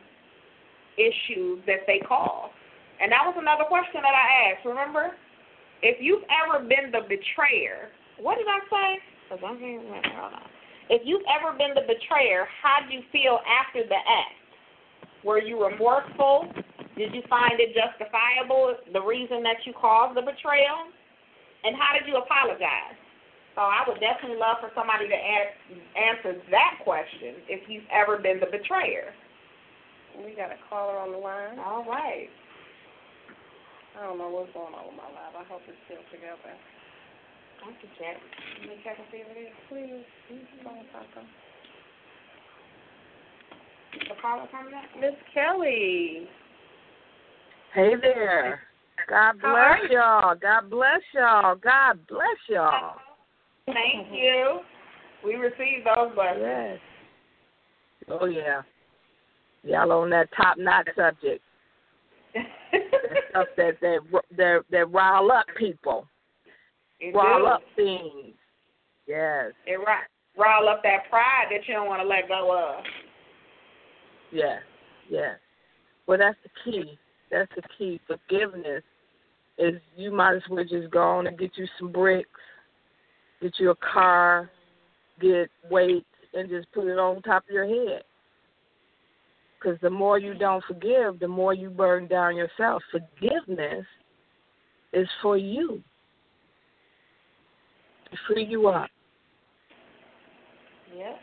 issues 0.97 1.60
that 1.66 1.86
they 1.86 2.01
cause. 2.06 2.51
And 3.01 3.12
that 3.12 3.22
was 3.24 3.36
another 3.36 3.64
question 3.68 4.01
that 4.01 4.16
I 4.16 4.51
asked. 4.51 4.64
Remember, 4.64 5.12
if 5.82 5.98
you've 6.01 6.24
ever 6.32 6.64
been 6.64 6.90
the 6.90 7.05
betrayer, 7.05 7.93
what 8.18 8.38
did 8.38 8.48
I 8.48 8.60
say? 8.70 8.88
If 10.88 11.02
you've 11.05 11.26
ever 11.28 11.52
been 11.59 11.74
the 11.74 11.84
betrayer, 11.84 12.48
how 12.62 12.80
did 12.80 12.94
you 12.94 13.02
feel 13.12 13.40
after 13.44 13.82
the 13.86 14.01
act? 14.01 14.40
Were 15.24 15.40
you 15.40 15.62
remorseful? 15.62 16.48
Did 16.97 17.12
you 17.12 17.22
find 17.28 17.60
it 17.60 17.76
justifiable, 17.76 18.76
the 18.93 19.02
reason 19.02 19.43
that 19.43 19.56
you 19.66 19.74
caused 19.74 20.16
the 20.16 20.22
betrayal? 20.22 20.88
And 21.64 21.76
how 21.76 21.96
did 21.96 22.08
you 22.08 22.16
apologize? 22.16 22.98
So 23.56 23.64
I 23.64 23.82
would 23.88 24.00
definitely 24.00 24.36
love 24.36 24.60
for 24.60 24.68
somebody 24.76 25.08
to 25.08 25.16
ask, 25.16 25.56
answer 25.96 26.36
that 26.52 26.84
question 26.84 27.40
if 27.48 27.64
you've 27.68 27.88
ever 27.88 28.20
been 28.20 28.38
the 28.38 28.52
betrayer. 28.52 29.16
We 30.12 30.36
got 30.36 30.52
a 30.52 30.60
caller 30.68 31.00
on 31.00 31.12
the 31.12 31.18
line. 31.18 31.58
All 31.58 31.84
right. 31.84 32.28
I 33.96 34.04
don't 34.04 34.18
know 34.18 34.28
what's 34.28 34.52
going 34.52 34.76
on 34.76 34.92
with 34.92 34.96
my 35.00 35.08
live. 35.08 35.32
I 35.40 35.44
hope 35.48 35.64
it's 35.64 35.80
still 35.88 36.04
together. 36.12 36.52
I 37.64 37.72
can 37.80 37.90
check. 37.96 38.20
Let 38.60 38.68
me 38.68 38.76
check 38.84 38.96
and 39.00 39.08
see 39.10 39.24
if 39.24 39.28
it 39.32 39.40
is. 39.40 39.56
Please. 39.72 40.04
Mm-hmm. 40.28 40.64
Phone 40.64 40.84
Papa. 40.92 41.24
The 44.08 44.20
caller 44.20 44.46
coming 44.52 44.74
up? 44.74 44.84
Miss 45.00 45.16
Kelly. 45.32 46.28
Hey 47.72 47.92
there. 48.00 48.60
God 49.09 49.40
bless 49.40 49.90
y'all. 49.90 50.35
God 50.35 50.70
bless 50.70 51.01
y'all. 51.14 51.56
God 51.56 51.98
bless 52.09 52.39
y'all. 52.48 52.97
Thank 53.66 54.09
you. 54.12 54.60
We 55.24 55.35
receive 55.35 55.85
those 55.85 56.14
blessings. 56.14 56.40
Yes. 56.43 56.78
Oh 58.09 58.27
yeah. 58.27 58.62
Y'all 59.64 59.90
on 59.93 60.10
that 60.10 60.28
top 60.36 60.59
notch 60.59 60.89
subject. 60.97 61.43
that 62.35 62.44
stuff 63.31 63.47
that 63.56 63.74
that 63.81 64.01
that 64.36 64.60
that 64.70 64.90
rile 64.93 65.31
up 65.32 65.47
people. 65.59 66.06
It 67.01 67.14
rile 67.14 67.40
do. 67.40 67.47
up 67.47 67.62
things. 67.74 68.35
Yes. 69.06 69.52
It 69.66 69.78
rile 70.36 70.68
up 70.68 70.82
that 70.82 71.10
pride 71.10 71.47
that 71.51 71.66
you 71.66 71.74
don't 71.74 71.89
want 71.89 72.02
to 72.02 72.09
let 72.09 72.28
go 72.28 72.56
of. 72.56 72.85
Yes. 74.32 74.60
Yes. 75.09 75.39
Well, 76.06 76.18
that's 76.18 76.36
the 76.44 76.51
key. 76.64 76.98
That's 77.31 77.51
the 77.57 77.62
key. 77.77 78.01
Forgiveness 78.07 78.82
is 79.59 79.74
you 79.97 80.12
might 80.12 80.36
as 80.36 80.43
well 80.51 80.65
just 80.65 80.90
go 80.90 81.03
on 81.03 81.27
and 81.27 81.39
get 81.39 81.53
you 81.57 81.66
some 81.78 81.90
bricks, 81.90 82.28
get 83.40 83.55
you 83.59 83.70
a 83.70 83.77
car, 83.77 84.51
get 85.20 85.51
weights, 85.70 86.07
and 86.35 86.48
just 86.48 86.70
put 86.73 86.86
it 86.86 86.98
on 86.98 87.23
top 87.23 87.44
of 87.44 87.55
your 87.55 87.66
head. 87.66 88.03
Because 89.59 89.78
the 89.81 89.90
more 89.90 90.19
you 90.19 90.35
don't 90.35 90.62
forgive, 90.69 91.19
the 91.19 91.28
more 91.28 91.55
you 91.55 91.70
burn 91.70 92.07
down 92.07 92.36
yourself. 92.36 92.82
Forgiveness 92.90 93.86
is 94.93 95.09
for 95.23 95.36
you 95.36 95.82
to 98.11 98.16
free 98.27 98.44
you 98.44 98.69
up. 98.69 98.90
Yep. 100.94 101.19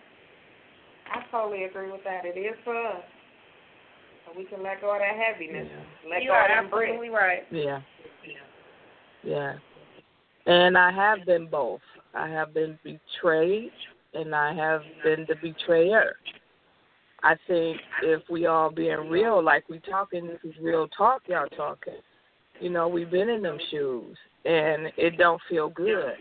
I 1.13 1.31
totally 1.31 1.65
agree 1.65 1.91
with 1.91 2.01
that. 2.03 2.25
It 2.25 2.37
is 2.37 2.55
for 2.63 2.75
us. 2.75 3.03
So 4.33 4.39
we 4.39 4.45
can 4.45 4.63
let 4.63 4.81
go 4.81 4.93
of 4.93 4.99
that 4.99 5.15
heaviness. 5.15 5.67
Yeah. 5.69 6.09
Let 6.09 6.23
you 6.23 6.29
go 6.29 6.33
are 6.33 6.43
of 6.43 6.71
that 6.71 6.77
absolutely 6.77 7.09
right. 7.09 7.43
Yeah. 7.51 7.81
Yeah. 9.23 9.53
And 10.45 10.77
I 10.77 10.91
have 10.91 11.25
been 11.25 11.47
both. 11.47 11.81
I 12.13 12.27
have 12.27 12.53
been 12.53 12.77
betrayed 12.83 13.71
and 14.13 14.35
I 14.35 14.53
have 14.53 14.81
been 15.03 15.25
the 15.27 15.35
betrayer. 15.41 16.15
I 17.23 17.35
think 17.47 17.77
if 18.03 18.21
we 18.29 18.47
all 18.47 18.69
being 18.69 19.09
real, 19.09 19.41
like 19.41 19.69
we 19.69 19.79
talking, 19.79 20.27
this 20.27 20.39
is 20.43 20.53
real 20.61 20.87
talk 20.89 21.21
y'all 21.27 21.47
talking. 21.55 21.93
You 22.59 22.69
know, 22.69 22.87
we've 22.87 23.09
been 23.09 23.29
in 23.29 23.41
them 23.41 23.57
shoes, 23.71 24.17
and 24.45 24.91
it 24.97 25.17
don't 25.17 25.41
feel 25.49 25.69
good. 25.69 26.15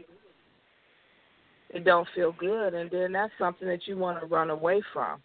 It 1.70 1.84
don't 1.84 2.06
feel 2.14 2.32
good, 2.38 2.74
and 2.74 2.90
then 2.90 3.12
that's 3.12 3.32
something 3.38 3.66
that 3.66 3.86
you 3.86 3.98
want 3.98 4.20
to 4.20 4.26
run 4.26 4.50
away 4.50 4.80
from. 4.92 5.20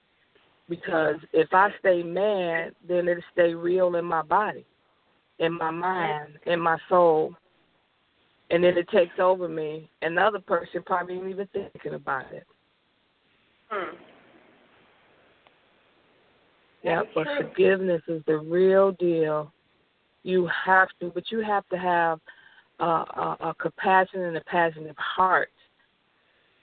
Because 0.70 1.16
if 1.34 1.54
I 1.54 1.70
stay 1.80 2.04
mad, 2.04 2.74
then 2.88 3.08
it'll 3.08 3.24
stay 3.32 3.54
real 3.54 3.96
in 3.96 4.06
my 4.06 4.22
body, 4.22 4.66
in 5.40 5.54
my 5.54 5.72
mind, 5.72 6.40
in 6.46 6.60
my 6.60 6.78
soul, 6.90 7.34
and 8.50 8.64
then 8.64 8.78
it 8.78 8.90
takes 8.90 9.18
over 9.20 9.48
me. 9.48 9.90
And 10.02 10.18
the 10.18 10.22
other 10.22 10.40
person 10.40 10.84
probably 10.86 11.16
ain't 11.16 11.30
even 11.30 11.48
thinking 11.54 11.94
about 11.94 12.34
it. 12.34 12.46
Hmm. 13.70 13.96
Yeah, 16.84 17.02
but 17.14 17.28
forgiveness 17.38 18.02
is 18.08 18.22
the 18.28 18.38
real 18.38 18.92
deal. 18.94 19.52
You 20.24 20.50
have 20.66 20.90
to, 21.00 21.12
but 21.14 21.32
you 21.32 21.42
have 21.42 21.68
to 21.70 21.78
have 21.78 22.20
uh, 22.80 22.84
a, 22.84 23.38
a 23.42 23.56
compassion 23.60 24.22
and 24.22 24.38
a 24.38 24.42
passionate 24.42 24.96
heart 24.98 25.50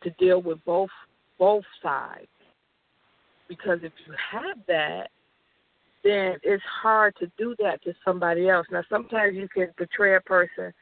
to 0.02 0.10
deal 0.18 0.40
with 0.40 0.64
both 0.64 0.90
both 1.38 1.64
sides. 1.82 2.28
Because 3.48 3.80
if 3.82 3.92
you 4.06 4.14
have 4.32 4.58
that, 4.68 5.10
then 6.02 6.36
it's 6.42 6.62
hard 6.82 7.14
to 7.18 7.30
do 7.38 7.54
that 7.60 7.82
to 7.84 7.94
somebody 8.04 8.48
else. 8.48 8.66
Now, 8.70 8.82
sometimes 8.90 9.36
you 9.36 9.48
can 9.48 9.68
betray 9.78 10.16
a 10.16 10.20
person 10.20 10.72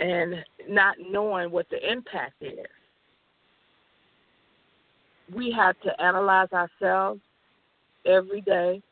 and 0.00 0.34
not 0.68 0.96
knowing 1.10 1.50
what 1.50 1.66
the 1.70 1.90
impact 1.90 2.34
is. 2.40 2.66
We 5.34 5.52
have 5.52 5.80
to 5.82 6.00
analyze 6.02 6.48
ourselves 6.52 7.20
every 8.04 8.40
day. 8.40 8.82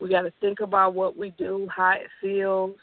We 0.00 0.08
got 0.08 0.22
to 0.22 0.32
think 0.40 0.60
about 0.60 0.94
what 0.94 1.16
we 1.16 1.30
do, 1.38 1.68
how 1.74 1.92
it 1.92 2.08
feels. 2.20 2.74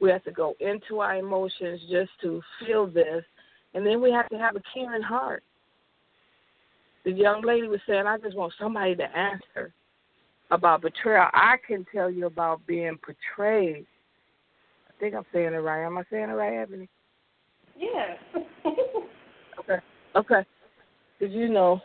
We 0.00 0.10
have 0.10 0.24
to 0.24 0.32
go 0.32 0.54
into 0.60 1.00
our 1.00 1.16
emotions 1.16 1.80
just 1.90 2.10
to 2.20 2.42
feel 2.60 2.86
this. 2.86 3.24
And 3.72 3.86
then 3.86 4.00
we 4.02 4.12
have 4.12 4.28
to 4.28 4.38
have 4.38 4.56
a 4.56 4.62
caring 4.72 5.02
heart. 5.02 5.42
The 7.04 7.12
young 7.12 7.42
lady 7.42 7.68
was 7.68 7.80
saying, 7.86 8.06
I 8.06 8.18
just 8.18 8.36
want 8.36 8.52
somebody 8.58 8.96
to 8.96 9.16
answer 9.16 9.72
about 10.50 10.82
betrayal. 10.82 11.26
I 11.32 11.56
can 11.66 11.84
tell 11.92 12.10
you 12.10 12.26
about 12.26 12.66
being 12.66 12.98
betrayed. 13.06 13.86
I 14.88 14.92
think 15.00 15.14
I'm 15.14 15.26
saying 15.32 15.52
it 15.52 15.58
right. 15.58 15.84
Am 15.84 15.98
I 15.98 16.04
saying 16.10 16.30
it 16.30 16.34
right, 16.34 16.58
Ebony? 16.58 16.88
Yeah. 17.76 18.14
okay. 19.58 19.78
Okay. 20.16 20.46
Because 21.18 21.34
you 21.34 21.48
know, 21.48 21.80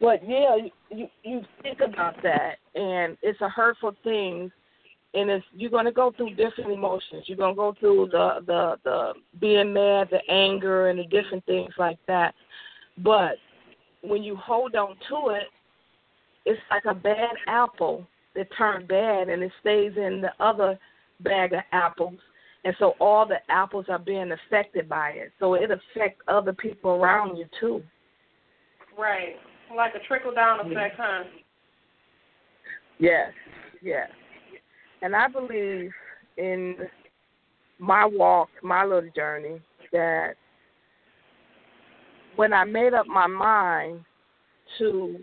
but 0.00 0.26
yeah, 0.26 0.56
you, 0.56 0.70
you 0.90 1.08
you 1.22 1.40
think 1.62 1.80
about 1.80 2.22
that, 2.22 2.56
and 2.74 3.18
it's 3.22 3.40
a 3.42 3.48
hurtful 3.48 3.94
thing, 4.02 4.50
and 5.14 5.30
it's 5.30 5.44
you're 5.52 5.70
gonna 5.70 5.92
go 5.92 6.12
through 6.16 6.34
different 6.34 6.70
emotions. 6.70 7.24
You're 7.26 7.36
gonna 7.36 7.54
go 7.54 7.74
through 7.78 8.08
the 8.12 8.40
the 8.46 8.76
the 8.84 9.12
being 9.40 9.72
mad, 9.72 10.08
the 10.10 10.20
anger, 10.30 10.88
and 10.88 10.98
the 10.98 11.04
different 11.04 11.44
things 11.44 11.72
like 11.78 11.98
that. 12.06 12.34
But 12.98 13.36
when 14.02 14.22
you 14.22 14.36
hold 14.36 14.74
on 14.74 14.96
to 15.08 15.34
it, 15.34 15.44
it's 16.46 16.60
like 16.70 16.84
a 16.86 16.94
bad 16.94 17.34
apple 17.46 18.06
that 18.34 18.46
turned 18.56 18.88
bad, 18.88 19.28
and 19.28 19.42
it 19.42 19.52
stays 19.60 19.92
in 19.96 20.22
the 20.22 20.30
other 20.44 20.78
bag 21.20 21.52
of 21.52 21.60
apples. 21.72 22.18
And 22.64 22.74
so 22.78 22.94
all 23.00 23.26
the 23.26 23.38
apples 23.48 23.86
are 23.88 23.98
being 23.98 24.32
affected 24.32 24.88
by 24.88 25.10
it. 25.10 25.32
So 25.38 25.54
it 25.54 25.70
affects 25.70 26.20
other 26.28 26.52
people 26.52 26.92
around 26.92 27.36
you 27.36 27.46
too. 27.58 27.82
Right. 28.98 29.36
Like 29.74 29.94
a 29.94 30.06
trickle 30.06 30.34
down 30.34 30.60
mm-hmm. 30.60 30.72
effect, 30.72 30.96
huh? 30.98 31.24
Yes, 32.98 33.30
yes. 33.82 34.08
And 35.02 35.16
I 35.16 35.28
believe 35.28 35.90
in 36.36 36.76
my 37.78 38.04
walk, 38.04 38.50
my 38.62 38.84
little 38.84 39.10
journey, 39.16 39.60
that 39.92 40.34
when 42.36 42.52
I 42.52 42.64
made 42.64 42.94
up 42.94 43.06
my 43.06 43.26
mind 43.26 44.04
to 44.78 45.18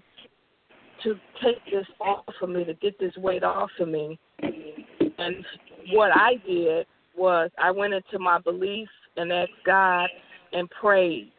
to 1.04 1.14
take 1.44 1.64
this 1.72 1.86
off 2.02 2.26
of 2.42 2.50
me, 2.50 2.64
to 2.66 2.74
get 2.74 3.00
this 3.00 3.16
weight 3.18 3.44
off 3.44 3.70
of 3.80 3.88
me, 3.88 4.18
and 4.42 5.46
what 5.92 6.12
I 6.12 6.36
did 6.46 6.88
was 7.16 7.50
I 7.58 7.72
went 7.72 7.94
into 7.94 8.20
my 8.20 8.40
belief 8.40 8.90
and 9.16 9.32
asked 9.32 9.52
God 9.66 10.10
and 10.54 10.70
prayed 10.70 11.32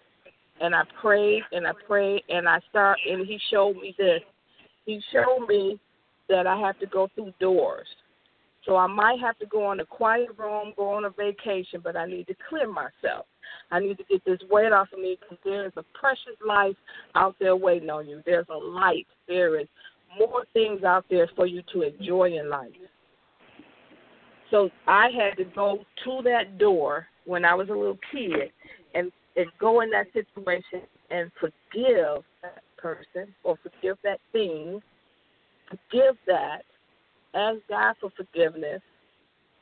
and 0.60 0.74
I 0.74 0.82
prayed 1.00 1.42
and 1.52 1.66
I 1.66 1.72
prayed 1.86 2.22
and 2.28 2.48
I 2.48 2.60
start 2.70 2.98
and 3.08 3.26
he 3.26 3.38
showed 3.50 3.76
me 3.76 3.94
this. 3.98 4.20
He 4.86 5.00
showed 5.12 5.46
me 5.46 5.78
that 6.28 6.46
I 6.46 6.58
have 6.58 6.78
to 6.80 6.86
go 6.86 7.08
through 7.14 7.32
doors. 7.40 7.86
So 8.66 8.76
I 8.76 8.86
might 8.86 9.20
have 9.20 9.38
to 9.38 9.46
go 9.46 9.64
on 9.64 9.80
a 9.80 9.86
quiet 9.86 10.28
room, 10.36 10.72
go 10.76 10.90
on 10.90 11.04
a 11.04 11.10
vacation, 11.10 11.80
but 11.82 11.96
I 11.96 12.06
need 12.06 12.26
to 12.26 12.34
clear 12.48 12.70
myself. 12.70 13.26
I 13.70 13.80
need 13.80 13.96
to 13.98 14.04
get 14.04 14.24
this 14.24 14.40
weight 14.50 14.72
off 14.72 14.88
of 14.92 14.98
me 14.98 15.16
because 15.20 15.38
there 15.44 15.66
is 15.66 15.72
a 15.76 15.84
precious 15.98 16.36
life 16.46 16.76
out 17.14 17.36
there 17.40 17.56
waiting 17.56 17.90
on 17.90 18.08
you. 18.08 18.22
There's 18.26 18.46
a 18.50 18.56
light. 18.56 19.06
There 19.26 19.58
is 19.60 19.66
more 20.18 20.44
things 20.52 20.84
out 20.84 21.04
there 21.08 21.28
for 21.36 21.46
you 21.46 21.62
to 21.72 21.82
enjoy 21.82 22.36
in 22.38 22.50
life. 22.50 22.72
So 24.50 24.70
I 24.86 25.08
had 25.10 25.36
to 25.36 25.44
go 25.54 25.84
to 26.04 26.20
that 26.24 26.58
door 26.58 27.06
when 27.26 27.44
I 27.44 27.54
was 27.54 27.68
a 27.68 27.72
little 27.72 27.98
kid 28.12 28.50
and 28.94 29.12
and 29.36 29.46
go 29.60 29.82
in 29.82 29.90
that 29.90 30.06
situation 30.12 30.82
and 31.10 31.30
forgive 31.38 32.24
that 32.42 32.62
person 32.76 33.32
or 33.44 33.56
forgive 33.62 33.96
that 34.02 34.18
thing, 34.32 34.80
forgive 35.68 36.16
that, 36.26 36.62
ask 37.34 37.58
God 37.68 37.94
for 38.00 38.10
forgiveness, 38.16 38.80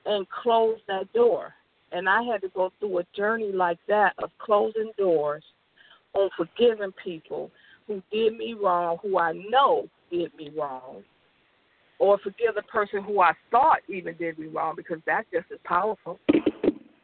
and 0.05 0.27
close 0.29 0.79
that 0.89 1.13
door. 1.13 1.53
And 1.93 2.09
I 2.09 2.23
had 2.23 2.41
to 2.43 2.49
go 2.55 2.73
through 2.79 2.99
a 2.99 3.05
journey 3.15 3.53
like 3.53 3.79
that 3.89 4.15
of 4.23 4.31
closing 4.39 4.93
doors 4.99 5.45
on 6.15 6.31
forgiving 6.37 6.93
people 7.03 7.51
who 7.87 8.03
did 8.13 8.37
me 8.37 8.55
wrong, 8.55 8.99
who 9.03 9.19
I 9.19 9.33
know 9.33 9.89
did 10.11 10.35
me 10.37 10.51
wrong, 10.57 11.03
or 11.99 12.19
forgive 12.19 12.55
the 12.55 12.63
person 12.63 13.03
who 13.03 13.21
I 13.21 13.33
thought 13.51 13.79
even 13.89 14.17
did 14.17 14.39
me 14.39 14.47
wrong 14.47 14.75
because 14.77 14.99
that's 15.07 15.27
just 15.33 15.47
as 15.53 15.59
powerful. 15.65 16.19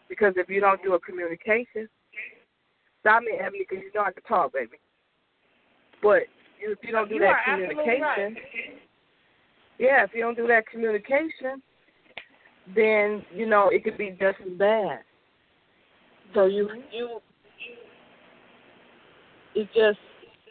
Because 0.09 0.35
if 0.37 0.49
you 0.49 0.61
don't 0.61 0.83
do 0.83 0.95
a 0.95 1.01
communication, 1.01 1.89
Stop 3.03 3.25
me, 3.25 3.33
Ebony, 3.39 3.67
because 3.69 3.83
you 3.83 3.91
know 3.93 4.07
I 4.07 4.13
can 4.13 4.23
talk, 4.23 4.53
baby. 4.53 4.79
But 6.01 6.23
if 6.61 6.79
you 6.83 6.93
don't 6.93 7.09
do 7.09 7.17
you 7.17 7.21
that 7.21 7.45
communication, 7.45 8.01
right. 8.01 8.37
Yeah, 9.83 10.05
if 10.05 10.11
you 10.15 10.21
don't 10.21 10.37
do 10.37 10.47
that 10.47 10.69
communication, 10.69 11.61
then 12.73 13.25
you 13.35 13.47
know 13.47 13.69
it 13.69 13.83
could 13.83 13.99
be 13.99 14.11
just 14.11 14.39
as 14.41 14.57
bad. 14.57 15.01
So 16.35 16.47
you 16.47 16.69
you 16.93 17.19
it 19.57 19.69
just 19.75 19.99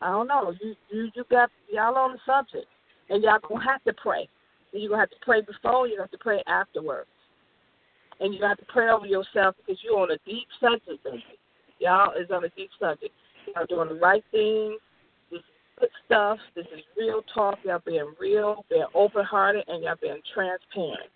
I 0.02 0.10
don't 0.10 0.28
know 0.28 0.54
you 0.62 0.76
you 0.90 1.10
you 1.16 1.24
got 1.32 1.50
y'all 1.72 1.96
on 1.96 2.12
the 2.12 2.20
subject, 2.26 2.68
and 3.10 3.24
y'all 3.24 3.40
gonna 3.48 3.64
have 3.64 3.82
to 3.86 3.94
pray. 3.94 4.28
You're 4.74 4.90
gonna 4.90 5.02
have 5.02 5.10
to 5.12 5.16
pray 5.22 5.40
before, 5.42 5.88
you 5.88 5.98
have 6.02 6.12
to 6.12 6.18
pray 6.18 6.44
afterwards, 6.48 7.08
and 8.20 8.34
you 8.34 8.44
have 8.44 8.58
to 8.58 8.66
pray 8.66 8.90
over 8.90 9.06
yourself 9.06 9.56
because 9.58 9.80
you're 9.82 9.98
on 9.98 10.12
a 10.12 10.18
deep 10.26 10.48
subject, 10.60 11.06
baby. 11.06 11.24
Y'all 11.80 12.12
is 12.20 12.30
on 12.32 12.44
a 12.44 12.50
deep 12.50 12.70
subject. 12.78 13.14
Y'all 13.56 13.66
doing 13.66 13.88
the 13.88 13.96
right 13.96 14.24
thing. 14.32 14.78
This 15.82 15.88
is 15.88 15.94
good 16.06 16.06
stuff. 16.06 16.38
This 16.56 16.66
is 16.74 16.84
real 16.98 17.22
talk. 17.34 17.58
Y'all 17.64 17.82
being 17.86 18.14
real, 18.20 18.66
being 18.70 18.86
open 18.94 19.26
hearted, 19.26 19.64
and 19.68 19.84
y'all 19.84 19.96
being 20.02 20.22
transparent. 20.34 21.10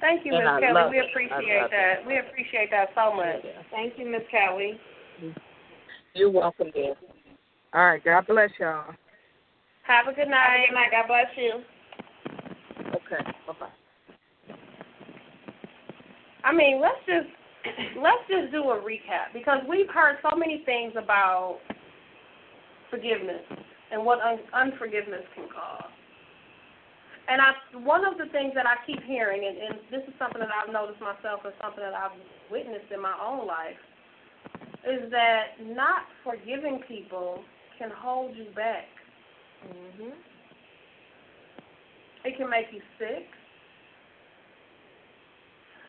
Thank 0.00 0.24
you, 0.24 0.34
And 0.34 0.44
Miss 0.44 0.70
Kelly. 0.70 0.90
We 0.90 0.98
appreciate 1.00 1.60
love 1.60 1.70
that. 1.70 2.06
We 2.06 2.18
appreciate 2.18 2.70
that 2.70 2.88
so 2.94 3.14
much. 3.14 3.42
Thank 3.70 3.98
you, 3.98 4.06
Miss 4.10 4.22
Kelly. 4.30 4.80
You're 6.14 6.30
welcome, 6.30 6.70
dear. 6.72 6.94
All 7.74 7.84
right. 7.84 8.02
God 8.02 8.26
bless 8.26 8.50
y'all. 8.58 8.94
Have 9.86 10.06
a 10.08 10.14
good 10.14 10.28
night. 10.28 10.66
Good 10.68 10.74
night. 10.74 10.90
God 10.90 11.06
bless 11.08 11.26
you. 11.36 11.62
Okay. 12.94 13.30
Bye 13.46 13.54
bye. 13.60 14.54
I 16.44 16.52
mean, 16.52 16.80
let's 16.80 16.96
just 17.06 17.28
let's 18.00 18.24
just 18.28 18.52
do 18.52 18.62
a 18.70 18.80
recap 18.80 19.32
because 19.32 19.60
we've 19.68 19.88
heard 19.90 20.16
so 20.22 20.36
many 20.36 20.62
things 20.64 20.92
about 20.96 21.58
forgiveness 22.90 23.42
and 23.92 24.04
what 24.04 24.20
un- 24.20 24.44
unforgiveness 24.54 25.24
can 25.34 25.48
cause. 25.48 25.90
And 27.28 27.40
I, 27.40 27.52
one 27.86 28.04
of 28.04 28.18
the 28.18 28.26
things 28.32 28.52
that 28.56 28.66
I 28.66 28.74
keep 28.86 29.02
hearing, 29.04 29.46
and, 29.46 29.56
and 29.56 29.74
this 29.90 30.02
is 30.08 30.14
something 30.18 30.40
that 30.40 30.50
I've 30.50 30.72
noticed 30.72 31.00
myself 31.00 31.40
and 31.44 31.54
something 31.62 31.84
that 31.84 31.94
I've 31.94 32.16
witnessed 32.50 32.90
in 32.92 33.00
my 33.00 33.14
own 33.22 33.46
life, 33.46 33.78
is 34.82 35.10
that 35.12 35.60
not 35.62 36.10
forgiving 36.24 36.80
people 36.88 37.44
can 37.78 37.90
hold 37.94 38.34
you 38.36 38.46
back. 38.56 38.88
Mhm. 39.62 40.12
It 42.24 42.36
can 42.36 42.50
make 42.50 42.66
you 42.72 42.80
sick. 42.98 43.28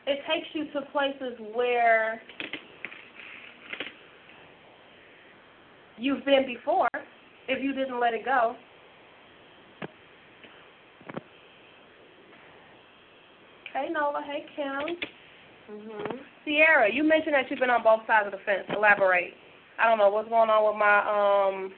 It 0.06 0.18
takes 0.28 0.48
you 0.52 0.64
to 0.72 0.86
places 0.90 1.38
where 1.54 2.20
you've 5.96 6.24
been 6.24 6.44
before 6.46 6.88
if 7.48 7.62
you 7.62 7.72
didn't 7.72 8.00
let 8.00 8.14
it 8.14 8.24
go. 8.24 8.56
Hey 13.72 13.88
Nola. 13.90 14.22
Hey 14.26 14.44
Kim. 14.56 14.96
Mhm. 15.70 16.20
Sierra, 16.44 16.92
you 16.92 17.04
mentioned 17.04 17.34
that 17.34 17.48
you've 17.48 17.60
been 17.60 17.70
on 17.70 17.82
both 17.82 18.06
sides 18.06 18.26
of 18.26 18.32
the 18.32 18.38
fence. 18.38 18.64
Elaborate. 18.76 19.34
I 19.78 19.88
don't 19.88 19.98
know 19.98 20.10
what's 20.10 20.28
going 20.28 20.50
on 20.50 20.66
with 20.66 20.76
my 20.76 20.98
um 21.06 21.72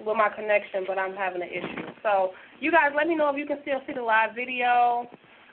with 0.00 0.16
my 0.16 0.28
connection, 0.28 0.84
but 0.86 0.98
I'm 0.98 1.14
having 1.14 1.42
an 1.42 1.48
issue. 1.48 1.90
So 2.02 2.32
you 2.60 2.70
guys, 2.70 2.92
let 2.96 3.08
me 3.08 3.16
know 3.16 3.28
if 3.30 3.36
you 3.36 3.46
can 3.46 3.58
still 3.62 3.80
see 3.86 3.92
the 3.94 4.02
live 4.02 4.34
video. 4.34 5.08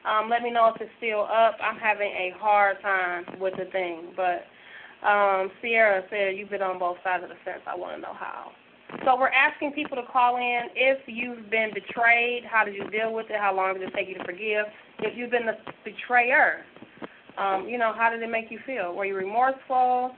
Um, 0.05 0.29
let 0.29 0.41
me 0.41 0.51
know 0.51 0.71
if 0.73 0.81
it's 0.81 0.91
still 0.97 1.21
up. 1.21 1.57
I'm 1.61 1.77
having 1.77 2.09
a 2.09 2.33
hard 2.39 2.81
time 2.81 3.25
with 3.39 3.53
the 3.57 3.65
thing, 3.71 4.13
but 4.15 4.45
um, 5.07 5.51
Sierra 5.61 6.03
said 6.09 6.37
you've 6.37 6.49
been 6.49 6.61
on 6.61 6.79
both 6.79 6.97
sides 7.03 7.23
of 7.23 7.29
the 7.29 7.35
fence. 7.45 7.61
I 7.67 7.75
want 7.75 7.95
to 7.95 8.01
know 8.01 8.13
how. 8.13 8.51
So 9.05 9.17
we're 9.17 9.29
asking 9.29 9.71
people 9.71 9.95
to 9.97 10.03
call 10.11 10.37
in 10.37 10.63
if 10.75 10.99
you've 11.07 11.49
been 11.49 11.69
betrayed. 11.73 12.43
How 12.45 12.65
did 12.65 12.75
you 12.75 12.89
deal 12.89 13.13
with 13.13 13.27
it? 13.29 13.39
How 13.39 13.55
long 13.55 13.73
did 13.73 13.83
it 13.83 13.93
take 13.95 14.09
you 14.09 14.15
to 14.15 14.23
forgive? 14.23 14.65
If 14.99 15.17
you've 15.17 15.31
been 15.31 15.45
the 15.45 15.57
betrayer, 15.85 16.65
um, 17.37 17.67
you 17.69 17.77
know, 17.77 17.93
how 17.95 18.09
did 18.09 18.21
it 18.21 18.29
make 18.29 18.51
you 18.51 18.59
feel? 18.65 18.93
Were 18.93 19.05
you 19.05 19.15
remorseful? 19.15 20.11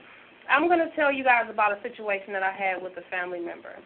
I'm 0.50 0.66
going 0.66 0.80
to 0.80 0.94
tell 0.96 1.12
you 1.12 1.24
guys 1.24 1.44
about 1.48 1.72
a 1.72 1.80
situation 1.82 2.32
that 2.32 2.42
I 2.42 2.52
had 2.52 2.82
with 2.82 2.92
a 2.98 3.10
family 3.10 3.40
member. 3.40 3.76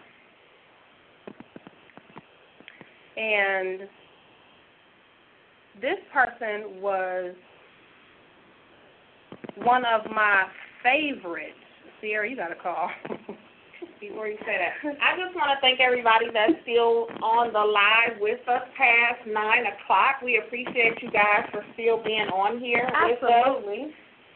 And 3.17 3.89
this 5.81 5.99
person 6.13 6.81
was 6.81 7.35
one 9.63 9.85
of 9.85 10.11
my 10.11 10.45
favorites. 10.83 11.55
Sierra, 12.01 12.29
you 12.29 12.37
got 12.37 12.53
a 12.53 12.57
call. 12.57 12.91
Before 14.01 14.27
you 14.27 14.39
say 14.47 14.55
that, 14.59 14.79
I 15.03 15.19
just 15.19 15.35
want 15.35 15.51
to 15.55 15.59
thank 15.59 15.79
everybody 15.79 16.31
that's 16.31 16.55
still 16.63 17.11
on 17.19 17.51
the 17.51 17.63
live 17.63 18.19
with 18.23 18.39
us 18.47 18.63
past 18.79 19.27
nine 19.27 19.67
o'clock. 19.67 20.23
We 20.23 20.39
appreciate 20.39 21.03
you 21.03 21.11
guys 21.11 21.51
for 21.51 21.67
still 21.75 22.03
being 22.03 22.31
on 22.31 22.63
here 22.63 22.87
with 22.87 23.23
us. 23.23 23.55
Absolutely. 23.59 23.91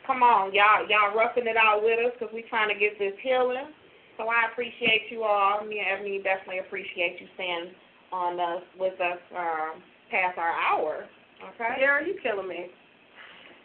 Come 0.07 0.23
on, 0.23 0.51
y'all, 0.51 0.83
y'all 0.91 1.15
roughing 1.15 1.47
it 1.47 1.55
out 1.55 1.83
with 1.83 1.99
us 2.03 2.11
because 2.19 2.35
we're 2.35 2.47
trying 2.51 2.75
to 2.75 2.79
get 2.79 2.99
this 2.99 3.15
healing. 3.23 3.71
So 4.19 4.27
I 4.27 4.51
appreciate 4.51 5.07
you 5.11 5.23
all. 5.23 5.63
Me 5.63 5.79
and 5.79 5.99
Ebony 5.99 6.19
definitely 6.23 6.59
appreciate 6.59 7.23
you 7.23 7.27
staying 7.35 7.71
on 8.11 8.39
us 8.39 8.63
with 8.79 8.99
us 8.99 9.23
um, 9.31 9.83
past 10.11 10.39
our 10.39 10.55
hour. 10.59 11.07
Okay. 11.43 11.75
Sierra, 11.79 12.07
you 12.07 12.15
killing 12.23 12.49
me. 12.49 12.71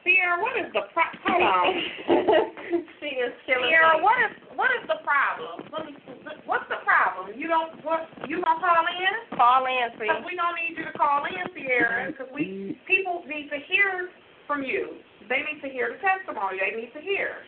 Sierra, 0.03 0.39
what 0.39 0.55
is 0.55 0.71
the 0.73 0.87
pro- 0.95 1.13
hold 1.27 1.43
on? 1.43 1.67
she 2.99 3.11
is 3.19 3.35
killing 3.45 3.69
Sierra, 3.69 3.99
me. 3.99 4.03
what 4.03 4.17
is 4.23 4.33
what 4.55 4.71
is 4.73 4.83
the 4.87 5.03
problem? 5.03 5.67
What 5.69 5.83
is, 5.85 5.95
what's 6.47 6.65
the 6.71 6.81
problem? 6.87 7.35
You 7.37 7.51
don't 7.51 7.75
what 7.83 8.07
you 8.25 8.41
gonna 8.41 8.63
call 8.63 8.87
in? 8.87 9.13
Call 9.37 9.67
in, 9.67 9.91
see. 9.99 10.07
Because 10.07 10.23
we 10.25 10.33
don't 10.39 10.55
need 10.55 10.79
you 10.79 10.85
to 10.87 10.95
call 10.97 11.27
in, 11.27 11.43
Sierra, 11.53 12.09
because 12.09 12.31
we 12.33 12.79
people 12.87 13.21
need 13.27 13.51
to 13.51 13.59
hear 13.67 14.09
from 14.47 14.63
you. 14.63 14.97
They 15.27 15.43
need 15.43 15.59
to 15.61 15.69
hear 15.69 15.91
the 15.91 15.99
testimony. 15.99 16.57
They 16.63 16.73
need 16.73 16.95
to 16.95 17.03
hear. 17.03 17.43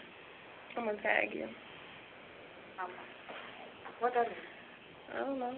I'm 0.76 0.86
gonna 0.86 1.02
tag 1.02 1.32
you. 1.34 1.48
Okay. 1.48 3.08
What 4.00 4.14
does 4.14 4.28
it? 4.28 4.44
I 5.16 5.26
don't 5.26 5.40
know. 5.40 5.54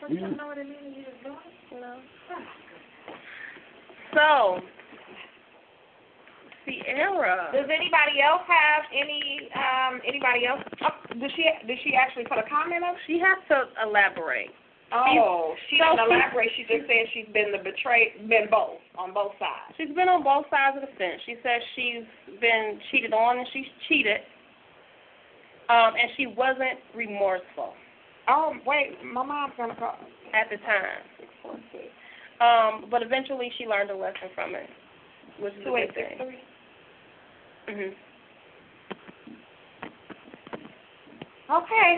But 0.00 0.10
you 0.10 0.20
don't 0.20 0.32
you 0.32 0.36
know 0.36 0.48
what 0.48 0.58
it 0.58 0.66
means. 0.66 0.96
You 0.96 1.04
just 1.04 1.22
do 1.22 1.30
it. 1.30 1.80
No. 1.80 2.00
So, 4.14 4.60
Sierra. 6.64 7.50
Does 7.52 7.68
anybody 7.68 8.20
else 8.20 8.44
have 8.46 8.84
any? 8.92 9.48
Um, 9.56 10.00
anybody 10.06 10.46
else? 10.46 10.60
Oh, 10.82 10.94
did 11.14 11.30
she? 11.36 11.44
Did 11.66 11.78
she 11.84 11.94
actually 11.94 12.24
put 12.24 12.38
a 12.38 12.46
comment 12.48 12.84
up? 12.84 12.96
She 13.06 13.18
has 13.18 13.38
to 13.48 13.68
elaborate. 13.84 14.52
Oh, 14.92 15.52
she 15.68 15.76
so 15.76 15.96
didn't 15.96 16.08
elaborate. 16.08 16.48
She 16.56 16.64
just 16.64 16.88
said 16.88 17.04
she's 17.12 17.28
been 17.32 17.52
the 17.52 17.60
betrayed, 17.60 18.24
been 18.28 18.48
both 18.50 18.80
on 18.96 19.12
both 19.12 19.36
sides. 19.36 19.76
She's 19.76 19.92
been 19.92 20.08
on 20.08 20.24
both 20.24 20.48
sides 20.48 20.80
of 20.80 20.82
the 20.88 20.92
fence. 20.96 21.20
She 21.28 21.36
says 21.44 21.60
she's 21.76 22.08
been 22.40 22.80
cheated 22.90 23.12
on 23.12 23.36
and 23.36 23.46
she's 23.52 23.68
cheated. 23.88 24.24
Um, 25.68 25.92
and 26.00 26.08
she 26.16 26.24
wasn't 26.24 26.80
remorseful 26.96 27.76
Oh, 28.28 28.52
wait, 28.66 28.96
my 29.02 29.24
mom's 29.24 29.54
gonna 29.56 29.74
call. 29.74 29.96
at 30.32 30.50
the 30.50 30.56
time. 30.58 31.00
Um, 32.40 32.86
but 32.90 33.02
eventually 33.02 33.50
she 33.58 33.66
learned 33.66 33.90
a 33.90 33.96
lesson 33.96 34.30
from 34.34 34.54
it, 34.54 34.68
which 35.40 35.54
is 35.54 35.64
Two 35.64 35.74
good 35.74 35.94
thing. 35.94 36.16
three. 36.18 36.38
Mhm. 37.74 37.94
Okay. 41.50 41.92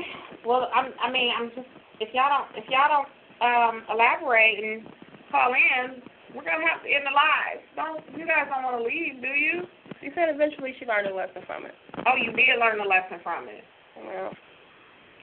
Well, 0.46 0.70
I'm. 0.74 0.92
I 1.02 1.10
mean, 1.10 1.30
I'm 1.36 1.50
just. 1.54 1.68
If 2.00 2.14
y'all 2.14 2.30
don't, 2.30 2.48
if 2.56 2.64
y'all 2.70 2.88
don't 2.88 3.10
um, 3.44 3.82
elaborate 3.92 4.62
and 4.62 4.86
call 5.30 5.52
in, 5.52 6.00
we're 6.34 6.44
gonna 6.46 6.64
have 6.66 6.82
to 6.82 6.88
end 6.88 7.04
the 7.04 7.12
live. 7.12 7.60
Don't 7.76 8.00
you 8.18 8.26
guys 8.26 8.46
don't 8.48 8.62
want 8.64 8.78
to 8.78 8.84
leave, 8.84 9.20
do 9.20 9.28
you? 9.28 9.66
She 10.00 10.08
said 10.14 10.32
eventually 10.32 10.72
she 10.80 10.86
learned 10.86 11.08
a 11.08 11.14
lesson 11.14 11.42
from 11.46 11.66
it. 11.66 11.74
Oh, 12.06 12.16
you 12.16 12.32
did 12.32 12.56
learn 12.58 12.80
a 12.80 12.88
lesson 12.88 13.20
from 13.22 13.48
it. 13.48 13.60
Well, 14.00 14.32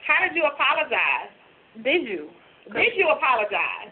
How 0.06 0.22
did 0.22 0.36
you 0.36 0.44
apologize? 0.46 1.34
did 1.82 2.06
you? 2.06 2.30
Did 2.72 2.94
you 2.94 3.08
apologize? 3.10 3.90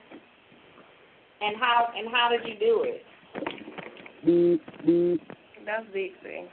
And 1.41 1.57
how 1.61 1.89
and 1.97 2.09
how 2.11 2.31
did 2.31 2.49
you 2.49 2.59
do 2.59 2.85
it? 2.85 3.03
That's 5.65 5.85
deep, 5.93 6.15
see. 6.23 6.47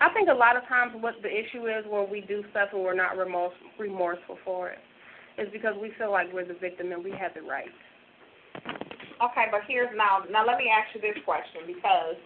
I 0.00 0.12
think 0.12 0.28
a 0.28 0.34
lot 0.34 0.56
of 0.56 0.66
times 0.68 0.92
what 1.00 1.14
the 1.22 1.28
issue 1.28 1.66
is 1.66 1.84
when 1.88 2.10
we 2.10 2.20
do 2.20 2.44
stuff 2.50 2.68
and 2.72 2.82
we're 2.82 2.94
not 2.94 3.16
remorse, 3.16 3.54
remorseful 3.78 4.38
for 4.44 4.70
it 4.70 4.78
is 5.38 5.48
because 5.52 5.74
we 5.80 5.92
feel 5.98 6.10
like 6.10 6.32
we're 6.32 6.46
the 6.46 6.54
victim 6.54 6.92
and 6.92 7.02
we 7.02 7.10
have 7.10 7.32
the 7.34 7.42
right. 7.42 7.68
Okay, 8.56 9.46
but 9.50 9.60
here's 9.66 9.88
now. 9.96 10.24
Now 10.30 10.46
let 10.46 10.58
me 10.58 10.70
ask 10.70 10.94
you 10.94 11.00
this 11.00 11.22
question 11.24 11.62
because 11.66 12.16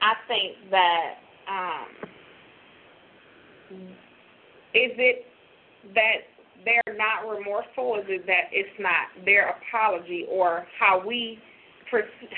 I 0.00 0.14
think 0.26 0.70
that 0.70 1.14
um, 1.48 1.86
is 4.74 4.92
it 4.98 5.26
that 5.94 6.33
they're 6.64 6.96
not 6.96 7.28
remorseful? 7.28 7.96
Is 8.00 8.06
it 8.08 8.26
that 8.26 8.50
it's 8.52 8.68
not 8.78 9.24
their 9.24 9.54
apology 9.56 10.26
or 10.30 10.66
how 10.78 11.02
we 11.04 11.38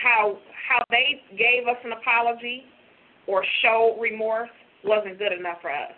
how 0.02 0.36
how 0.68 0.82
they 0.90 1.22
gave 1.38 1.66
us 1.66 1.76
an 1.84 1.92
apology 1.92 2.64
or 3.26 3.42
showed 3.62 3.98
remorse 4.00 4.50
wasn't 4.84 5.18
good 5.18 5.32
enough 5.32 5.58
for 5.62 5.70
us? 5.70 5.92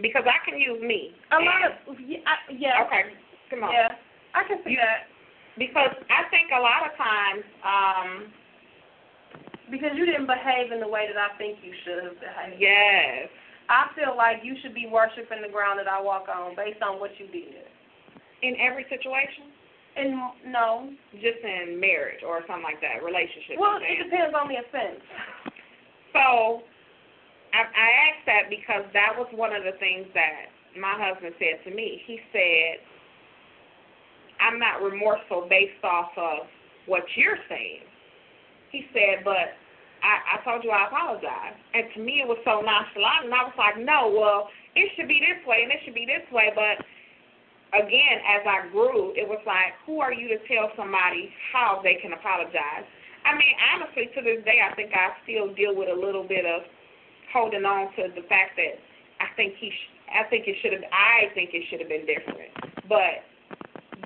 Because 0.00 0.24
I 0.26 0.44
can 0.48 0.60
use 0.60 0.82
me. 0.82 1.12
A 1.32 1.40
lot 1.40 1.64
of 1.64 1.96
yeah, 2.06 2.18
I, 2.26 2.52
yeah. 2.52 2.84
Okay, 2.84 3.02
come 3.48 3.64
on. 3.64 3.72
Yeah, 3.72 3.88
I 4.34 4.46
can 4.46 4.58
see 4.64 4.76
that 4.76 5.08
Because 5.56 5.96
I 6.12 6.28
think 6.28 6.52
a 6.52 6.60
lot 6.60 6.84
of 6.84 6.92
times, 7.00 7.44
um, 7.64 8.10
because 9.70 9.92
you 9.96 10.06
didn't 10.06 10.26
behave 10.26 10.70
in 10.72 10.80
the 10.80 10.88
way 10.88 11.06
that 11.10 11.18
I 11.18 11.36
think 11.38 11.58
you 11.62 11.72
should 11.84 12.04
have 12.04 12.18
behaved. 12.20 12.60
yes, 12.60 13.28
I 13.68 13.90
feel 13.98 14.14
like 14.16 14.44
you 14.46 14.54
should 14.62 14.74
be 14.74 14.86
worshiping 14.86 15.42
the 15.42 15.50
ground 15.50 15.78
that 15.82 15.88
I 15.90 16.00
walk 16.00 16.26
on 16.30 16.54
based 16.54 16.82
on 16.82 17.00
what 17.00 17.10
you 17.18 17.26
did. 17.28 17.66
in 18.42 18.54
every 18.60 18.84
situation, 18.88 19.50
And 19.96 20.52
no, 20.52 20.92
just 21.18 21.40
in 21.42 21.80
marriage 21.80 22.22
or 22.22 22.44
something 22.46 22.62
like 22.62 22.80
that, 22.84 23.02
relationship. 23.02 23.56
well, 23.58 23.80
it 23.82 23.96
depends 24.04 24.36
on 24.38 24.46
the 24.46 24.60
offense. 24.62 25.00
So 26.12 26.62
I, 27.56 27.64
I 27.66 27.88
asked 28.12 28.24
that 28.30 28.44
because 28.52 28.84
that 28.92 29.16
was 29.16 29.26
one 29.34 29.50
of 29.56 29.64
the 29.64 29.72
things 29.80 30.06
that 30.14 30.52
my 30.78 30.94
husband 30.94 31.34
said 31.40 31.64
to 31.64 31.74
me. 31.74 32.02
He 32.06 32.20
said, 32.30 32.84
I'm 34.38 34.58
not 34.60 34.82
remorseful 34.84 35.46
based 35.48 35.80
off 35.82 36.12
of 36.16 36.46
what 36.86 37.02
you're 37.16 37.40
saying. 37.48 37.82
He 38.70 38.86
said, 38.92 39.24
but 39.24 39.56
I, 40.02 40.36
I 40.38 40.44
told 40.44 40.64
you 40.64 40.70
I 40.70 40.86
apologize. 40.86 41.56
And 41.74 41.86
to 41.94 41.98
me, 42.00 42.20
it 42.22 42.28
was 42.28 42.38
so 42.44 42.60
nonchalant. 42.60 43.26
And 43.26 43.34
I 43.34 43.44
was 43.44 43.56
like, 43.56 43.78
no, 43.80 44.12
well, 44.12 44.48
it 44.74 44.92
should 44.94 45.08
be 45.08 45.20
this 45.20 45.40
way 45.46 45.64
and 45.64 45.72
it 45.72 45.80
should 45.84 45.96
be 45.96 46.06
this 46.06 46.26
way. 46.30 46.52
But 46.54 46.84
again, 47.74 48.16
as 48.22 48.46
I 48.46 48.68
grew, 48.70 49.16
it 49.16 49.26
was 49.26 49.40
like, 49.46 49.74
who 49.84 50.00
are 50.00 50.12
you 50.12 50.28
to 50.28 50.38
tell 50.46 50.70
somebody 50.76 51.32
how 51.52 51.80
they 51.82 51.98
can 51.98 52.12
apologize? 52.12 52.86
I 53.26 53.34
mean, 53.34 53.54
honestly, 53.74 54.06
to 54.14 54.20
this 54.22 54.44
day, 54.46 54.62
I 54.62 54.70
think 54.78 54.94
I 54.94 55.10
still 55.26 55.50
deal 55.54 55.74
with 55.74 55.90
a 55.90 55.98
little 55.98 56.22
bit 56.22 56.46
of 56.46 56.62
holding 57.34 57.66
on 57.66 57.90
to 57.98 58.06
the 58.14 58.22
fact 58.30 58.54
that 58.54 58.78
I 59.18 59.34
think 59.34 59.58
he, 59.58 59.70
sh- 59.70 59.92
I 60.14 60.28
think 60.30 60.46
it 60.46 60.54
should 60.62 60.72
have, 60.72 60.86
I 60.94 61.34
think 61.34 61.50
it 61.52 61.66
should 61.66 61.82
have 61.82 61.90
been 61.90 62.06
different. 62.06 62.54
But 62.86 63.26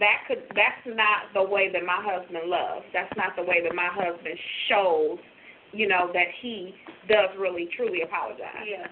that 0.00 0.24
could, 0.26 0.42
that's 0.56 0.84
not 0.86 1.30
the 1.34 1.42
way 1.42 1.70
that 1.72 1.84
my 1.84 2.00
husband 2.00 2.48
loves. 2.48 2.84
That's 2.92 3.12
not 3.16 3.36
the 3.36 3.42
way 3.42 3.62
that 3.62 3.74
my 3.74 3.88
husband 3.92 4.36
shows, 4.68 5.18
you 5.72 5.86
know, 5.86 6.10
that 6.12 6.28
he 6.40 6.74
does 7.08 7.30
really 7.38 7.68
truly 7.76 8.02
apologize. 8.02 8.66
Yeah. 8.66 8.88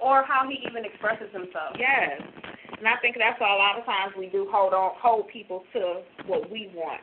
Or 0.00 0.24
how 0.24 0.48
he 0.48 0.58
even 0.66 0.84
expresses 0.84 1.30
himself. 1.32 1.76
Yes. 1.78 2.22
And 2.78 2.88
I 2.88 2.98
think 3.00 3.16
that's 3.18 3.38
why 3.40 3.54
a 3.54 3.58
lot 3.58 3.78
of 3.78 3.84
times 3.84 4.14
we 4.18 4.26
do 4.26 4.48
hold 4.50 4.72
on, 4.72 4.92
hold 4.98 5.28
people 5.28 5.62
to 5.74 6.02
what 6.26 6.50
we 6.50 6.70
want 6.74 7.00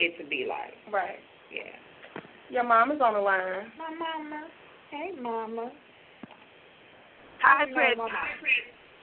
it 0.00 0.16
to 0.22 0.28
be 0.28 0.46
like. 0.48 0.74
Right. 0.92 1.18
Yeah. 1.52 2.22
Your 2.50 2.64
mom 2.64 2.92
is 2.92 3.00
on 3.00 3.14
the 3.14 3.20
line. 3.20 3.70
My 3.78 3.90
mama. 3.90 4.46
Hey, 4.90 5.10
mama. 5.20 5.70
Hi, 7.42 7.66
Hey, 7.66 7.72
Chris. 7.72 7.96
mama. 7.96 8.10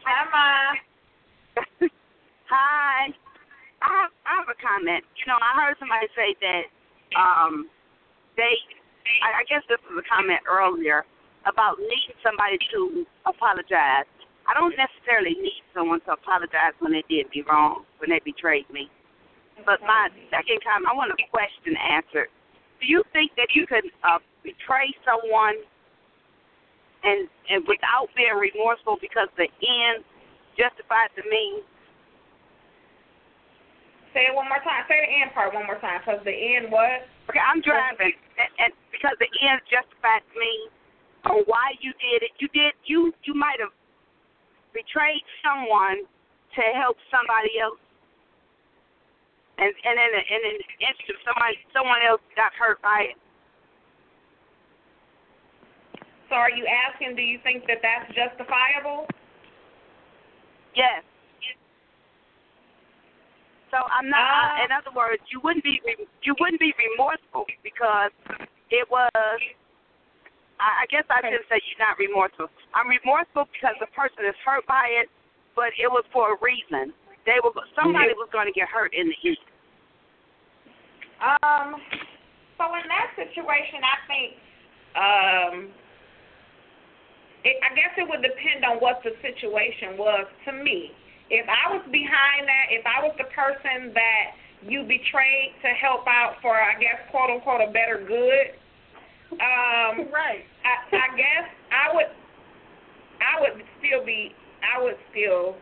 Hi, 0.06 0.76
Ma. 1.82 1.88
Hi. 2.50 3.08
I 3.84 3.92
have 4.00 4.12
I 4.24 4.32
have 4.40 4.48
a 4.48 4.58
comment. 4.58 5.04
You 5.20 5.28
know, 5.28 5.38
I 5.38 5.52
heard 5.60 5.76
somebody 5.78 6.08
say 6.16 6.34
that 6.40 6.64
um 7.20 7.68
they 8.40 8.56
I, 9.22 9.44
I 9.44 9.48
guess 9.52 9.62
this 9.68 9.80
was 9.86 10.00
a 10.00 10.08
comment 10.08 10.40
earlier 10.48 11.04
about 11.44 11.76
needing 11.84 12.16
somebody 12.24 12.56
to 12.72 13.04
apologize. 13.28 14.08
I 14.48 14.56
don't 14.56 14.76
necessarily 14.80 15.36
need 15.40 15.64
someone 15.76 16.00
to 16.08 16.16
apologize 16.16 16.76
when 16.80 16.96
they 16.96 17.04
did 17.12 17.28
me 17.32 17.44
wrong, 17.48 17.84
when 18.00 18.12
they 18.12 18.20
betrayed 18.24 18.68
me. 18.72 18.88
But 19.68 19.84
my 19.84 20.08
second 20.32 20.60
comment, 20.64 20.88
I 20.88 20.96
want 20.96 21.12
a 21.12 21.20
question 21.32 21.76
answered. 21.76 22.32
Do 22.80 22.88
you 22.88 23.04
think 23.12 23.32
that 23.36 23.52
you 23.56 23.68
could 23.68 23.88
uh, 24.04 24.20
betray 24.44 24.92
someone 25.04 25.60
and 27.04 27.28
and 27.52 27.64
without 27.68 28.08
being 28.16 28.36
remorseful 28.36 28.96
because 29.00 29.28
the 29.36 29.48
end 29.48 30.04
justifies 30.56 31.12
the 31.16 31.28
means? 31.28 31.64
Say 34.14 34.30
it 34.30 34.34
one 34.34 34.46
more 34.46 34.62
time. 34.62 34.86
Say 34.86 35.02
the 35.02 35.12
end 35.26 35.34
part 35.34 35.54
one 35.54 35.66
more 35.66 35.82
time. 35.82 36.02
Because 36.06 36.22
the 36.22 36.34
end 36.34 36.70
was. 36.70 37.02
Okay, 37.30 37.42
I'm 37.42 37.62
driving, 37.66 38.14
and, 38.38 38.52
and 38.62 38.72
because 38.94 39.18
the 39.18 39.32
end 39.42 39.58
justifies 39.66 40.26
me 40.38 40.54
on 41.26 41.42
why 41.50 41.74
you 41.82 41.92
did 41.98 42.22
it. 42.22 42.32
You 42.38 42.48
did 42.54 42.78
you 42.86 43.14
you 43.26 43.34
might 43.34 43.58
have 43.58 43.74
betrayed 44.76 45.26
someone 45.42 46.06
to 46.06 46.64
help 46.78 46.98
somebody 47.10 47.58
else, 47.58 47.82
and 49.58 49.74
and 49.74 49.96
in 49.98 50.12
in 50.14 50.42
an 50.46 50.60
instant 50.78 51.18
somebody 51.26 51.58
someone 51.74 52.06
else 52.06 52.22
got 52.38 52.54
hurt 52.54 52.78
by 52.86 53.16
it. 53.16 53.18
So 56.30 56.36
are 56.36 56.52
you 56.54 56.66
asking? 56.70 57.16
Do 57.16 57.22
you 57.22 57.40
think 57.42 57.66
that 57.66 57.82
that's 57.82 58.10
justifiable? 58.14 59.10
Yes. 60.76 61.06
So 63.74 63.82
I'm 63.90 64.06
not. 64.06 64.22
Uh, 64.22 64.66
in 64.66 64.70
other 64.70 64.94
words, 64.94 65.26
you 65.34 65.42
wouldn't 65.42 65.66
be 65.66 65.82
you 66.22 66.38
wouldn't 66.38 66.62
be 66.62 66.70
remorseful 66.78 67.50
because 67.66 68.14
it 68.70 68.86
was. 68.86 69.10
I, 70.62 70.86
I 70.86 70.94
guess 70.94 71.10
I 71.10 71.26
Okay. 71.26 71.34
shouldn't 71.34 71.50
say 71.50 71.58
you're 71.66 71.82
not 71.82 71.98
remorseful. 71.98 72.54
I'm 72.78 72.86
remorseful 72.86 73.50
because 73.50 73.74
the 73.82 73.90
person 73.98 74.30
is 74.30 74.38
hurt 74.46 74.62
by 74.70 74.94
it, 75.02 75.10
but 75.58 75.74
it 75.82 75.90
was 75.90 76.06
for 76.14 76.38
a 76.38 76.38
reason. 76.38 76.94
They 77.26 77.42
were 77.42 77.50
somebody 77.74 78.14
was 78.14 78.30
going 78.30 78.46
to 78.46 78.54
get 78.54 78.70
hurt 78.70 78.94
in 78.94 79.10
the 79.10 79.18
end. 79.26 79.42
Um. 81.42 81.82
So 82.62 82.70
in 82.78 82.86
that 82.94 83.10
situation, 83.18 83.82
I 83.82 83.98
think. 84.06 84.30
Um. 84.94 85.56
It, 87.42 87.58
I 87.60 87.74
guess 87.74 87.92
it 87.98 88.06
would 88.08 88.22
depend 88.22 88.64
on 88.70 88.78
what 88.78 89.02
the 89.02 89.18
situation 89.20 89.98
was. 89.98 90.30
To 90.46 90.54
me, 90.54 90.94
if 91.34 91.50
I 91.50 91.74
was 91.74 91.82
behind 91.90 92.46
that, 92.46 92.70
if 92.70 92.86
I 92.86 93.02
was 93.02 93.18
the 93.18 93.26
person 93.34 93.90
that 93.98 94.38
you 94.62 94.86
betrayed 94.86 95.58
to 95.66 95.74
help 95.74 96.06
out 96.06 96.38
for, 96.46 96.54
I 96.54 96.78
guess, 96.78 97.02
quote 97.10 97.34
unquote, 97.34 97.66
a 97.66 97.74
better 97.74 98.06
good. 98.06 98.54
Um, 99.42 100.14
Right. 100.14 100.46
I, 100.62 100.74
I 100.94 101.10
guess 101.18 101.46
I 101.74 101.86
would, 101.98 102.12
I 103.18 103.42
would 103.42 103.66
still 103.82 104.06
be, 104.06 104.30
I 104.62 104.78
would 104.78 104.96
still, 105.10 105.58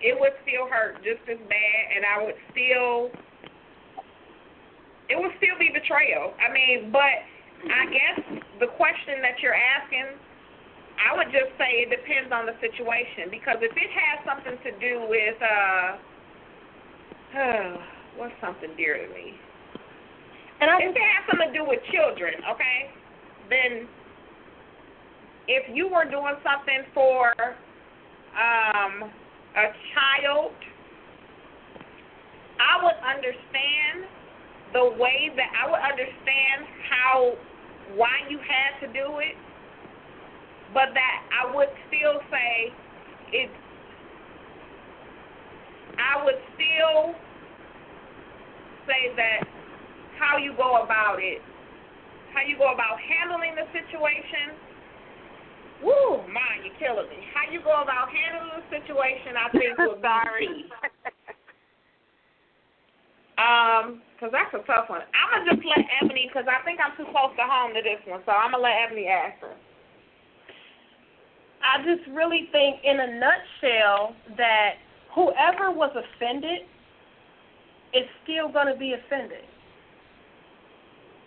it 0.00 0.16
would 0.16 0.32
still 0.48 0.64
hurt 0.64 1.04
just 1.04 1.20
as 1.28 1.38
bad, 1.44 1.82
and 1.92 2.08
I 2.08 2.24
would 2.24 2.38
still, 2.48 3.12
it 5.12 5.20
would 5.20 5.36
still 5.36 5.60
be 5.60 5.68
betrayal. 5.76 6.32
I 6.40 6.48
mean, 6.48 6.88
but 6.88 7.20
I 7.68 7.84
guess 7.92 8.16
the 8.64 8.72
question 8.80 9.20
that 9.20 9.44
you're 9.44 9.54
asking, 9.54 10.16
I 11.02 11.16
would 11.16 11.34
just 11.34 11.50
say 11.58 11.82
it 11.82 11.90
depends 11.90 12.30
on 12.30 12.46
the 12.46 12.54
situation 12.62 13.26
because 13.30 13.58
if 13.60 13.74
it 13.74 13.90
has 13.90 14.22
something 14.22 14.54
to 14.62 14.70
do 14.78 15.02
with, 15.10 15.38
uh, 15.42 15.98
what's 18.16 18.34
something 18.40 18.70
dear 18.76 19.06
to 19.06 19.08
me? 19.12 19.34
And 20.60 20.70
I 20.70 20.78
If 20.78 20.94
it 20.94 21.02
has 21.02 21.26
something 21.26 21.50
to 21.50 21.58
do 21.58 21.66
with 21.66 21.82
children, 21.90 22.38
okay, 22.46 22.78
then 23.50 23.88
if 25.48 25.66
you 25.74 25.88
were 25.90 26.06
doing 26.06 26.38
something 26.46 26.86
for 26.94 27.34
um, 28.38 29.10
a 29.58 29.66
child, 29.90 30.54
I 32.62 32.78
would 32.78 33.00
understand 33.02 34.06
the 34.72 34.94
way 35.02 35.34
that 35.34 35.50
I 35.50 35.66
would 35.66 35.82
understand 35.82 36.64
how 36.88 37.34
why 37.98 38.22
you 38.30 38.38
had 38.38 38.86
to 38.86 38.92
do 38.92 39.18
it, 39.18 39.36
but 40.74 40.92
that 40.96 41.18
I 41.30 41.54
would 41.54 41.68
still 41.88 42.20
say 42.32 42.72
it. 43.32 43.50
I 46.00 46.24
would 46.24 46.40
still 46.56 47.12
say 48.88 49.12
that 49.16 49.44
how 50.18 50.40
you 50.40 50.56
go 50.56 50.82
about 50.82 51.20
it, 51.20 51.40
how 52.32 52.40
you 52.40 52.56
go 52.56 52.72
about 52.72 52.96
handling 52.98 53.54
the 53.54 53.68
situation. 53.76 54.56
Woo, 55.84 56.22
man, 56.30 56.62
you're 56.62 56.78
killing 56.78 57.10
me. 57.10 57.18
How 57.34 57.50
you 57.50 57.58
go 57.60 57.82
about 57.82 58.08
handling 58.08 58.62
the 58.62 58.66
situation, 58.70 59.34
I 59.34 59.50
think 59.50 59.74
would 59.78 60.00
be 60.00 60.08
Sorry. 60.08 60.48
Um, 63.42 63.98
cause 64.20 64.30
that's 64.30 64.54
a 64.54 64.62
tough 64.62 64.86
one. 64.86 65.02
I'm 65.10 65.42
gonna 65.42 65.58
just 65.58 65.66
let 65.66 65.82
Ebony, 65.98 66.30
cause 66.30 66.46
I 66.46 66.62
think 66.62 66.78
I'm 66.78 66.94
too 66.94 67.10
close 67.10 67.34
to 67.34 67.42
home 67.42 67.74
to 67.74 67.82
this 67.82 67.98
one, 68.06 68.22
so 68.22 68.30
I'm 68.30 68.54
gonna 68.54 68.62
let 68.62 68.86
Ebony 68.86 69.10
answer. 69.10 69.50
I 71.62 71.82
just 71.86 72.08
really 72.10 72.48
think, 72.52 72.80
in 72.84 72.98
a 73.00 73.06
nutshell, 73.18 74.14
that 74.36 74.74
whoever 75.14 75.70
was 75.70 75.90
offended 75.94 76.66
is 77.94 78.04
still 78.24 78.50
going 78.50 78.66
to 78.72 78.78
be 78.78 78.94
offended. 78.94 79.44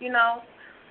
You 0.00 0.12
know, 0.12 0.42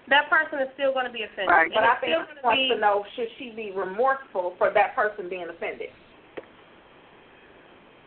that 0.09 0.29
person 0.29 0.59
is 0.59 0.69
still 0.73 0.93
going 0.93 1.05
to 1.05 1.11
be 1.13 1.23
offended. 1.23 1.49
Right. 1.49 1.65
And 1.69 1.75
But 1.77 1.83
I 1.85 1.93
it's 1.93 2.01
think 2.01 2.39
she 2.41 2.41
wants 2.45 2.61
be. 2.61 2.69
to 2.73 2.77
know 2.81 3.05
should 3.15 3.29
she 3.37 3.51
be 3.55 3.71
remorseful 3.75 4.55
for 4.57 4.71
that 4.73 4.95
person 4.95 5.29
being 5.29 5.47
offended? 5.49 5.89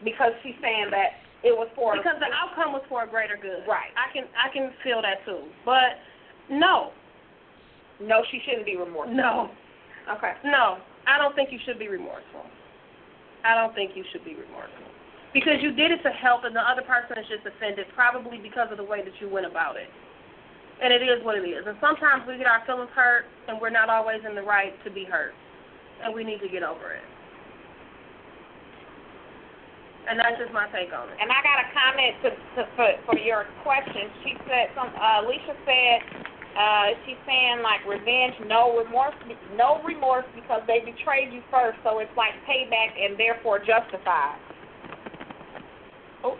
Because 0.04 0.32
she's 0.42 0.54
saying 0.62 0.90
that 0.90 1.18
it 1.42 1.54
was 1.54 1.68
for 1.74 1.96
because 1.96 2.18
the 2.18 2.30
outcome 2.34 2.72
was 2.72 2.82
for 2.88 3.02
a 3.02 3.08
greater 3.08 3.38
good. 3.40 3.66
Right. 3.66 3.90
I 3.98 4.10
can 4.12 4.26
I 4.34 4.50
can 4.52 4.70
feel 4.82 5.02
that 5.02 5.22
too. 5.26 5.42
But 5.64 5.98
no, 6.50 6.90
no, 8.00 8.22
she 8.30 8.40
shouldn't 8.46 8.66
be 8.66 8.76
remorseful. 8.76 9.14
no, 9.14 9.50
Okay. 10.16 10.32
no. 10.44 10.78
I 11.08 11.16
don't 11.16 11.34
think 11.34 11.48
you 11.50 11.58
should 11.64 11.80
be 11.80 11.88
remorseful. 11.88 12.44
I 13.42 13.56
don't 13.56 13.74
think 13.74 13.96
you 13.96 14.04
should 14.12 14.24
be 14.28 14.36
remorseful. 14.36 14.92
Because 15.32 15.56
you 15.64 15.72
did 15.72 15.90
it 15.90 16.04
to 16.04 16.12
help 16.12 16.44
and 16.44 16.54
the 16.54 16.60
other 16.60 16.84
person 16.84 17.16
is 17.16 17.24
just 17.32 17.48
offended 17.48 17.88
probably 17.96 18.36
because 18.36 18.68
of 18.70 18.76
the 18.76 18.84
way 18.84 19.00
that 19.00 19.16
you 19.20 19.28
went 19.28 19.48
about 19.48 19.76
it. 19.76 19.88
And 20.84 20.92
it 20.92 21.02
is 21.02 21.24
what 21.24 21.36
it 21.36 21.48
is. 21.48 21.64
And 21.66 21.76
sometimes 21.80 22.28
we 22.28 22.36
get 22.36 22.46
our 22.46 22.62
feelings 22.68 22.92
hurt 22.94 23.24
and 23.48 23.60
we're 23.60 23.72
not 23.72 23.88
always 23.88 24.20
in 24.28 24.36
the 24.36 24.44
right 24.44 24.72
to 24.84 24.90
be 24.92 25.04
hurt. 25.04 25.32
And 26.04 26.14
we 26.14 26.22
need 26.22 26.40
to 26.44 26.48
get 26.48 26.62
over 26.62 26.92
it. 26.92 27.02
And 30.08 30.16
that's 30.16 30.40
just 30.40 30.52
my 30.52 30.68
take 30.72 30.92
on 30.92 31.08
it. 31.08 31.16
And 31.20 31.28
I 31.28 31.40
got 31.44 31.56
a 31.60 31.68
comment 31.76 32.12
to, 32.24 32.28
to 32.32 32.60
for, 32.76 32.88
for 33.04 33.18
your 33.18 33.44
question. 33.60 34.08
She 34.24 34.32
said 34.48 34.72
some. 34.72 34.88
Uh, 34.96 35.20
Alicia 35.20 35.52
said 35.68 36.27
uh, 36.58 36.90
she's 37.06 37.20
saying 37.22 37.62
like 37.62 37.86
revenge, 37.86 38.34
no 38.50 38.74
remorse, 38.74 39.14
no 39.54 39.78
remorse 39.86 40.26
because 40.34 40.58
they 40.66 40.82
betrayed 40.82 41.30
you 41.30 41.38
first, 41.54 41.78
so 41.86 42.02
it's 42.02 42.10
like 42.18 42.34
payback 42.50 42.98
and 42.98 43.14
therefore 43.14 43.62
justified. 43.62 44.34
Oh, 46.26 46.34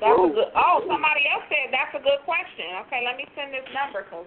that's 0.00 0.16
a 0.16 0.32
good. 0.32 0.48
Oh, 0.56 0.80
somebody 0.88 1.28
else 1.28 1.44
said 1.52 1.68
that's 1.68 1.92
a 1.92 2.00
good 2.00 2.24
question. 2.24 2.80
Okay, 2.88 3.04
let 3.04 3.20
me 3.20 3.28
send 3.36 3.52
this 3.52 3.68
number 3.76 4.08
because 4.08 4.24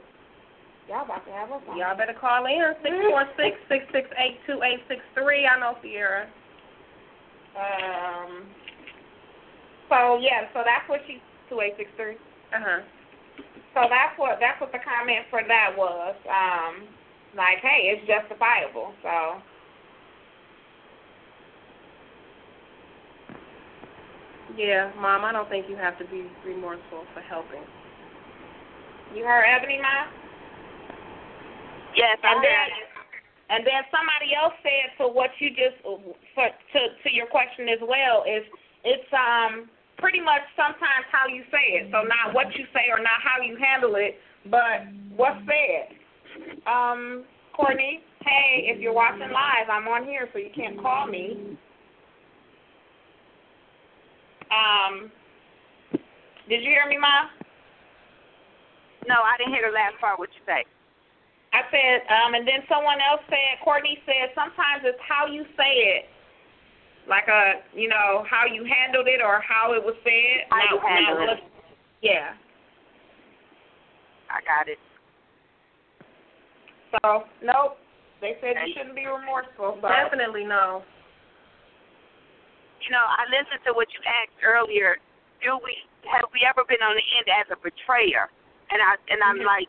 y'all 0.85 1.09
about 1.09 1.25
to 1.25 1.33
have 1.33 1.49
on. 1.49 1.65
Y'all 1.73 1.97
better 1.97 2.13
call 2.13 2.45
in 2.45 2.61
six 2.85 2.93
four 3.09 3.25
six 3.33 3.57
six 3.65 3.81
six 3.89 4.05
eight 4.21 4.37
two 4.45 4.61
eight 4.61 4.85
six 4.85 5.01
three. 5.17 5.49
I 5.49 5.57
know 5.57 5.73
Sierra. 5.81 6.29
Um. 7.57 8.45
So 9.89 10.21
yeah, 10.21 10.53
so 10.53 10.61
that's 10.61 10.85
what 10.85 11.01
she 11.09 11.17
two 11.49 11.65
eight 11.65 11.73
six 11.81 11.89
three. 11.97 12.13
Uh 12.53 12.61
huh. 12.61 12.81
So 13.73 13.81
that's 13.89 14.13
what 14.17 14.37
that's 14.39 14.59
what 14.61 14.71
the 14.71 14.79
comment 14.85 15.25
for 15.29 15.41
that 15.47 15.73
was. 15.77 16.15
Um, 16.29 16.87
like, 17.35 17.57
hey, 17.65 17.89
it's 17.93 18.05
justifiable. 18.05 18.93
So 19.01 19.41
Yeah, 24.57 24.91
Mom, 24.99 25.25
I 25.25 25.31
don't 25.31 25.49
think 25.49 25.65
you 25.69 25.75
have 25.77 25.97
to 25.97 26.05
be 26.05 26.29
remorseful 26.45 27.05
for 27.13 27.21
helping. 27.21 27.63
you 29.15 29.25
heard 29.25 29.45
Ebony, 29.49 29.79
ma? 29.81 30.05
Yes, 31.95 32.17
I 32.23 32.33
And 32.33 32.43
then 32.43 32.51
heard. 32.53 32.89
and 33.49 33.61
then 33.65 33.81
somebody 33.89 34.33
else 34.37 34.53
said 34.61 34.93
to 35.01 35.09
what 35.09 35.31
you 35.39 35.49
just 35.49 35.81
for 36.35 36.47
to 36.49 36.79
to 37.03 37.09
your 37.13 37.25
question 37.27 37.69
as 37.69 37.79
well 37.81 38.23
is 38.29 38.45
it's 38.83 39.09
um 39.13 39.69
pretty 40.03 40.19
much 40.19 40.43
sometimes 40.59 41.07
how 41.15 41.31
you 41.31 41.47
say 41.47 41.79
it. 41.79 41.87
So 41.87 42.03
not 42.03 42.35
what 42.35 42.51
you 42.59 42.67
say 42.75 42.91
or 42.91 42.99
not 42.99 43.23
how 43.23 43.39
you 43.39 43.55
handle 43.55 43.95
it, 43.95 44.19
but 44.51 44.83
what's 45.15 45.39
said. 45.47 45.95
Um, 46.67 47.23
Courtney, 47.55 48.03
hey, 48.19 48.67
if 48.67 48.81
you're 48.83 48.91
watching 48.91 49.31
live, 49.31 49.71
I'm 49.71 49.87
on 49.87 50.03
here, 50.03 50.27
so 50.33 50.39
you 50.39 50.51
can't 50.53 50.75
call 50.75 51.07
me. 51.07 51.55
Um, 54.51 55.09
did 56.49 56.59
you 56.59 56.69
hear 56.75 56.83
me, 56.89 56.99
Ma? 56.99 57.31
No, 59.07 59.23
I 59.23 59.39
didn't 59.39 59.55
hear 59.55 59.71
the 59.71 59.73
last 59.73 59.95
part. 60.03 60.19
What 60.19 60.29
you 60.35 60.43
say? 60.43 60.67
I 61.55 61.63
said, 61.71 62.03
um, 62.11 62.33
and 62.33 62.43
then 62.43 62.67
someone 62.67 62.99
else 62.99 63.23
said, 63.29 63.61
Courtney 63.63 63.95
said, 64.03 64.35
sometimes 64.35 64.83
it's 64.83 64.99
how 64.99 65.31
you 65.31 65.45
say 65.55 65.95
it, 65.95 66.03
like 67.07 67.27
a, 67.27 67.61
you 67.75 67.87
know, 67.87 68.23
how 68.29 68.45
you 68.45 68.63
handled 68.63 69.07
it 69.07 69.21
or 69.21 69.41
how 69.43 69.73
it 69.73 69.83
was 69.83 69.95
said. 70.03 70.47
How 70.49 70.63
you 70.71 70.79
handled 70.79 71.27
not 71.27 71.37
it. 71.37 71.43
Yeah. 72.01 72.33
I 74.31 74.39
got 74.43 74.67
it. 74.67 74.79
So 76.91 77.27
nope. 77.43 77.77
They 78.21 78.39
said 78.39 78.55
you 78.63 78.71
shouldn't 78.71 78.95
be 78.95 79.03
remorseful. 79.05 79.79
So. 79.81 79.87
Definitely 79.87 80.45
no. 80.47 80.83
You 82.83 82.91
know, 82.91 83.03
I 83.03 83.27
listened 83.31 83.63
to 83.67 83.71
what 83.75 83.87
you 83.91 83.99
asked 84.03 84.39
earlier. 84.43 84.99
Do 85.43 85.59
we 85.59 85.75
have 86.07 86.27
we 86.31 86.43
ever 86.47 86.63
been 86.67 86.83
on 86.83 86.95
the 86.95 87.07
end 87.19 87.27
as 87.31 87.47
a 87.51 87.59
betrayer? 87.59 88.31
And 88.71 88.79
I 88.79 88.95
and 89.11 89.19
I'm 89.23 89.39
Mhm. 89.39 89.47
like, 89.47 89.67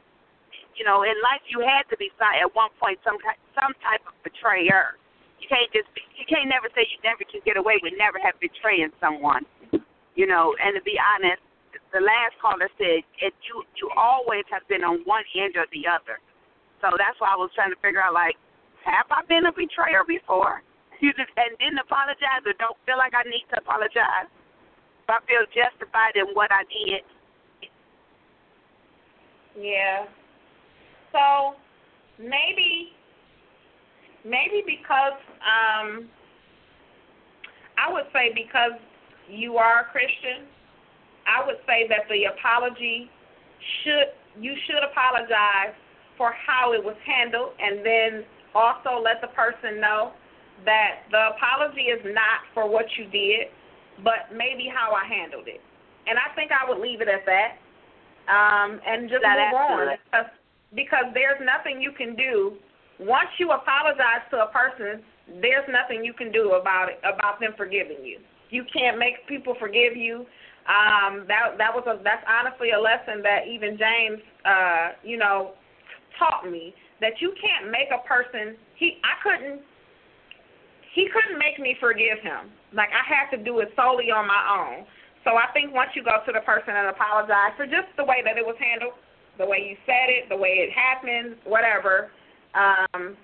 you 0.74 0.84
know, 0.84 1.02
in 1.02 1.14
life 1.22 1.42
you 1.50 1.60
had 1.60 1.88
to 1.90 1.96
be 1.96 2.10
at 2.20 2.54
one 2.54 2.70
point 2.78 2.98
some 3.02 3.18
ki- 3.18 3.42
some 3.58 3.74
type 3.82 4.06
of 4.06 4.14
betrayer. 4.22 4.96
You 5.44 5.52
can't 5.52 5.72
just 5.76 5.92
you 6.16 6.24
can't 6.24 6.48
never 6.48 6.72
say 6.72 6.88
you 6.88 6.96
never 7.04 7.20
can 7.28 7.44
get 7.44 7.60
away 7.60 7.76
with 7.84 7.92
never 8.00 8.16
have 8.24 8.32
betraying 8.40 8.88
someone. 8.96 9.44
You 10.16 10.24
know, 10.24 10.56
and 10.56 10.72
to 10.72 10.80
be 10.80 10.96
honest, 10.96 11.44
the 11.92 12.00
last 12.00 12.32
caller 12.40 12.72
said 12.80 13.04
it 13.20 13.36
you 13.44 13.60
you 13.76 13.92
always 13.92 14.48
have 14.48 14.64
been 14.72 14.80
on 14.80 15.04
one 15.04 15.20
end 15.36 15.60
or 15.60 15.68
the 15.68 15.84
other. 15.84 16.16
So 16.80 16.96
that's 16.96 17.20
why 17.20 17.36
I 17.36 17.36
was 17.36 17.52
trying 17.52 17.76
to 17.76 17.80
figure 17.84 18.00
out 18.00 18.16
like, 18.16 18.40
have 18.88 19.04
I 19.12 19.20
been 19.28 19.44
a 19.44 19.52
betrayer 19.52 20.00
before? 20.08 20.64
You 21.02 21.12
just 21.12 21.34
and 21.36 21.58
didn't 21.58 21.82
apologize 21.84 22.40
or 22.46 22.54
don't 22.56 22.78
feel 22.86 22.96
like 22.96 23.12
I 23.12 23.28
need 23.28 23.44
to 23.52 23.60
apologize. 23.60 24.30
If 25.04 25.08
I 25.10 25.20
feel 25.28 25.44
justified 25.52 26.16
in 26.16 26.32
what 26.32 26.48
I 26.48 26.64
did. 26.64 27.04
Yeah. 29.58 30.06
So 31.12 31.58
maybe 32.16 32.94
maybe 34.24 34.64
because 34.66 35.20
um 35.44 36.08
I 37.76 37.92
would 37.92 38.06
say 38.12 38.32
because 38.34 38.78
you 39.28 39.56
are 39.56 39.82
a 39.82 39.84
Christian, 39.90 40.46
I 41.26 41.44
would 41.44 41.58
say 41.66 41.88
that 41.88 42.08
the 42.08 42.30
apology 42.32 43.10
should 43.82 44.12
you 44.40 44.54
should 44.66 44.82
apologize 44.82 45.74
for 46.16 46.32
how 46.32 46.72
it 46.72 46.82
was 46.82 46.96
handled 47.06 47.52
and 47.58 47.84
then 47.84 48.24
also 48.54 49.02
let 49.02 49.20
the 49.20 49.28
person 49.34 49.80
know 49.80 50.12
that 50.64 51.10
the 51.10 51.34
apology 51.34 51.90
is 51.90 52.00
not 52.14 52.46
for 52.54 52.68
what 52.70 52.86
you 52.96 53.06
did, 53.10 53.50
but 54.02 54.30
maybe 54.34 54.70
how 54.70 54.94
I 54.94 55.04
handled 55.06 55.48
it. 55.48 55.60
And 56.06 56.18
I 56.18 56.34
think 56.34 56.50
I 56.52 56.68
would 56.68 56.78
leave 56.78 57.00
it 57.00 57.08
at 57.08 57.26
that. 57.26 57.58
Um, 58.30 58.80
and 58.86 59.08
just 59.10 59.22
That 59.22 59.50
move 59.50 59.60
on. 59.60 59.96
Because, 60.04 60.30
because 60.74 61.06
there's 61.12 61.40
nothing 61.42 61.82
you 61.82 61.92
can 61.92 62.14
do. 62.14 62.54
Once 63.00 63.28
you 63.38 63.50
apologize 63.50 64.22
to 64.30 64.38
a 64.38 64.48
person, 64.48 65.02
there's 65.40 65.66
nothing 65.68 66.04
you 66.04 66.12
can 66.12 66.30
do 66.30 66.52
about 66.52 66.88
it 66.88 66.98
about 67.02 67.40
them 67.40 67.52
forgiving 67.56 68.04
you. 68.04 68.18
You 68.50 68.64
can't 68.72 68.98
make 68.98 69.26
people 69.26 69.56
forgive 69.58 69.96
you. 69.96 70.26
Um, 70.64 71.26
that 71.28 71.58
that 71.58 71.74
was 71.74 71.84
a 71.86 72.02
that's 72.04 72.24
honestly 72.28 72.70
a 72.70 72.80
lesson 72.80 73.20
that 73.22 73.48
even 73.48 73.76
James 73.76 74.20
uh, 74.44 74.88
you 75.02 75.16
know, 75.16 75.52
taught 76.18 76.50
me 76.50 76.74
that 77.00 77.20
you 77.20 77.34
can't 77.40 77.70
make 77.70 77.88
a 77.90 78.06
person 78.06 78.56
he 78.76 79.00
I 79.02 79.18
couldn't 79.22 79.60
he 80.94 81.08
couldn't 81.10 81.38
make 81.38 81.58
me 81.58 81.76
forgive 81.80 82.22
him. 82.22 82.52
Like 82.72 82.90
I 82.94 83.02
had 83.02 83.34
to 83.36 83.42
do 83.42 83.58
it 83.58 83.74
solely 83.74 84.14
on 84.14 84.26
my 84.28 84.42
own. 84.46 84.86
So 85.24 85.40
I 85.40 85.50
think 85.52 85.72
once 85.74 85.90
you 85.96 86.04
go 86.04 86.20
to 86.24 86.32
the 86.32 86.44
person 86.44 86.76
and 86.76 86.88
apologize 86.88 87.56
for 87.56 87.66
just 87.66 87.88
the 87.96 88.04
way 88.04 88.20
that 88.22 88.36
it 88.36 88.44
was 88.44 88.56
handled, 88.60 88.94
the 89.40 89.48
way 89.48 89.64
you 89.64 89.76
said 89.88 90.12
it, 90.12 90.28
the 90.28 90.36
way 90.36 90.62
it 90.62 90.70
happened, 90.70 91.40
whatever, 91.42 92.12
um, 92.54 93.16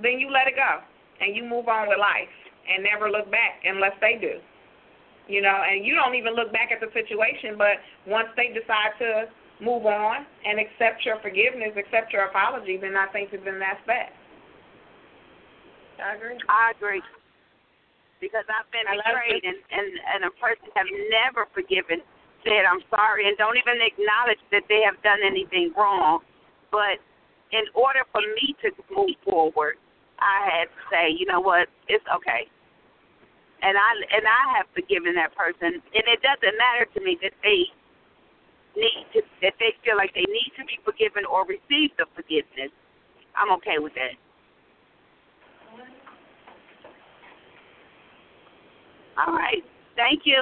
then 0.00 0.18
you 0.18 0.28
let 0.32 0.48
it 0.48 0.56
go 0.56 0.80
and 1.20 1.36
you 1.36 1.44
move 1.44 1.68
on 1.68 1.88
with 1.88 1.98
life 1.98 2.32
and 2.68 2.84
never 2.84 3.10
look 3.10 3.30
back 3.30 3.62
unless 3.64 3.94
they 4.00 4.18
do. 4.20 4.40
You 5.28 5.42
know, 5.42 5.58
and 5.66 5.84
you 5.84 5.94
don't 5.94 6.14
even 6.14 6.34
look 6.36 6.52
back 6.52 6.70
at 6.70 6.78
the 6.78 6.90
situation, 6.94 7.58
but 7.58 7.82
once 8.06 8.28
they 8.36 8.54
decide 8.54 8.94
to 9.02 9.26
move 9.58 9.86
on 9.86 10.22
and 10.44 10.60
accept 10.60 11.02
your 11.02 11.18
forgiveness, 11.18 11.74
accept 11.74 12.12
your 12.12 12.30
apology, 12.30 12.78
then 12.78 12.94
I 12.94 13.10
think 13.10 13.32
that 13.32 13.42
then 13.42 13.58
that's 13.58 13.82
that. 13.90 14.14
I 15.98 16.14
agree. 16.14 16.38
I 16.46 16.72
agree. 16.76 17.02
Because 18.20 18.44
I've 18.48 18.70
been 18.70 18.86
I 18.86 18.96
betrayed 18.96 19.44
and, 19.44 19.58
and, 19.72 19.88
and 20.14 20.20
a 20.30 20.32
person 20.38 20.70
have 20.78 20.88
never 21.10 21.48
forgiven, 21.52 22.00
said 22.44 22.64
I'm 22.64 22.84
sorry 22.88 23.28
and 23.28 23.36
don't 23.36 23.58
even 23.58 23.82
acknowledge 23.82 24.40
that 24.52 24.64
they 24.70 24.80
have 24.86 24.96
done 25.02 25.20
anything 25.26 25.74
wrong. 25.76 26.22
But 26.70 27.02
in 27.52 27.64
order 27.74 28.02
for 28.12 28.20
me 28.20 28.56
to 28.62 28.70
move 28.94 29.16
forward, 29.24 29.76
I 30.18 30.48
had 30.48 30.66
to 30.66 30.80
say, 30.90 31.04
you 31.12 31.26
know 31.26 31.40
what, 31.40 31.68
it's 31.88 32.04
okay. 32.14 32.48
And 33.62 33.76
I 33.76 33.90
and 34.12 34.24
I 34.26 34.42
have 34.58 34.66
forgiven 34.74 35.14
that 35.16 35.34
person 35.34 35.80
and 35.80 36.04
it 36.04 36.20
doesn't 36.20 36.56
matter 36.60 36.84
to 36.92 37.00
me 37.00 37.16
that 37.22 37.32
they 37.42 37.64
need 38.76 39.06
to 39.14 39.20
that 39.40 39.54
they 39.58 39.72
feel 39.80 39.96
like 39.96 40.12
they 40.12 40.28
need 40.28 40.52
to 40.60 40.64
be 40.68 40.76
forgiven 40.84 41.24
or 41.24 41.48
receive 41.48 41.90
the 41.96 42.04
forgiveness. 42.14 42.70
I'm 43.36 43.52
okay 43.56 43.78
with 43.80 43.94
that. 43.94 44.16
All 49.16 49.32
right. 49.32 49.64
Thank 49.96 50.22
you. 50.24 50.36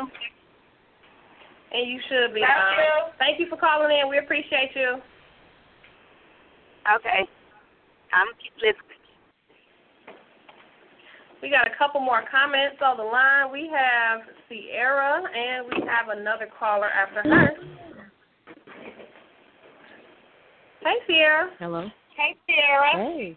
And 1.73 1.91
you 1.91 2.01
should 2.09 2.35
be. 2.35 2.43
Thank 2.43 2.51
um, 2.51 2.75
you. 2.79 2.95
Thank 3.19 3.41
you 3.41 3.47
for 3.49 3.57
calling 3.57 3.97
in. 3.97 4.09
We 4.09 4.19
appreciate 4.19 4.75
you. 4.75 4.99
Okay. 6.85 7.29
I'm 8.13 8.29
keep 8.43 8.53
listening. 8.57 9.01
We 11.43 11.51
got 11.51 11.67
a 11.67 11.77
couple 11.77 12.01
more 12.01 12.23
comments 12.31 12.81
on 12.85 12.97
the 12.97 13.03
line. 13.03 13.53
We 13.53 13.71
have 13.73 14.21
Sierra, 14.49 15.23
and 15.25 15.67
we 15.67 15.87
have 15.87 16.17
another 16.17 16.49
caller 16.59 16.89
after 16.89 17.29
her. 17.29 17.51
Hey, 20.81 20.97
Sierra. 21.07 21.51
Hello. 21.59 21.89
Hey 22.17 22.37
Sierra. 22.47 22.93
Hey. 22.93 23.37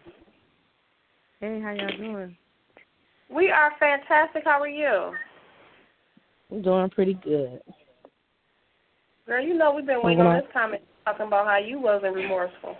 Hey, 1.39 1.61
how 1.61 1.71
y'all 1.71 1.97
doing? 1.97 2.37
We 3.29 3.49
are 3.49 3.71
fantastic. 3.79 4.43
How 4.45 4.61
are 4.61 4.67
you? 4.67 5.13
I'm 6.51 6.61
doing 6.61 6.89
pretty 6.89 7.15
good. 7.15 7.61
Girl, 9.25 9.43
you 9.43 9.53
know 9.53 9.73
we've 9.73 9.85
been 9.85 10.01
waiting 10.03 10.21
on 10.21 10.27
on. 10.27 10.35
this 10.37 10.45
comment 10.53 10.81
talking 11.05 11.27
about 11.27 11.47
how 11.47 11.57
you 11.57 11.79
wasn't 11.79 12.15
remorseful. 12.15 12.77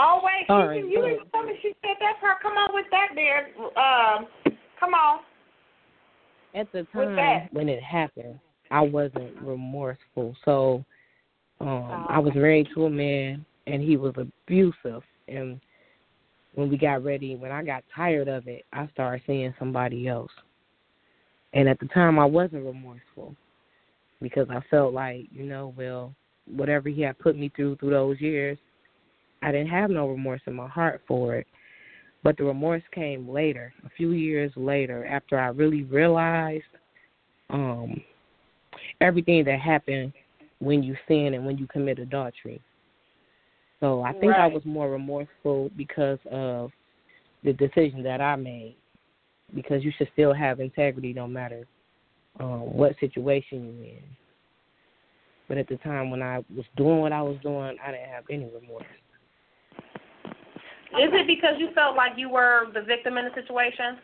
Oh 0.00 0.20
wait, 0.22 0.46
she, 0.46 0.52
All 0.52 0.66
right, 0.66 0.84
you 0.84 1.00
good. 1.00 1.08
didn't 1.08 1.30
tell 1.30 1.44
me 1.44 1.52
she 1.60 1.74
said 1.82 1.96
that 2.00 2.16
her. 2.20 2.34
Come 2.42 2.52
on 2.52 2.70
with 2.72 2.86
that 2.90 3.08
there. 3.14 3.48
Um 3.76 4.26
come 4.78 4.94
on. 4.94 5.20
At 6.54 6.70
the 6.72 6.86
time 6.92 7.48
when 7.52 7.68
it 7.68 7.82
happened, 7.82 8.38
I 8.70 8.80
wasn't 8.80 9.34
remorseful. 9.40 10.36
So 10.44 10.84
um 11.60 11.68
Oh, 11.68 12.06
I 12.08 12.18
was 12.18 12.32
married 12.34 12.68
to 12.74 12.86
a 12.86 12.90
man 12.90 13.44
and 13.66 13.82
he 13.82 13.96
was 13.96 14.14
abusive 14.16 15.02
and 15.26 15.60
when 16.54 16.70
we 16.70 16.76
got 16.76 17.04
ready, 17.04 17.36
when 17.36 17.52
I 17.52 17.62
got 17.62 17.84
tired 17.94 18.26
of 18.26 18.48
it, 18.48 18.64
I 18.72 18.88
started 18.92 19.22
seeing 19.26 19.54
somebody 19.60 20.08
else. 20.08 20.30
And 21.52 21.68
at 21.68 21.78
the 21.78 21.86
time 21.86 22.18
I 22.18 22.24
wasn't 22.24 22.64
remorseful 22.64 23.36
because 24.20 24.48
I 24.50 24.60
felt 24.68 24.92
like, 24.92 25.26
you 25.30 25.44
know, 25.44 25.72
well, 25.76 26.14
whatever 26.46 26.88
he 26.88 27.02
had 27.02 27.18
put 27.18 27.38
me 27.38 27.52
through 27.54 27.76
through 27.76 27.90
those 27.90 28.20
years, 28.20 28.58
I 29.42 29.52
didn't 29.52 29.68
have 29.68 29.90
no 29.90 30.08
remorse 30.08 30.40
in 30.46 30.54
my 30.54 30.68
heart 30.68 31.02
for 31.06 31.36
it. 31.36 31.46
But 32.22 32.36
the 32.36 32.44
remorse 32.44 32.82
came 32.92 33.28
later, 33.28 33.72
a 33.86 33.90
few 33.90 34.10
years 34.10 34.52
later, 34.56 35.06
after 35.06 35.38
I 35.38 35.48
really 35.48 35.84
realized 35.84 36.64
um 37.50 38.00
everything 39.00 39.44
that 39.44 39.60
happened 39.60 40.12
when 40.58 40.82
you 40.82 40.96
sin 41.06 41.34
and 41.34 41.46
when 41.46 41.56
you 41.56 41.66
commit 41.68 41.98
adultery. 41.98 42.60
So 43.80 44.02
I 44.02 44.12
think 44.12 44.34
I 44.34 44.46
was 44.46 44.64
more 44.64 44.90
remorseful 44.90 45.70
because 45.76 46.18
of 46.30 46.72
the 47.44 47.52
decision 47.52 48.02
that 48.02 48.20
I 48.20 48.34
made. 48.34 48.76
Because 49.54 49.82
you 49.84 49.92
should 49.96 50.08
still 50.12 50.34
have 50.34 50.60
integrity 50.60 51.12
no 51.12 51.26
matter 51.26 51.66
um 52.40 52.74
what 52.74 52.98
situation 53.00 53.76
you're 53.76 53.86
in. 53.86 54.02
But 55.48 55.56
at 55.56 55.68
the 55.68 55.76
time 55.76 56.10
when 56.10 56.20
I 56.20 56.38
was 56.54 56.66
doing 56.76 56.98
what 56.98 57.12
I 57.12 57.22
was 57.22 57.38
doing, 57.42 57.76
I 57.82 57.92
didn't 57.92 58.10
have 58.10 58.24
any 58.30 58.44
remorse. 58.44 58.84
Is 60.92 61.10
it 61.12 61.26
because 61.26 61.54
you 61.58 61.68
felt 61.74 61.96
like 61.96 62.12
you 62.16 62.30
were 62.30 62.66
the 62.72 62.80
victim 62.80 63.18
in 63.18 63.26
the 63.26 63.30
situation? 63.34 63.98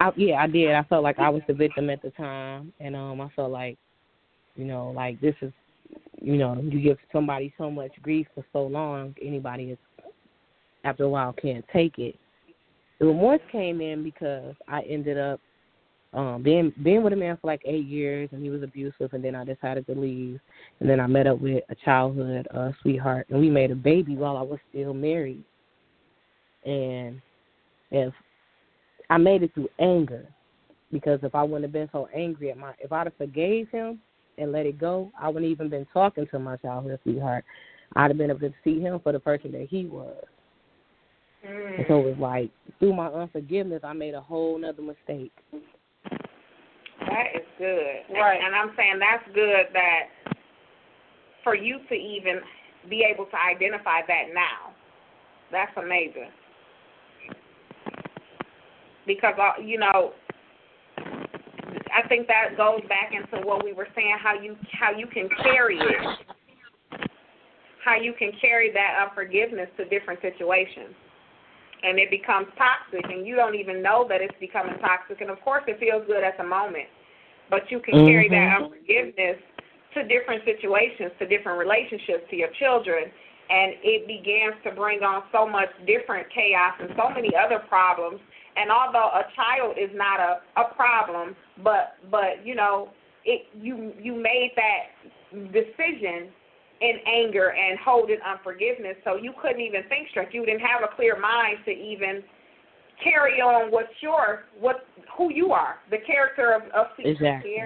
I, 0.00 0.10
yeah, 0.16 0.36
I 0.36 0.46
did. 0.46 0.74
I 0.74 0.82
felt 0.84 1.04
like 1.04 1.18
I 1.18 1.28
was 1.28 1.42
the 1.46 1.54
victim 1.54 1.88
at 1.88 2.02
the 2.02 2.10
time, 2.10 2.72
and 2.80 2.96
um, 2.96 3.20
I 3.20 3.28
felt 3.34 3.50
like, 3.50 3.78
you 4.56 4.64
know, 4.64 4.92
like 4.94 5.20
this 5.20 5.34
is, 5.40 5.52
you 6.20 6.36
know, 6.36 6.60
you 6.60 6.80
give 6.80 6.98
somebody 7.12 7.54
so 7.56 7.70
much 7.70 7.92
grief 8.02 8.26
for 8.34 8.44
so 8.52 8.62
long, 8.62 9.14
anybody 9.22 9.70
is, 9.70 9.78
after 10.84 11.04
a 11.04 11.08
while, 11.08 11.32
can't 11.32 11.64
take 11.72 11.98
it. 11.98 12.16
The 12.98 13.06
remorse 13.06 13.40
came 13.52 13.80
in 13.80 14.02
because 14.02 14.54
I 14.68 14.82
ended 14.82 15.18
up 15.18 15.40
um 16.16 16.42
being 16.42 16.72
being 16.82 17.02
with 17.02 17.12
a 17.12 17.16
man 17.16 17.36
for 17.40 17.46
like 17.46 17.60
eight 17.64 17.86
years 17.86 18.28
and 18.32 18.42
he 18.42 18.50
was 18.50 18.62
abusive 18.62 19.12
and 19.12 19.22
then 19.22 19.34
I 19.34 19.44
decided 19.44 19.86
to 19.86 19.92
leave 19.92 20.40
and 20.80 20.88
then 20.88 20.98
I 20.98 21.06
met 21.06 21.26
up 21.26 21.40
with 21.40 21.62
a 21.68 21.74
childhood 21.84 22.48
uh 22.54 22.72
sweetheart 22.82 23.26
and 23.28 23.38
we 23.38 23.50
made 23.50 23.70
a 23.70 23.76
baby 23.76 24.16
while 24.16 24.36
I 24.36 24.42
was 24.42 24.58
still 24.70 24.94
married. 24.94 25.44
And 26.64 27.20
if 27.90 28.12
I 29.10 29.18
made 29.18 29.42
it 29.42 29.54
through 29.54 29.68
anger 29.78 30.26
because 30.90 31.20
if 31.22 31.34
I 31.34 31.42
wouldn't 31.42 31.64
have 31.64 31.72
been 31.72 31.90
so 31.92 32.08
angry 32.14 32.50
at 32.50 32.56
my 32.56 32.72
if 32.80 32.92
I'd 32.92 33.06
have 33.06 33.16
forgave 33.16 33.68
him 33.68 34.00
and 34.38 34.52
let 34.52 34.66
it 34.66 34.78
go, 34.78 35.12
I 35.20 35.28
wouldn't 35.28 35.50
even 35.50 35.68
been 35.68 35.86
talking 35.92 36.26
to 36.30 36.38
my 36.38 36.56
childhood 36.56 36.98
sweetheart. 37.02 37.44
I'd 37.94 38.10
have 38.10 38.18
been 38.18 38.30
able 38.30 38.40
to 38.40 38.52
see 38.64 38.80
him 38.80 39.00
for 39.00 39.12
the 39.12 39.20
person 39.20 39.52
that 39.52 39.68
he 39.68 39.84
was. 39.84 40.24
Mm. 41.46 41.78
And 41.78 41.84
so 41.88 42.00
it 42.00 42.04
was 42.04 42.16
like 42.18 42.50
through 42.78 42.94
my 42.94 43.08
unforgiveness 43.08 43.80
I 43.84 43.92
made 43.92 44.14
a 44.14 44.20
whole 44.20 44.58
nother 44.58 44.82
mistake. 44.82 45.32
That 47.06 47.26
is 47.34 47.46
good. 47.58 48.14
Right. 48.14 48.36
And, 48.36 48.46
and 48.46 48.54
I'm 48.54 48.76
saying 48.76 48.98
that's 48.98 49.24
good 49.34 49.66
that 49.72 50.34
for 51.44 51.54
you 51.54 51.78
to 51.88 51.94
even 51.94 52.40
be 52.90 53.06
able 53.08 53.26
to 53.26 53.36
identify 53.36 54.00
that 54.06 54.34
now. 54.34 54.74
That's 55.52 55.70
amazing. 55.76 56.30
Because 59.06 59.34
uh, 59.38 59.62
you 59.62 59.78
know, 59.78 60.12
I 60.98 62.06
think 62.08 62.26
that 62.26 62.56
goes 62.56 62.80
back 62.88 63.12
into 63.14 63.46
what 63.46 63.64
we 63.64 63.72
were 63.72 63.86
saying 63.94 64.16
how 64.20 64.34
you 64.34 64.56
how 64.72 64.90
you 64.90 65.06
can 65.06 65.28
carry 65.42 65.78
it. 65.78 67.00
How 67.84 67.94
you 67.94 68.12
can 68.18 68.32
carry 68.40 68.72
that 68.72 69.06
unforgiveness 69.06 69.68
to 69.76 69.84
different 69.84 70.20
situations. 70.20 70.94
And 71.84 72.00
it 72.00 72.10
becomes 72.10 72.48
toxic 72.58 73.08
and 73.08 73.24
you 73.24 73.36
don't 73.36 73.54
even 73.54 73.80
know 73.80 74.04
that 74.08 74.20
it's 74.20 74.34
becoming 74.40 74.74
toxic 74.80 75.20
and 75.20 75.30
of 75.30 75.40
course 75.42 75.62
it 75.68 75.78
feels 75.78 76.02
good 76.08 76.24
at 76.24 76.36
the 76.36 76.42
moment. 76.42 76.88
But 77.50 77.70
you 77.70 77.80
can 77.80 77.94
mm-hmm. 77.94 78.06
carry 78.06 78.28
that 78.28 78.62
unforgiveness 78.62 79.38
to 79.94 80.02
different 80.06 80.44
situations, 80.44 81.12
to 81.18 81.26
different 81.26 81.58
relationships, 81.58 82.28
to 82.30 82.36
your 82.36 82.50
children, 82.58 83.04
and 83.48 83.72
it 83.82 84.06
begins 84.06 84.58
to 84.64 84.74
bring 84.74 85.02
on 85.02 85.22
so 85.30 85.46
much 85.46 85.70
different 85.86 86.26
chaos 86.34 86.74
and 86.80 86.90
so 86.98 87.08
many 87.08 87.30
other 87.34 87.62
problems 87.68 88.20
and 88.56 88.70
although 88.70 89.10
a 89.12 89.24
child 89.36 89.76
is 89.78 89.90
not 89.94 90.18
a 90.18 90.40
a 90.56 90.74
problem, 90.74 91.36
but 91.62 91.96
but 92.10 92.44
you 92.44 92.54
know 92.54 92.88
it 93.24 93.46
you 93.54 93.92
you 94.00 94.14
made 94.14 94.52
that 94.56 95.52
decision 95.52 96.28
in 96.80 96.96
anger 97.06 97.52
and 97.52 97.78
holding 97.78 98.18
unforgiveness, 98.26 98.96
so 99.04 99.16
you 99.16 99.32
couldn't 99.40 99.60
even 99.60 99.82
think 99.88 100.08
straight. 100.10 100.32
You 100.32 100.44
didn't 100.44 100.60
have 100.60 100.82
a 100.82 100.94
clear 100.94 101.18
mind 101.18 101.58
to 101.64 101.70
even 101.70 102.22
carry 103.02 103.40
on 103.40 103.70
what's 103.70 103.88
your 104.00 104.44
what 104.58 104.86
who 105.16 105.32
you 105.32 105.52
are, 105.52 105.76
the 105.90 105.98
character 106.06 106.52
of 106.52 106.62
of 106.72 106.86
exactly. 106.98 107.56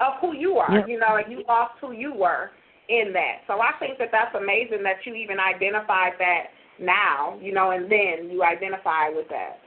of 0.00 0.12
who 0.20 0.34
you 0.34 0.56
are. 0.56 0.78
Yep. 0.78 0.88
You 0.88 0.98
know, 0.98 1.16
and 1.16 1.30
you 1.30 1.44
lost 1.46 1.74
who 1.80 1.92
you 1.92 2.14
were 2.14 2.50
in 2.88 3.12
that. 3.12 3.42
So 3.46 3.60
I 3.60 3.72
think 3.78 3.98
that 3.98 4.08
that's 4.12 4.34
amazing 4.34 4.82
that 4.82 4.96
you 5.04 5.14
even 5.14 5.38
identified 5.38 6.12
that 6.18 6.44
now. 6.80 7.38
You 7.40 7.52
know, 7.52 7.70
and 7.70 7.84
then 7.90 8.30
you 8.30 8.42
identify 8.42 9.08
with 9.10 9.28
that. 9.28 9.58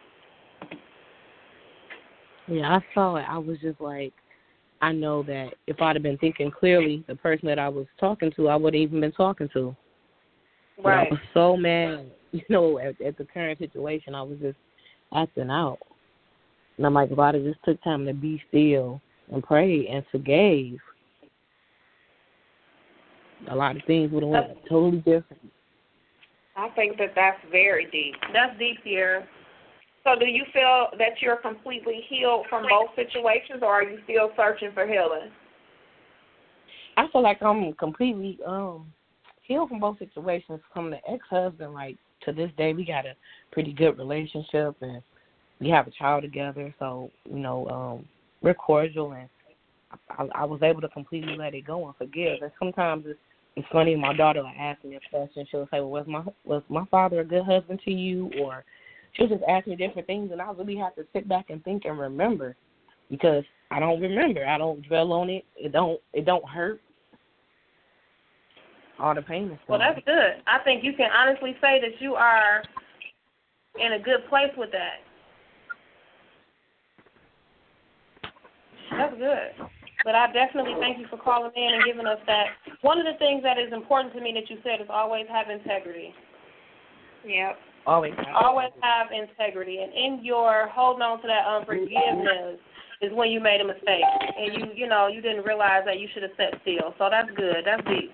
Yeah, 2.47 2.75
I 2.75 2.79
saw 2.93 3.15
it. 3.15 3.25
I 3.27 3.37
was 3.37 3.57
just 3.61 3.79
like, 3.79 4.13
I 4.81 4.91
know 4.91 5.23
that 5.23 5.53
if 5.65 5.81
I'd 5.81 5.95
have 5.95 6.03
been 6.03 6.17
thinking 6.17 6.51
clearly, 6.51 7.05
the 7.07 7.15
person 7.15 7.47
that 7.47 7.57
I 7.57 7.69
was 7.69 7.85
talking 7.99 8.31
to, 8.35 8.49
I 8.49 8.55
would 8.57 8.73
have 8.73 8.81
even 8.81 8.99
been 8.99 9.13
talking 9.13 9.47
to. 9.53 9.73
Right. 10.83 11.07
I 11.07 11.09
was 11.09 11.19
so 11.33 11.55
mad, 11.55 12.11
you 12.37 12.41
know, 12.49 12.79
at, 12.79 12.99
at 12.99 13.17
the 13.17 13.25
current 13.25 13.59
situation. 13.59 14.15
I 14.15 14.23
was 14.23 14.39
just 14.41 14.57
acting 15.15 15.49
out. 15.49 15.77
And 16.77 16.85
I'm 16.85 16.93
like, 16.95 17.11
if 17.11 17.19
I'd 17.19 17.35
just 17.35 17.63
took 17.63 17.81
time 17.83 18.05
to 18.07 18.13
be 18.13 18.41
still 18.49 18.99
and 19.31 19.43
pray 19.43 19.87
and 19.87 20.03
forgave, 20.11 20.79
a 23.49 23.55
lot 23.55 23.75
of 23.75 23.83
things 23.85 24.11
would 24.11 24.23
have 24.23 24.31
went 24.31 24.57
totally 24.67 24.97
different. 24.97 25.51
I 26.55 26.69
think 26.69 26.97
that 26.97 27.13
that's 27.15 27.39
very 27.51 27.85
deep. 27.91 28.15
That's 28.33 28.57
deep 28.57 28.77
here. 28.83 29.27
So 30.03 30.19
do 30.19 30.25
you 30.25 30.43
feel 30.51 30.87
that 30.97 31.21
you're 31.21 31.37
completely 31.37 32.01
healed 32.09 32.45
from 32.49 32.65
both 32.67 32.89
situations, 32.95 33.61
or 33.61 33.73
are 33.73 33.83
you 33.83 33.99
still 34.03 34.31
searching 34.35 34.71
for 34.73 34.85
healing? 34.85 35.31
I 36.97 37.07
feel 37.11 37.23
like 37.23 37.41
I'm 37.41 37.73
completely 37.73 38.39
um 38.45 38.91
healed 39.43 39.69
from 39.69 39.79
both 39.79 39.97
situations. 39.99 40.59
From 40.73 40.89
the 40.89 40.97
ex-husband, 41.09 41.73
like 41.73 41.97
to 42.25 42.33
this 42.33 42.51
day, 42.57 42.73
we 42.73 42.85
got 42.85 43.05
a 43.05 43.15
pretty 43.51 43.73
good 43.73 43.97
relationship, 43.97 44.75
and 44.81 45.01
we 45.59 45.69
have 45.69 45.87
a 45.87 45.91
child 45.91 46.23
together. 46.23 46.73
So 46.79 47.09
you 47.25 47.39
know, 47.39 47.67
um 47.69 48.05
we're 48.41 48.53
cordial, 48.53 49.13
and 49.13 49.29
I, 50.09 50.41
I 50.41 50.45
was 50.45 50.61
able 50.61 50.81
to 50.81 50.89
completely 50.89 51.37
let 51.37 51.53
it 51.53 51.65
go 51.65 51.85
and 51.85 51.95
forgive. 51.95 52.41
And 52.41 52.51
sometimes 52.59 53.05
it's 53.07 53.19
it's 53.55 53.67
funny. 53.71 53.95
My 53.95 54.13
daughter 54.13 54.41
will 54.41 54.51
ask 54.57 54.83
me 54.83 54.95
a 54.95 55.09
question. 55.09 55.45
She'll 55.49 55.67
say, 55.71 55.79
"Well, 55.79 55.89
was 55.89 56.05
my 56.07 56.23
was 56.43 56.63
my 56.69 56.85
father 56.89 57.21
a 57.21 57.25
good 57.25 57.45
husband 57.45 57.81
to 57.85 57.91
you?" 57.91 58.31
or 58.41 58.63
she'll 59.13 59.27
just 59.27 59.43
ask 59.47 59.67
me 59.67 59.75
different 59.75 60.07
things, 60.07 60.31
and 60.31 60.41
I 60.41 60.51
really 60.51 60.75
have 60.77 60.95
to 60.95 61.05
sit 61.13 61.27
back 61.27 61.49
and 61.49 61.63
think 61.63 61.85
and 61.85 61.99
remember 61.99 62.55
because 63.09 63.43
I 63.71 63.79
don't 63.79 64.01
remember. 64.01 64.45
I 64.45 64.57
don't 64.57 64.85
dwell 64.87 65.13
on 65.13 65.29
it. 65.29 65.45
It 65.55 65.71
don't 65.71 65.99
it 66.13 66.25
don't 66.25 66.47
hurt. 66.47 66.81
All 68.99 69.15
the 69.15 69.21
pain 69.21 69.51
is 69.51 69.59
Well, 69.67 69.79
that's 69.79 69.99
good. 70.05 70.43
I 70.47 70.59
think 70.63 70.83
you 70.83 70.93
can 70.93 71.09
honestly 71.11 71.55
say 71.61 71.81
that 71.81 71.99
you 71.99 72.15
are 72.15 72.63
in 73.79 73.93
a 73.93 73.99
good 73.99 74.27
place 74.29 74.51
with 74.57 74.71
that. 74.71 75.01
That's 78.91 79.17
good. 79.17 79.67
But 80.03 80.15
I 80.15 80.31
definitely 80.31 80.75
thank 80.79 80.99
you 80.99 81.07
for 81.09 81.17
calling 81.17 81.51
in 81.55 81.73
and 81.73 81.83
giving 81.85 82.05
us 82.05 82.19
that. 82.27 82.47
One 82.81 82.99
of 82.99 83.05
the 83.05 83.17
things 83.19 83.41
that 83.43 83.57
is 83.57 83.71
important 83.71 84.13
to 84.15 84.21
me 84.21 84.33
that 84.33 84.49
you 84.49 84.57
said 84.63 84.81
is 84.81 84.87
always 84.89 85.25
have 85.31 85.49
integrity. 85.49 86.13
Yep. 87.25 87.57
Always 87.85 88.13
have. 88.17 88.35
Always 88.35 88.71
have 88.81 89.07
integrity. 89.11 89.79
And 89.79 89.93
in 89.93 90.23
your 90.23 90.67
holding 90.67 91.01
on 91.01 91.21
to 91.21 91.27
that 91.27 91.47
unforgiveness 91.47 92.59
is 93.01 93.11
when 93.13 93.31
you 93.31 93.39
made 93.39 93.61
a 93.61 93.65
mistake. 93.65 94.03
And 94.37 94.53
you, 94.53 94.83
you 94.83 94.87
know, 94.87 95.07
you 95.07 95.21
didn't 95.21 95.45
realize 95.45 95.83
that 95.85 95.99
you 95.99 96.07
should 96.13 96.23
have 96.23 96.31
sat 96.37 96.59
still. 96.61 96.93
So 96.97 97.07
that's 97.09 97.29
good. 97.35 97.63
That's 97.65 97.83
deep. 97.87 98.11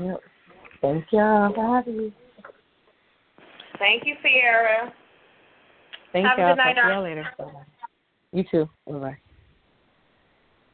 Yep. 0.00 0.20
Thank 0.80 1.04
having 1.12 1.96
me. 1.96 2.14
Thank 3.78 4.06
you, 4.06 4.14
Sierra. 4.22 4.92
Thank 6.12 6.26
Have 6.26 6.38
you. 6.38 6.44
a 6.44 6.48
good 6.48 6.56
night, 6.56 6.74
Talk 6.74 6.84
to 6.84 6.94
you 6.94 7.00
later. 7.00 7.26
You 8.32 8.44
too. 8.50 8.68
Bye 8.86 8.98
bye. 8.98 9.18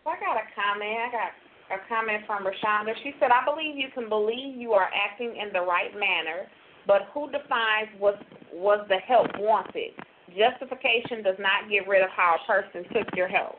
I 0.07 0.15
got 0.20 0.36
a 0.36 0.47
comment. 0.55 0.97
I 0.97 1.11
got 1.11 1.32
a 1.74 1.89
comment 1.89 2.23
from 2.27 2.44
Rashonda. 2.44 2.94
She 3.03 3.12
said, 3.19 3.31
I 3.31 3.44
believe 3.44 3.77
you 3.77 3.89
can 3.94 4.09
believe 4.09 4.57
you 4.57 4.73
are 4.73 4.89
acting 4.94 5.36
in 5.36 5.53
the 5.53 5.61
right 5.61 5.93
manner 5.94 6.47
but 6.86 7.09
who 7.12 7.31
defines 7.31 7.89
what 7.98 8.23
was 8.53 8.86
the 8.89 8.98
help 8.98 9.27
wanted? 9.39 9.93
Justification 10.28 11.23
does 11.23 11.36
not 11.39 11.69
get 11.70 11.89
rid 11.89 12.03
of 12.03 12.11
how 12.11 12.36
a 12.36 12.47
person 12.47 12.85
took 12.93 13.09
your 13.16 13.28
help. 13.28 13.57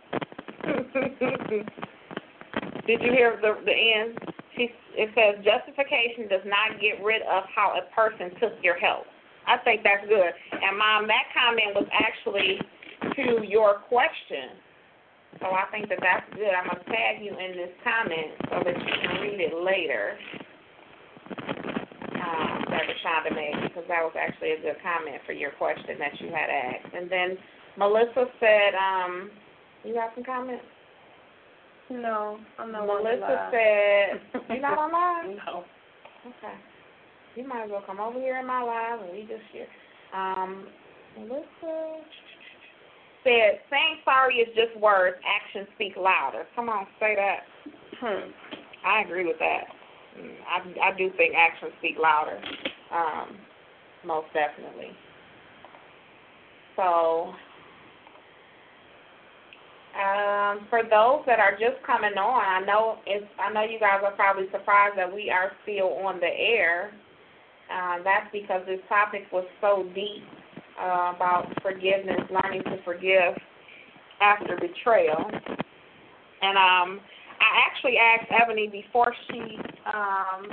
Did 2.87 3.01
you 3.01 3.11
hear 3.11 3.37
the 3.41 3.55
the 3.65 3.71
end? 3.71 4.17
She 4.57 4.73
it 4.97 5.13
says 5.13 5.45
justification 5.45 6.27
does 6.27 6.41
not 6.45 6.81
get 6.81 6.97
rid 7.05 7.21
of 7.21 7.45
how 7.53 7.77
a 7.77 7.85
person 7.93 8.33
took 8.41 8.57
your 8.65 8.75
help. 8.75 9.05
I 9.45 9.57
think 9.61 9.85
that's 9.85 10.03
good. 10.09 10.33
And 10.51 10.77
mom, 10.77 11.07
that 11.07 11.29
comment 11.31 11.77
was 11.77 11.87
actually 11.93 12.59
to 13.15 13.45
your 13.45 13.85
question. 13.87 14.57
So 15.39 15.53
I 15.53 15.69
think 15.69 15.87
that 15.89 16.01
that's 16.01 16.25
good. 16.33 16.49
I'm 16.49 16.65
gonna 16.65 16.83
tag 16.89 17.21
you 17.21 17.31
in 17.37 17.53
this 17.53 17.71
comment 17.85 18.33
so 18.49 18.65
that 18.65 18.75
you 18.75 18.93
can 19.05 19.21
read 19.21 19.39
it 19.39 19.53
later 19.53 20.17
um, 22.17 22.65
that 22.73 22.83
Rashonda 22.89 23.31
made 23.35 23.69
because 23.69 23.85
that 23.87 24.01
was 24.01 24.17
actually 24.17 24.57
a 24.57 24.61
good 24.61 24.81
comment 24.81 25.21
for 25.25 25.33
your 25.33 25.51
question 25.51 25.95
that 25.99 26.19
you 26.19 26.27
had 26.33 26.49
asked. 26.49 26.93
And 26.95 27.09
then 27.09 27.37
Melissa 27.77 28.25
said, 28.41 28.73
um, 28.73 29.29
you 29.83 29.93
got 29.93 30.11
some 30.15 30.23
comments? 30.23 30.65
No, 31.89 32.37
I'm 32.59 32.71
not 32.71 32.85
Melissa 32.85 33.49
said, 33.51 34.21
you're 34.49 34.61
not 34.61 34.77
on 34.77 34.91
live? 34.91 35.37
No. 35.45 35.63
Okay. 36.25 36.55
You 37.35 37.47
might 37.47 37.63
as 37.63 37.69
well 37.71 37.83
come 37.85 37.99
over 37.99 38.19
here 38.19 38.37
in 38.37 38.45
my 38.45 38.61
live 38.61 39.01
and 39.01 39.11
we 39.11 39.21
just 39.21 39.43
share. 39.53 39.67
Um, 40.13 40.67
Melissa 41.17 42.03
said, 43.23 43.59
saying 43.69 43.97
sorry 44.03 44.35
is 44.37 44.49
just 44.55 44.77
words. 44.81 45.17
Actions 45.23 45.67
speak 45.75 45.93
louder. 45.95 46.45
Come 46.55 46.69
on, 46.69 46.87
say 46.99 47.15
that. 47.15 47.39
Hmm. 47.99 48.31
I 48.85 49.01
agree 49.01 49.25
with 49.25 49.39
that. 49.39 49.63
I, 50.47 50.89
I 50.91 50.97
do 50.97 51.11
think 51.17 51.35
actions 51.35 51.71
speak 51.79 51.95
louder, 52.01 52.39
um, 52.91 53.37
most 54.05 54.27
definitely. 54.33 54.91
So, 56.75 57.33
um, 59.97 60.67
for 60.69 60.83
those 60.83 61.25
that 61.25 61.39
are 61.39 61.53
just 61.53 61.81
coming 61.85 62.17
on, 62.17 62.63
I 62.63 62.65
know 62.65 62.97
it's, 63.05 63.25
I 63.39 63.51
know 63.51 63.63
you 63.63 63.79
guys 63.79 64.01
are 64.03 64.13
probably 64.13 64.45
surprised 64.51 64.97
that 64.97 65.11
we 65.11 65.29
are 65.29 65.51
still 65.63 65.93
on 66.05 66.19
the 66.19 66.27
air. 66.27 66.91
Uh, 67.73 68.03
that's 68.03 68.27
because 68.31 68.61
this 68.65 68.79
topic 68.87 69.23
was 69.31 69.45
so 69.59 69.89
deep 69.93 70.23
uh, 70.79 71.13
about 71.15 71.47
forgiveness, 71.61 72.21
learning 72.31 72.63
to 72.63 72.77
forgive 72.85 73.35
after 74.21 74.55
betrayal. 74.55 75.25
And 76.41 76.57
um, 76.57 77.01
I 77.39 77.65
actually 77.65 77.97
asked 77.97 78.31
Ebony 78.31 78.67
before 78.67 79.13
she 79.29 79.57
um, 79.93 80.47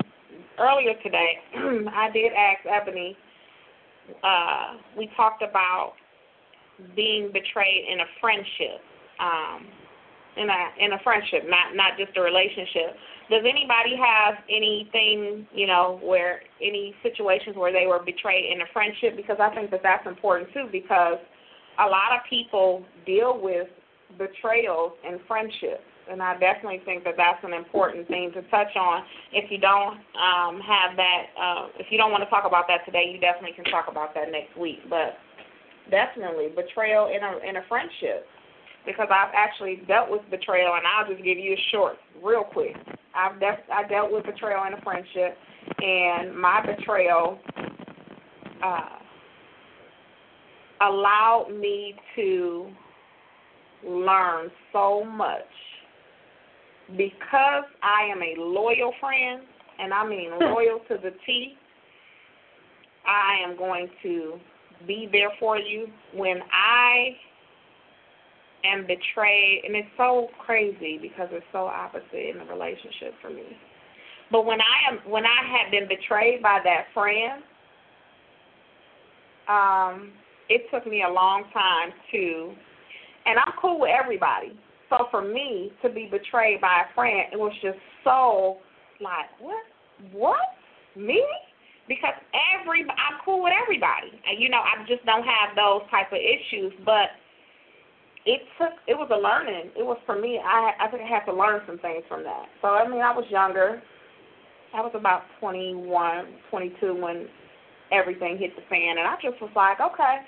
earlier 0.59 0.95
today. 1.03 1.39
I 1.95 2.11
did 2.13 2.33
ask 2.33 2.61
Ebony. 2.67 3.17
Uh, 4.23 4.79
we 4.97 5.11
talked 5.17 5.43
about 5.43 5.95
being 6.97 7.31
betrayed 7.33 7.87
in 7.91 8.01
a 8.01 8.05
friendship, 8.21 8.81
um, 9.21 9.67
in 10.37 10.49
a 10.49 10.85
in 10.85 10.93
a 10.93 10.99
friendship, 11.03 11.45
not 11.47 11.75
not 11.75 11.97
just 11.99 12.17
a 12.17 12.21
relationship. 12.21 12.97
Does 13.31 13.43
anybody 13.49 13.97
have 13.97 14.35
anything, 14.51 15.47
you 15.55 15.67
know, 15.67 15.99
where 16.03 16.43
any 16.61 16.95
situations 17.03 17.57
where 17.57 17.73
they 17.73 17.87
were 17.87 18.03
betrayed 18.03 18.53
in 18.53 18.61
a 18.61 18.69
friendship? 18.73 19.17
Because 19.17 19.39
I 19.41 19.55
think 19.55 19.71
that 19.71 19.81
that's 19.83 20.07
important 20.07 20.53
too. 20.53 20.69
Because 20.71 21.19
a 21.79 21.87
lot 21.87 22.13
of 22.13 22.21
people 22.29 22.85
deal 23.07 23.41
with 23.41 23.69
betrayals 24.19 24.93
in 25.09 25.19
friendships, 25.27 25.87
and 26.11 26.21
I 26.21 26.37
definitely 26.39 26.83
think 26.85 27.05
that 27.05 27.15
that's 27.17 27.43
an 27.45 27.55
important 27.55 28.07
thing 28.09 28.31
to 28.35 28.43
touch 28.51 28.75
on. 28.77 29.03
If 29.33 29.51
you 29.51 29.59
don't 29.59 29.97
um, 30.19 30.61
have 30.61 30.97
that, 30.97 31.23
uh, 31.41 31.69
if 31.79 31.87
you 31.91 31.97
don't 31.97 32.11
want 32.11 32.23
to 32.23 32.31
talk 32.31 32.45
about 32.45 32.67
that 32.69 32.85
today, 32.85 33.11
you 33.13 33.19
definitely 33.21 33.57
can 33.57 33.65
talk 33.73 33.87
about 33.89 34.15
that 34.15 34.31
next 34.31 34.59
week. 34.59 34.81
But 34.91 35.17
definitely 35.91 36.49
betrayal 36.55 37.09
in 37.09 37.23
a 37.23 37.49
in 37.49 37.57
a 37.57 37.65
friendship 37.69 38.27
because 38.87 39.09
I've 39.11 39.33
actually 39.35 39.83
dealt 39.89 40.11
with 40.11 40.23
betrayal, 40.31 40.75
and 40.75 40.87
I'll 40.87 41.11
just 41.11 41.25
give 41.25 41.39
you 41.39 41.55
a 41.55 41.63
short, 41.73 41.97
real 42.23 42.45
quick. 42.45 42.77
I've 43.15 43.41
def- 43.41 43.71
I 43.73 43.87
dealt 43.89 44.13
with 44.13 44.25
betrayal 44.25 44.65
in 44.67 44.75
a 44.75 44.81
friendship, 44.83 45.37
and 45.79 46.37
my 46.39 46.65
betrayal 46.65 47.39
uh, 48.63 48.99
allowed 50.83 51.49
me 51.59 51.95
to 52.17 52.71
learn 53.87 54.51
so 54.73 55.05
much 55.05 55.41
because 56.97 57.65
I 57.83 58.11
am 58.11 58.21
a 58.23 58.41
loyal 58.41 58.93
friend, 59.01 59.43
and 59.79 59.93
I 59.93 60.07
mean 60.07 60.31
loyal 60.39 60.81
to 60.89 60.97
the 61.03 61.11
T. 61.27 61.57
I 63.07 63.37
am 63.47 63.57
going 63.57 63.89
to 64.03 64.39
be 64.87 65.09
there 65.13 65.31
for 65.39 65.59
you 65.59 65.87
when 66.15 66.41
I 66.53 67.17
am 68.65 68.87
betrayed, 68.87 69.63
and 69.65 69.77
it's 69.77 69.89
so 69.97 70.29
crazy 70.45 70.99
because 71.01 71.29
it's 71.33 71.47
so 71.53 71.67
opposite 71.67 72.31
in 72.31 72.39
the 72.39 72.45
relationship 72.45 73.15
for 73.21 73.31
me. 73.31 73.45
But 74.31 74.47
when 74.47 74.61
I 74.61 74.91
am 74.91 75.11
when 75.11 75.25
I 75.25 75.43
had 75.47 75.71
been 75.71 75.89
betrayed 75.89 76.43
by 76.43 76.61
that 76.65 76.87
friend, 76.95 77.43
um, 79.49 80.13
it 80.49 80.63
took 80.73 80.87
me 80.87 81.05
a 81.07 81.13
long 81.13 81.45
time 81.53 81.91
to, 82.13 82.53
and 83.27 83.39
I'm 83.39 83.53
cool 83.61 83.81
with 83.81 83.91
everybody. 83.91 84.59
So 84.91 85.07
for 85.11 85.23
me 85.23 85.73
to 85.83 85.91
be 85.91 86.09
betrayed 86.11 86.61
by 86.61 86.85
a 86.91 86.95
friend, 86.95 87.33
it 87.33 87.39
was 87.39 87.53
just 87.63 87.79
so 88.03 88.59
like 89.01 89.29
what 89.41 89.65
what 90.13 90.39
me 90.97 91.25
because 91.89 92.15
every 92.61 92.83
I'm 92.83 93.21
cool 93.25 93.43
with 93.43 93.53
everybody. 93.53 94.13
And 94.27 94.41
you 94.41 94.49
know, 94.49 94.61
I 94.61 94.85
just 94.87 95.05
don't 95.05 95.25
have 95.25 95.57
those 95.57 95.83
type 95.91 96.13
of 96.13 96.19
issues. 96.19 96.73
But 96.85 97.13
it 98.27 98.41
took 98.59 98.73
it 98.87 98.95
was 98.95 99.11
a 99.13 99.19
learning. 99.19 99.71
It 99.77 99.85
was 99.85 99.99
for 100.07 100.19
me. 100.19 100.41
I 100.43 100.73
I 100.81 100.89
think 100.89 101.03
I 101.03 101.07
had 101.07 101.25
to 101.27 101.35
learn 101.35 101.61
some 101.67 101.79
things 101.79 102.05
from 102.09 102.23
that. 102.25 102.47
So 102.63 102.69
I 102.69 102.89
mean, 102.89 103.01
I 103.01 103.15
was 103.15 103.25
younger. 103.31 103.83
I 104.75 104.81
was 104.81 104.93
about 104.95 105.23
twenty 105.41 105.75
one, 105.75 106.27
twenty 106.51 106.73
two 106.81 106.95
when 106.95 107.29
everything 107.93 108.39
hit 108.39 108.57
the 108.57 108.63
fan, 108.69 108.99
and 108.99 109.07
I 109.07 109.15
just 109.23 109.41
was 109.41 109.51
like, 109.55 109.79
okay. 109.81 110.25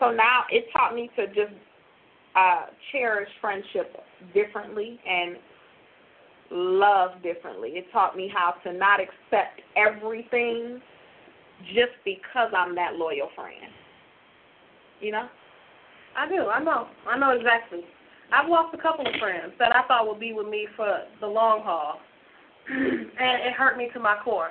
So 0.00 0.10
now 0.10 0.44
it 0.50 0.66
taught 0.72 0.94
me 0.94 1.10
to 1.16 1.26
just 1.28 1.54
uh 2.36 2.66
cherish 2.90 3.28
friendship 3.40 3.96
differently 4.32 4.98
and 5.06 5.36
love 6.50 7.22
differently. 7.22 7.70
It 7.70 7.86
taught 7.92 8.16
me 8.16 8.30
how 8.32 8.54
to 8.64 8.72
not 8.72 9.00
accept 9.00 9.60
everything 9.76 10.80
just 11.74 11.92
because 12.04 12.52
I'm 12.56 12.74
that 12.76 12.94
loyal 12.94 13.28
friend. 13.34 13.72
You 15.00 15.12
know? 15.12 15.28
I 16.16 16.28
do. 16.28 16.48
I 16.48 16.62
know. 16.62 16.88
I 17.08 17.18
know 17.18 17.30
exactly. 17.30 17.80
I've 18.32 18.48
lost 18.48 18.74
a 18.74 18.80
couple 18.80 19.06
of 19.06 19.14
friends 19.20 19.52
that 19.58 19.74
I 19.74 19.86
thought 19.86 20.08
would 20.08 20.20
be 20.20 20.32
with 20.32 20.48
me 20.48 20.66
for 20.76 21.04
the 21.20 21.26
long 21.26 21.62
haul, 21.62 22.00
and 22.68 23.42
it 23.46 23.52
hurt 23.52 23.76
me 23.76 23.90
to 23.92 24.00
my 24.00 24.16
core. 24.24 24.50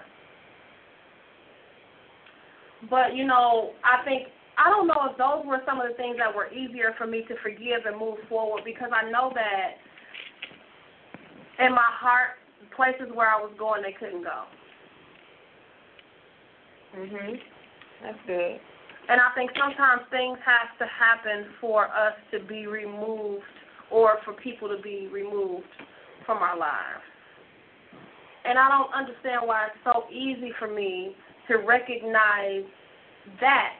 But 2.90 3.16
you 3.16 3.26
know, 3.26 3.72
I 3.84 4.04
think 4.06 4.28
I 4.58 4.70
don't 4.70 4.88
know 4.88 5.10
if 5.10 5.18
those 5.18 5.46
were 5.46 5.62
some 5.66 5.80
of 5.80 5.88
the 5.88 5.96
things 5.96 6.18
that 6.18 6.36
were 6.36 6.52
easier 6.52 6.94
for 6.98 7.08
me 7.08 7.24
to 7.28 7.36
forgive 7.42 7.86
and 7.86 7.98
move 7.98 8.18
forward 8.30 8.64
because 8.66 8.90
I 8.94 9.10
know 9.10 9.32
that 9.34 9.78
in 11.66 11.74
my 11.74 11.90
heart, 11.90 12.38
places 12.76 13.14
where 13.14 13.30
I 13.30 13.40
was 13.40 13.52
going, 13.58 13.82
they 13.84 13.94
couldn't 13.94 14.24
go. 14.24 14.44
Mhm. 16.96 17.42
That's 18.04 18.18
good. 18.26 18.60
And 19.10 19.20
I 19.20 19.30
think 19.36 19.52
sometimes 19.58 20.04
things 20.12 20.38
have 20.46 20.78
to 20.80 20.86
happen 20.86 21.52
for 21.60 21.86
us 21.86 22.14
to 22.32 22.40
be 22.40 22.68
removed 22.68 23.44
or 23.92 24.18
for 24.24 24.34
people 24.34 24.70
to 24.70 24.82
be 24.82 25.08
removed 25.12 25.68
from 26.26 26.38
our 26.38 26.58
lives. 26.58 27.04
And 28.46 28.58
I 28.58 28.70
don't 28.70 28.94
understand 28.94 29.42
why 29.46 29.68
it's 29.68 29.78
so 29.84 30.06
easy 30.12 30.52
for 30.58 30.68
me 30.68 31.16
to 31.48 31.58
recognize 31.58 32.64
that 33.40 33.74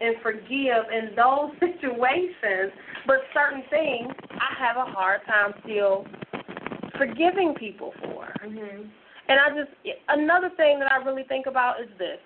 and 0.00 0.16
forgive 0.22 0.84
in 0.92 1.16
those 1.16 1.50
situations, 1.60 2.72
but 3.06 3.16
certain 3.34 3.62
things 3.70 4.12
I 4.30 4.54
have 4.58 4.76
a 4.76 4.90
hard 4.90 5.20
time 5.26 5.52
still 5.64 6.06
forgiving 6.98 7.54
people 7.58 7.92
for. 8.02 8.32
Mhm. 8.44 8.88
And 9.28 9.40
I 9.40 9.48
just 9.50 9.70
another 10.08 10.50
thing 10.56 10.78
that 10.78 10.90
I 10.92 10.96
really 11.04 11.24
think 11.24 11.46
about 11.46 11.80
is 11.80 11.88
this: 11.98 12.18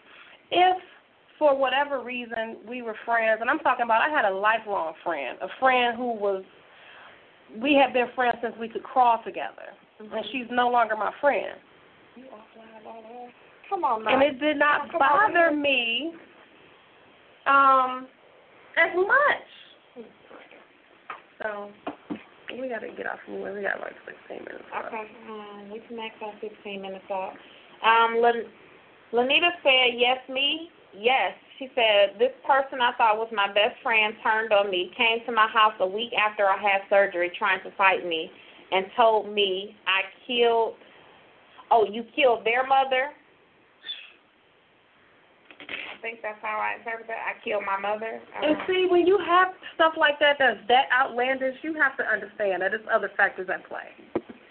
if 0.50 0.76
for 1.40 1.56
whatever 1.56 2.04
reason 2.04 2.58
we 2.68 2.82
were 2.82 2.94
friends, 3.06 3.38
and 3.40 3.48
I'm 3.48 3.58
talking 3.60 3.84
about 3.84 4.02
I 4.02 4.14
had 4.14 4.30
a 4.30 4.34
lifelong 4.34 4.92
friend, 5.02 5.38
a 5.40 5.48
friend 5.58 5.96
who 5.96 6.12
was 6.12 6.44
we 7.60 7.74
had 7.74 7.92
been 7.94 8.06
friends 8.14 8.36
since 8.42 8.54
we 8.60 8.68
could 8.68 8.84
crawl 8.84 9.20
together, 9.24 9.72
mm-hmm. 10.00 10.14
and 10.14 10.24
she's 10.30 10.46
no 10.52 10.68
longer 10.68 10.94
my 10.96 11.10
friend. 11.18 11.56
You 12.14 12.24
offline 12.24 12.86
all 12.86 13.02
that? 13.02 13.32
Come 13.70 13.84
on 13.84 14.04
now. 14.04 14.12
And 14.12 14.22
it 14.22 14.38
did 14.38 14.58
not 14.58 14.92
bother 14.92 15.50
me 15.56 16.12
um 17.46 18.06
as 18.76 18.94
much. 18.94 20.06
So 21.42 21.70
we 22.60 22.68
got 22.68 22.80
to 22.80 22.88
get 22.88 23.06
off. 23.06 23.18
We 23.26 23.40
got 23.40 23.80
like 23.80 23.96
16 24.28 24.44
minutes. 24.44 24.64
Left. 24.74 24.88
Okay, 24.88 25.08
um, 25.30 25.70
we 25.72 25.80
can 25.88 25.96
max 25.96 26.14
out 26.22 26.34
15 26.40 26.82
minutes 26.82 27.04
off. 27.08 27.32
Um, 27.82 28.20
Lanita 29.12 29.50
said, 29.62 29.96
yes, 29.96 30.18
me, 30.28 30.68
yes. 30.96 31.32
She 31.58 31.68
said, 31.74 32.18
this 32.18 32.32
person 32.46 32.80
I 32.80 32.96
thought 32.96 33.18
was 33.18 33.28
my 33.32 33.48
best 33.48 33.76
friend 33.82 34.14
turned 34.24 34.52
on 34.52 34.70
me, 34.70 34.90
came 34.96 35.18
to 35.26 35.32
my 35.32 35.46
house 35.46 35.74
a 35.80 35.86
week 35.86 36.10
after 36.16 36.46
I 36.46 36.56
had 36.56 36.88
surgery 36.88 37.30
trying 37.36 37.62
to 37.64 37.70
fight 37.76 38.06
me, 38.06 38.30
and 38.72 38.86
told 38.96 39.28
me 39.32 39.76
I 39.86 40.00
killed, 40.26 40.74
oh, 41.70 41.84
you 41.84 42.04
killed 42.16 42.46
their 42.46 42.66
mother? 42.66 43.12
I 45.68 46.00
think 46.00 46.20
that's 46.22 46.40
how 46.40 46.56
I 46.58 46.78
interpret 46.78 47.10
it. 47.10 47.20
I 47.20 47.36
killed 47.44 47.64
my 47.66 47.76
mother. 47.76 48.20
Uh-huh. 48.24 48.46
And 48.46 48.56
see, 48.66 48.88
when 48.88 49.06
you 49.06 49.18
have 49.20 49.48
stuff 49.74 49.92
like 50.00 50.18
that 50.18 50.36
that's 50.38 50.58
that 50.68 50.88
outlandish, 50.88 51.56
you 51.62 51.74
have 51.74 51.96
to 51.98 52.04
understand 52.08 52.62
that 52.62 52.72
there's 52.72 52.88
other 52.88 53.10
factors 53.16 53.48
at 53.52 53.68
play. 53.68 53.92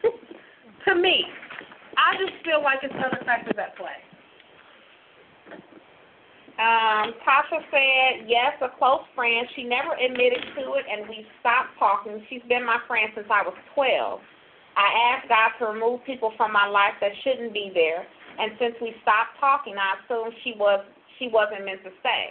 to 0.86 0.94
me, 0.94 1.26
I 1.98 2.16
just 2.22 2.38
feel 2.46 2.62
like 2.62 2.80
it's 2.84 2.94
other 2.94 3.18
factors 3.26 3.58
at 3.58 3.76
play. 3.76 3.98
Um, 6.60 7.16
Tasha 7.24 7.64
said, 7.72 8.28
yes, 8.28 8.60
a 8.60 8.68
close 8.76 9.08
friend. 9.16 9.48
She 9.56 9.64
never 9.64 9.96
admitted 9.96 10.44
to 10.60 10.76
it, 10.76 10.84
and 10.92 11.08
we 11.08 11.24
stopped 11.40 11.72
talking. 11.80 12.20
She's 12.28 12.44
been 12.52 12.68
my 12.68 12.84
friend 12.84 13.08
since 13.16 13.32
I 13.32 13.48
was 13.48 13.56
12. 13.76 14.20
I 14.76 14.88
asked 15.16 15.32
God 15.32 15.56
to 15.60 15.72
remove 15.72 16.04
people 16.04 16.36
from 16.36 16.52
my 16.52 16.68
life 16.68 17.00
that 17.00 17.16
shouldn't 17.24 17.56
be 17.56 17.72
there, 17.72 18.04
and 18.04 18.60
since 18.60 18.76
we 18.84 18.92
stopped 19.04 19.40
talking, 19.40 19.76
I 19.80 20.04
assumed 20.04 20.36
she 20.44 20.54
was 20.56 20.84
she 21.18 21.28
wasn't 21.28 21.68
meant 21.68 21.84
to 21.84 21.92
stay. 22.00 22.26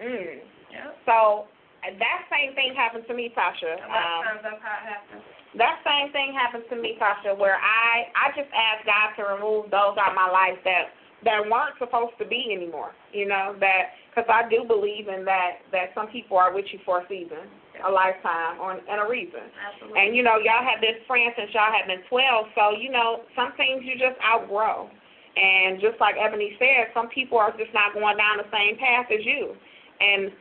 Mm. 0.00 0.40
Yeah. 0.72 0.96
So 1.04 1.48
that 1.84 2.20
same 2.32 2.56
thing 2.56 2.72
happened 2.72 3.04
to 3.08 3.14
me, 3.14 3.32
Tasha. 3.36 3.76
A 3.76 3.88
lot 3.88 4.24
Um, 4.24 4.40
that's 4.40 4.60
how 4.64 4.76
it 4.80 4.88
happens. 4.88 5.24
That 5.56 5.80
same 5.84 6.12
thing 6.12 6.32
happened 6.32 6.64
to 6.68 6.76
me, 6.76 6.96
Tasha, 7.00 7.36
where 7.36 7.56
I 7.60 8.08
I 8.16 8.32
just 8.32 8.48
asked 8.52 8.84
God 8.88 9.16
to 9.16 9.22
remove 9.36 9.68
those 9.68 9.96
out 10.00 10.12
of 10.12 10.16
my 10.16 10.28
life 10.28 10.56
that 10.64 10.92
that 11.26 11.42
weren't 11.42 11.74
supposed 11.82 12.14
to 12.22 12.24
be 12.24 12.54
anymore. 12.54 12.94
You 13.12 13.26
know 13.26 13.58
that 13.58 13.98
because 14.08 14.30
I 14.30 14.48
do 14.48 14.62
believe 14.64 15.10
in 15.10 15.26
that 15.26 15.66
that 15.74 15.90
some 15.94 16.06
people 16.08 16.38
are 16.38 16.54
with 16.54 16.64
you 16.72 16.78
for 16.86 17.02
a 17.02 17.04
season, 17.10 17.50
a 17.82 17.90
lifetime, 17.90 18.62
or 18.62 18.78
and 18.78 18.98
a 19.02 19.06
reason. 19.10 19.50
Absolutely. 19.58 19.98
And 19.98 20.16
you 20.16 20.22
know 20.22 20.38
y'all 20.38 20.62
have 20.62 20.80
been 20.80 21.02
friends 21.10 21.34
since 21.36 21.50
y'all 21.52 21.74
have 21.74 21.90
been 21.90 22.06
twelve, 22.08 22.46
so 22.54 22.78
you 22.78 22.90
know 22.94 23.26
some 23.34 23.52
things 23.58 23.82
you 23.82 23.98
just 23.98 24.16
outgrow. 24.22 24.88
And 25.36 25.82
just 25.82 26.00
like 26.00 26.16
Ebony 26.16 26.56
said, 26.56 26.94
some 26.94 27.12
people 27.12 27.36
are 27.36 27.52
just 27.52 27.74
not 27.76 27.92
going 27.92 28.16
down 28.16 28.40
the 28.40 28.48
same 28.48 28.80
path 28.80 29.12
as 29.12 29.20
you. 29.20 29.52
And 30.00 30.32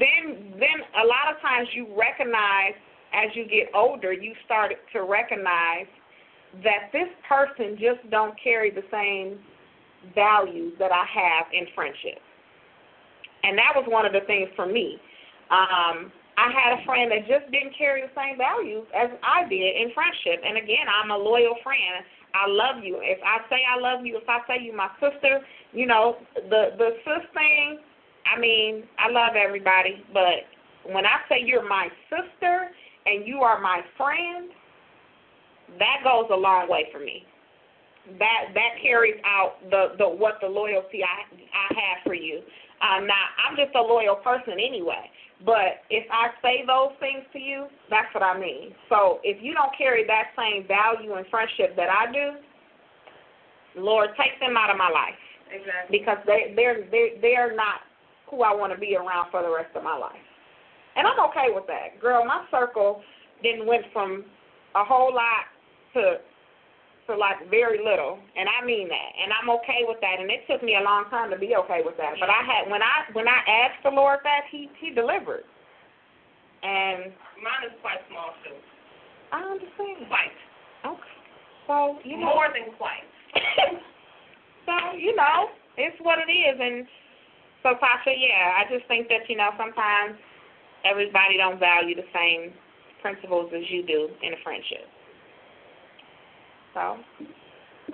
then 0.00 0.56
then 0.58 0.78
a 0.96 1.06
lot 1.06 1.30
of 1.30 1.38
times 1.44 1.68
you 1.76 1.86
recognize 1.94 2.74
as 3.12 3.30
you 3.34 3.44
get 3.44 3.68
older, 3.74 4.12
you 4.12 4.34
start 4.44 4.72
to 4.92 5.02
recognize 5.04 5.86
that 6.64 6.90
this 6.92 7.08
person 7.28 7.78
just 7.78 8.02
don't 8.10 8.34
carry 8.42 8.70
the 8.70 8.82
same 8.90 9.38
values 10.14 10.74
that 10.78 10.92
I 10.92 11.04
have 11.04 11.46
in 11.52 11.66
friendship. 11.74 12.18
And 13.42 13.56
that 13.56 13.72
was 13.74 13.84
one 13.88 14.04
of 14.04 14.12
the 14.12 14.20
things 14.26 14.48
for 14.56 14.66
me. 14.66 15.00
Um, 15.50 16.12
I 16.36 16.48
had 16.48 16.80
a 16.80 16.84
friend 16.84 17.10
that 17.12 17.28
just 17.28 17.50
didn't 17.52 17.76
carry 17.76 18.00
the 18.02 18.12
same 18.16 18.38
values 18.38 18.86
as 18.96 19.10
I 19.22 19.48
did 19.48 19.76
in 19.76 19.92
friendship. 19.92 20.40
And 20.44 20.56
again, 20.56 20.88
I'm 20.88 21.10
a 21.10 21.16
loyal 21.16 21.56
friend. 21.62 22.04
I 22.32 22.46
love 22.48 22.84
you. 22.84 22.98
If 23.02 23.18
I 23.24 23.44
say 23.50 23.60
I 23.66 23.80
love 23.80 24.06
you, 24.06 24.16
if 24.16 24.28
I 24.28 24.38
say 24.46 24.62
you 24.62 24.74
my 24.74 24.88
sister, 25.00 25.40
you 25.72 25.86
know, 25.86 26.16
the 26.34 26.78
the 26.78 26.96
sis 27.04 27.26
thing, 27.34 27.80
I 28.24 28.38
mean, 28.38 28.84
I 28.98 29.10
love 29.10 29.34
everybody, 29.34 30.04
but 30.14 30.46
when 30.84 31.04
I 31.04 31.18
say 31.28 31.42
you're 31.44 31.68
my 31.68 31.88
sister 32.08 32.70
and 33.06 33.26
you 33.26 33.40
are 33.40 33.60
my 33.60 33.80
friend, 33.96 34.50
that 35.78 35.98
goes 36.04 36.26
a 36.32 36.36
long 36.36 36.70
way 36.70 36.88
for 36.92 37.00
me. 37.00 37.24
That 38.18 38.50
that 38.54 38.72
carries 38.82 39.20
out 39.24 39.60
the 39.70 39.94
the 39.98 40.08
what 40.08 40.40
the 40.40 40.48
loyalty 40.48 41.04
I 41.04 41.28
I 41.52 41.68
have 41.74 41.98
for 42.04 42.14
you. 42.14 42.40
Um, 42.80 43.06
now 43.06 43.24
I'm 43.46 43.56
just 43.56 43.74
a 43.76 43.80
loyal 43.80 44.16
person 44.16 44.54
anyway. 44.54 45.10
But 45.44 45.84
if 45.88 46.04
I 46.12 46.28
say 46.42 46.64
those 46.66 46.92
things 47.00 47.24
to 47.32 47.38
you, 47.38 47.66
that's 47.88 48.12
what 48.12 48.22
I 48.22 48.38
mean. 48.38 48.74
So 48.88 49.20
if 49.22 49.42
you 49.42 49.54
don't 49.54 49.72
carry 49.76 50.04
that 50.06 50.36
same 50.36 50.66
value 50.68 51.14
and 51.14 51.26
friendship 51.28 51.76
that 51.76 51.88
I 51.88 52.12
do, 52.12 53.80
Lord, 53.80 54.10
take 54.20 54.38
them 54.40 54.56
out 54.56 54.70
of 54.70 54.76
my 54.76 54.90
life. 54.90 55.16
Exactly. 55.48 55.98
Because 55.98 56.18
they 56.26 56.52
they're 56.56 56.84
they 56.90 57.18
they're 57.20 57.54
not 57.54 57.80
who 58.30 58.42
I 58.42 58.54
want 58.54 58.72
to 58.72 58.78
be 58.78 58.96
around 58.96 59.30
for 59.30 59.42
the 59.42 59.50
rest 59.50 59.74
of 59.74 59.82
my 59.82 59.96
life. 59.96 60.24
And 60.96 61.06
I'm 61.06 61.18
okay 61.30 61.48
with 61.54 61.66
that. 61.66 62.00
Girl, 62.00 62.24
my 62.24 62.44
circle 62.50 63.02
then 63.42 63.66
went 63.66 63.84
from 63.92 64.24
a 64.74 64.84
whole 64.84 65.12
lot 65.14 65.48
to 65.94 66.18
to 67.10 67.18
like 67.18 67.42
very 67.50 67.82
little, 67.82 68.18
and 68.38 68.48
I 68.48 68.64
mean 68.64 68.88
that, 68.88 69.10
and 69.18 69.34
I'm 69.34 69.50
okay 69.60 69.82
with 69.84 70.00
that. 70.00 70.22
And 70.22 70.30
it 70.30 70.46
took 70.46 70.62
me 70.62 70.78
a 70.78 70.84
long 70.84 71.10
time 71.10 71.30
to 71.30 71.38
be 71.38 71.58
okay 71.66 71.82
with 71.84 71.98
that. 71.98 72.16
But 72.18 72.30
I 72.30 72.40
had 72.46 72.70
when 72.70 72.82
I 72.82 73.10
when 73.12 73.26
I 73.26 73.42
asked 73.66 73.82
the 73.82 73.90
Lord 73.90 74.22
that, 74.24 74.46
He 74.50 74.70
He 74.78 74.94
delivered. 74.94 75.44
And 76.62 77.10
mine 77.40 77.64
is 77.66 77.74
quite 77.80 78.00
small 78.12 78.36
too. 78.44 78.56
I 79.32 79.42
understand. 79.42 80.06
Quite. 80.08 80.38
Okay. 80.86 81.14
So 81.66 81.98
you 82.04 82.16
know. 82.18 82.32
More 82.32 82.48
than 82.52 82.74
quite. 82.78 83.06
so 84.66 84.74
you 84.96 85.14
know, 85.16 85.50
it's 85.76 85.96
what 86.02 86.18
it 86.18 86.30
is, 86.30 86.56
and 86.58 86.86
so 87.62 87.76
Tasha, 87.76 88.12
yeah, 88.16 88.56
I 88.56 88.64
just 88.72 88.86
think 88.88 89.08
that 89.08 89.28
you 89.28 89.36
know 89.36 89.50
sometimes 89.58 90.16
everybody 90.84 91.36
don't 91.36 91.58
value 91.58 91.94
the 91.94 92.08
same 92.14 92.52
principles 93.02 93.52
as 93.56 93.64
you 93.68 93.84
do 93.84 94.08
in 94.22 94.32
a 94.32 94.40
friendship. 94.42 94.88
So 96.74 96.96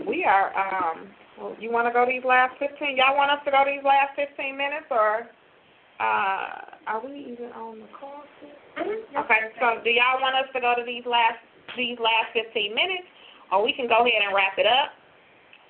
we 0.06 0.24
are. 0.24 0.52
Um, 0.56 1.08
well, 1.38 1.56
you 1.60 1.70
want 1.70 1.86
to 1.88 1.92
go 1.92 2.04
these 2.06 2.24
last 2.24 2.56
fifteen? 2.58 2.96
Y'all 2.96 3.16
want 3.16 3.30
us 3.30 3.40
to 3.44 3.50
go 3.50 3.64
these 3.64 3.84
last 3.84 4.16
fifteen 4.16 4.56
minutes, 4.56 4.88
or 4.90 5.28
uh, 6.00 6.76
are 6.86 7.00
we 7.04 7.32
even 7.32 7.52
on 7.52 7.80
the 7.80 7.90
call? 7.98 8.24
Mm-hmm. 8.76 9.16
Okay. 9.16 9.40
So 9.60 9.80
do 9.84 9.90
y'all 9.90 10.20
want 10.20 10.36
us 10.36 10.48
to 10.52 10.60
go 10.60 10.74
to 10.76 10.84
these 10.84 11.04
last 11.04 11.40
these 11.76 11.96
last 12.00 12.32
fifteen 12.32 12.74
minutes, 12.74 13.08
or 13.52 13.64
we 13.64 13.72
can 13.72 13.88
go 13.88 14.04
ahead 14.04 14.24
and 14.24 14.34
wrap 14.34 14.56
it 14.58 14.68
up? 14.68 14.92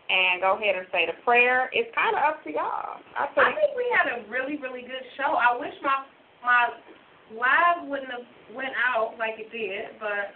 And 0.06 0.38
go 0.38 0.54
ahead 0.54 0.78
and 0.78 0.86
say 0.94 1.02
the 1.10 1.18
prayer. 1.26 1.66
It's 1.74 1.90
kind 1.90 2.14
of 2.14 2.22
up 2.22 2.38
to 2.46 2.50
y'all. 2.54 3.02
I 3.18 3.26
think. 3.34 3.42
I 3.42 3.50
think 3.58 3.74
we 3.74 3.90
had 3.90 4.06
a 4.14 4.22
really, 4.30 4.54
really 4.62 4.86
good 4.86 5.02
show. 5.18 5.34
I 5.34 5.58
wish 5.58 5.74
my 5.82 6.06
my 6.46 6.78
live 7.34 7.90
wouldn't 7.90 8.14
have 8.14 8.26
went 8.54 8.70
out 8.78 9.18
like 9.18 9.34
it 9.42 9.50
did, 9.50 9.98
but 9.98 10.30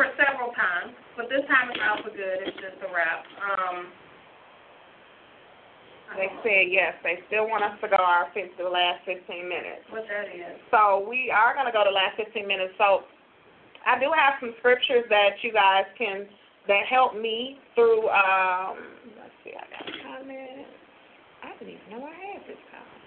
for 0.00 0.08
several 0.16 0.56
times. 0.56 0.96
But 1.12 1.28
this 1.28 1.44
time 1.44 1.68
it's 1.68 1.84
out 1.84 2.00
for 2.00 2.08
good. 2.08 2.40
It's 2.48 2.56
just 2.56 2.80
a 2.80 2.88
wrap. 2.88 3.20
Um, 3.36 3.92
they 6.16 6.32
said 6.40 6.72
yes. 6.72 6.96
They 7.04 7.20
still 7.28 7.44
want 7.44 7.60
us 7.60 7.76
to 7.84 7.88
go 7.92 8.00
our 8.00 8.32
50, 8.32 8.56
the 8.56 8.64
last 8.64 9.04
15 9.04 9.28
minutes. 9.44 9.84
What 9.92 10.08
that 10.08 10.32
is. 10.32 10.56
So 10.72 11.04
we 11.04 11.28
are 11.28 11.52
going 11.52 11.68
to 11.68 11.76
go 11.76 11.84
the 11.84 11.92
last 11.92 12.16
15 12.16 12.48
minutes. 12.48 12.72
So 12.80 13.04
I 13.84 14.00
do 14.00 14.08
have 14.08 14.40
some 14.40 14.56
scriptures 14.64 15.04
that 15.12 15.36
you 15.44 15.52
guys 15.52 15.84
can 16.00 16.24
that 16.64 16.88
help 16.88 17.12
me 17.12 17.60
through. 17.76 18.08
Um, 18.08 18.80
let's 19.20 19.36
see. 19.44 19.52
I 19.52 19.68
got 19.68 19.84
a 19.84 19.92
comment. 20.00 20.64
I 21.44 21.52
didn't 21.60 21.76
even 21.76 21.88
know 21.92 22.08
I 22.08 22.40
had 22.40 22.40
this 22.48 22.60
comment. 22.72 23.04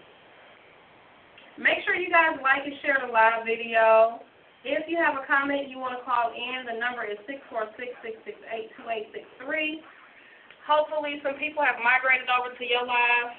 Make 1.57 1.81
sure 1.85 1.97
you 1.97 2.13
guys 2.13 2.37
like 2.45 2.69
and 2.69 2.77
share 2.85 3.01
the 3.01 3.09
live 3.09 3.49
video. 3.49 4.21
If 4.63 4.87
you 4.87 4.95
have 4.97 5.19
a 5.19 5.27
comment 5.27 5.67
you 5.67 5.77
want 5.77 5.99
to 5.99 6.03
call 6.07 6.31
in, 6.31 6.65
the 6.65 6.79
number 6.79 7.03
is 7.03 7.19
six 7.27 7.39
four 7.51 7.67
six 7.75 7.91
six 7.99 8.15
six 8.23 8.39
eight 8.47 8.71
two 8.79 8.87
eight 8.87 9.11
six 9.11 9.27
three. 9.43 9.83
Hopefully, 10.65 11.19
some 11.19 11.35
people 11.35 11.63
have 11.63 11.75
migrated 11.83 12.31
over 12.31 12.55
to 12.55 12.63
your 12.63 12.87
live 12.87 13.29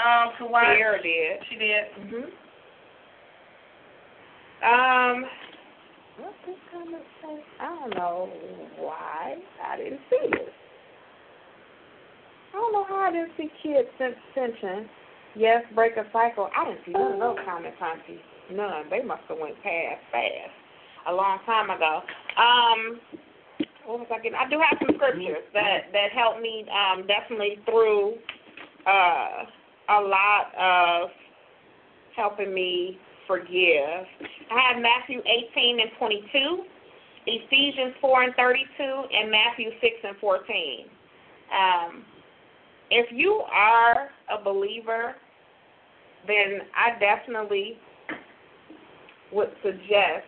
um, 0.00 0.32
to 0.40 0.48
watch. 0.48 0.64
Sierra 0.72 1.02
did. 1.02 1.36
She 1.52 1.56
did. 1.60 1.84
Mhm. 2.00 2.24
Um, 4.64 5.26
what's 6.16 6.40
this 6.46 6.56
comment 6.72 7.04
say? 7.20 7.44
I 7.60 7.66
don't 7.76 7.94
know 7.94 8.32
why 8.80 9.36
I 9.62 9.76
didn't 9.76 10.00
see 10.08 10.32
it. 10.32 10.52
I 12.54 12.56
don't 12.56 12.72
know 12.72 12.84
how 12.88 12.96
I 12.96 13.12
didn't 13.12 13.32
see 13.36 13.50
kids 13.62 13.88
extension. 14.00 14.88
Yes, 15.36 15.62
break 15.74 15.98
a 15.98 16.06
cycle. 16.14 16.48
I 16.56 16.64
didn't 16.64 16.80
see 16.86 16.92
none 16.92 17.12
of 17.12 17.18
those 17.20 17.36
comments, 17.44 17.76
Auntie. 17.82 18.20
None. 18.52 18.90
They 18.90 19.02
must 19.02 19.22
have 19.28 19.38
went 19.38 19.56
past 19.62 20.02
fast 20.12 20.54
a 21.08 21.12
long 21.12 21.38
time 21.46 21.70
ago. 21.70 22.00
Um, 22.36 23.00
what 23.86 24.00
was 24.00 24.08
I 24.10 24.16
getting? 24.16 24.34
I 24.34 24.48
do 24.48 24.58
have 24.58 24.78
some 24.80 24.96
scriptures 24.96 25.44
that 25.54 25.92
that 25.92 26.10
help 26.12 26.40
me 26.40 26.66
um, 26.70 27.06
definitely 27.06 27.58
through 27.64 28.14
uh, 28.86 29.46
a 29.88 30.00
lot 30.00 30.50
of 30.58 31.10
helping 32.16 32.52
me 32.52 32.98
forgive. 33.26 34.06
I 34.50 34.72
have 34.72 34.82
Matthew 34.82 35.20
18 35.20 35.80
and 35.80 35.90
22, 35.98 36.64
Ephesians 37.26 37.94
4 38.00 38.22
and 38.22 38.34
32, 38.34 39.04
and 39.12 39.30
Matthew 39.30 39.70
6 39.80 39.94
and 40.04 40.16
14. 40.18 40.86
Um, 41.50 42.04
if 42.90 43.06
you 43.12 43.42
are 43.52 44.10
a 44.30 44.42
believer, 44.42 45.14
then 46.26 46.60
I 46.74 46.98
definitely 46.98 47.78
would 49.32 49.50
suggest, 49.62 50.26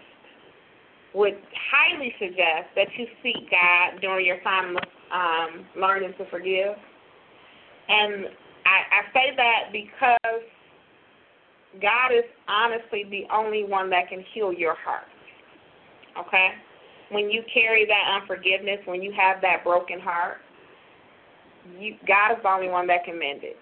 would 1.15 1.39
highly 1.71 2.15
suggest 2.19 2.69
that 2.77 2.89
you 2.97 3.07
seek 3.23 3.51
God 3.51 4.01
during 4.01 4.27
your 4.27 4.41
time 4.41 4.77
of 4.77 4.83
um, 5.13 5.67
learning 5.81 6.13
to 6.19 6.29
forgive. 6.31 6.75
And 7.89 8.27
I, 8.67 9.01
I 9.01 9.13
say 9.13 9.37
that 9.37 9.73
because 9.73 10.43
God 11.81 12.13
is 12.13 12.25
honestly 12.49 13.05
the 13.11 13.25
only 13.33 13.65
one 13.65 13.91
that 13.91 14.09
can 14.09 14.25
heal 14.35 14.53
your 14.53 14.75
heart. 14.75 15.09
Okay? 16.19 16.51
When 17.11 17.31
you 17.31 17.43
carry 17.53 17.87
that 17.87 18.21
unforgiveness, 18.21 18.81
when 18.85 19.03
you 19.03 19.13
have 19.13 19.41
that 19.43 19.65
broken 19.65 20.01
heart, 20.01 20.39
you, 21.79 21.95
God 22.07 22.33
is 22.33 22.39
the 22.43 22.49
only 22.49 22.69
one 22.69 22.87
that 22.89 23.05
can 23.05 23.19
mend 23.19 23.45
it. 23.45 23.57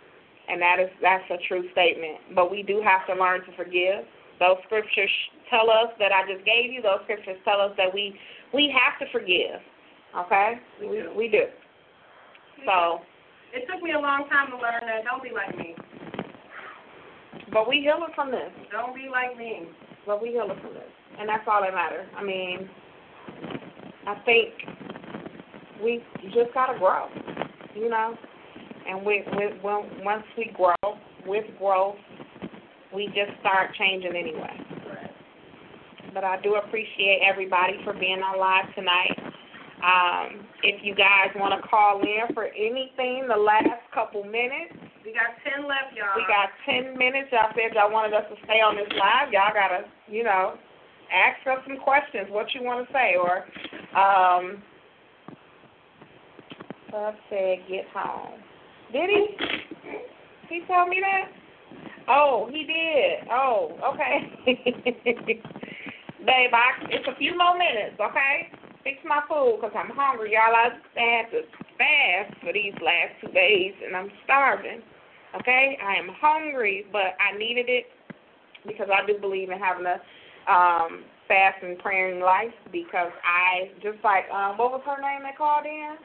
And 0.48 0.62
that 0.62 0.78
is 0.78 0.88
that's 1.02 1.24
a 1.30 1.38
true 1.48 1.64
statement. 1.72 2.18
But 2.34 2.50
we 2.50 2.62
do 2.62 2.80
have 2.84 3.06
to 3.08 3.20
learn 3.20 3.44
to 3.46 3.56
forgive. 3.56 4.04
Those 4.38 4.56
scriptures 4.66 5.10
tell 5.50 5.70
us 5.70 5.88
that 5.98 6.12
I 6.12 6.30
just 6.30 6.44
gave 6.44 6.72
you. 6.72 6.82
Those 6.82 7.00
scriptures 7.04 7.38
tell 7.44 7.60
us 7.60 7.72
that 7.76 7.92
we 7.92 8.18
we 8.52 8.72
have 8.74 8.98
to 9.00 9.10
forgive. 9.12 9.60
Okay? 10.16 10.54
We 10.80 10.88
we, 10.88 10.96
do. 10.96 11.10
we 11.16 11.28
do. 11.28 11.44
So, 12.64 13.00
It 13.52 13.66
took 13.70 13.82
me 13.82 13.92
a 13.92 13.98
long 14.00 14.28
time 14.28 14.50
to 14.50 14.56
learn 14.56 14.80
that. 14.86 15.04
Don't 15.04 15.22
be 15.22 15.30
like 15.30 15.56
me. 15.56 15.74
but 17.52 17.68
we 17.68 17.80
healing 17.80 18.12
from 18.14 18.30
this. 18.30 18.50
Don't 18.72 18.94
be 18.94 19.08
like 19.10 19.36
me. 19.36 19.68
But 20.06 20.22
we 20.22 20.30
healing 20.30 20.58
from 20.62 20.74
this, 20.74 20.90
and 21.18 21.28
that's 21.28 21.44
all 21.48 21.60
that 21.62 21.74
matters. 21.74 22.06
I 22.16 22.22
mean, 22.22 22.68
I 24.06 24.14
think 24.24 24.54
we 25.82 26.02
just 26.32 26.54
gotta 26.54 26.78
grow, 26.78 27.08
you 27.74 27.90
know. 27.90 28.14
And 28.88 29.04
with 29.04 29.26
with 29.32 29.60
when, 29.62 30.04
once 30.04 30.22
we 30.38 30.54
grow, 30.54 30.96
with 31.26 31.44
growth, 31.58 31.96
we 32.96 33.06
just 33.12 33.36
start 33.40 33.76
changing 33.78 34.16
anyway. 34.16 34.56
But 36.14 36.24
I 36.24 36.40
do 36.40 36.54
appreciate 36.56 37.20
everybody 37.22 37.74
for 37.84 37.92
being 37.92 38.22
on 38.24 38.40
live 38.40 38.64
tonight. 38.74 39.12
Um, 39.84 40.46
if 40.62 40.80
you 40.82 40.94
guys 40.94 41.28
want 41.36 41.52
to 41.52 41.68
call 41.68 42.00
in 42.00 42.32
for 42.32 42.44
anything, 42.56 43.28
the 43.28 43.36
last 43.36 43.84
couple 43.92 44.24
minutes, 44.24 44.72
We 45.04 45.12
got 45.12 45.36
ten 45.44 45.68
left, 45.68 45.92
y'all. 45.92 46.16
we 46.16 46.24
got 46.24 46.48
10 46.64 46.96
minutes. 46.96 47.28
Y'all 47.30 47.52
said 47.52 47.76
y'all 47.76 47.92
wanted 47.92 48.16
us 48.16 48.24
to 48.32 48.36
stay 48.48 48.64
on 48.64 48.76
this 48.76 48.88
live. 48.96 49.30
Y'all 49.30 49.52
got 49.52 49.68
to, 49.76 49.84
you 50.08 50.24
know, 50.24 50.56
ask 51.12 51.36
us 51.46 51.62
some 51.68 51.76
questions, 51.76 52.26
what 52.30 52.46
you 52.54 52.64
want 52.64 52.88
to 52.88 52.92
say. 52.96 53.14
Or, 53.20 53.44
um, 53.92 54.62
Bub 56.90 57.14
said 57.28 57.58
get 57.68 57.84
home. 57.92 58.40
Did 58.90 59.10
he? 59.10 59.26
He 60.48 60.62
told 60.66 60.88
me 60.88 61.02
that? 61.04 61.28
Oh, 62.08 62.48
he 62.50 62.64
did. 62.64 63.28
Oh, 63.30 63.76
okay. 63.94 64.30
Babe, 66.24 66.50
I, 66.52 66.66
it's 66.90 67.06
a 67.08 67.16
few 67.18 67.36
more 67.36 67.56
minutes, 67.58 68.00
okay? 68.00 68.50
Fix 68.84 68.98
my 69.04 69.20
food 69.28 69.58
because 69.60 69.74
I'm 69.76 69.90
hungry. 69.94 70.32
Y'all, 70.32 70.54
I 70.54 70.70
had 70.94 71.30
to 71.30 71.42
fast 71.78 72.40
for 72.40 72.52
these 72.52 72.74
last 72.74 73.14
two 73.20 73.32
days, 73.32 73.74
and 73.84 73.96
I'm 73.96 74.10
starving. 74.24 74.82
Okay? 75.40 75.78
I 75.82 75.96
am 75.96 76.08
hungry, 76.20 76.86
but 76.92 77.18
I 77.18 77.36
needed 77.36 77.66
it 77.68 77.86
because 78.66 78.88
I 78.92 79.06
do 79.06 79.18
believe 79.18 79.50
in 79.50 79.58
having 79.58 79.86
a 79.86 80.00
um, 80.50 81.04
fast 81.28 81.62
and 81.62 81.78
praying 81.78 82.20
life 82.20 82.54
because 82.72 83.10
I, 83.24 83.70
just 83.82 84.02
like, 84.04 84.24
um, 84.30 84.56
what 84.58 84.70
was 84.70 84.82
her 84.86 85.00
name 85.00 85.22
that 85.22 85.36
called 85.36 85.66
in? 85.66 85.96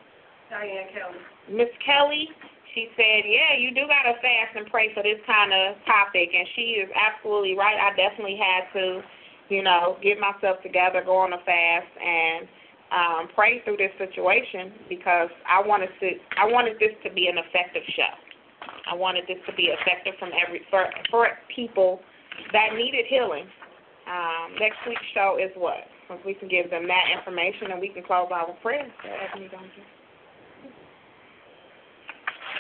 Diane 0.52 0.92
Kelly. 0.92 1.24
Miss 1.48 1.72
Kelly, 1.80 2.28
she 2.76 2.92
said, 3.00 3.24
"Yeah, 3.24 3.56
you 3.56 3.72
do 3.72 3.88
gotta 3.88 4.20
fast 4.20 4.56
and 4.56 4.68
pray 4.68 4.94
for 4.94 5.02
this 5.02 5.20
kind 5.26 5.54
of 5.54 5.80
topic," 5.86 6.36
and 6.36 6.48
she 6.56 6.76
is 6.84 6.92
absolutely 6.94 7.56
right. 7.56 7.80
I 7.80 7.96
definitely 7.96 8.36
had 8.36 8.68
to, 8.74 9.02
you 9.48 9.64
know, 9.64 9.98
get 10.04 10.20
myself 10.20 10.62
together, 10.62 11.02
go 11.02 11.16
on 11.16 11.32
a 11.34 11.40
fast, 11.40 11.88
and 11.98 12.48
um, 12.92 13.30
pray 13.34 13.62
through 13.64 13.78
this 13.78 13.96
situation 13.98 14.74
because 14.90 15.30
I 15.48 15.62
wanted 15.66 15.90
to. 16.02 16.12
I 16.38 16.46
wanted 16.46 16.78
this 16.80 16.92
to 17.04 17.10
be 17.10 17.28
an 17.28 17.38
effective 17.38 17.84
show. 17.96 18.12
I 18.92 18.96
wanted 18.96 19.24
this 19.28 19.40
to 19.48 19.56
be 19.56 19.72
effective 19.72 20.16
from 20.20 20.32
every 20.36 20.62
for 20.70 20.86
for 21.10 21.28
people 21.56 22.02
that 22.52 22.76
needed 22.76 23.06
healing. 23.08 23.48
Um, 24.08 24.56
next 24.60 24.78
week's 24.88 25.08
show 25.14 25.38
is 25.40 25.52
what? 25.56 25.88
Once 26.10 26.22
we 26.26 26.34
can 26.34 26.50
give 26.50 26.70
them 26.70 26.88
that 26.88 27.06
information 27.16 27.72
and 27.72 27.80
we 27.80 27.88
can 27.88 28.04
close 28.04 28.28
out 28.34 28.50
with 28.50 28.60
prayer. 28.62 28.92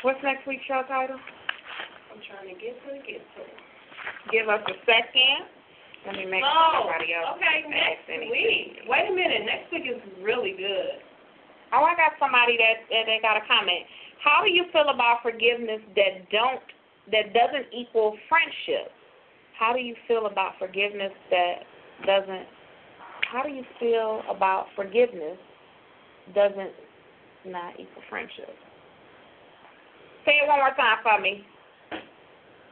What's 0.01 0.19
next 0.23 0.47
week's 0.47 0.65
show 0.65 0.81
title? 0.87 1.17
I'm 1.17 2.21
trying 2.25 2.49
to 2.49 2.57
get 2.59 2.73
to 2.89 2.97
get 3.05 3.21
to. 3.21 3.41
it. 3.45 3.57
Give 4.31 4.49
us 4.49 4.61
a 4.65 4.75
second. 4.85 5.45
Let 6.05 6.15
me 6.17 6.25
make 6.25 6.41
sure 6.41 6.49
Oh, 6.49 6.89
nobody 6.89 7.13
else 7.13 7.37
okay, 7.37 7.61
next 7.69 8.09
week. 8.09 8.81
Wait 8.89 9.05
a 9.05 9.13
minute, 9.13 9.45
next 9.45 9.71
week 9.71 9.85
is 9.85 10.01
really 10.23 10.57
good. 10.57 10.97
Oh, 11.73 11.85
I 11.85 11.93
got 11.95 12.17
somebody 12.19 12.57
that 12.57 12.89
that 12.89 13.05
they 13.05 13.19
got 13.21 13.37
a 13.37 13.45
comment. 13.45 13.85
How 14.23 14.41
do 14.43 14.49
you 14.49 14.65
feel 14.73 14.89
about 14.89 15.21
forgiveness 15.21 15.81
that 15.95 16.25
don't 16.33 16.61
that 17.13 17.33
doesn't 17.37 17.69
equal 17.71 18.17
friendship? 18.27 18.91
How 19.57 19.73
do 19.73 19.79
you 19.79 19.95
feel 20.07 20.25
about 20.25 20.57
forgiveness 20.57 21.13
that 21.29 21.61
doesn't? 22.05 22.49
How 23.31 23.43
do 23.43 23.49
you 23.49 23.63
feel 23.79 24.23
about 24.27 24.65
forgiveness 24.75 25.37
doesn't 26.33 26.73
not 27.45 27.73
equal 27.79 28.01
friendship? 28.09 28.49
Say 30.25 30.37
it 30.41 30.47
one 30.47 30.59
more 30.59 30.75
time 30.77 30.99
for 31.01 31.19
me. 31.19 31.45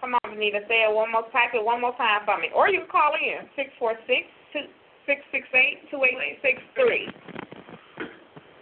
Come 0.02 0.14
on, 0.14 0.32
Benita. 0.32 0.62
Say 0.68 0.86
it 0.86 0.94
one 0.94 1.12
more. 1.12 1.24
Type 1.34 1.52
it 1.54 1.64
one 1.64 1.82
more 1.82 1.96
time 1.98 2.22
for 2.26 2.38
me, 2.40 2.50
or 2.56 2.70
you 2.70 2.82
can 2.82 2.90
call 2.90 3.12
in 3.20 3.50
six 3.56 3.70
four 3.80 3.96
six 4.08 4.28
two 4.54 4.70
six 5.06 5.22
six 5.32 5.48
eight 5.54 5.90
two 5.92 6.04
eight 6.04 6.40
six 6.42 6.62
three. 6.76 7.10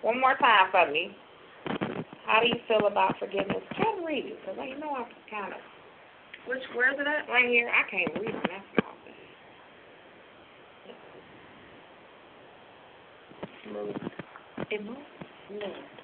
One 0.02 0.20
more 0.20 0.36
time 0.38 0.72
for 0.72 0.90
me. 0.92 1.16
How 2.26 2.42
do 2.42 2.48
you 2.48 2.60
feel 2.68 2.88
about 2.88 3.20
forgiveness? 3.20 3.64
Try 3.76 3.96
to 3.96 4.06
read 4.06 4.26
it, 4.26 4.40
because 4.42 4.60
I 4.60 4.78
know 4.80 4.92
I 4.92 5.06
kind 5.30 5.54
of 5.54 5.60
Which 6.48 6.64
where 6.76 6.94
is 6.94 7.00
it 7.00 7.08
at? 7.08 7.30
right 7.32 7.48
here. 7.48 7.70
I 7.70 7.90
can't 7.90 8.14
read 8.20 8.34
them. 8.34 8.44
That's 8.48 8.66
small. 8.74 8.88
It 14.72 14.84
moves. 14.84 15.00
No. 15.52 15.58
How 15.58 15.64
do 15.64 15.66
you 15.66 15.97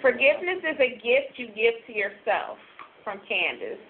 Forgiveness 0.00 0.60
is 0.60 0.78
a 0.80 0.90
gift 1.00 1.38
you 1.40 1.48
give 1.48 1.74
to 1.86 1.92
yourself 1.92 2.58
from 3.04 3.20
Candace. 3.28 3.80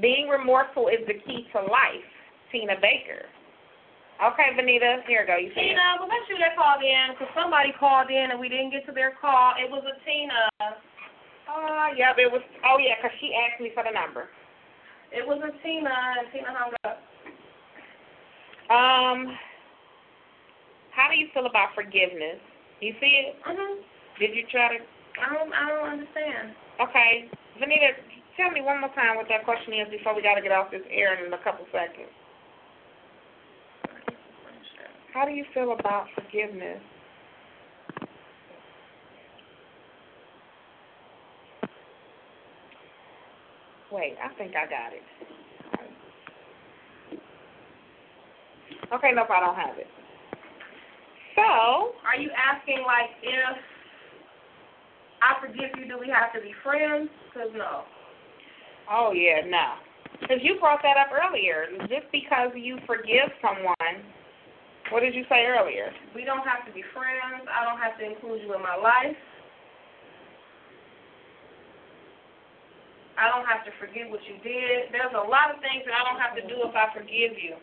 Being 0.00 0.28
remorseful 0.28 0.88
is 0.88 1.04
the 1.06 1.14
key 1.14 1.46
to 1.52 1.60
life. 1.60 2.08
Tina 2.52 2.74
Baker. 2.80 3.26
Okay, 4.16 4.48
Vanita, 4.56 5.04
here 5.04 5.20
we 5.20 5.28
go. 5.28 5.36
You. 5.36 5.52
Tina, 5.52 6.00
was 6.00 6.08
that 6.08 6.24
you 6.32 6.40
that 6.40 6.56
called 6.56 6.80
in? 6.80 7.12
Because 7.12 7.28
somebody 7.36 7.72
called 7.76 8.08
in 8.08 8.32
and 8.32 8.40
we 8.40 8.48
didn't 8.48 8.72
get 8.72 8.86
to 8.86 8.92
their 8.92 9.12
call. 9.20 9.52
It 9.60 9.68
was 9.68 9.84
a 9.84 9.96
Tina. 10.08 10.72
Oh, 11.52 11.92
yep, 11.96 12.16
it 12.16 12.32
was. 12.32 12.40
Oh, 12.64 12.80
yeah, 12.80 12.96
because 12.96 13.12
she 13.20 13.36
asked 13.36 13.60
me 13.60 13.70
for 13.76 13.84
the 13.84 13.92
number. 13.92 14.32
It 15.12 15.20
was 15.20 15.38
a 15.44 15.52
Tina, 15.60 15.92
and 15.92 16.26
Tina 16.32 16.48
hung 16.48 16.72
up. 16.88 16.98
Um, 18.72 19.36
how 20.96 21.12
do 21.12 21.16
you 21.20 21.28
feel 21.32 21.46
about 21.46 21.76
forgiveness? 21.76 22.40
You 22.80 22.96
see 22.98 23.30
it? 23.30 23.36
Mhm. 23.44 23.84
Did 24.18 24.34
you 24.34 24.46
try 24.50 24.76
to? 24.76 24.84
I 25.16 25.32
don't. 25.32 25.52
I 25.52 25.68
don't 25.68 25.88
understand. 25.88 26.52
Okay, 26.80 27.30
Vanita, 27.56 27.96
tell 28.36 28.50
me 28.50 28.60
one 28.60 28.80
more 28.80 28.92
time 28.92 29.16
what 29.16 29.26
that 29.28 29.44
question 29.44 29.72
is 29.72 29.88
before 29.90 30.14
we 30.14 30.22
got 30.22 30.34
to 30.34 30.42
get 30.42 30.52
off 30.52 30.70
this 30.70 30.84
air 30.90 31.16
in 31.24 31.32
a 31.32 31.38
couple 31.42 31.64
seconds. 31.72 32.12
How 35.14 35.24
do 35.24 35.32
you 35.32 35.44
feel 35.54 35.72
about 35.72 36.06
forgiveness? 36.14 36.82
Wait, 43.90 44.16
I 44.22 44.28
think 44.36 44.52
I 44.52 44.68
got 44.68 44.92
it. 44.92 45.02
Okay, 48.92 49.10
nope, 49.14 49.28
I 49.30 49.40
don't 49.40 49.56
have 49.56 49.78
it. 49.78 49.86
So, 51.34 51.42
Are 52.04 52.16
you 52.18 52.30
asking 52.36 52.84
like 52.86 53.10
if 53.22 53.56
I 55.22 55.40
forgive 55.40 55.72
you, 55.78 55.88
do 55.88 55.98
we 55.98 56.08
have 56.08 56.32
to 56.34 56.40
be 56.40 56.52
friends? 56.62 57.08
Because 57.28 57.50
no. 57.56 57.84
oh 58.90 59.12
yeah, 59.12 59.44
no. 59.46 59.80
Because 60.20 60.40
you 60.40 60.56
brought 60.60 60.80
that 60.82 60.96
up 60.96 61.12
earlier. 61.12 61.68
Just 61.88 62.08
because 62.12 62.52
you 62.56 62.78
forgive 62.88 63.28
someone, 63.44 64.00
what 64.88 65.00
did 65.00 65.14
you 65.14 65.28
say 65.28 65.44
earlier? 65.44 65.92
We 66.14 66.24
don't 66.24 66.46
have 66.46 66.64
to 66.64 66.72
be 66.72 66.80
friends. 66.94 67.44
I 67.50 67.66
don't 67.66 67.80
have 67.80 67.98
to 68.00 68.04
include 68.06 68.40
you 68.40 68.54
in 68.54 68.62
my 68.62 68.76
life. 68.76 69.18
I 73.16 73.32
don't 73.32 73.48
have 73.48 73.64
to 73.64 73.72
forgive 73.80 74.12
what 74.12 74.20
you 74.28 74.36
did. 74.44 74.92
There's 74.92 75.16
a 75.16 75.24
lot 75.24 75.48
of 75.48 75.60
things 75.64 75.84
that 75.88 75.96
I 75.96 76.04
don't 76.04 76.20
have 76.20 76.36
to 76.36 76.44
do 76.44 76.68
if 76.68 76.76
I 76.76 76.92
forgive 76.92 77.36
you. 77.40 77.56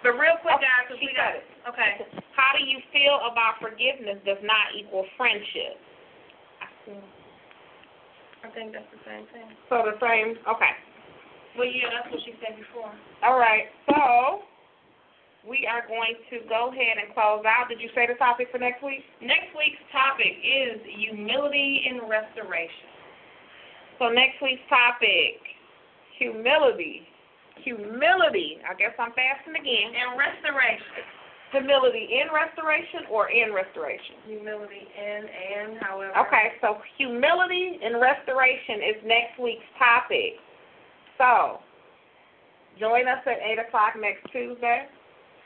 But 0.00 0.16
real 0.16 0.40
quick, 0.40 0.62
guys, 0.62 0.88
because 0.88 1.00
we 1.02 1.12
got 1.12 1.36
got 1.36 1.42
it. 1.42 1.46
Okay. 1.68 1.92
How 2.32 2.54
do 2.56 2.62
you 2.64 2.80
feel 2.94 3.18
about 3.28 3.60
forgiveness 3.60 4.16
does 4.24 4.40
not 4.46 4.72
equal 4.72 5.04
friendship? 5.18 5.76
I 8.44 8.48
think 8.54 8.72
that's 8.72 8.88
the 8.94 9.02
same 9.04 9.26
thing. 9.34 9.48
So 9.68 9.84
the 9.84 9.98
same, 10.00 10.38
okay. 10.46 10.72
Well, 11.58 11.66
yeah, 11.66 11.90
that's 11.90 12.08
what 12.12 12.22
she 12.22 12.38
said 12.38 12.54
before. 12.54 12.92
All 13.26 13.38
right, 13.38 13.66
so 13.90 14.46
we 15.42 15.66
are 15.66 15.82
going 15.86 16.14
to 16.30 16.44
go 16.46 16.70
ahead 16.70 17.02
and 17.02 17.10
close 17.14 17.42
out. 17.48 17.66
Did 17.68 17.80
you 17.80 17.90
say 17.94 18.06
the 18.06 18.14
topic 18.14 18.48
for 18.52 18.58
next 18.58 18.84
week? 18.84 19.02
Next 19.18 19.50
week's 19.56 19.82
topic 19.90 20.38
is 20.38 20.78
humility 20.86 21.88
in 21.88 22.06
restoration. 22.06 22.88
So 23.98 24.08
next 24.08 24.38
week's 24.38 24.62
topic, 24.70 25.42
humility. 26.18 27.02
Humility. 27.66 28.62
I 28.62 28.78
guess 28.78 28.94
I'm 29.02 29.10
fasting 29.18 29.58
again. 29.58 29.90
And 29.98 30.14
restoration. 30.14 31.17
Humility 31.52 32.08
in 32.20 32.28
restoration 32.34 33.08
or 33.10 33.30
in 33.30 33.52
restoration? 33.54 34.20
Humility 34.26 34.84
in 34.84 35.20
and 35.24 35.78
however. 35.80 36.12
Okay, 36.28 36.52
so 36.60 36.76
humility 36.98 37.80
in 37.80 37.96
restoration 37.96 38.84
is 38.84 38.96
next 39.04 39.40
week's 39.40 39.64
topic. 39.78 40.36
So 41.16 41.58
join 42.78 43.08
us 43.08 43.24
at 43.26 43.40
8 43.40 43.64
o'clock 43.68 43.94
next 43.98 44.28
Tuesday 44.30 44.86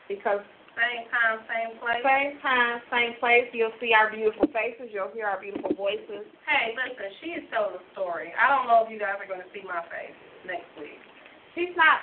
because 0.09 0.43
Same 0.75 1.05
time, 1.13 1.45
same 1.47 1.77
place. 1.79 2.01
same 2.01 2.41
time, 2.41 2.81
same 2.91 3.13
place, 3.21 3.45
you'll 3.53 3.77
see 3.79 3.93
our 3.93 4.09
beautiful 4.11 4.49
faces, 4.57 4.89
you'll 4.89 5.13
hear 5.13 5.29
our 5.29 5.39
beautiful 5.39 5.73
voices. 5.77 6.25
Hey, 6.49 6.73
listen, 6.73 7.13
she 7.21 7.37
is 7.37 7.45
telling 7.53 7.77
a 7.77 7.85
story. 7.93 8.33
I 8.35 8.49
don't 8.49 8.67
know 8.67 8.81
if 8.85 8.89
you 8.91 8.99
guys 8.99 9.21
are 9.21 9.29
going 9.29 9.45
to 9.45 9.53
see 9.53 9.61
my 9.69 9.85
face 9.93 10.17
next 10.49 10.73
week. 10.81 10.97
She's 11.55 11.77
not, 11.77 12.01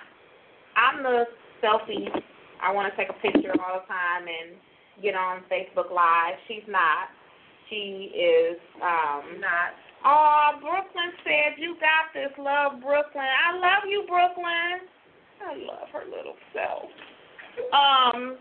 I'm 0.78 1.02
the 1.02 1.26
selfie. 1.66 2.14
I 2.62 2.72
want 2.72 2.92
to 2.92 2.96
take 2.98 3.10
a 3.10 3.18
picture 3.22 3.54
all 3.60 3.82
the 3.82 3.88
time 3.88 4.28
and 4.28 4.58
get 5.02 5.16
on 5.16 5.42
Facebook 5.52 5.92
Live. 5.92 6.36
She's 6.48 6.68
not. 6.68 7.10
She 7.70 8.12
is, 8.18 8.58
um, 8.82 9.40
Not. 9.40 9.78
oh, 10.04 10.58
Brooklyn 10.60 11.14
said, 11.24 11.62
you 11.62 11.78
got 11.78 12.10
this, 12.14 12.34
love 12.38 12.82
Brooklyn. 12.82 13.30
I 13.30 13.54
love 13.54 13.86
you, 13.88 14.06
Brooklyn. 14.10 14.90
I 15.46 15.56
love 15.56 15.88
her 15.94 16.04
little 16.10 16.34
self. 16.52 16.90
Um, 17.72 18.38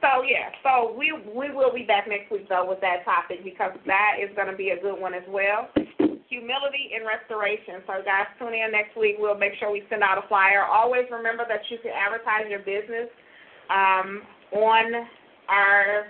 so 0.00 0.22
yeah, 0.22 0.48
so 0.62 0.94
we 0.96 1.12
we 1.12 1.52
will 1.52 1.72
be 1.72 1.84
back 1.84 2.08
next 2.08 2.30
week 2.32 2.48
though 2.48 2.66
with 2.68 2.80
that 2.80 3.04
topic 3.04 3.44
because 3.44 3.72
that 3.86 4.16
is 4.22 4.34
going 4.34 4.48
to 4.48 4.56
be 4.56 4.70
a 4.70 4.80
good 4.80 4.98
one 4.98 5.12
as 5.14 5.22
well. 5.28 5.68
Humility 6.30 6.94
and 6.94 7.02
restoration. 7.02 7.82
So 7.90 8.06
guys, 8.06 8.30
tune 8.38 8.54
in 8.54 8.70
next 8.70 8.94
week. 8.94 9.16
We'll 9.18 9.36
make 9.36 9.58
sure 9.58 9.70
we 9.70 9.82
send 9.90 10.02
out 10.06 10.16
a 10.16 10.26
flyer. 10.30 10.62
Always 10.62 11.10
remember 11.10 11.44
that 11.50 11.66
you 11.68 11.78
can 11.82 11.90
advertise 11.90 12.46
your 12.48 12.62
business 12.62 13.10
um, 13.66 14.22
on 14.54 15.10
our 15.50 16.06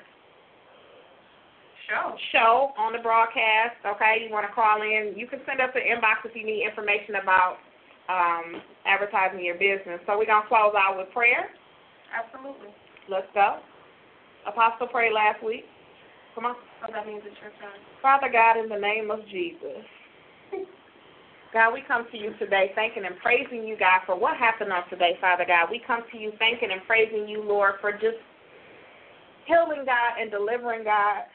Show. 1.88 2.14
show 2.30 2.70
on 2.78 2.92
the 2.92 3.02
broadcast. 3.02 3.80
Okay, 3.82 4.22
you 4.22 4.30
want 4.30 4.46
to 4.46 4.54
call 4.54 4.78
in? 4.78 5.16
You 5.16 5.26
can 5.26 5.40
send 5.42 5.58
us 5.58 5.74
an 5.74 5.82
inbox 5.82 6.22
if 6.22 6.36
you 6.36 6.46
need 6.46 6.62
information 6.62 7.18
about 7.18 7.58
um, 8.06 8.62
advertising 8.86 9.42
your 9.42 9.58
business. 9.58 9.98
So 10.06 10.14
we're 10.14 10.30
going 10.30 10.44
to 10.44 10.48
close 10.52 10.76
out 10.78 10.94
with 11.00 11.10
prayer. 11.10 11.50
Absolutely. 12.14 12.70
Let's 13.08 13.26
go. 13.34 13.58
Apostle 14.46 14.86
prayed 14.86 15.12
last 15.12 15.42
week. 15.42 15.64
Come 16.34 16.46
on. 16.46 16.54
So 16.86 16.92
that 16.92 17.06
means 17.06 17.22
it's 17.26 17.34
your 17.42 17.50
turn. 17.58 17.74
Father 18.02 18.30
God, 18.30 18.60
in 18.60 18.68
the 18.68 18.78
name 18.78 19.10
of 19.10 19.26
Jesus. 19.26 19.82
God, 21.52 21.74
we 21.74 21.82
come 21.86 22.06
to 22.12 22.16
you 22.16 22.32
today 22.38 22.70
thanking 22.74 23.04
and 23.04 23.18
praising 23.18 23.66
you, 23.66 23.76
God, 23.76 24.06
for 24.06 24.14
what 24.14 24.36
happened 24.36 24.72
on 24.72 24.88
today, 24.88 25.18
Father 25.20 25.44
God. 25.46 25.66
We 25.70 25.82
come 25.84 26.02
to 26.12 26.18
you 26.18 26.32
thanking 26.38 26.70
and 26.70 26.80
praising 26.86 27.28
you, 27.28 27.42
Lord, 27.42 27.74
for 27.80 27.90
just 27.92 28.22
healing, 29.46 29.82
God, 29.84 30.20
and 30.20 30.30
delivering, 30.30 30.84
God. 30.84 31.26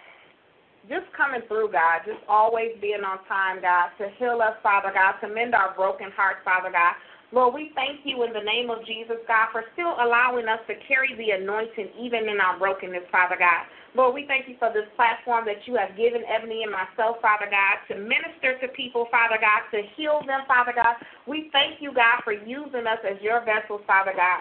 Just 0.88 1.12
coming 1.18 1.42
through, 1.50 1.72
God. 1.72 2.08
Just 2.08 2.24
always 2.30 2.80
being 2.80 3.04
on 3.04 3.26
time, 3.28 3.60
God, 3.60 3.90
to 4.00 4.08
heal 4.16 4.40
us, 4.40 4.56
Father 4.64 4.92
God, 4.94 5.20
to 5.20 5.28
mend 5.34 5.54
our 5.54 5.76
broken 5.76 6.12
hearts, 6.16 6.40
Father 6.46 6.72
God. 6.72 6.96
Lord, 7.36 7.52
we 7.53 7.76
thank 7.76 7.99
you 8.07 8.24
in 8.24 8.32
the 8.32 8.40
name 8.40 8.72
of 8.72 8.80
Jesus, 8.88 9.20
God, 9.28 9.52
for 9.52 9.68
still 9.76 9.91
allowing 9.99 10.48
us 10.48 10.64
to 10.72 10.74
carry 10.88 11.12
the 11.20 11.36
anointing 11.36 11.91
even 11.99 12.32
in 12.32 12.40
our 12.40 12.56
brokenness, 12.56 13.03
Father 13.12 13.36
God. 13.36 13.68
Lord, 13.91 14.16
we 14.16 14.24
thank 14.24 14.48
you 14.48 14.56
for 14.56 14.72
this 14.72 14.88
platform 14.95 15.44
that 15.44 15.68
you 15.68 15.76
have 15.76 15.99
given 15.99 16.24
Ebony 16.24 16.64
and 16.64 16.72
myself, 16.72 17.20
Father 17.20 17.52
God, 17.52 17.84
to 17.91 17.99
minister 17.99 18.56
to 18.64 18.72
people, 18.72 19.12
Father 19.12 19.36
God, 19.36 19.68
to 19.76 19.84
heal 19.99 20.24
them, 20.24 20.48
Father 20.48 20.72
God. 20.72 20.95
We 21.28 21.52
thank 21.52 21.84
you, 21.84 21.91
God, 21.91 22.24
for 22.24 22.32
using 22.32 22.88
us 22.88 23.03
as 23.03 23.20
your 23.20 23.44
vessels, 23.44 23.84
Father 23.84 24.16
God, 24.16 24.40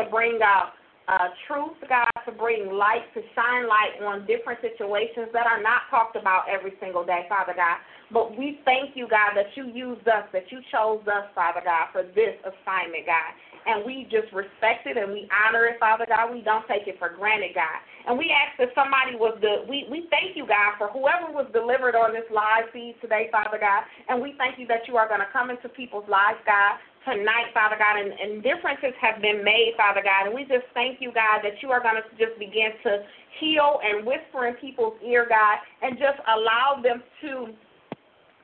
to 0.00 0.08
bring 0.08 0.40
out 0.40 0.79
uh, 1.10 1.34
truth, 1.50 1.74
God, 1.88 2.06
to 2.24 2.30
bring 2.30 2.70
light, 2.70 3.02
to 3.14 3.20
shine 3.34 3.66
light 3.66 3.98
on 4.06 4.26
different 4.26 4.62
situations 4.62 5.26
that 5.34 5.46
are 5.46 5.60
not 5.60 5.90
talked 5.90 6.14
about 6.14 6.46
every 6.46 6.72
single 6.78 7.04
day, 7.04 7.26
Father 7.28 7.54
God. 7.56 7.82
But 8.14 8.38
we 8.38 8.60
thank 8.64 8.94
you, 8.94 9.10
God, 9.10 9.34
that 9.34 9.50
you 9.58 9.66
used 9.66 10.06
us, 10.06 10.30
that 10.32 10.46
you 10.50 10.62
chose 10.70 11.02
us, 11.10 11.26
Father 11.34 11.62
God, 11.64 11.90
for 11.90 12.02
this 12.14 12.38
assignment, 12.46 13.06
God 13.06 13.34
and 13.66 13.84
we 13.84 14.08
just 14.10 14.32
respect 14.32 14.86
it 14.88 14.96
and 14.96 15.12
we 15.12 15.28
honor 15.28 15.66
it, 15.66 15.76
Father 15.78 16.06
God. 16.08 16.32
We 16.32 16.40
don't 16.40 16.66
take 16.66 16.88
it 16.88 16.96
for 16.98 17.10
granted, 17.12 17.52
God. 17.54 17.78
And 18.08 18.16
we 18.16 18.32
ask 18.32 18.56
that 18.56 18.72
somebody 18.72 19.16
was 19.16 19.36
the 19.44 19.68
we 19.68 19.84
we 19.90 20.08
thank 20.08 20.36
you, 20.36 20.48
God, 20.48 20.80
for 20.80 20.88
whoever 20.88 21.28
was 21.28 21.44
delivered 21.52 21.92
on 21.92 22.16
this 22.16 22.24
live 22.32 22.72
feed 22.72 22.96
today, 23.00 23.28
Father 23.28 23.60
God. 23.60 23.84
And 24.08 24.22
we 24.22 24.32
thank 24.40 24.56
you 24.56 24.66
that 24.72 24.88
you 24.88 24.96
are 24.96 25.08
going 25.08 25.20
to 25.20 25.28
come 25.32 25.50
into 25.52 25.68
people's 25.68 26.08
lives, 26.08 26.40
God, 26.48 26.80
tonight, 27.10 27.50
Father 27.52 27.74
God, 27.74 27.98
and, 27.98 28.14
and 28.14 28.42
differences 28.42 28.94
have 29.02 29.20
been 29.20 29.42
made, 29.42 29.74
Father 29.76 30.02
God. 30.02 30.30
And 30.30 30.34
we 30.34 30.42
just 30.46 30.66
thank 30.74 31.02
you, 31.02 31.10
God, 31.10 31.42
that 31.42 31.58
you 31.62 31.70
are 31.70 31.82
going 31.82 31.98
to 31.98 32.06
just 32.14 32.38
begin 32.38 32.70
to 32.86 33.02
heal 33.42 33.80
and 33.82 34.06
whisper 34.06 34.46
in 34.46 34.54
people's 34.54 34.94
ear, 35.02 35.26
God, 35.28 35.58
and 35.82 35.98
just 35.98 36.22
allow 36.30 36.78
them 36.82 37.02
to 37.22 37.50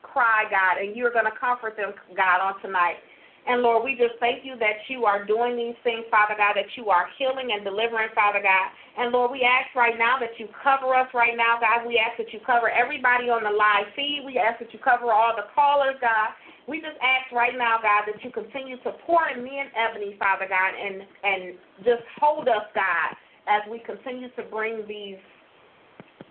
cry, 0.02 0.44
God, 0.50 0.82
and 0.82 0.96
you're 0.96 1.12
going 1.12 1.26
to 1.26 1.38
comfort 1.38 1.76
them, 1.76 1.94
God, 2.16 2.42
on 2.42 2.60
tonight. 2.62 2.98
And 3.46 3.62
Lord, 3.62 3.84
we 3.84 3.94
just 3.94 4.18
thank 4.18 4.44
you 4.44 4.58
that 4.58 4.82
you 4.90 5.06
are 5.06 5.24
doing 5.24 5.54
these 5.54 5.78
things, 5.86 6.02
Father 6.10 6.34
God, 6.34 6.58
that 6.58 6.66
you 6.74 6.90
are 6.90 7.06
healing 7.16 7.54
and 7.54 7.62
delivering, 7.62 8.10
Father 8.12 8.42
God. 8.42 8.74
And 8.98 9.12
Lord, 9.14 9.30
we 9.30 9.46
ask 9.46 9.70
right 9.76 9.94
now 9.96 10.18
that 10.18 10.34
you 10.38 10.48
cover 10.62 10.94
us 10.94 11.06
right 11.14 11.36
now, 11.36 11.62
God. 11.62 11.86
We 11.86 11.94
ask 12.02 12.18
that 12.18 12.32
you 12.34 12.40
cover 12.42 12.66
everybody 12.68 13.30
on 13.30 13.46
the 13.46 13.54
live 13.54 13.86
feed. 13.94 14.26
We 14.26 14.38
ask 14.38 14.58
that 14.58 14.74
you 14.74 14.80
cover 14.82 15.14
all 15.14 15.38
the 15.38 15.46
callers, 15.54 15.94
God. 16.00 16.34
We 16.66 16.82
just 16.82 16.98
ask 16.98 17.30
right 17.30 17.54
now, 17.54 17.78
God, 17.78 18.10
that 18.10 18.18
you 18.24 18.34
continue 18.34 18.76
in 18.82 19.44
me 19.44 19.62
and 19.62 19.70
Ebony, 19.78 20.16
Father 20.18 20.46
God, 20.50 20.74
and 20.74 21.06
and 21.22 21.54
just 21.86 22.02
hold 22.18 22.48
us, 22.48 22.66
God, 22.74 23.14
as 23.46 23.62
we 23.70 23.78
continue 23.78 24.28
to 24.34 24.42
bring 24.50 24.82
these 24.88 25.22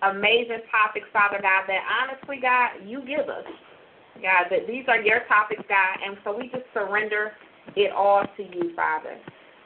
amazing 0.03 0.67
topics, 0.67 1.07
Father 1.13 1.39
God, 1.41 1.63
that 1.67 1.81
honestly, 1.87 2.39
God, 2.41 2.83
you 2.83 2.99
give 3.07 3.29
us. 3.29 3.47
God, 4.21 4.47
that 4.49 4.67
these 4.67 4.85
are 4.87 5.01
your 5.01 5.19
topics, 5.27 5.63
God, 5.67 5.97
and 6.05 6.17
so 6.23 6.37
we 6.37 6.49
just 6.49 6.65
surrender 6.73 7.31
it 7.75 7.91
all 7.91 8.23
to 8.37 8.43
you, 8.43 8.73
Father. 8.75 9.17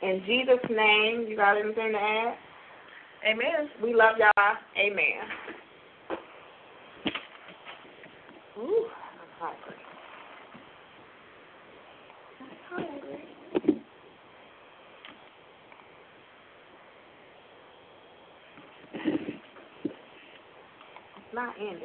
In 0.02 0.22
Jesus' 0.26 0.64
name, 0.70 1.26
you 1.28 1.36
got 1.36 1.58
anything 1.58 1.92
to 1.92 1.98
add? 1.98 2.36
Amen. 3.28 3.70
We 3.84 3.94
love 3.94 4.16
y'all. 4.18 4.56
Amen. 4.78 5.28
Ooh, 8.58 8.88
I'm 9.12 9.30
hungry. 9.40 9.76
I'm 12.42 12.86
hungry. 12.86 13.26
It's 21.18 21.36
not 21.36 21.56
ending. 21.60 21.82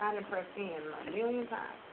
I 0.00 0.14
didn't 0.14 0.28
press 0.28 0.44
in 0.56 0.70
a 1.08 1.10
million 1.10 1.46
times. 1.48 1.85